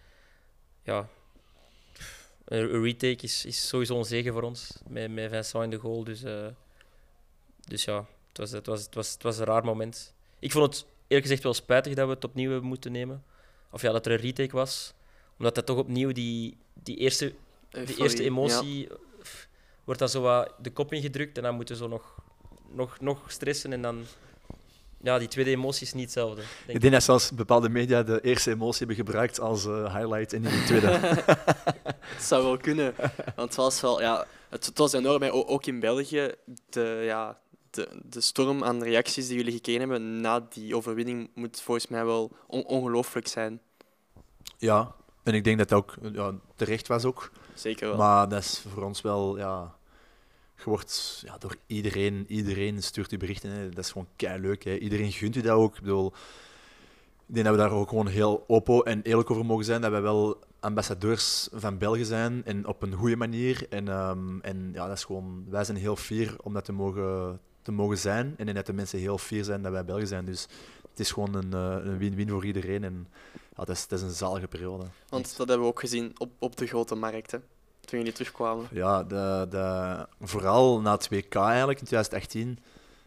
ja, 0.84 1.10
een 2.46 2.84
retake 2.84 3.24
is, 3.24 3.46
is 3.46 3.68
sowieso 3.68 3.98
een 3.98 4.06
zegen 4.06 4.34
voor 4.34 4.44
ons, 4.44 4.80
met, 4.88 5.12
met 5.12 5.32
Vincent 5.32 5.64
in 5.64 5.70
de 5.70 5.78
goal. 5.78 6.04
Dus, 6.04 6.24
eh, 6.24 6.48
dus 7.68 7.84
ja, 7.84 8.06
het 8.28 8.38
was, 8.38 8.52
het, 8.52 8.66
was, 8.66 8.84
het, 8.84 8.96
was, 8.96 9.12
het 9.12 9.24
was 9.24 9.38
een 9.38 9.46
raar 9.46 9.64
moment. 9.64 10.14
Ik 10.40 10.52
vond 10.52 10.66
het 10.66 10.86
eerlijk 11.08 11.28
gezegd 11.28 11.44
wel 11.44 11.54
spijtig 11.54 11.94
dat 11.94 12.08
we 12.08 12.14
het 12.14 12.24
opnieuw 12.24 12.52
hebben 12.52 12.70
moeten 12.70 12.92
nemen. 12.92 13.24
Of 13.72 13.82
ja, 13.82 13.92
dat 13.92 14.06
er 14.06 14.12
een 14.12 14.18
retake 14.18 14.56
was. 14.56 14.94
Omdat 15.38 15.56
dat 15.56 15.66
toch 15.66 15.78
opnieuw 15.78 16.12
die, 16.12 16.58
die 16.74 16.98
eerste, 16.98 17.34
die 17.70 17.80
Euforie, 17.80 18.02
eerste 18.04 18.24
emotie... 18.24 18.88
Wordt 19.84 20.00
dan 20.00 20.10
zo 20.10 20.22
wat 20.22 20.54
de 20.62 20.70
kop 20.72 20.94
ingedrukt 20.94 21.38
en 21.38 21.44
dan 21.44 21.56
moeten 21.56 21.76
we 21.76 21.82
zo 21.82 21.88
nog, 21.88 22.16
nog, 22.72 23.00
nog 23.00 23.32
stressen. 23.32 23.74
En 23.74 23.82
dan... 23.82 24.06
Ja, 25.02 25.20
die 25.20 25.28
tweede 25.28 25.52
emotie 25.52 25.86
is 25.86 25.94
niet 25.94 26.04
hetzelfde. 26.04 26.36
denk 26.66 26.76
Ik 26.76 26.82
denk 26.82 26.94
dat 26.94 27.04
zelfs 27.04 27.32
bepaalde 27.32 27.70
media 27.70 28.04
de 28.04 28.22
eerste 28.22 28.52
emotie 28.52 28.78
hebben 28.78 28.96
gebruikt 28.96 29.40
als 29.40 29.66
eh, 29.66 29.96
highlight 29.96 30.34
en 30.34 30.42
niet 30.42 30.52
de 30.52 30.64
tweede. 30.64 30.88
Het 32.16 32.24
zou 32.24 32.44
wel 32.44 32.58
kunnen. 32.58 32.94
Want 33.36 33.50
het 33.50 33.56
was 33.56 33.82
wel, 33.82 34.02
ja, 34.02 34.26
het, 34.50 34.66
het 34.66 34.78
was 34.78 34.94
enorm. 34.94 35.22
hè. 35.22 35.34
Ook 35.34 35.66
in 35.66 35.80
België, 35.80 36.32
de, 36.70 37.02
ja, 37.06 37.40
de, 37.70 37.88
de 38.10 38.22
storm 38.22 38.64
aan 38.64 38.84
reacties 38.84 39.28
die 39.28 39.38
jullie 39.38 39.54
gekregen 39.54 39.80
hebben 39.82 40.22
na 40.22 40.48
die 40.50 40.76
overwinning 40.76 41.30
moet 41.36 41.62
volgens 41.62 41.88
mij 41.88 42.06
wel 42.06 42.32
on- 42.48 42.66
ongelooflijk 42.66 43.28
zijn. 43.28 43.62
ja, 44.58 44.96
en 45.24 45.34
ik 45.34 45.44
denk 45.44 45.58
dat 45.58 45.70
dat 45.70 45.78
ook 45.78 45.96
ja, 46.14 46.34
terecht 46.56 46.88
was 46.88 47.06
ook. 47.06 47.32
Zeker 47.60 47.88
wel. 47.88 47.98
Maar 47.98 48.30
dat 48.30 48.42
is 48.42 48.64
voor 48.74 48.84
ons 48.84 49.02
wel, 49.02 49.38
ja, 49.38 49.76
je 50.56 50.64
wordt 50.64 51.22
ja, 51.26 51.38
door 51.38 51.56
iedereen, 51.68 52.26
iedereen 52.28 52.84
stuurt 52.84 53.12
u 53.12 53.18
berichten. 53.18 53.72
Dat 53.74 53.84
is 53.84 53.92
gewoon 53.92 54.08
kei 54.16 54.42
leuk. 54.42 54.66
Iedereen 54.66 55.12
gunt 55.12 55.36
u 55.36 55.42
dat 55.42 55.52
ook. 55.52 55.76
Ik 55.76 55.82
bedoel, 55.82 56.14
ik 57.28 57.36
denk 57.36 57.46
dat 57.46 57.56
we 57.56 57.62
daar 57.62 57.72
ook 57.72 57.90
gewoon 57.90 58.08
heel 58.08 58.44
open 58.48 58.84
en 58.84 59.02
eerlijk 59.02 59.32
over 59.32 59.46
mogen 59.46 59.66
zijn. 59.66 59.82
Dat 59.82 59.92
wij 59.92 60.02
wel 60.02 60.40
ambassadeurs 60.60 61.50
van 61.54 61.78
België 61.78 62.06
zijn 62.06 62.42
en 62.46 62.68
op 62.68 62.82
een 62.82 62.94
goede 62.94 63.16
manier. 63.16 63.68
En, 63.70 63.88
ehm, 63.88 64.40
en 64.40 64.70
ja, 64.74 64.88
dat 64.88 64.98
is 64.98 65.04
gewoon, 65.04 65.46
wij 65.50 65.64
zijn 65.64 65.78
heel 65.78 65.96
fier 65.96 66.36
om 66.44 66.54
dat 66.54 66.66
te 66.66 66.72
mogen, 66.72 67.40
te 67.62 67.72
mogen 67.72 67.98
zijn. 67.98 68.34
En 68.38 68.54
dat 68.54 68.66
de 68.66 68.74
mensen 68.74 69.00
heel 69.00 69.18
fier 69.18 69.44
zijn 69.44 69.62
dat 69.62 69.72
wij 69.72 69.86
Belgen 69.86 70.08
zijn. 70.08 70.26
Dus 70.26 70.48
het 70.90 71.00
is 71.00 71.12
gewoon 71.12 71.34
een 71.34 71.54
eh, 71.54 71.98
win-win 71.98 72.30
voor 72.30 72.46
iedereen. 72.46 72.84
En 72.84 73.08
ja, 73.60 73.66
dat, 73.66 73.76
is, 73.76 73.88
dat 73.88 74.00
is 74.00 74.06
een 74.06 74.12
zalige 74.12 74.48
periode. 74.48 74.86
Want 75.10 75.26
Echt. 75.26 75.38
dat 75.38 75.48
hebben 75.48 75.66
we 75.66 75.72
ook 75.72 75.80
gezien 75.80 76.14
op, 76.18 76.32
op 76.40 76.58
de 76.58 76.68
grote 76.68 76.96
markt, 76.96 77.32
hè, 77.32 77.38
toen 77.80 78.00
jullie 78.00 78.14
terugkwamen. 78.14 78.68
Ja, 78.72 79.04
de, 79.04 79.48
de, 79.50 80.08
vooral 80.22 80.82
na 80.82 80.92
het 80.92 81.10
WK 81.10 81.36
eigenlijk 81.36 81.80
in 81.80 81.86
2018 81.86 82.60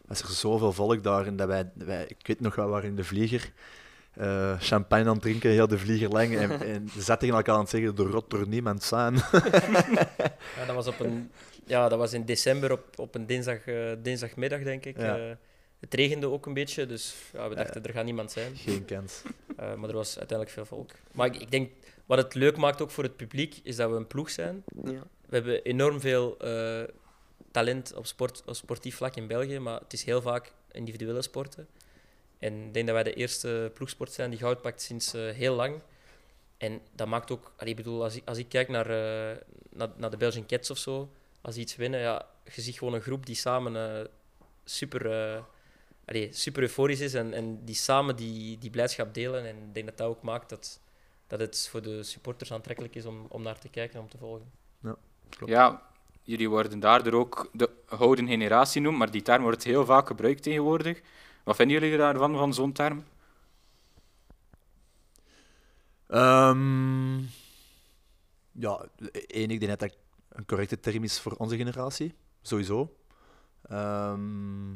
was 0.05 0.21
er 0.21 0.27
zoveel 0.27 0.73
volk 0.73 1.03
daar. 1.03 1.25
En 1.25 1.35
dat 1.35 1.47
wij, 1.47 1.71
wij, 1.73 2.05
ik 2.07 2.27
weet 2.27 2.39
nog 2.39 2.55
wel, 2.55 2.65
we 2.65 2.71
waren 2.71 2.89
in 2.89 2.95
de 2.95 3.03
vlieger. 3.03 3.51
eh, 4.13 4.59
champagne 4.59 5.05
aan 5.05 5.13
het 5.13 5.21
drinken, 5.21 5.49
heel 5.49 5.67
de 5.67 5.77
vlieger 5.77 6.09
lang. 6.09 6.37
En, 6.37 6.61
en 6.73 6.89
zat 6.97 7.19
tegen 7.19 7.35
elkaar 7.35 7.55
aan 7.55 7.61
het 7.61 7.69
zeggen, 7.69 7.95
de 7.95 8.03
rot 8.03 8.29
door 8.29 8.47
niemand 8.47 8.83
zijn. 8.83 9.13
Ja, 10.57 10.65
dat 10.65 10.75
was 10.75 10.87
op 10.87 10.99
een 10.99 11.31
ja, 11.65 11.89
dat 11.89 11.99
was 11.99 12.13
in 12.13 12.25
december 12.25 12.71
op, 12.71 12.83
op 12.95 13.15
een 13.15 13.25
dinsdag, 13.25 13.65
eh, 13.65 13.91
dinsdagmiddag, 13.99 14.63
denk 14.63 14.85
ik. 14.85 14.97
Ja. 14.97 15.17
Eh, 15.17 15.35
het 15.83 15.93
regende 15.93 16.29
ook 16.29 16.45
een 16.45 16.53
beetje, 16.53 16.85
dus 16.85 17.15
ja, 17.33 17.49
we 17.49 17.55
dachten 17.55 17.83
er 17.83 17.93
gaat 17.93 18.05
niemand 18.05 18.31
zijn. 18.31 18.55
Geen 18.55 18.85
kans. 18.85 19.21
Eh, 19.57 19.73
maar 19.73 19.89
er 19.89 19.95
was 19.95 20.17
uiteindelijk 20.17 20.49
veel 20.49 20.65
volk. 20.65 20.91
Maar 21.11 21.27
ik, 21.27 21.35
ik 21.35 21.51
denk, 21.51 21.71
wat 22.05 22.17
het 22.17 22.33
leuk 22.33 22.57
maakt 22.57 22.81
ook 22.81 22.91
voor 22.91 23.03
het 23.03 23.15
publiek, 23.15 23.59
is 23.63 23.75
dat 23.75 23.89
we 23.89 23.95
een 23.95 24.07
ploeg 24.07 24.29
zijn. 24.29 24.63
Ja. 24.83 25.03
We 25.25 25.35
hebben 25.35 25.63
enorm 25.63 25.99
veel 25.99 26.37
eh, 26.37 26.83
talent 27.51 27.93
op, 27.93 28.05
sport, 28.05 28.43
op 28.45 28.55
sportief 28.55 28.95
vlak 28.95 29.15
in 29.15 29.27
België, 29.27 29.59
maar 29.59 29.79
het 29.79 29.93
is 29.93 30.03
heel 30.03 30.21
vaak 30.21 30.53
individuele 30.71 31.21
sporten. 31.21 31.67
En 32.39 32.65
ik 32.65 32.73
denk 32.73 32.85
dat 32.85 32.95
wij 32.95 33.03
de 33.03 33.13
eerste 33.13 33.71
ploegsport 33.73 34.11
zijn 34.11 34.29
die 34.29 34.39
goud 34.39 34.61
pakt 34.61 34.81
sinds 34.81 35.13
eh, 35.13 35.29
heel 35.29 35.55
lang. 35.55 35.81
En 36.57 36.81
dat 36.91 37.07
maakt 37.07 37.31
ook, 37.31 37.53
allee, 37.57 37.71
ik 37.71 37.77
bedoel, 37.77 38.03
als 38.03 38.15
ik, 38.15 38.21
als 38.25 38.37
ik 38.37 38.49
kijk 38.49 38.69
naar, 38.69 38.85
eh, 38.85 39.37
naar, 39.69 39.89
naar 39.95 40.09
de 40.09 40.17
Belgian 40.17 40.45
Cats 40.45 40.69
of 40.69 40.77
zo, 40.77 41.09
als 41.41 41.53
die 41.53 41.63
iets 41.63 41.75
winnen, 41.75 41.99
ja, 41.99 42.25
je 42.53 42.61
ziet 42.61 42.77
gewoon 42.77 42.93
een 42.93 43.01
groep 43.01 43.25
die 43.25 43.35
samen 43.35 43.75
eh, 43.75 44.05
super, 44.63 45.11
eh, 45.11 45.43
allee, 46.05 46.33
super 46.33 46.61
euforisch 46.61 46.99
is 46.99 47.13
en, 47.13 47.33
en 47.33 47.65
die 47.65 47.75
samen 47.75 48.15
die, 48.15 48.57
die 48.57 48.69
blijdschap 48.69 49.13
delen. 49.13 49.45
En 49.45 49.55
ik 49.55 49.73
denk 49.73 49.85
dat 49.85 49.97
dat 49.97 50.07
ook 50.07 50.21
maakt 50.21 50.49
dat, 50.49 50.79
dat 51.27 51.39
het 51.39 51.67
voor 51.71 51.81
de 51.81 52.03
supporters 52.03 52.51
aantrekkelijk 52.51 52.95
is 52.95 53.05
om, 53.05 53.25
om 53.29 53.41
naar 53.41 53.59
te 53.59 53.69
kijken 53.69 53.95
en 53.95 54.01
om 54.01 54.09
te 54.09 54.17
volgen. 54.17 54.51
Klopt. 55.29 55.51
Ja, 55.51 55.81
jullie 56.23 56.49
worden 56.49 56.79
daardoor 56.79 57.13
ook 57.13 57.49
de 57.53 57.69
gouden 57.85 58.27
generatie 58.27 58.81
genoemd, 58.81 58.97
maar 58.97 59.11
die 59.11 59.21
term 59.21 59.41
wordt 59.41 59.63
heel 59.63 59.85
vaak 59.85 60.07
gebruikt 60.07 60.43
tegenwoordig. 60.43 61.01
Wat 61.43 61.55
vinden 61.55 61.79
jullie 61.79 61.97
daarvan, 61.97 62.37
van 62.37 62.53
zo'n 62.53 62.71
term? 62.71 63.03
Ehm, 66.07 67.17
ja, 68.51 68.85
één, 69.27 69.51
ik 69.51 69.59
denk 69.59 69.67
dat 69.67 69.79
dat 69.79 69.97
een 70.29 70.45
correcte 70.45 70.79
term 70.79 71.03
is 71.03 71.19
voor 71.19 71.31
onze 71.31 71.57
generatie, 71.57 72.13
sowieso. 72.41 72.95
Ehm, 73.61 74.71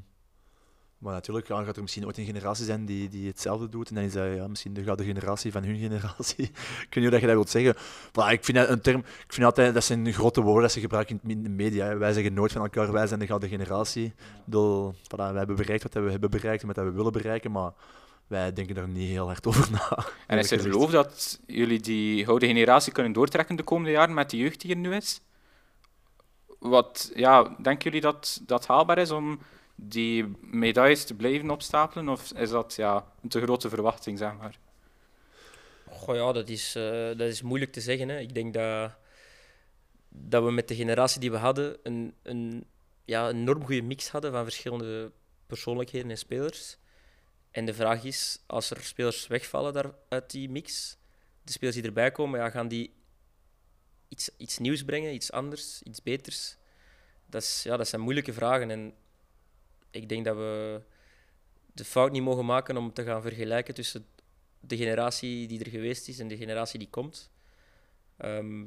maar 0.98 1.14
natuurlijk 1.14 1.48
ja, 1.48 1.64
gaat 1.64 1.76
er 1.76 1.82
misschien 1.82 2.06
ooit 2.06 2.18
een 2.18 2.26
generatie 2.26 2.66
zijn 2.66 2.86
die, 2.86 3.10
die 3.10 3.28
hetzelfde 3.28 3.70
doet. 3.70 3.89
En 3.89 3.95
dan 3.95 4.04
is 4.04 4.14
dat 4.14 4.36
ja, 4.36 4.48
misschien 4.48 4.74
de 4.74 4.84
gouden 4.84 5.06
generatie 5.06 5.52
van 5.52 5.64
hun 5.64 5.78
generatie. 5.78 6.43
ik 6.88 6.93
weet 6.93 6.95
niet 6.95 7.04
hoe 7.04 7.10
dat 7.10 7.20
je 7.20 7.26
dat 7.26 7.36
wilt 7.36 7.50
zeggen. 7.50 7.76
Maar 8.14 8.32
ik 8.32 8.43
vind 8.43 8.58
dat 8.58 8.70
een 8.70 8.82
term, 8.82 9.00
ik 9.00 9.34
vind 9.34 9.45
altijd, 9.45 9.74
dat 9.74 9.84
zijn 9.84 10.14
grote 10.14 10.41
woorden 10.41 10.62
dat 10.62 10.72
ze 10.72 10.80
gebruiken 10.80 11.20
in 11.24 11.43
de 11.43 11.50
media. 11.50 11.98
Wij 11.98 12.14
zeggen 12.14 12.34
nooit 12.34 12.52
van 12.52 12.62
elkaar, 12.62 12.91
wij 12.91 13.08
zijn 13.08 13.20
de 13.20 13.26
gouden 13.26 13.50
generatie. 13.50 14.14
Bedoel, 14.45 14.93
voilà, 14.93 15.16
wij 15.16 15.38
hebben 15.38 15.56
bereikt 15.56 15.84
wat 15.84 15.93
we 15.93 16.12
hebben 16.12 16.30
bereikt 16.30 16.62
en 16.62 16.68
wat 16.68 16.76
we 16.76 16.91
willen 16.91 17.12
bereiken, 17.12 17.52
maar 17.52 17.72
wij 18.28 18.54
denken 18.54 18.76
daar 18.76 18.88
niet 18.88 19.10
heel 19.10 19.26
hard 19.26 19.48
over 19.48 19.72
na. 19.72 20.06
En 20.28 20.38
is 20.38 20.52
er 20.52 20.60
geloof 20.60 20.91
dat 20.91 21.39
jullie 21.45 21.80
die 21.80 22.26
gouden 22.26 22.48
generatie 22.48 22.93
kunnen 22.93 23.14
doortrekken 23.14 23.56
de 23.56 23.64
komende 23.64 23.91
jaren 23.91 24.14
met 24.14 24.30
de 24.30 24.38
jeugd 24.38 24.62
die 24.62 24.72
er 24.72 24.78
nu 24.78 24.95
is? 24.95 25.22
Wat, 26.60 27.12
ja, 27.16 27.43
denken 27.43 27.84
jullie 27.84 28.02
dat 28.02 28.41
dat 28.45 28.68
haalbaar 28.68 28.98
is 28.98 29.12
om 29.12 29.39
die 29.80 30.25
medailles 30.41 31.05
te 31.05 31.13
blijven 31.13 31.49
opstapelen? 31.49 32.09
Of 32.09 32.32
is 32.32 32.49
dat 32.49 32.75
ja, 32.75 33.13
een 33.21 33.30
te 33.30 33.41
grote 33.41 33.69
verwachting, 33.69 34.17
zeg 34.17 34.38
maar? 34.38 34.59
Goh 35.89 36.15
ja, 36.15 36.32
dat 36.32 36.49
is, 36.49 36.75
eh, 36.75 37.07
dat 37.07 37.28
is 37.28 37.41
moeilijk 37.41 37.71
te 37.71 37.82
zeggen. 37.82 38.09
Hè. 38.09 38.19
Ik 38.19 38.34
denk 38.34 38.53
dat, 38.53 38.91
dat 40.09 40.43
we 40.43 40.51
met 40.51 40.67
de 40.67 40.75
generatie 40.75 41.19
die 41.19 41.32
we 41.32 41.38
hadden 41.38 41.78
een, 41.84 42.13
een, 42.23 42.65
ja, 43.05 43.30
enorm 43.30 43.65
goede 43.65 43.82
mix 43.82 44.09
hadden 44.09 44.32
van 44.32 44.43
verschillende 44.43 45.11
persoonlijkheden 45.47 46.09
en 46.09 46.17
spelers. 46.17 46.78
En 47.51 47.65
de 47.65 47.73
vraag 47.73 48.03
is, 48.03 48.39
als 48.45 48.69
er 48.69 48.84
spelers 48.84 49.28
wegvallen 49.28 49.73
daar, 49.73 49.91
uit 50.09 50.32
die 50.32 50.49
mix, 50.49 50.97
de 51.43 51.51
spelers 51.51 51.75
die 51.75 51.86
erbij 51.86 52.11
komen, 52.11 52.39
ja, 52.39 52.49
gaan 52.49 52.67
die 52.67 52.93
iets, 54.07 54.30
iets 54.38 54.57
nieuws 54.57 54.84
brengen, 54.84 55.13
iets 55.13 55.32
anders, 55.32 55.82
iets 55.84 56.03
beters? 56.03 56.57
Dat, 57.25 57.41
is, 57.41 57.63
ja, 57.63 57.78
dat 57.78 57.88
zijn 57.88 58.01
moeilijke 58.01 58.34
vragen. 58.34 58.71
En 58.71 58.93
ik 59.92 60.10
denk 60.10 60.26
dat 60.26 60.36
we 60.36 60.82
de 61.74 61.86
fout 61.86 62.12
niet 62.12 62.24
mogen 62.24 62.46
maken 62.46 62.78
om 62.78 62.94
te 62.94 63.04
gaan 63.04 63.22
vergelijken 63.22 63.74
tussen 63.74 64.06
de 64.60 64.78
generatie 64.78 65.48
die 65.48 65.60
er 65.64 65.70
geweest 65.70 66.08
is 66.08 66.20
en 66.20 66.28
de 66.28 66.38
generatie 66.38 66.80
die 66.80 66.90
komt. 66.90 67.32
Ehm, 68.18 68.66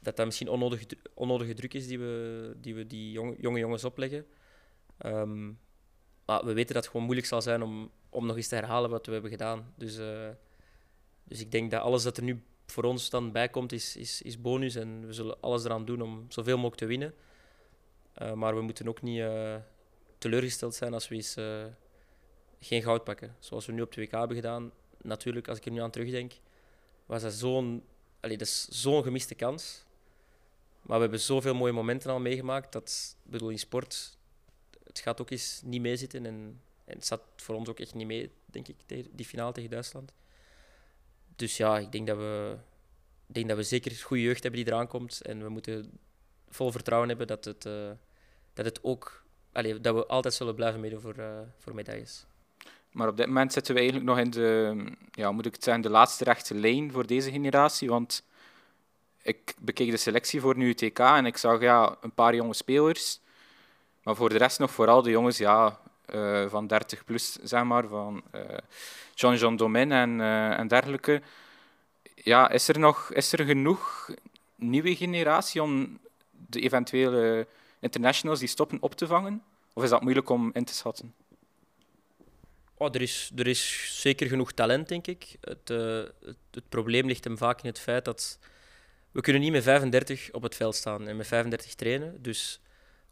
dat 0.00 0.16
dat 0.16 0.26
misschien 0.26 0.48
onnodige, 0.48 0.86
dru- 0.86 1.00
onnodige 1.14 1.54
druk 1.54 1.74
is 1.74 1.86
die 1.86 1.98
we 1.98 2.54
die, 2.56 2.74
we 2.74 2.86
die 2.86 3.12
jonge, 3.12 3.34
jonge 3.38 3.58
jongens 3.58 3.84
opleggen. 3.84 4.26
Ehm, 4.98 5.46
maar 6.26 6.44
we 6.44 6.52
weten 6.52 6.74
dat 6.74 6.82
het 6.82 6.86
gewoon 6.86 7.02
moeilijk 7.02 7.26
zal 7.28 7.42
zijn 7.42 7.62
om, 7.62 7.90
om 8.08 8.26
nog 8.26 8.36
eens 8.36 8.48
te 8.48 8.54
herhalen 8.54 8.90
wat 8.90 9.06
we 9.06 9.12
hebben 9.12 9.30
gedaan. 9.30 9.72
Dus, 9.76 9.98
eh, 9.98 10.28
dus 11.24 11.40
ik 11.40 11.50
denk 11.50 11.70
dat 11.70 11.82
alles 11.82 12.02
dat 12.02 12.16
er 12.16 12.22
nu 12.22 12.42
voor 12.66 12.84
ons 12.84 13.10
dan 13.10 13.32
bij 13.32 13.48
komt, 13.48 13.72
is, 13.72 13.96
is, 13.96 14.22
is 14.22 14.40
bonus. 14.40 14.74
En 14.74 15.06
we 15.06 15.12
zullen 15.12 15.40
alles 15.40 15.64
eraan 15.64 15.84
doen 15.84 16.02
om 16.02 16.24
zoveel 16.28 16.56
mogelijk 16.56 16.76
te 16.80 16.86
winnen. 16.86 17.14
Eh, 18.12 18.32
maar 18.32 18.54
we 18.54 18.60
moeten 18.62 18.88
ook 18.88 19.02
niet 19.02 19.20
eh, 19.20 19.56
teleurgesteld 20.22 20.74
zijn 20.74 20.94
als 20.94 21.08
we 21.08 21.14
eens 21.14 21.36
eh, 21.36 21.64
geen 22.60 22.82
goud 22.82 23.04
pakken. 23.04 23.36
Zoals 23.38 23.66
we 23.66 23.72
nu 23.72 23.82
op 23.82 23.92
de 23.92 24.00
WK 24.00 24.10
hebben 24.10 24.36
gedaan. 24.36 24.72
Natuurlijk, 25.02 25.48
als 25.48 25.58
ik 25.58 25.64
er 25.64 25.72
nu 25.72 25.80
aan 25.80 25.90
terugdenk, 25.90 26.32
was 27.06 27.22
dat 27.22 27.32
zo'n 27.32 27.84
zo'n 28.68 29.02
gemiste 29.02 29.34
kans. 29.34 29.84
Maar 30.82 30.96
we 30.96 31.02
hebben 31.02 31.20
zoveel 31.20 31.54
mooie 31.54 31.72
momenten 31.72 32.10
al 32.10 32.20
meegemaakt. 32.20 32.72
Dat, 32.72 33.16
bedoel, 33.22 33.48
in 33.48 33.58
sport, 33.58 34.18
het 34.84 34.98
gaat 34.98 35.20
ook 35.20 35.30
eens 35.30 35.60
niet 35.64 35.80
meezitten. 35.80 36.26
En, 36.26 36.60
en 36.84 36.94
het 36.94 37.06
zat 37.06 37.22
voor 37.36 37.54
ons 37.54 37.68
ook 37.68 37.80
echt 37.80 37.94
niet 37.94 38.06
mee, 38.06 38.30
denk 38.46 38.68
ik, 38.68 38.76
die 38.86 39.26
finale 39.26 39.52
tegen 39.52 39.70
Duitsland. 39.70 40.12
Dus 41.36 41.56
ja, 41.56 41.78
ik 41.78 41.92
denk 41.92 42.06
dat 42.06 42.16
we, 42.16 42.56
denk 43.26 43.48
dat 43.48 43.56
we 43.56 43.62
zeker 43.62 43.96
goede 43.96 44.22
jeugd 44.22 44.42
hebben 44.42 44.64
die 44.64 44.72
eraan 44.72 44.88
komt. 44.88 45.22
En 45.22 45.42
we 45.42 45.48
moeten 45.48 45.98
vol 46.48 46.70
vertrouwen 46.70 47.08
hebben 47.08 47.26
dat 47.26 47.44
het, 47.44 47.66
eh, 47.66 47.90
dat 48.52 48.64
het 48.64 48.84
ook, 48.84 49.21
allee, 49.52 49.80
dat 49.80 49.94
we 49.94 50.06
altijd 50.06 50.34
zullen 50.34 50.54
blijven 50.54 50.80
meedoen 50.80 51.00
voor, 51.00 51.14
eh, 51.14 51.38
voor 51.58 51.74
medailles. 51.74 52.26
Maar 52.90 53.08
op 53.08 53.16
dit 53.16 53.26
moment 53.26 53.52
zitten 53.52 53.74
we 53.74 53.80
eigenlijk 53.80 54.10
nog 54.10 54.18
in 54.18 54.30
de, 54.30 54.84
ja, 55.10 55.32
moet 55.32 55.46
ik 55.46 55.52
het 55.52 55.64
zeggen, 55.64 55.82
de 55.82 55.90
laatste 55.90 56.24
rechte 56.24 56.54
lijn 56.54 56.92
voor 56.92 57.06
deze 57.06 57.30
generatie. 57.30 57.88
Want 57.88 58.24
ik 59.22 59.54
bekeek 59.58 59.90
de 59.90 59.96
selectie 59.96 60.40
voor 60.40 60.56
nu 60.56 60.74
TK 60.74 60.98
en 60.98 61.26
ik 61.26 61.36
zag 61.36 61.60
ja, 61.60 61.96
een 62.00 62.12
paar 62.12 62.34
jonge 62.34 62.54
spelers. 62.54 63.20
Maar 64.02 64.16
voor 64.16 64.28
de 64.28 64.38
rest 64.38 64.58
nog 64.58 64.70
vooral 64.70 65.02
de 65.02 65.10
jongens 65.10 65.38
ja, 65.38 65.78
eh, 66.06 66.44
van 66.48 66.66
30 66.66 67.04
plus, 67.04 67.32
zeg 67.42 67.64
maar, 67.64 67.86
van 67.86 68.22
eh, 68.30 68.40
Jean-Jean 69.14 69.56
Domin 69.56 69.92
en, 69.92 70.20
eh, 70.20 70.58
en 70.58 70.68
dergelijke. 70.68 71.22
Ja, 72.14 72.50
is 72.50 72.68
er 72.68 72.78
nog 72.78 73.12
is 73.12 73.32
er 73.32 73.44
genoeg 73.44 74.10
nieuwe 74.54 74.96
generatie 74.96 75.62
om 75.62 75.98
de 76.30 76.60
eventuele 76.60 77.46
internationals 77.82 78.38
die 78.38 78.48
stoppen 78.48 78.78
op 78.80 78.94
te 78.94 79.06
vangen? 79.06 79.42
Of 79.74 79.82
is 79.82 79.90
dat 79.90 80.02
moeilijk 80.02 80.28
om 80.28 80.50
in 80.52 80.64
te 80.64 80.74
schatten? 80.74 81.14
Oh, 82.74 82.88
er, 82.94 83.00
is, 83.00 83.30
er 83.36 83.46
is 83.46 83.88
zeker 84.00 84.26
genoeg 84.26 84.52
talent, 84.52 84.88
denk 84.88 85.06
ik. 85.06 85.36
Het, 85.40 85.70
eh, 85.70 86.02
het, 86.24 86.36
het 86.50 86.68
probleem 86.68 87.06
ligt 87.06 87.24
hem 87.24 87.38
vaak 87.38 87.62
in 87.62 87.68
het 87.68 87.78
feit 87.78 88.04
dat 88.04 88.38
we 89.10 89.20
kunnen 89.20 89.42
niet 89.42 89.52
met 89.52 89.62
35 89.62 90.32
op 90.32 90.42
het 90.42 90.54
veld 90.54 90.74
staan 90.74 91.08
en 91.08 91.16
met 91.16 91.26
35 91.26 91.74
trainen. 91.74 92.22
Dus 92.22 92.60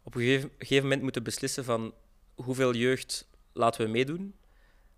op 0.03 0.15
een 0.15 0.21
gegeven, 0.21 0.51
gegeven 0.57 0.83
moment 0.83 1.01
moeten 1.01 1.21
we 1.21 1.29
beslissen 1.29 1.63
van 1.63 1.93
hoeveel 2.35 2.73
jeugd 2.75 3.27
laten 3.53 3.85
we 3.85 3.91
meedoen. 3.91 4.35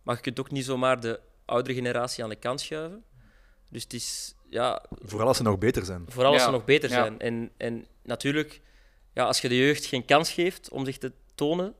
Maar 0.03 0.15
je 0.15 0.21
kunt 0.21 0.39
ook 0.39 0.51
niet 0.51 0.65
zomaar 0.65 0.99
de 0.99 1.19
oudere 1.45 1.75
generatie 1.75 2.23
aan 2.23 2.29
de 2.29 2.35
kant 2.35 2.61
schuiven. 2.61 3.03
Dus 3.69 3.83
het 3.83 3.93
is, 3.93 4.35
ja, 4.49 4.85
Vooral 5.01 5.27
als 5.27 5.37
ze 5.37 5.43
nog 5.43 5.57
beter 5.57 5.85
zijn. 5.85 6.05
Vooral 6.07 6.31
als 6.31 6.41
Ja, 6.41 6.47
ze 6.47 6.53
nog 6.53 6.65
beter 6.65 6.89
ja. 6.89 6.95
zijn. 6.95 7.19
En, 7.19 7.51
en 7.57 7.87
natuurlijk, 8.03 8.61
ja, 9.13 9.25
als 9.25 9.41
je 9.41 9.49
de 9.49 9.57
jeugd 9.57 9.85
geen 9.85 10.05
kans 10.05 10.31
geeft 10.31 10.69
om 10.69 10.85
zich 10.85 10.97
te 10.97 11.11
tonen 11.35 11.75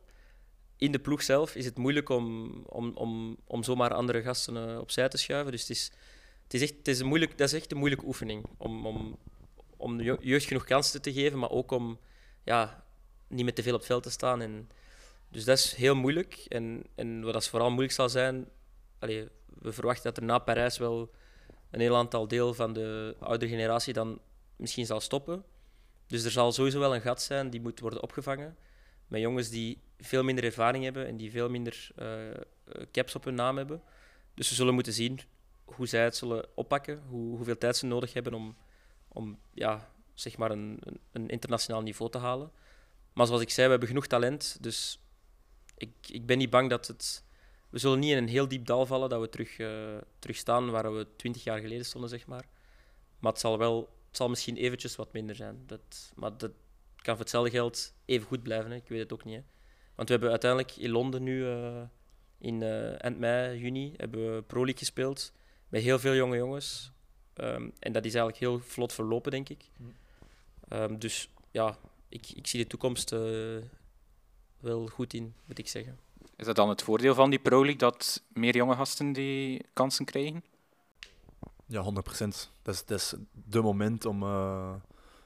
in 0.78 0.92
de 0.92 1.00
ploeg 1.00 1.24
zelf, 1.24 1.56
is 1.56 1.66
het 1.66 1.78
moeilijk 1.78 2.10
om, 2.10 2.52
om, 2.66 2.92
om, 2.96 3.38
om 3.46 3.64
zomaar 3.64 3.94
andere 3.94 4.22
gasten 4.22 4.70
eh, 4.70 4.80
opzij 4.80 5.10
te 5.10 5.18
schuiven. 5.18 5.52
Dus 5.52 5.62
het 5.62 5.70
is, 5.70 5.92
het 6.44 6.54
is 6.54 6.62
echt, 6.62 6.74
het 6.78 6.88
is 6.88 7.04
moeilijk, 7.04 7.38
dat 7.38 7.48
is 7.48 7.54
echt 7.54 7.72
een 7.72 7.78
moeilijke 7.78 8.06
oefening. 8.06 8.46
Om, 8.58 8.86
om, 8.86 9.18
om 9.78 9.98
de 9.98 10.04
je- 10.04 10.18
jeugd 10.22 10.46
genoeg 10.46 10.64
kansen 10.64 11.02
te 11.02 11.14
geven, 11.14 11.40
maar 11.40 11.50
ook 11.50 11.72
om 11.72 12.00
ja, 12.44 12.84
niet 13.28 13.46
met 13.46 13.56
te 13.56 13.64
veel 13.64 13.74
op 13.74 13.80
het 13.80 13.88
veld 13.88 14.04
te 14.04 14.10
staan. 14.10 14.42
En, 14.42 14.70
dus 15.30 15.44
dat 15.44 15.58
is 15.58 15.74
heel 15.74 15.96
moeilijk. 15.96 16.46
En, 16.48 16.84
en 16.96 17.24
wat 17.24 17.34
dat 17.34 17.48
vooral 17.48 17.70
moeilijk 17.70 17.94
zal 17.94 18.10
zijn, 18.10 18.48
allee, 19.00 19.28
we 19.60 19.72
verwachten 19.72 20.04
dat 20.04 20.18
er 20.18 20.24
na 20.24 20.40
Parijs 20.40 20.78
wel 20.78 21.12
een 21.72 21.80
heel 21.80 21.96
aantal 21.96 22.28
deel 22.28 22.54
van 22.54 22.74
de 22.74 23.16
oudere 23.20 23.52
generatie 23.52 23.94
dan 23.94 24.20
misschien 24.56 24.86
zal 24.86 25.00
stoppen. 25.00 25.44
Dus 26.14 26.24
er 26.24 26.32
zal 26.32 26.52
sowieso 26.52 26.80
wel 26.80 26.96
een 26.96 27.02
gat 27.02 27.22
zijn 27.22 27.50
die 27.50 27.62
moet 27.62 27.80
worden 27.80 28.04
opgevangen. 28.04 28.58
Met 29.08 29.22
jongens 29.22 29.50
die 29.50 29.82
veel 30.00 30.24
minder 30.24 30.44
ervaring 30.44 30.84
hebben 30.84 31.08
en 31.08 31.18
die 31.18 31.32
veel 31.32 31.50
minder 31.50 31.90
eh, 31.96 32.32
eh, 32.32 32.38
caps 32.92 33.16
op 33.16 33.24
hun 33.24 33.36
naam 33.36 33.58
hebben. 33.58 33.82
Dus 34.34 34.50
we 34.50 34.56
zullen 34.56 34.74
moeten 34.74 34.94
zien 34.94 35.20
hoe 35.66 35.88
zij 35.88 36.04
het 36.04 36.16
zullen 36.16 36.46
oppakken, 36.54 37.04
hoe, 37.08 37.36
hoeveel 37.36 37.58
tijd 37.58 37.78
ze 37.78 37.86
nodig 37.86 38.14
hebben 38.14 38.34
om, 38.34 38.56
om 39.08 39.40
ja, 39.54 39.90
zeg 40.14 40.38
maar 40.38 40.52
een, 40.52 40.80
een, 41.12 41.30
internationaal 41.30 41.82
niveau 41.82 42.12
te 42.12 42.18
halen. 42.18 42.52
Maar 43.14 43.26
zoals 43.26 43.42
ik 43.42 43.50
zei, 43.50 43.66
we 43.66 43.72
hebben 43.72 43.90
genoeg 43.90 44.08
talent. 44.08 44.58
Dus 44.62 45.00
ik, 45.78 45.94
ik 46.08 46.26
ben 46.26 46.38
niet 46.38 46.50
bang 46.50 46.70
dat 46.70 46.88
het, 46.88 47.24
we 47.70 47.80
zullen 47.80 48.00
niet 48.00 48.12
in 48.12 48.18
een 48.18 48.28
heel 48.28 48.48
diep 48.48 48.66
dal 48.66 48.86
vallen 48.86 49.10
dat 49.10 49.22
we 49.22 49.30
terug, 49.30 49.58
uh, 49.58 49.98
terug 50.20 50.38
staan 50.38 50.72
waar 50.72 50.96
we 50.96 51.08
twintig 51.16 51.44
jaar 51.44 51.60
geleden 51.60 51.86
stonden, 51.86 52.10
zeg 52.10 52.28
maar. 52.28 52.46
Maar 53.20 53.32
het 53.32 53.42
zal, 53.42 53.58
wel, 53.58 53.90
het 54.14 54.22
zal 54.22 54.32
misschien 54.32 54.58
eventjes 54.58 54.96
wat 54.96 55.14
minder 55.14 55.36
zijn. 55.36 55.64
Dat, 55.66 56.12
maar 56.16 56.38
dat 56.38 56.52
kan 56.96 57.14
voor 57.14 57.24
hetzelfde 57.24 57.50
geld 57.50 57.94
even 58.06 58.28
goed 58.28 58.44
blijven, 58.44 58.72
hè. 58.72 58.78
ik 58.78 58.88
weet 58.88 59.00
het 59.00 59.14
ook 59.14 59.24
niet. 59.24 59.36
Hè. 59.36 59.44
Want 59.96 60.08
we 60.08 60.14
hebben 60.14 60.30
uiteindelijk 60.30 60.76
in 60.76 60.90
Londen 60.90 61.24
nu, 61.24 61.46
uh, 61.46 61.82
in 62.38 62.62
uh, 62.62 63.04
eind 63.04 63.20
mei, 63.20 63.60
juni, 63.60 63.94
hebben 63.98 64.36
we 64.36 64.42
Pro 64.42 64.60
League 64.60 64.78
gespeeld. 64.78 65.34
Met 65.70 65.82
heel 65.82 66.00
veel 66.00 66.16
jonge 66.16 66.38
jongens. 66.38 66.92
Um, 67.36 67.74
en 67.80 67.92
dat 67.92 68.06
is 68.06 68.14
eigenlijk 68.14 68.38
heel 68.38 68.60
vlot 68.60 68.94
verlopen, 68.94 69.32
denk 69.32 69.50
ik. 69.50 69.70
Um, 70.70 71.00
dus 71.00 71.30
ja, 71.52 71.78
ik, 72.10 72.30
ik 72.30 72.48
zie 72.48 72.62
de 72.64 72.70
toekomst 72.70 73.12
uh, 73.12 73.58
wel 74.60 74.88
goed 74.88 75.14
in, 75.14 75.34
moet 75.46 75.60
ik 75.60 75.68
zeggen. 75.68 76.00
Is 76.36 76.46
dat 76.46 76.56
dan 76.56 76.70
het 76.70 76.82
voordeel 76.82 77.16
van 77.16 77.30
die 77.30 77.40
Pro 77.40 77.60
League, 77.60 77.78
dat 77.78 78.24
meer 78.34 78.56
jonge 78.56 78.76
gasten 78.76 79.14
die 79.14 79.66
kansen 79.74 80.06
krijgen? 80.06 80.44
Ja, 81.66 81.82
100 81.82 82.06
procent. 82.06 82.52
Dat 82.62 82.74
is, 82.74 82.86
dat 82.86 83.00
is 83.00 83.14
de 83.48 83.62
moment 83.62 84.06
om, 84.06 84.24
uh, 84.24 84.74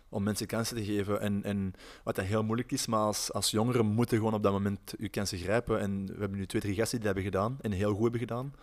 om 0.10 0.24
mensen 0.24 0.48
kansen 0.48 0.76
te 0.76 0.86
geven. 0.86 1.22
En, 1.22 1.44
en 1.44 1.74
wat 2.04 2.16
dat 2.16 2.26
heel 2.26 2.44
moeilijk 2.44 2.72
is, 2.72 2.88
maar 2.88 3.00
als, 3.00 3.34
als 3.34 3.52
jongeren 3.52 3.86
moeten 3.86 4.18
gewoon 4.18 4.34
op 4.34 4.44
dat 4.44 4.52
moment 4.52 4.94
je 4.98 5.10
kansen 5.10 5.38
grijpen. 5.38 5.80
En 5.80 6.06
we 6.06 6.20
hebben 6.20 6.38
nu 6.38 6.46
twee, 6.46 6.62
drie 6.62 6.76
gasten 6.76 7.00
die 7.00 7.08
dat 7.08 7.16
hebben 7.16 7.34
gedaan 7.34 7.58
en 7.62 7.72
heel 7.72 7.94
goed 7.94 8.02
hebben 8.02 8.20
gedaan. 8.20 8.54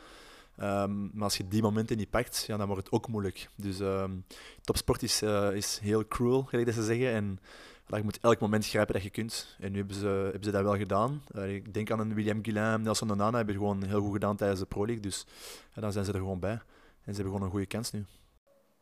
Um, 0.60 1.10
maar 1.12 1.24
als 1.24 1.36
je 1.36 1.48
die 1.48 1.62
momenten 1.62 1.96
niet 1.96 2.10
pakt, 2.10 2.44
ja, 2.46 2.56
dan 2.56 2.66
wordt 2.66 2.84
het 2.84 2.92
ook 2.92 3.08
moeilijk. 3.08 3.48
Dus 3.54 3.78
um, 3.78 4.24
topsport 4.60 5.02
is, 5.02 5.22
uh, 5.22 5.54
is 5.54 5.78
heel 5.82 6.08
cruel, 6.08 6.42
gelijk 6.42 6.66
dat 6.66 6.76
ze 6.76 6.84
zeggen. 6.84 7.12
En 7.12 7.38
je 7.86 8.02
moet 8.02 8.18
elk 8.20 8.40
moment 8.40 8.66
grijpen 8.66 8.94
dat 8.94 9.02
je 9.02 9.10
kunt. 9.10 9.56
En 9.58 9.72
nu 9.72 9.78
hebben 9.78 9.96
ze, 9.96 10.06
hebben 10.06 10.44
ze 10.44 10.50
dat 10.50 10.62
wel 10.62 10.76
gedaan. 10.76 11.22
Uh, 11.36 11.54
ik 11.54 11.74
denk 11.74 11.90
aan 11.90 12.00
een 12.00 12.14
William 12.14 12.44
Guillain, 12.44 12.82
Nelson 12.82 13.08
Donana, 13.08 13.36
hebben 13.36 13.54
gewoon 13.54 13.84
heel 13.84 14.00
goed 14.00 14.12
gedaan 14.12 14.36
tijdens 14.36 14.60
de 14.60 14.66
Pro 14.66 14.86
League. 14.86 15.02
Dus 15.02 15.26
ja, 15.74 15.80
dan 15.80 15.92
zijn 15.92 16.04
ze 16.04 16.12
er 16.12 16.18
gewoon 16.18 16.40
bij. 16.40 16.60
En 17.04 17.14
ze 17.14 17.20
hebben 17.20 17.24
gewoon 17.24 17.42
een 17.42 17.50
goede 17.50 17.66
kans 17.66 17.90
nu. 17.90 18.04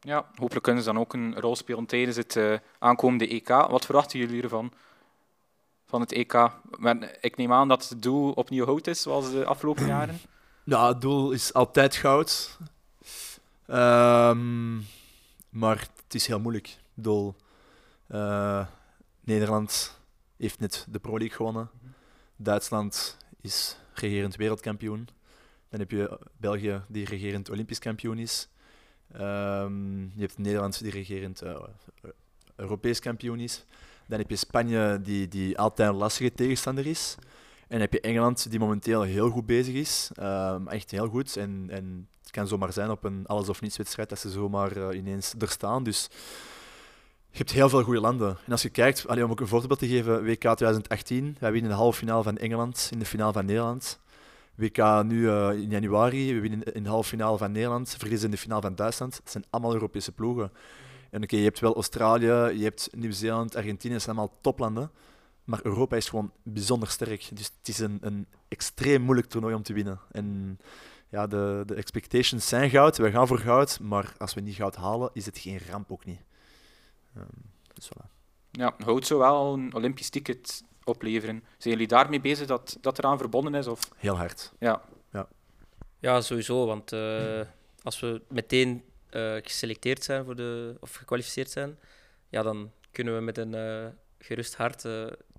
Ja, 0.01 0.31
hopelijk 0.35 0.64
kunnen 0.64 0.83
ze 0.83 0.93
dan 0.93 1.01
ook 1.01 1.12
een 1.12 1.41
rol 1.41 1.57
spelen 1.57 1.87
tijdens 1.87 2.16
het 2.16 2.37
uh, 2.37 2.59
aankomende 2.79 3.29
EK. 3.29 3.49
Wat 3.49 3.85
verwachten 3.85 4.18
jullie 4.18 4.43
ervan? 4.43 4.73
Van 5.87 6.01
het 6.01 6.12
EK? 6.12 6.51
Maar 6.79 7.16
ik 7.20 7.37
neem 7.37 7.53
aan 7.53 7.68
dat 7.68 7.89
het 7.89 8.03
doel 8.03 8.33
opnieuw 8.33 8.64
hout 8.64 8.87
is, 8.87 9.03
zoals 9.03 9.31
de 9.31 9.45
afgelopen 9.45 9.87
jaren. 9.97 10.20
Ja, 10.64 10.89
het 10.89 11.01
doel 11.01 11.33
is 11.33 11.53
altijd 11.53 11.97
goud. 11.97 12.59
Um, 13.66 14.87
maar 15.49 15.79
het 15.79 16.14
is 16.14 16.27
heel 16.27 16.41
moeilijk. 16.41 16.79
Doel. 16.95 17.35
Uh, 18.09 18.66
Nederland 19.20 19.99
heeft 20.37 20.61
net 20.61 20.87
de 20.89 20.99
Pro 20.99 21.18
League 21.18 21.37
gewonnen. 21.37 21.70
Duitsland 22.37 23.16
is 23.41 23.77
regerend 23.93 24.37
wereldkampioen. 24.37 25.09
Dan 25.73 25.81
heb 25.81 25.91
je 25.91 26.18
België, 26.37 26.83
die 26.89 27.05
regerend 27.05 27.51
Olympisch 27.51 27.79
kampioen 27.79 28.18
is. 28.18 28.49
Um, 29.20 30.12
je 30.14 30.20
hebt 30.20 30.39
Nederland, 30.39 30.83
die 30.83 30.91
regerend 30.91 31.43
uh, 31.43 31.57
Europees 32.57 33.01
kampioen 33.01 33.41
is. 33.41 33.64
Dan 34.07 34.18
heb 34.18 34.31
je 34.31 34.37
Spanje, 34.37 35.01
die, 35.03 35.29
die 35.29 35.59
altijd 35.59 35.89
een 35.89 35.95
lastige 35.95 36.33
tegenstander 36.35 36.87
is. 36.87 37.14
En 37.68 37.81
heb 37.81 37.93
je 37.93 38.01
Engeland, 38.01 38.51
die 38.51 38.59
momenteel 38.59 39.03
heel 39.03 39.31
goed 39.31 39.47
bezig 39.47 39.75
is. 39.75 40.11
Um, 40.20 40.68
echt 40.68 40.91
heel 40.91 41.09
goed. 41.09 41.37
En, 41.37 41.66
en 41.70 42.09
het 42.23 42.31
kan 42.31 42.49
zomaar 42.49 42.73
zijn 42.73 42.91
op 42.91 43.05
een 43.05 43.27
alles-of-niets 43.27 43.77
wedstrijd 43.77 44.09
dat 44.09 44.18
ze 44.18 44.31
zomaar 44.31 44.77
uh, 44.77 44.97
ineens 44.97 45.35
er 45.39 45.49
staan. 45.49 45.85
Dus 45.85 46.09
je 47.31 47.39
hebt 47.39 47.53
heel 47.53 47.68
veel 47.68 47.83
goede 47.83 48.01
landen. 48.01 48.39
En 48.47 48.53
als 48.53 48.62
je 48.62 48.70
kijkt, 48.70 49.07
om 49.07 49.31
ook 49.31 49.41
een 49.41 49.47
voorbeeld 49.47 49.79
te 49.79 49.89
geven, 49.89 50.25
WK 50.25 50.41
2018, 50.41 51.37
wij 51.41 51.53
winnen 51.53 51.70
de 51.70 51.77
halve 51.77 51.99
finale 51.99 52.23
van 52.23 52.37
Engeland 52.37 52.89
in 52.93 52.99
de 52.99 53.07
finale 53.07 53.33
van 53.33 53.45
Nederland. 53.45 54.01
WK 54.55 55.03
nu 55.05 55.21
uh, 55.21 55.53
in 55.53 55.71
januari, 55.71 56.35
we 56.35 56.41
winnen 56.41 56.63
in 56.63 56.83
de 56.83 56.89
halve 56.89 57.09
finale 57.09 57.39
van 57.39 57.53
Nederland, 57.53 57.95
verliezen 57.99 58.25
in 58.25 58.31
de 58.31 58.41
finale 58.41 58.61
van 58.61 58.75
Duitsland. 58.75 59.17
Dat 59.17 59.31
zijn 59.31 59.45
allemaal 59.51 59.73
Europese 59.73 60.13
ploegen. 60.13 60.53
En 61.11 61.23
oké, 61.23 61.37
je 61.37 61.43
hebt 61.43 61.61
wel 61.61 61.75
Australië, 61.75 62.59
je 62.59 62.65
hebt 62.65 62.89
Nieuw-Zeeland, 62.93 63.57
Argentinië, 63.57 63.93
dat 63.93 64.03
zijn 64.03 64.17
allemaal 64.17 64.39
toplanden. 64.41 64.91
Maar 65.45 65.61
Europa 65.63 65.97
is 65.97 66.09
gewoon 66.09 66.33
bijzonder 66.43 66.89
sterk. 66.89 67.29
Dus 67.33 67.53
het 67.59 67.69
is 67.69 67.79
een, 67.79 67.99
een 68.01 68.27
extreem 68.49 69.03
moeilijk 69.03 69.29
toernooi 69.29 69.55
om 69.55 69.63
te 69.63 69.73
winnen. 69.73 70.01
En 70.11 70.59
ja, 71.09 71.27
de, 71.27 71.63
de 71.67 71.75
expectations 71.75 72.49
zijn 72.49 72.71
goud, 72.71 72.97
we 72.97 73.11
gaan 73.11 73.27
voor 73.27 73.39
goud. 73.39 73.81
Maar 73.81 74.15
als 74.19 74.35
we 74.35 74.41
niet 74.41 74.55
goud 74.55 74.77
halen, 74.77 75.11
is 75.13 75.27
het 75.27 75.39
geen 75.39 75.61
ramp 75.71 75.93
ook 75.93 76.05
niet. 76.05 76.21
Um, 77.17 77.27
dus. 77.75 77.89
Ja, 78.51 78.75
houdt 78.79 79.07
zo 79.07 79.19
wel 79.19 79.53
een 79.53 79.75
Olympisch 79.75 80.11
ticket 80.11 80.65
opleveren. 80.85 81.45
Zijn 81.59 81.74
jullie 81.74 81.89
daarmee 81.89 82.20
bezig 82.20 82.47
dat 82.47 82.78
dat 82.80 82.99
eraan 82.99 83.18
verbonden 83.18 83.55
is? 83.55 83.66
Of? 83.66 83.89
Heel 83.97 84.16
hard. 84.16 84.53
Ja, 84.59 84.83
ja. 85.12 85.28
ja 85.99 86.20
sowieso. 86.20 86.66
Want 86.66 86.93
uh, 86.93 87.41
als 87.83 88.01
we 88.01 88.22
meteen 88.28 88.85
uh, 89.11 89.35
geselecteerd 89.43 90.05
zijn 90.05 90.24
voor 90.24 90.37
de, 90.37 90.76
of 90.80 90.95
gekwalificeerd 90.95 91.51
zijn, 91.51 91.78
ja, 92.28 92.43
dan 92.43 92.72
kunnen 92.91 93.14
we 93.14 93.20
met 93.20 93.39
een 93.39 93.55
uh, 93.55 93.87
gerust 94.18 94.57
hart 94.57 94.87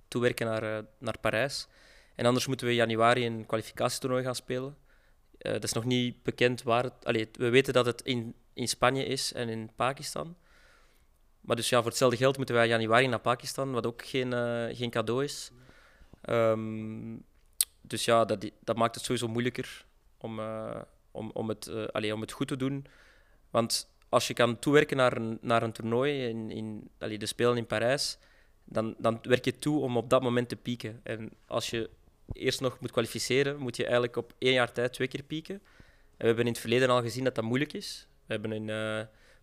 toewerken 0.08 0.46
naar, 0.46 0.84
naar 0.98 1.18
Parijs. 1.18 1.68
En 2.14 2.26
anders 2.26 2.46
moeten 2.46 2.66
we 2.66 2.72
in 2.72 2.78
januari 2.78 3.26
een 3.26 3.46
kwalificatietoernooi 3.46 4.24
gaan 4.24 4.34
spelen. 4.34 4.76
dat 5.38 5.64
is 5.64 5.72
nog 5.72 5.84
niet 5.84 6.22
bekend 6.22 6.62
waar 6.62 6.82
het... 6.82 7.04
Allee, 7.04 7.28
we 7.32 7.48
weten 7.48 7.72
dat 7.72 7.86
het 7.86 8.02
in, 8.02 8.34
in 8.52 8.68
Spanje 8.68 9.04
is 9.04 9.32
en 9.32 9.48
in 9.48 9.70
Pakistan. 9.76 10.36
Maar 11.44 11.56
dus 11.56 11.68
ja, 11.68 11.78
voor 11.78 11.90
hetzelfde 11.90 12.16
geld 12.16 12.36
moeten 12.36 12.54
wij 12.54 12.68
januari 12.68 13.06
naar 13.06 13.20
Pakistan, 13.20 13.72
wat 13.72 13.86
ook 13.86 14.04
geen, 14.04 14.32
uh, 14.32 14.76
geen 14.76 14.90
cadeau 14.90 15.24
is. 15.24 15.50
Um, 16.28 17.24
dus 17.80 18.04
ja, 18.04 18.24
dat, 18.24 18.50
dat 18.60 18.76
maakt 18.76 18.94
het 18.94 19.04
sowieso 19.04 19.28
moeilijker 19.28 19.84
om, 20.18 20.38
uh, 20.38 20.80
om, 21.10 21.30
om, 21.34 21.48
het, 21.48 21.92
allez, 21.92 22.12
om 22.12 22.20
het 22.20 22.32
goed 22.32 22.48
te 22.48 22.56
doen. 22.56 22.86
Want 23.50 23.88
als 24.08 24.26
je 24.26 24.34
kan 24.34 24.58
toewerken 24.58 24.96
naar 24.96 25.16
een, 25.16 25.38
naar 25.40 25.62
een 25.62 25.72
toernooi, 25.72 26.28
in, 26.28 26.50
in 26.50 26.90
allez, 26.98 27.18
de 27.18 27.26
Spelen 27.26 27.56
in 27.56 27.66
Parijs, 27.66 28.18
dan, 28.64 28.94
dan 28.98 29.18
werk 29.22 29.44
je 29.44 29.58
toe 29.58 29.80
om 29.80 29.96
op 29.96 30.10
dat 30.10 30.22
moment 30.22 30.48
te 30.48 30.56
pieken. 30.56 31.00
En 31.02 31.30
als 31.46 31.70
je 31.70 31.90
eerst 32.32 32.60
nog 32.60 32.80
moet 32.80 32.90
kwalificeren, 32.90 33.58
moet 33.58 33.76
je 33.76 33.82
eigenlijk 33.82 34.16
op 34.16 34.34
één 34.38 34.52
jaar 34.52 34.72
tijd 34.72 34.92
twee 34.92 35.08
keer 35.08 35.22
pieken. 35.22 35.54
En 35.54 36.20
we 36.20 36.26
hebben 36.26 36.44
in 36.44 36.52
het 36.52 36.60
verleden 36.60 36.88
al 36.88 37.02
gezien 37.02 37.24
dat 37.24 37.34
dat 37.34 37.44
moeilijk 37.44 37.72
is. 37.72 38.06
We 38.26 38.32
hebben 38.32 38.52
in, 38.52 38.68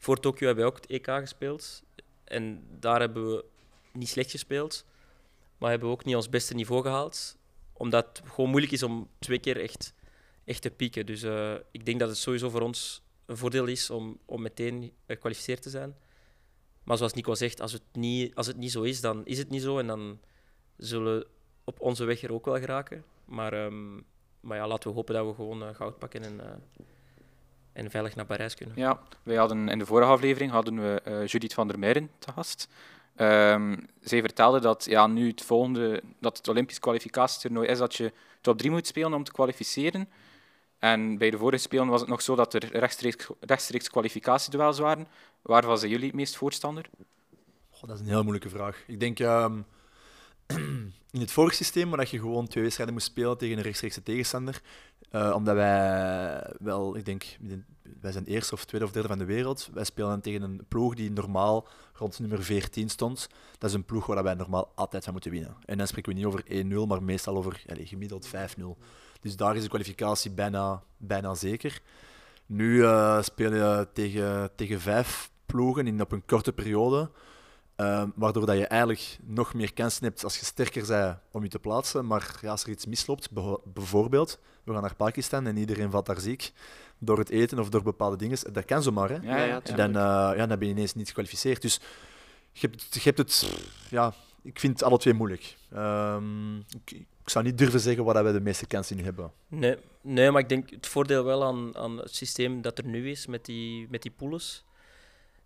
voor 0.01 0.19
Tokio 0.19 0.45
hebben 0.45 0.65
we 0.65 0.69
ook 0.71 0.75
het 0.75 0.85
EK 0.85 1.05
gespeeld. 1.05 1.83
En 2.23 2.67
daar 2.79 2.99
hebben 2.99 3.31
we 3.31 3.45
niet 3.91 4.09
slecht 4.09 4.31
gespeeld, 4.31 4.85
maar 5.57 5.69
hebben 5.69 5.87
we 5.87 5.93
ook 5.93 6.05
niet 6.05 6.15
ons 6.15 6.29
beste 6.29 6.53
niveau 6.53 6.81
gehaald. 6.81 7.37
Omdat 7.73 8.07
het 8.07 8.29
gewoon 8.29 8.49
moeilijk 8.49 8.73
is 8.73 8.83
om 8.83 9.09
twee 9.19 9.39
keer 9.39 9.61
echt, 9.61 9.93
echt 10.45 10.61
te 10.61 10.71
pieken. 10.71 11.05
Dus 11.05 11.23
uh, 11.23 11.53
ik 11.71 11.85
denk 11.85 11.99
dat 11.99 12.09
het 12.09 12.17
sowieso 12.17 12.49
voor 12.49 12.61
ons 12.61 13.03
een 13.25 13.37
voordeel 13.37 13.65
is 13.65 13.89
om, 13.89 14.19
om 14.25 14.41
meteen 14.41 14.93
gekwalificeerd 15.07 15.61
te 15.61 15.69
zijn. 15.69 15.95
Maar 16.83 16.97
zoals 16.97 17.13
Nico 17.13 17.33
zegt, 17.33 17.61
als 17.61 17.71
het, 17.71 17.83
niet, 17.91 18.35
als 18.35 18.47
het 18.47 18.57
niet 18.57 18.71
zo 18.71 18.81
is, 18.81 19.01
dan 19.01 19.25
is 19.25 19.37
het 19.37 19.49
niet 19.49 19.61
zo. 19.61 19.79
En 19.79 19.87
dan 19.87 20.19
zullen 20.77 21.17
we 21.17 21.27
op 21.63 21.79
onze 21.79 22.05
weg 22.05 22.23
er 22.23 22.33
ook 22.33 22.45
wel 22.45 22.59
geraken. 22.59 23.03
Maar, 23.25 23.65
um, 23.65 24.05
maar 24.39 24.57
ja, 24.57 24.67
laten 24.67 24.89
we 24.89 24.95
hopen 24.95 25.13
dat 25.13 25.25
we 25.25 25.33
gewoon 25.33 25.63
uh, 25.63 25.75
goud 25.75 25.99
pakken 25.99 26.23
en, 26.23 26.33
uh, 26.33 26.85
en 27.73 27.91
veilig 27.91 28.15
naar 28.15 28.25
Parijs 28.25 28.55
kunnen. 28.55 28.75
Ja, 28.77 28.99
wij 29.23 29.35
hadden 29.35 29.69
in 29.69 29.79
de 29.79 29.85
vorige 29.85 30.11
aflevering 30.11 30.51
hadden 30.51 30.81
we 30.81 31.01
uh, 31.07 31.25
Judith 31.25 31.53
van 31.53 31.67
der 31.67 31.79
Meijeren 31.79 32.09
te 32.19 32.31
gast. 32.31 32.67
Um, 33.17 33.87
zij 34.01 34.21
vertelde 34.21 34.59
dat 34.59 34.85
ja, 34.85 35.07
nu 35.07 35.27
het 35.27 35.41
volgende, 35.41 36.03
dat 36.19 36.37
het 36.37 36.47
Olympisch 36.47 36.79
kwalificatietoernooi 36.79 37.67
is 37.67 37.77
dat 37.77 37.95
je 37.95 38.13
top 38.41 38.57
3 38.57 38.71
moet 38.71 38.87
spelen 38.87 39.13
om 39.13 39.23
te 39.23 39.31
kwalificeren. 39.31 40.09
En 40.79 41.17
bij 41.17 41.29
de 41.29 41.37
vorige 41.37 41.61
spelen 41.61 41.87
was 41.87 41.99
het 41.99 42.09
nog 42.09 42.21
zo 42.21 42.35
dat 42.35 42.53
er 42.53 42.69
rechtstreeks, 42.71 43.27
rechtstreeks 43.39 43.89
kwalificatieduels 43.89 44.79
waren. 44.79 45.07
Waarvan 45.41 45.77
zijn 45.77 45.91
jullie 45.91 46.05
het 46.05 46.15
meest 46.15 46.35
voorstander? 46.35 46.89
Goh, 47.69 47.89
dat 47.89 47.95
is 47.95 48.01
een 48.01 48.11
heel 48.11 48.21
moeilijke 48.21 48.49
vraag. 48.49 48.83
Ik 48.87 48.99
denk 48.99 49.19
um, 49.19 49.65
in 51.11 51.19
het 51.19 51.31
vorige 51.31 51.55
systeem, 51.55 51.89
waar 51.89 52.07
je 52.11 52.19
gewoon 52.19 52.47
twee 52.47 52.63
wedstrijden 52.63 52.95
moest 52.95 53.07
spelen 53.07 53.37
tegen 53.37 53.57
een 53.57 53.63
rechtstreekse 53.63 54.03
tegenstander, 54.03 54.61
uh, 55.11 55.31
omdat 55.35 55.55
wij 55.55 56.43
wel, 56.59 56.97
ik 56.97 57.05
denk, 57.05 57.37
wij 58.01 58.11
zijn 58.11 58.25
eerste 58.25 58.53
of 58.53 58.65
tweede 58.65 58.85
of 58.85 58.91
derde 58.91 59.07
van 59.07 59.17
de 59.17 59.25
wereld. 59.25 59.69
Wij 59.73 59.83
spelen 59.83 60.21
tegen 60.21 60.41
een 60.41 60.61
ploeg 60.67 60.95
die 60.95 61.11
normaal 61.11 61.67
rond 61.93 62.19
nummer 62.19 62.43
14 62.43 62.89
stond. 62.89 63.29
Dat 63.57 63.69
is 63.69 63.75
een 63.75 63.85
ploeg 63.85 64.05
waar 64.05 64.23
wij 64.23 64.33
normaal 64.33 64.71
altijd 64.75 65.03
van 65.03 65.13
moeten 65.13 65.31
winnen. 65.31 65.55
En 65.65 65.77
dan 65.77 65.87
spreken 65.87 66.11
we 66.11 66.17
niet 66.17 66.27
over 66.27 66.43
1-0, 66.85 66.87
maar 66.87 67.03
meestal 67.03 67.37
over 67.37 67.63
allez, 67.69 67.89
gemiddeld 67.89 68.27
5-0. 68.27 68.29
Dus 69.21 69.35
daar 69.35 69.55
is 69.55 69.61
de 69.61 69.69
kwalificatie 69.69 70.31
bijna, 70.31 70.83
bijna 70.97 71.33
zeker. 71.33 71.81
Nu 72.45 72.75
uh, 72.75 73.21
speel 73.21 73.53
je 73.53 73.87
tegen, 73.93 74.51
tegen 74.55 74.81
vijf 74.81 75.31
ploegen 75.45 75.87
in, 75.87 76.01
op 76.01 76.11
een 76.11 76.25
korte 76.25 76.53
periode. 76.53 77.09
Uh, 77.81 78.03
waardoor 78.15 78.45
dat 78.45 78.57
je 78.57 78.67
eigenlijk 78.67 79.17
nog 79.23 79.53
meer 79.53 79.73
kansen 79.73 80.03
hebt 80.03 80.23
als 80.23 80.39
je 80.39 80.45
sterker 80.45 80.87
bent 80.87 81.17
om 81.31 81.43
je 81.43 81.49
te 81.49 81.59
plaatsen. 81.59 82.05
Maar 82.05 82.39
ja, 82.41 82.49
als 82.49 82.63
er 82.63 82.69
iets 82.69 82.85
misloopt, 82.85 83.29
bijvoorbeeld, 83.63 84.39
we 84.63 84.73
gaan 84.73 84.81
naar 84.81 84.95
Pakistan 84.95 85.47
en 85.47 85.57
iedereen 85.57 85.91
valt 85.91 86.05
daar 86.05 86.19
ziek 86.19 86.51
door 86.97 87.17
het 87.17 87.29
eten 87.29 87.59
of 87.59 87.69
door 87.69 87.83
bepaalde 87.83 88.17
dingen, 88.17 88.37
dat 88.53 88.65
kan 88.65 88.83
zomaar. 88.83 89.09
Hè? 89.09 89.15
Ja, 89.15 89.43
ja, 89.43 89.61
en 89.63 89.75
dan, 89.75 89.89
uh, 89.89 90.37
ja, 90.37 90.47
dan 90.47 90.59
ben 90.59 90.67
je 90.67 90.73
ineens 90.73 90.93
niet 90.93 91.07
gekwalificeerd. 91.07 91.61
Dus 91.61 91.79
je 92.51 92.67
hebt, 92.67 92.93
je 92.93 92.99
hebt 93.03 93.17
het, 93.17 93.53
ja, 93.89 94.13
ik 94.41 94.59
vind 94.59 94.79
het 94.79 94.83
alle 94.83 94.97
twee 94.97 95.13
moeilijk. 95.13 95.57
Um, 95.75 96.57
ik, 96.57 96.91
ik 97.23 97.29
zou 97.29 97.45
niet 97.45 97.57
durven 97.57 97.79
zeggen 97.79 98.03
waar 98.03 98.23
wij 98.23 98.31
de 98.31 98.41
meeste 98.41 98.65
kansen 98.65 98.97
in 98.97 99.03
hebben. 99.03 99.31
Nee, 99.47 99.77
nee, 100.01 100.31
maar 100.31 100.41
ik 100.41 100.49
denk 100.49 100.69
het 100.69 100.87
voordeel 100.87 101.23
wel 101.23 101.43
aan, 101.43 101.77
aan 101.77 101.97
het 101.97 102.15
systeem 102.15 102.61
dat 102.61 102.77
er 102.77 102.85
nu 102.85 103.09
is 103.09 103.27
met 103.27 103.45
die, 103.45 103.87
met 103.89 104.01
die 104.01 104.11
poules, 104.11 104.63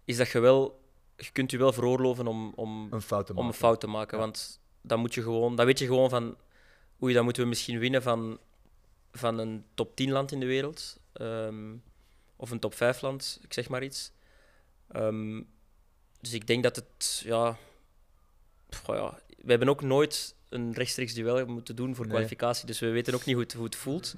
is 0.06 0.18
dat 0.18 0.30
je 0.30 0.40
wel, 0.40 0.80
je 1.18 1.32
kunt 1.32 1.52
je 1.52 1.58
wel 1.58 1.74
veroorloven 1.74 2.28
om, 2.28 2.54
om, 2.56 2.88
Een 2.92 3.02
fout 3.02 3.26
te 3.26 3.32
om 3.32 3.38
een 3.38 3.44
maken. 3.46 3.60
fout 3.60 3.80
te 3.80 3.88
maken. 3.88 4.18
Ja. 4.18 4.24
Want 4.24 4.60
dan, 4.82 5.00
moet 5.00 5.14
je 5.14 5.22
gewoon, 5.22 5.56
dan 5.56 5.66
weet 5.66 5.80
je 5.80 5.86
gewoon 5.86 6.10
van, 6.10 6.38
oei, 7.04 7.14
dan 7.14 7.24
moeten 7.24 7.44
we 7.44 7.50
misschien 7.50 7.80
winnen 7.80 8.02
van, 8.04 8.40
van 9.12 9.38
een 9.38 9.66
top 9.74 9.96
10 9.96 10.12
land 10.12 10.32
in 10.32 10.40
de 10.40 10.46
wereld. 10.46 11.00
ehm, 11.14 11.74
of 12.36 12.52
een 12.52 12.60
top 12.60 12.74
5 12.74 13.02
land, 13.02 13.40
ik 13.42 13.54
zeg 13.54 13.70
maar 13.70 13.84
iets. 13.84 14.12
Ehm, 14.92 15.42
dus 16.22 16.34
ik 16.34 16.48
denk 16.48 16.64
dat 16.64 16.76
het, 16.76 17.22
ja, 17.26 17.58
we 19.38 19.50
hebben 19.52 19.70
ook 19.70 19.82
nooit 19.82 20.36
een 20.50 20.74
rechtstreeks 20.74 21.14
duel 21.14 21.46
moeten 21.46 21.76
doen 21.76 21.96
voor 21.96 22.06
Nee. 22.06 22.14
kwalificatie, 22.14 22.66
dus 22.66 22.80
we 22.80 22.90
weten 22.90 23.14
ook 23.14 23.26
niet 23.26 23.36
hoe 23.36 23.44
het, 23.44 23.54
hoe 23.54 23.66
het 23.66 23.76
voelt. 23.76 24.16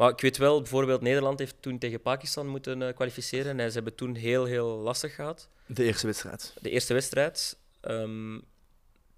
Maar 0.00 0.10
ik 0.10 0.20
weet 0.20 0.36
wel, 0.36 0.60
bijvoorbeeld 0.60 1.00
Nederland 1.00 1.38
heeft 1.38 1.54
toen 1.60 1.78
tegen 1.78 2.00
Pakistan 2.00 2.46
moeten 2.46 2.82
eh, 2.82 2.94
kwalificeren 2.94 3.60
en 3.60 3.68
ze 3.68 3.74
hebben 3.74 3.94
toen 3.94 4.14
heel, 4.14 4.44
heel 4.44 4.66
lastig 4.66 5.14
gehad 5.14 5.48
De 5.66 5.84
eerste 5.84 6.06
wedstrijd. 6.06 6.54
de 6.60 6.70
eerste 6.70 6.92
wedstrijd. 6.92 7.58
Ehm, 7.80 8.38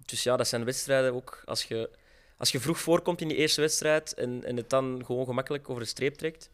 dus 0.05 0.23
ja, 0.23 0.37
dat 0.37 0.47
zijn 0.47 0.65
wedstrijden 0.65 1.13
ook. 1.13 1.41
Als 1.45 1.63
je, 1.63 1.89
als 2.37 2.51
je 2.51 2.59
vroeg 2.59 2.79
voorkomt 2.79 3.21
in 3.21 3.27
die 3.27 3.37
eerste 3.37 3.61
wedstrijd 3.61 4.13
en, 4.13 4.43
en 4.43 4.57
het 4.57 4.69
dan 4.69 5.03
gewoon 5.05 5.25
gemakkelijk 5.25 5.69
over 5.69 5.81
de 5.81 5.87
streep 5.87 6.15
trekt, 6.15 6.49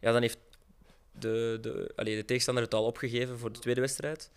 ja, 0.00 0.12
dan 0.12 0.20
heeft 0.20 0.38
de, 1.12 1.58
de, 1.60 1.92
allee, 1.96 2.16
de 2.16 2.24
tegenstander 2.24 2.64
het 2.64 2.74
al 2.74 2.84
opgegeven 2.84 3.38
voor 3.38 3.52
de 3.52 3.58
tweede 3.58 3.80
wedstrijd. 3.80 4.30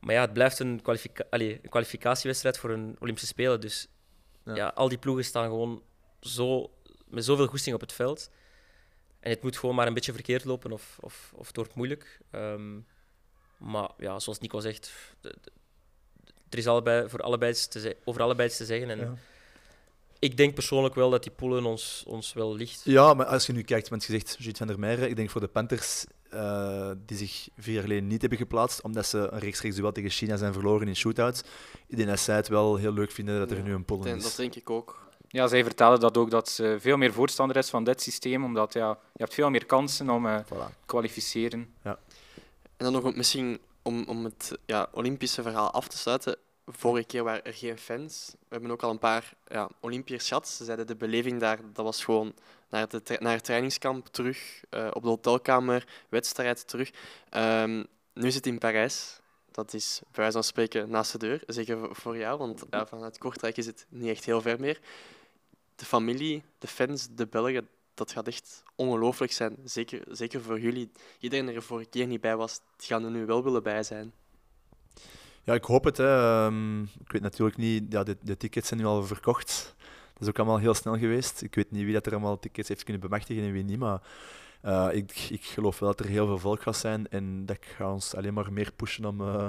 Maar 0.00 0.14
ja, 0.14 0.20
het 0.20 0.32
blijft 0.32 0.58
een, 0.58 0.82
kwalifica 0.82 1.24
allee, 1.30 1.58
een 1.62 1.70
kwalificatiewedstrijd 1.70 2.58
voor 2.58 2.70
een 2.70 2.96
Olympische 2.98 3.28
Spelen. 3.28 3.60
Dus 3.60 3.88
Ja. 4.44 4.54
ja. 4.54 4.68
al 4.68 4.88
die 4.88 4.98
ploegen 4.98 5.24
staan 5.24 5.48
gewoon 5.48 5.82
zo, 6.20 6.70
met 7.08 7.24
zoveel 7.24 7.46
goesting 7.46 7.74
op 7.74 7.80
het 7.80 7.92
veld. 7.92 8.30
En 9.20 9.30
het 9.30 9.42
moet 9.42 9.56
gewoon 9.58 9.74
maar 9.74 9.86
een 9.86 9.94
beetje 9.94 10.12
verkeerd 10.12 10.44
lopen 10.44 10.72
of, 10.72 10.98
of, 11.00 11.32
of 11.34 11.46
het 11.46 11.56
wordt 11.56 11.74
moeilijk. 11.74 12.20
Ehm, 12.30 12.78
maar 13.58 13.90
ja, 13.98 14.18
zoals 14.18 14.38
Nico 14.38 14.60
zegt, 14.60 14.92
de- 15.20 15.36
de- 15.42 15.50
er 16.50 16.58
is 16.58 16.66
allebei, 16.66 17.08
voor 17.08 17.20
allebei 17.20 17.52
te 17.68 17.96
over 18.04 18.22
allebei 18.22 18.48
iets 18.48 18.56
te 18.56 18.64
zeggen. 18.64 18.90
En 18.90 18.98
Ja. 18.98 19.14
ik 20.18 20.36
denk 20.36 20.54
persoonlijk 20.54 20.94
wel 20.94 21.10
dat 21.10 21.22
die 21.22 21.32
poelen 21.32 21.64
ons, 21.64 22.04
ons 22.06 22.32
wel 22.32 22.54
ligt. 22.54 22.80
Ja, 22.84 23.14
maar 23.14 23.26
als 23.26 23.46
je 23.46 23.52
nu 23.52 23.62
kijkt, 23.62 23.88
want 23.88 24.04
je 24.04 24.12
zegt 24.12 24.56
van 24.58 24.66
der 24.66 24.78
Meijeren, 24.78 25.08
ik 25.08 25.16
denk 25.16 25.30
voor 25.30 25.40
de 25.40 25.48
Panthers 25.48 26.04
eh, 26.30 26.90
die 27.06 27.16
zich 27.16 27.48
vier 27.58 27.72
jaar 27.74 27.82
geleden 27.82 28.06
niet 28.06 28.20
hebben 28.20 28.38
geplaatst, 28.38 28.82
omdat 28.82 29.06
ze 29.06 29.18
een 29.18 29.38
rechtstreeks 29.38 29.76
duel 29.76 29.92
tegen 29.92 30.10
China 30.10 30.36
zijn 30.36 30.52
verloren 30.52 30.88
in 30.88 30.96
shootouts. 30.96 31.42
Ik 31.86 31.96
denk 31.96 32.08
dat 32.08 32.20
zij 32.20 32.36
het 32.36 32.48
wel 32.48 32.76
heel 32.76 32.92
leuk 32.92 33.10
vinden 33.10 33.38
dat 33.38 33.50
er 33.50 33.56
Ja, 33.56 33.62
nu 33.62 33.72
een 33.74 33.84
denk- 33.86 34.16
is. 34.16 34.22
dat 34.22 34.36
denk 34.36 34.54
ik 34.54 34.70
ook. 34.70 35.05
Ja, 35.36 35.46
zij 35.46 35.62
vertellen 35.64 36.00
dat 36.00 36.16
ook, 36.16 36.30
dat 36.30 36.48
ze 36.48 36.76
veel 36.80 36.96
meer 36.96 37.12
voorstander 37.12 37.56
is 37.56 37.70
van 37.70 37.84
dit 37.84 38.02
systeem, 38.02 38.44
omdat 38.44 38.72
ja, 38.72 38.88
je 38.88 39.22
hebt 39.22 39.34
veel 39.34 39.50
meer 39.50 39.66
kansen 39.66 40.10
om 40.10 40.26
eh 40.26 40.40
Voilà. 40.44 40.86
kwalificeren. 40.86 41.74
En 41.82 41.96
dan 42.76 42.92
nog 42.92 43.14
misschien 43.14 43.60
om, 43.82 44.04
om 44.08 44.24
het 44.24 44.58
ja, 44.66 44.88
Olympische 44.92 45.42
verhaal 45.42 45.70
af 45.70 45.88
te 45.88 45.96
sluiten. 45.98 46.36
Vorige 46.66 47.06
keer 47.06 47.24
waren 47.24 47.44
er 47.44 47.54
geen 47.54 47.78
fans. 47.78 48.30
We 48.38 48.46
hebben 48.48 48.70
ook 48.70 48.82
al 48.82 48.90
een 48.90 48.98
paar 48.98 49.32
ja, 49.46 49.68
Olympiërs 49.80 50.28
gehad. 50.28 50.48
Ze 50.48 50.64
zeiden 50.64 50.86
de 50.86 50.96
beleving 50.96 51.40
daar, 51.40 51.58
dat 51.72 51.84
was 51.84 52.04
gewoon 52.04 52.34
naar, 52.70 52.88
de 52.88 53.02
tra- 53.02 53.16
naar 53.20 53.34
het 53.34 53.44
trainingskamp 53.44 54.06
terug, 54.06 54.62
eh, 54.70 54.88
op 54.92 55.02
de 55.02 55.08
hotelkamer, 55.08 55.86
wedstrijd 56.08 56.68
terug. 56.68 56.90
Ehm, 57.30 57.84
nu 58.14 58.26
is 58.26 58.34
het 58.34 58.46
in 58.46 58.58
Parijs. 58.58 59.20
Dat 59.50 59.74
is 59.74 59.98
bij 60.02 60.10
wijze 60.14 60.32
van 60.32 60.44
spreken 60.44 60.90
naast 60.90 61.12
de 61.12 61.18
deur. 61.18 61.42
Zeker 61.46 61.78
voor- 61.78 61.96
voor 61.96 62.16
jou, 62.18 62.38
want 62.38 62.64
ja, 62.70 62.86
vanuit 62.86 63.18
Kortrijk 63.18 63.56
is 63.56 63.66
het 63.66 63.86
niet 63.88 64.10
echt 64.10 64.24
heel 64.24 64.40
ver 64.40 64.60
meer. 64.60 64.80
De 65.76 65.84
familie, 65.84 66.42
de 66.58 66.66
fans, 66.66 67.08
de 67.10 67.26
Belgen, 67.26 67.68
dat 67.94 68.12
gaat 68.12 68.26
echt 68.26 68.62
ongelooflijk 68.74 69.32
zijn. 69.32 69.56
Zeker, 69.64 70.02
zeker 70.10 70.42
voor 70.42 70.60
jullie. 70.60 70.90
Iedereen 71.18 71.46
die 71.46 71.54
er 71.54 71.62
vorige 71.62 71.88
keer 71.88 72.06
niet 72.06 72.20
bij 72.20 72.36
was, 72.36 72.60
die 72.76 72.86
gaan 72.86 73.04
er 73.04 73.10
nu 73.10 73.26
wel 73.26 73.44
willen 73.44 73.62
bij 73.62 73.82
zijn. 73.82 74.12
Ja, 75.42 75.54
ik 75.54 75.64
hoop 75.64 75.84
het. 75.84 75.96
Hè. 75.96 76.44
Ehm, 76.44 76.82
ik 76.82 77.12
weet 77.12 77.22
natuurlijk 77.22 77.56
niet, 77.56 77.92
ja, 77.92 78.02
de, 78.02 78.16
de 78.20 78.36
tickets 78.36 78.68
zijn 78.68 78.80
nu 78.80 78.86
al 78.86 79.02
verkocht. 79.02 79.74
Dat 80.12 80.22
is 80.22 80.28
ook 80.28 80.38
allemaal 80.38 80.58
heel 80.58 80.74
snel 80.74 80.98
geweest. 80.98 81.42
Ik 81.42 81.54
weet 81.54 81.70
niet 81.70 81.84
wie 81.84 81.92
dat 81.92 82.06
er 82.06 82.12
allemaal 82.12 82.38
tickets 82.38 82.68
heeft 82.68 82.82
kunnen 82.82 83.02
bemachtigen 83.02 83.42
en 83.42 83.52
wie 83.52 83.64
niet, 83.64 83.78
maar 83.78 84.00
eh, 84.60 84.88
ik, 84.92 85.26
ik 85.30 85.44
geloof 85.44 85.78
wel 85.78 85.88
dat 85.88 86.00
er 86.00 86.10
heel 86.10 86.26
veel 86.26 86.38
volk 86.38 86.62
gaat 86.62 86.76
zijn 86.76 87.08
en 87.08 87.46
dat 87.46 87.58
gaat 87.60 87.92
ons 87.92 88.14
alleen 88.14 88.34
maar 88.34 88.52
meer 88.52 88.72
pushen 88.76 89.04
om, 89.04 89.20
eh, 89.20 89.48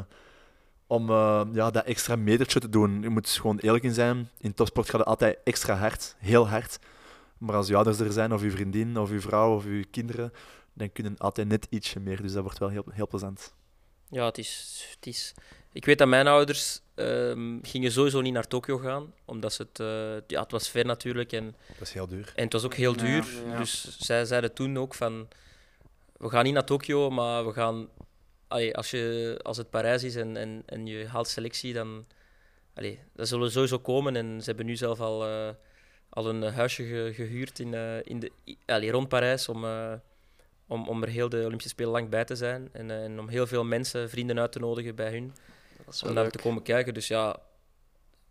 om 0.87 1.09
eh, 1.09 1.41
ja, 1.53 1.71
dat 1.71 1.85
extra 1.85 2.15
metertje 2.15 2.59
te 2.59 2.69
doen. 2.69 3.01
Je 3.01 3.09
moet 3.09 3.29
gewoon 3.29 3.57
eerlijk 3.57 3.83
in 3.83 3.93
zijn. 3.93 4.29
In 4.37 4.53
topsport 4.53 4.89
gaat 4.89 4.99
het 4.99 5.09
altijd 5.09 5.37
extra 5.43 5.75
hard, 5.75 6.15
heel 6.19 6.47
hard. 6.49 6.79
Maar 7.37 7.55
als 7.55 7.67
je 7.67 7.75
ouders 7.75 7.99
er 7.99 8.11
zijn, 8.11 8.33
of 8.33 8.41
je 8.41 8.51
vriendin, 8.51 8.97
of 8.97 9.09
je 9.09 9.19
vrouw, 9.19 9.55
of 9.55 9.63
je 9.63 9.85
kinderen, 9.91 10.33
dan 10.73 10.91
kunnen 10.91 11.17
altijd 11.17 11.47
net 11.47 11.67
ietsje 11.69 11.99
meer. 11.99 12.21
Dus 12.21 12.31
dat 12.33 12.43
wordt 12.43 12.57
wel 12.57 12.69
heel, 12.69 12.85
heel 12.91 13.07
plezant. 13.07 13.53
Ja, 14.09 14.25
het 14.25 14.37
is, 14.37 14.85
het 14.95 15.07
is... 15.07 15.33
Ik 15.71 15.85
weet 15.85 15.97
dat 15.97 16.07
mijn 16.07 16.27
ouders 16.27 16.81
ehm, 16.95 17.57
gingen 17.61 17.91
sowieso 17.91 18.21
niet 18.21 18.33
naar 18.33 18.47
Tokio 18.47 18.77
gaan, 18.77 19.13
omdat 19.25 19.53
ze 19.53 19.61
het... 19.61 19.79
eh, 19.79 20.27
ja, 20.27 20.41
het 20.41 20.51
was 20.51 20.69
ver 20.69 20.85
natuurlijk 20.85 21.31
en, 21.31 21.55
Dat 21.77 21.87
is 21.87 21.93
heel 21.93 22.07
duur. 22.07 22.31
en 22.35 22.43
het 22.43 22.53
was 22.53 22.63
ook 22.63 22.73
heel 22.73 22.91
Ja, 22.95 22.97
duur. 23.03 23.25
ja. 23.47 23.57
Dus 23.57 23.97
zij 23.97 24.25
zeiden 24.25 24.53
toen 24.53 24.77
ook 24.77 24.93
van... 24.93 25.27
We 26.17 26.29
gaan 26.29 26.43
niet 26.43 26.53
naar 26.53 26.65
Tokio, 26.65 27.09
maar 27.09 27.45
we 27.45 27.53
gaan... 27.53 27.87
Allee, 28.47 28.75
als, 28.75 28.91
je, 28.91 29.39
als 29.43 29.57
het 29.57 29.69
Parijs 29.69 30.03
is 30.03 30.15
en, 30.15 30.37
en, 30.37 30.63
en 30.65 30.85
je 30.85 31.07
haalt 31.07 31.27
selectie, 31.27 31.73
dan... 31.73 32.05
Allee, 32.73 32.99
dat 33.13 33.27
zullen 33.27 33.51
sowieso 33.51 33.79
komen. 33.79 34.15
En 34.15 34.39
ze 34.39 34.45
hebben 34.45 34.65
nu 34.65 34.75
zelf 34.75 34.99
al, 34.99 35.25
eh, 35.25 35.49
al 36.09 36.29
een 36.29 36.41
huisje 36.43 36.83
ge- 36.83 37.11
gehuurd 37.13 37.59
in, 37.59 37.73
eh, 37.73 37.97
in 38.03 38.19
de, 38.19 38.31
allee, 38.65 38.91
rond 38.91 39.07
Parijs 39.09 39.49
om, 39.49 39.65
eh, 39.65 39.93
om, 40.67 40.87
om 40.89 41.03
er 41.03 41.09
heel 41.09 41.29
de 41.29 41.37
Olympische 41.37 41.69
Spelen 41.69 41.91
lang 41.91 42.09
bij 42.09 42.25
te 42.25 42.35
zijn. 42.35 42.69
En, 42.71 42.91
en 42.91 43.19
om 43.19 43.27
heel 43.27 43.47
veel 43.47 43.63
mensen, 43.63 44.09
vrienden 44.09 44.39
uit 44.39 44.51
te 44.51 44.59
nodigen 44.59 44.95
bij 44.95 45.11
hun 45.11 45.33
om 46.05 46.15
daar 46.15 46.31
te 46.31 46.39
komen 46.39 46.63
kijken. 46.63 46.93
Dus 46.93 47.07
ja, 47.07 47.39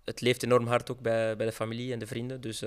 het 0.04 0.20
leeft 0.20 0.42
enorm 0.42 0.66
hard 0.66 0.90
ook 0.90 1.00
bij, 1.00 1.36
bij 1.36 1.46
de 1.46 1.52
familie 1.52 1.92
en 1.92 1.98
de 1.98 2.06
vrienden. 2.06 2.40
Dus 2.40 2.58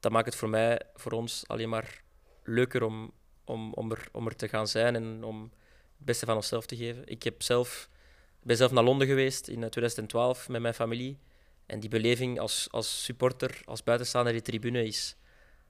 dat 0.00 0.12
maakt 0.12 0.26
het 0.26 0.36
voor 0.36 0.48
mij, 0.48 0.80
voor 0.94 1.12
ons, 1.12 1.44
alleen 1.46 1.68
maar 1.68 2.02
leuker 2.44 2.82
om, 2.82 3.12
om, 3.44 3.72
om, 3.72 3.90
er, 3.90 4.08
om 4.12 4.26
er 4.26 4.36
te 4.36 4.48
gaan 4.48 4.66
zijn 4.68 4.96
en 4.96 5.24
om 5.24 5.52
het 5.98 6.06
beste 6.06 6.26
van 6.26 6.36
onszelf 6.36 6.66
te 6.66 6.76
geven. 6.76 7.02
Ik 7.06 7.22
heb 7.22 7.42
zelf, 7.42 7.88
ben 8.42 8.56
zelf 8.56 8.70
naar 8.70 8.84
Londen 8.84 9.06
geweest 9.06 9.48
in 9.48 9.62
eh, 9.62 9.68
2012 9.68 10.48
met 10.48 10.60
mijn 10.60 10.74
familie. 10.74 11.18
En 11.66 11.80
die 11.80 11.88
beleving 11.90 12.40
als, 12.40 12.68
als 12.70 13.04
supporter, 13.04 13.60
als 13.64 13.82
buitenstaander 13.82 14.32
in 14.32 14.38
de 14.38 14.44
tribune 14.44 14.84
is... 14.86 15.16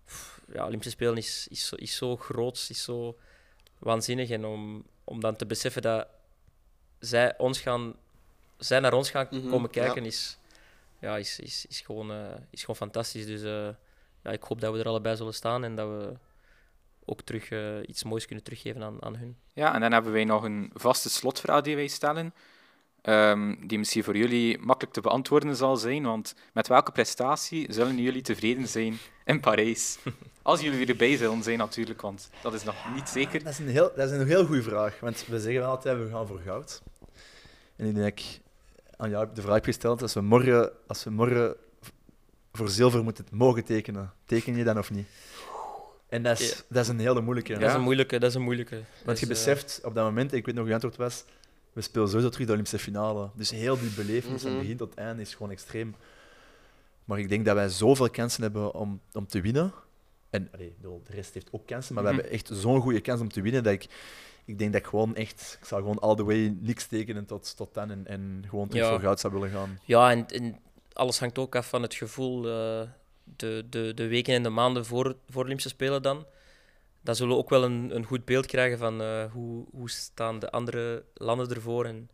pff, 0.05 0.41
Ja, 0.53 0.67
Olympische 0.67 0.91
Spelen 0.91 1.17
is, 1.17 1.47
is, 1.51 1.67
zo, 1.67 1.77
is 1.77 1.97
zo 1.97 2.17
groot, 2.17 2.67
is 2.71 2.83
zo 2.85 3.19
waanzinnig. 3.79 4.31
En 4.31 4.45
om, 4.45 4.85
om 5.05 5.21
dan 5.21 5.37
te 5.37 5.47
beseffen 5.47 5.83
dat 5.83 6.07
zij, 6.99 7.39
ons 7.39 7.61
gaan, 7.61 7.95
zij 8.59 8.81
naar 8.81 8.93
ons 8.93 9.11
gaan 9.11 9.27
Mhm, 9.31 9.49
komen 9.49 9.71
ja. 9.73 9.83
kijken, 9.85 10.05
is, 10.05 10.39
ja, 11.01 11.17
is, 11.17 11.41
is, 11.41 11.67
is, 11.69 11.81
gewoon, 11.81 12.11
eh, 12.13 12.35
is 12.51 12.61
gewoon 12.61 12.77
fantastisch. 12.77 13.27
Dus 13.27 13.43
eh, 13.43 13.69
ja, 14.23 14.31
ik 14.31 14.43
hoop 14.43 14.61
dat 14.61 14.73
we 14.73 14.79
er 14.79 14.87
allebei 14.89 15.17
zullen 15.17 15.35
staan 15.35 15.65
en 15.65 15.75
dat 15.77 15.89
we 15.89 16.15
ook 17.09 17.23
terug 17.23 17.51
eh, 17.51 17.77
iets 17.87 18.05
moois 18.05 18.27
kunnen 18.27 18.45
teruggeven 18.45 18.83
aan, 18.83 19.03
aan 19.03 19.17
hun. 19.17 19.37
Ja, 19.53 19.75
en 19.75 19.81
dan 19.81 19.93
hebben 19.93 20.13
wij 20.13 20.25
nog 20.25 20.43
een 20.43 20.71
vaste 20.75 21.11
slotvraag 21.11 21.63
die 21.63 21.77
wij 21.77 21.87
stellen, 21.87 22.35
ehm, 23.03 23.55
die 23.67 23.79
misschien 23.79 24.05
voor 24.05 24.17
jullie 24.17 24.59
makkelijk 24.59 24.95
te 24.95 25.01
beantwoorden 25.01 25.57
zal 25.57 25.77
zijn, 25.77 26.03
want 26.03 26.35
met 26.53 26.69
welke 26.69 26.93
prestatie 26.93 27.73
zullen 27.73 27.99
jullie 27.99 28.23
tevreden 28.23 28.69
zijn 28.69 28.99
in 29.25 29.41
Parijs? 29.41 29.99
Als 30.43 30.61
jullie 30.61 30.87
erbij 30.87 31.17
zullen 31.17 31.43
zijn 31.43 31.59
natuurlijk, 31.59 32.01
want 32.01 32.31
dat 32.43 32.55
is 32.55 32.65
nog 32.65 32.95
niet 32.95 33.09
zeker. 33.09 33.45
Dat 33.45 33.53
is 33.53 33.59
een 33.59 33.69
heel, 33.69 33.91
dat 33.97 34.11
is 34.11 34.19
een 34.19 34.27
heel 34.27 34.45
goede 34.45 34.63
vraag. 34.63 35.01
Want 35.01 35.27
we 35.27 35.41
zeggen 35.41 35.61
wel 35.61 35.71
altijd, 35.71 35.99
we 35.99 36.09
gaan 36.11 36.27
voor 36.27 36.41
goud. 36.45 36.83
En 37.77 37.87
ik 37.87 37.95
denk 37.95 38.21
aan 38.97 39.11
jou 39.11 39.29
de 39.35 39.43
vraag 39.43 39.55
heb 39.55 39.65
gesteld, 39.65 40.03
als 40.03 40.15
we 40.15 40.21
morgen, 40.21 40.71
als 40.87 41.05
we 41.05 41.11
morgen 41.11 41.57
voor 42.53 42.69
zilver 42.69 43.03
moeten 43.03 43.27
mogen 43.31 43.65
tekenen, 43.65 44.13
teken 44.25 44.57
je 44.57 44.65
dan 44.65 44.79
of 44.79 44.91
niet? 44.91 45.07
En 46.09 46.23
dat 46.23 46.41
is, 46.41 46.65
dat 46.69 46.83
is 46.83 46.89
een 46.89 46.99
hele 46.99 47.21
moeilijke. 47.21 47.53
Dat 47.53 47.63
is 47.69 47.75
een 47.75 47.81
moeilijke. 47.81 48.19
Dat 48.19 48.29
is 48.31 48.35
een 48.37 48.43
moeilijke. 48.43 48.81
Want 49.05 49.19
je 49.21 49.27
Dus, 49.27 49.39
eh, 49.39 49.45
beseft 49.55 49.81
op 49.85 49.95
dat 49.95 50.05
moment, 50.05 50.33
ik 50.33 50.45
weet 50.47 50.55
nog 50.55 50.65
hoe 50.65 50.67
je 50.67 50.73
antwoord 50.73 50.97
was, 50.97 51.25
we 51.73 51.81
spelen 51.81 52.09
sowieso 52.09 52.29
terug 52.31 52.47
de 52.47 52.53
Olympische 52.53 52.79
finale. 52.79 53.31
Dus 53.35 53.51
heel 53.51 53.79
die 53.79 53.91
beleving 53.91 54.41
van 54.41 54.51
Mhm. 54.51 54.61
begin 54.61 54.77
tot 54.77 54.95
eind 54.95 55.21
is 55.21 55.35
gewoon 55.35 55.51
extreem. 55.53 55.95
Maar 57.05 57.19
ik 57.19 57.29
denk 57.29 57.45
dat 57.45 57.55
wij 57.55 57.69
zoveel 57.69 58.11
kansen 58.11 58.43
hebben 58.43 58.75
om, 58.75 59.01
om 59.13 59.27
te 59.27 59.41
winnen. 59.41 59.73
En 60.31 60.49
allee, 60.55 60.75
de 60.81 60.99
rest 61.07 61.35
heeft 61.35 61.49
ook 61.51 61.67
kansen, 61.67 61.95
maar 61.95 62.05
Mhm. 62.05 62.13
we 62.15 62.21
hebben 62.21 62.39
echt 62.39 62.51
zo'n 62.53 62.81
goede 62.81 63.01
kans 63.01 63.21
om 63.21 63.29
te 63.33 63.41
winnen 63.41 63.63
dat 63.63 63.73
ik, 63.73 63.87
ik 64.45 64.59
denk 64.59 64.73
dat 64.73 64.81
ik 64.81 64.87
gewoon 64.87 65.15
echt, 65.17 65.57
ik 65.61 65.67
zou 65.67 65.81
gewoon 65.81 65.99
all 65.99 66.15
the 66.15 66.25
way 66.25 66.57
niks 66.61 66.87
tekenen 66.87 67.25
tot, 67.25 67.57
tot 67.57 67.75
dan 67.75 67.91
en, 67.91 68.07
en 68.07 68.45
gewoon 68.49 68.69
terug 68.69 68.85
Ja. 68.85 68.91
voor 68.91 69.01
goud 69.01 69.21
zou 69.21 69.33
willen 69.33 69.51
gaan. 69.51 69.79
Ja, 69.85 70.11
en, 70.11 70.27
en 70.29 70.59
alles 70.93 71.19
hangt 71.19 71.39
ook 71.39 71.57
af 71.57 71.69
van 71.69 71.83
het 71.83 71.95
gevoel. 71.95 72.49
eh, 72.49 72.89
de, 73.37 73.67
de, 73.71 73.95
de 73.95 74.07
weken 74.07 74.35
en 74.35 74.43
de 74.43 74.49
maanden 74.49 74.85
voor, 74.85 75.17
voor 75.29 75.43
Olympische 75.43 75.69
Spelen 75.69 76.03
dan. 76.03 76.27
Dan 77.01 77.17
zullen 77.17 77.33
we 77.33 77.39
ook 77.39 77.51
wel 77.51 77.65
een, 77.65 77.95
een 77.95 78.05
goed 78.05 78.25
beeld 78.25 78.47
krijgen 78.47 78.79
van 78.79 79.03
eh, 79.03 79.33
hoe, 79.33 79.67
hoe 79.71 79.91
staan 79.91 80.39
de 80.39 80.51
andere 80.51 81.05
landen 81.15 81.51
ervoor 81.55 81.85
en, 81.85 82.11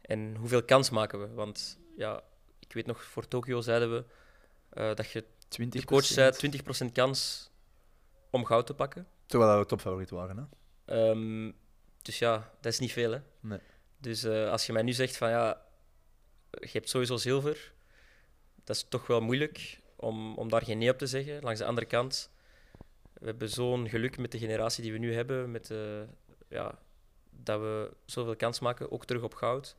en 0.00 0.36
hoeveel 0.36 0.64
kans 0.64 0.90
maken 0.90 1.20
we. 1.20 1.34
Want 1.34 1.78
ja, 1.96 2.22
ik 2.58 2.72
weet 2.72 2.86
nog, 2.86 3.04
voor 3.04 3.28
Tokio 3.28 3.60
zeiden 3.60 3.92
we 3.92 4.04
eh, 4.68 4.94
dat 4.94 5.10
je 5.10 5.24
20 5.48 5.80
de 5.80 5.86
coach 5.86 6.04
zei 6.04 6.32
20% 6.88 6.92
kans 6.92 7.50
om 8.30 8.44
goud 8.44 8.66
te 8.66 8.74
pakken. 8.74 9.06
Terwijl 9.26 9.58
we 9.58 9.66
topfavoriet 9.66 10.10
waren. 10.10 10.36
Hè? 10.36 10.44
Ehm, 10.94 11.52
dus 12.02 12.18
ja, 12.18 12.50
dat 12.60 12.72
is 12.72 12.78
niet 12.78 12.92
veel. 12.92 13.12
Hè? 13.12 13.18
Nee. 13.40 13.60
Dus 13.98 14.24
eh, 14.24 14.50
als 14.50 14.66
je 14.66 14.72
mij 14.72 14.82
nu 14.82 14.92
zegt 14.92 15.16
van 15.16 15.30
ja, 15.30 15.62
je 16.50 16.68
hebt 16.72 16.88
sowieso 16.88 17.16
zilver, 17.16 17.72
dat 18.64 18.76
is 18.76 18.86
toch 18.88 19.06
wel 19.06 19.20
moeilijk 19.20 19.80
om, 20.04 20.34
om 20.34 20.48
daar 20.48 20.64
geen 20.64 20.78
nee 20.78 20.90
op 20.90 20.98
te 20.98 21.06
zeggen. 21.06 21.42
Langs 21.42 21.58
de 21.58 21.66
andere 21.66 21.86
kant, 21.86 22.30
we 23.12 23.26
hebben 23.26 23.48
zo'n 23.48 23.88
geluk 23.88 24.18
met 24.18 24.32
de 24.32 24.38
generatie 24.38 24.82
die 24.82 24.92
we 24.92 24.98
nu 24.98 25.14
hebben, 25.14 25.50
met, 25.50 25.70
eh, 25.70 25.78
ja, 26.48 26.78
dat 27.30 27.60
we 27.60 27.92
zoveel 28.04 28.36
kans 28.36 28.60
maken, 28.60 28.92
ook 28.92 29.04
terug 29.04 29.22
op 29.22 29.34
goud. 29.34 29.76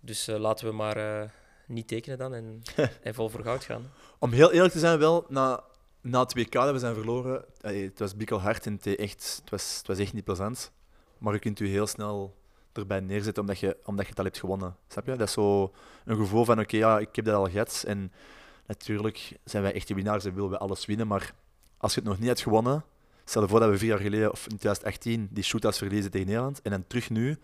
Dus 0.00 0.28
eh, 0.28 0.38
laten 0.38 0.66
we 0.66 0.72
maar 0.72 0.96
eh, 0.96 1.28
niet 1.66 1.88
tekenen 1.88 2.18
dan 2.18 2.34
en, 2.34 2.62
en 3.02 3.14
vol 3.14 3.28
voor 3.28 3.42
goud 3.42 3.64
gaan. 3.64 3.92
Om 4.18 4.32
heel 4.32 4.52
eerlijk 4.52 4.72
te 4.72 4.78
zijn, 4.78 4.98
wel, 4.98 5.26
na, 5.28 5.64
na 6.00 6.20
het 6.20 6.34
WK 6.34 6.52
dat 6.52 6.72
we 6.72 6.78
zijn 6.78 6.94
verloren, 6.94 7.44
allee, 7.60 7.84
het 7.84 7.98
was 7.98 8.16
bikkel 8.16 8.40
hard 8.40 8.66
en 8.66 8.72
het, 8.72 8.96
echt, 8.96 9.40
het, 9.40 9.50
was, 9.50 9.76
het 9.78 9.86
was 9.86 9.98
echt 9.98 10.12
niet 10.12 10.24
plezant. 10.24 10.72
Maar 11.18 11.32
je 11.32 11.38
kunt 11.38 11.60
u 11.60 11.68
heel 11.68 11.86
snel 11.86 12.38
erbij 12.72 13.00
neerzetten 13.00 13.42
omdat 13.42 13.58
je, 13.58 13.76
omdat 13.84 14.04
je 14.04 14.10
het 14.10 14.18
al 14.18 14.24
hebt 14.24 14.38
gewonnen. 14.38 14.76
Snap 14.88 15.06
je? 15.06 15.16
Dat 15.16 15.28
is 15.28 15.32
zo 15.32 15.72
een 16.04 16.16
gevoel 16.16 16.44
van, 16.44 16.60
oké, 16.60 16.76
ja, 16.76 16.98
ik 16.98 17.16
heb 17.16 17.24
dat 17.24 17.34
al 17.34 17.50
gehad. 17.50 17.84
En 17.86 18.12
natuurlijk 18.70 19.38
zijn 19.44 19.62
wij 19.62 19.72
echte 19.72 19.94
winnaars 19.94 20.24
en 20.24 20.34
willen 20.34 20.50
we 20.50 20.58
alles 20.58 20.86
winnen. 20.86 21.06
Maar 21.06 21.34
als 21.76 21.94
je 21.94 22.00
het 22.00 22.08
nog 22.08 22.18
niet 22.18 22.28
hebt 22.28 22.40
gewonnen, 22.40 22.84
stel 23.24 23.42
je 23.42 23.48
voor 23.48 23.60
dat 23.60 23.70
we 23.70 23.78
vier 23.78 23.88
jaar 23.88 23.98
geleden, 23.98 24.32
of 24.32 24.40
in 24.40 24.56
2018, 24.56 25.28
die 25.30 25.44
shootouts 25.44 25.78
verliezen 25.78 26.10
tegen 26.10 26.26
Nederland, 26.26 26.62
en 26.62 26.70
dan 26.70 26.86
terug 26.86 27.10
nu, 27.10 27.38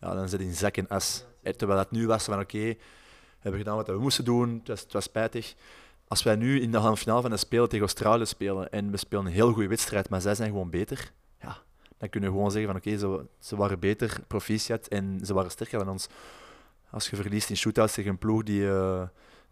ja, 0.00 0.14
dan 0.14 0.28
zit 0.28 0.40
in 0.40 0.54
zak 0.54 0.76
en 0.76 0.88
as. 0.88 1.24
Terwijl 1.42 1.78
dat 1.78 1.90
nu 1.90 2.06
was 2.06 2.24
van, 2.24 2.40
oké, 2.40 2.58
we 2.58 2.76
hebben 3.38 3.60
gedaan 3.60 3.76
wat 3.76 3.86
we 3.86 3.98
moesten 3.98 4.24
doen, 4.24 4.58
het 4.58 4.68
was, 4.68 4.80
het 4.80 4.92
was 4.92 5.04
spijtig. 5.04 5.54
Als 6.08 6.22
wij 6.22 6.36
nu 6.36 6.60
in 6.60 6.70
de 6.70 6.78
halve 6.78 6.96
finale 6.96 7.20
van 7.20 7.30
de 7.30 7.36
Spelen 7.36 7.68
tegen 7.68 7.84
Australië 7.84 8.26
spelen 8.26 8.70
en 8.70 8.90
we 8.90 8.96
spelen 8.96 9.26
een 9.26 9.32
heel 9.32 9.52
goede 9.52 9.68
wedstrijd, 9.68 10.08
maar 10.08 10.20
zij 10.20 10.34
zijn 10.34 10.50
gewoon 10.50 10.70
beter, 10.70 11.12
ja, 11.40 11.58
dan 11.98 12.08
kunnen 12.08 12.30
we 12.30 12.36
gewoon 12.36 12.50
zeggen 12.50 12.70
van 12.70 12.80
oké, 12.80 12.98
ze, 12.98 13.26
ze 13.38 13.56
waren 13.56 13.78
beter, 13.78 14.20
proficiat, 14.26 14.86
en 14.86 15.20
ze 15.24 15.34
waren 15.34 15.50
sterker 15.50 15.78
dan 15.78 15.88
ons. 15.88 16.08
Als 16.90 17.10
je 17.10 17.16
verliest 17.16 17.50
in 17.50 17.56
shootouts 17.56 17.94
tegen 17.94 18.10
een 18.10 18.18
ploeg 18.18 18.42
die 18.42 18.68
eh, 18.68 19.02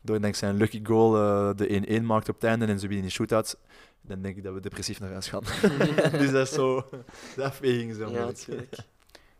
door 0.01 0.21
dankzij 0.21 0.49
een 0.49 0.57
lucky 0.57 0.85
goal 0.85 1.17
eh, 1.17 1.57
de 1.57 2.01
1-1 2.01 2.03
maakt 2.03 2.29
op 2.29 2.35
het 2.35 2.45
einde 2.45 2.67
en 2.67 2.79
ze 2.79 2.87
winnen 2.87 3.05
in 3.05 3.11
shootouts, 3.11 3.57
dan 4.01 4.23
denk 4.23 4.37
ik 4.37 4.43
dat 4.43 4.55
we 4.55 4.61
depressief 4.61 5.01
naar 5.01 5.11
huis 5.11 5.29
gaan. 5.29 5.43
dus 6.21 6.31
dat 6.31 6.47
is 6.47 6.53
zo, 6.53 6.89
de 7.37 7.45
afweging 7.45 7.91
is 7.91 7.97
wel 7.97 8.11
Ja, 8.11 8.25
natuurlijk. 8.25 8.77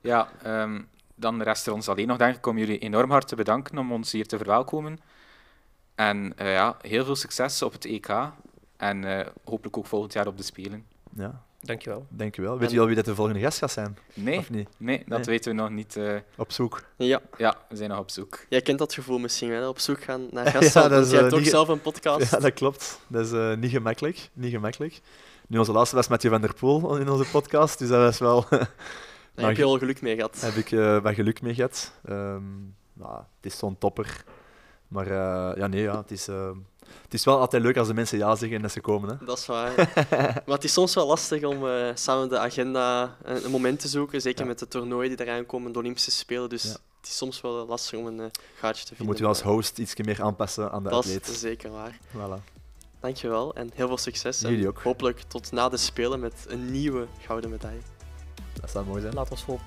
Ja, 0.01 0.29
ehm, 0.43 0.83
dan 1.15 1.43
rest 1.43 1.67
er 1.67 1.73
ons 1.73 1.89
alleen 1.89 2.07
nog, 2.07 2.17
denk 2.17 2.37
ik, 2.37 2.47
om 2.47 2.59
jullie 2.59 2.79
enorm 2.79 3.11
hard 3.11 3.29
te 3.29 3.37
bedanken 3.37 3.79
om 3.79 3.93
ons 3.93 4.13
hier 4.13 4.27
te 4.27 4.37
verwelkomen. 4.37 4.99
En 5.95 6.33
eh, 6.37 6.53
ja, 6.53 6.77
heel 6.81 7.05
veel 7.05 7.17
succes 7.17 7.63
op 7.63 7.73
het 7.73 7.85
EK. 7.85 8.09
En 8.77 9.05
eh, 9.05 9.27
hopelijk 9.45 9.77
ook 9.77 9.87
volgend 9.87 10.13
jaar 10.13 10.27
op 10.27 10.37
de 10.37 10.43
Spelen. 10.43 10.87
Ja, 11.15 11.43
Dankjewel. 11.61 12.07
dankjewel. 12.09 12.59
Weet 12.59 12.69
En- 12.69 12.75
je 12.75 12.81
al 12.81 12.87
wie 12.87 12.95
dat 12.97 13.05
de 13.05 13.15
volgende 13.15 13.41
gast 13.41 13.59
gaat 13.59 13.71
zijn? 13.71 13.99
Nee, 14.15 14.39
Of 14.39 14.51
niet? 14.51 14.69
nee 14.77 15.03
dat 15.07 15.19
Nee. 15.19 15.27
weten 15.27 15.55
we 15.57 15.61
nog 15.63 15.71
niet. 15.71 15.97
eh. 15.97 16.15
Op 16.37 16.53
zoek. 16.53 16.83
Ja, 16.97 17.21
ja, 17.37 17.57
we 17.69 17.77
zijn 17.77 17.91
nog 17.91 17.99
op 17.99 18.11
zoek. 18.11 18.47
jij 18.49 18.61
kent 18.63 18.79
dat 18.79 18.95
gevoel 18.95 19.19
misschien 19.19 19.49
wel, 19.49 19.69
op 19.69 19.79
zoek 19.79 20.03
gaan 20.03 20.27
naar 20.31 20.45
Ja, 20.45 20.51
gasten. 20.51 20.83
dat 20.83 20.91
want 20.91 21.05
is, 21.05 21.11
jij 21.11 21.17
eh, 21.19 21.25
hebt 21.25 21.35
ook 21.37 21.43
ge- 21.43 21.49
zelf 21.51 21.69
een 21.69 21.81
podcast. 21.81 22.31
Ja, 22.31 22.39
dat 22.39 22.53
klopt. 22.55 23.01
Dat 23.07 23.27
is 23.27 23.33
eh, 23.33 23.55
niet 23.57 23.71
gemakkelijk. 23.71 24.29
Niet 24.33 24.51
gemakkelijk. 24.53 25.01
Nu, 25.47 25.59
onze 25.59 25.73
laatste 25.73 25.97
was 25.97 26.09
Mathieu 26.09 26.31
van 26.31 26.41
der 26.41 26.55
Poel 26.55 26.97
in 26.97 27.09
onze 27.09 27.31
podcast, 27.31 27.79
dus 27.79 27.89
dat 27.89 27.99
was 28.01 28.19
wel... 28.19 28.47
Daar 29.35 29.47
heb 29.49 29.57
je 29.57 29.65
al 29.65 29.79
geluk 29.79 30.01
mee 30.03 30.15
gehad. 30.15 30.41
heb 30.41 30.55
ik 30.55 30.73
eh 30.73 30.99
wat 31.03 31.15
geluk 31.15 31.41
mee 31.43 31.55
gehad. 31.55 31.93
Ehm, 32.05 32.43
nou, 32.93 33.17
het 33.17 33.53
is 33.53 33.59
zo'n 33.59 33.79
topper. 33.79 34.25
Maar 34.89 35.07
eh, 35.07 35.57
ja, 35.57 35.67
nee, 35.67 35.83
ja, 35.83 35.97
het, 35.97 36.11
is, 36.11 36.29
eh, 36.29 36.51
het 37.03 37.15
is 37.15 37.25
wel 37.25 37.39
altijd 37.39 37.63
leuk 37.63 37.77
als 37.77 37.89
de 37.89 37.95
mensen 37.95 38.19
ja 38.19 38.35
zeggen 38.37 38.57
en 38.57 38.63
dat 38.63 38.73
ze 38.73 38.81
komen. 38.81 39.09
Hè. 39.19 39.25
Dat 39.25 39.39
is 39.39 39.47
waar. 39.47 39.73
maar 40.47 40.55
het 40.55 40.65
is 40.65 40.73
soms 40.73 40.95
wel 40.95 41.07
lastig 41.07 41.45
om 41.45 41.67
eh, 41.69 41.91
samen 41.95 42.29
de 42.29 42.39
agenda 42.39 43.17
een, 43.23 43.45
een 43.45 43.51
moment 43.51 43.81
te 43.81 43.89
zoeken, 43.89 44.21
zeker 44.21 44.41
Ja. 44.41 44.47
met 44.47 44.59
de 44.59 44.69
toernooien 44.69 45.17
die 45.17 45.27
eraan 45.27 45.47
komen, 45.47 45.73
de 45.73 45.79
Olympische 45.79 46.11
Spelen. 46.11 46.49
Dus 46.49 46.63
Ja. 46.63 46.69
het 46.71 47.09
is 47.09 47.17
soms 47.17 47.41
wel 47.41 47.67
lastig 47.67 47.99
om 47.99 48.07
een 48.07 48.21
eh, 48.21 48.27
gaatje 48.59 48.83
te 48.85 48.89
Je 48.91 48.97
vinden. 48.97 49.07
moet 49.07 49.19
je 49.19 49.27
als 49.27 49.43
host 49.43 49.79
iets 49.79 49.97
meer 49.97 50.23
aanpassen 50.23 50.71
aan 50.73 50.83
de 50.83 50.89
Dat 50.89 51.05
is 51.05 51.17
atleet. 51.17 51.37
zeker 51.37 51.71
waar. 51.71 51.99
Voilà. 52.17 52.43
Dankjewel 53.01 53.55
en 53.55 53.71
heel 53.75 53.87
veel 53.87 53.99
succes. 53.99 54.43
En 54.43 54.51
Jullie 54.51 54.69
ook. 54.69 54.81
hopelijk 54.83 55.21
tot 55.21 55.53
na 55.53 55.69
de 55.69 55.77
Spelen 55.77 56.21
met 56.21 56.35
een 56.49 56.71
nieuwe 56.71 57.07
gouden 57.27 57.51
medaille. 57.51 57.81
Dat 58.61 58.71
zou 58.71 58.87
mooi 58.87 59.01
zijn. 59.01 59.15
Laat 59.15 59.31
ons 59.31 59.45
hopen. 59.45 59.65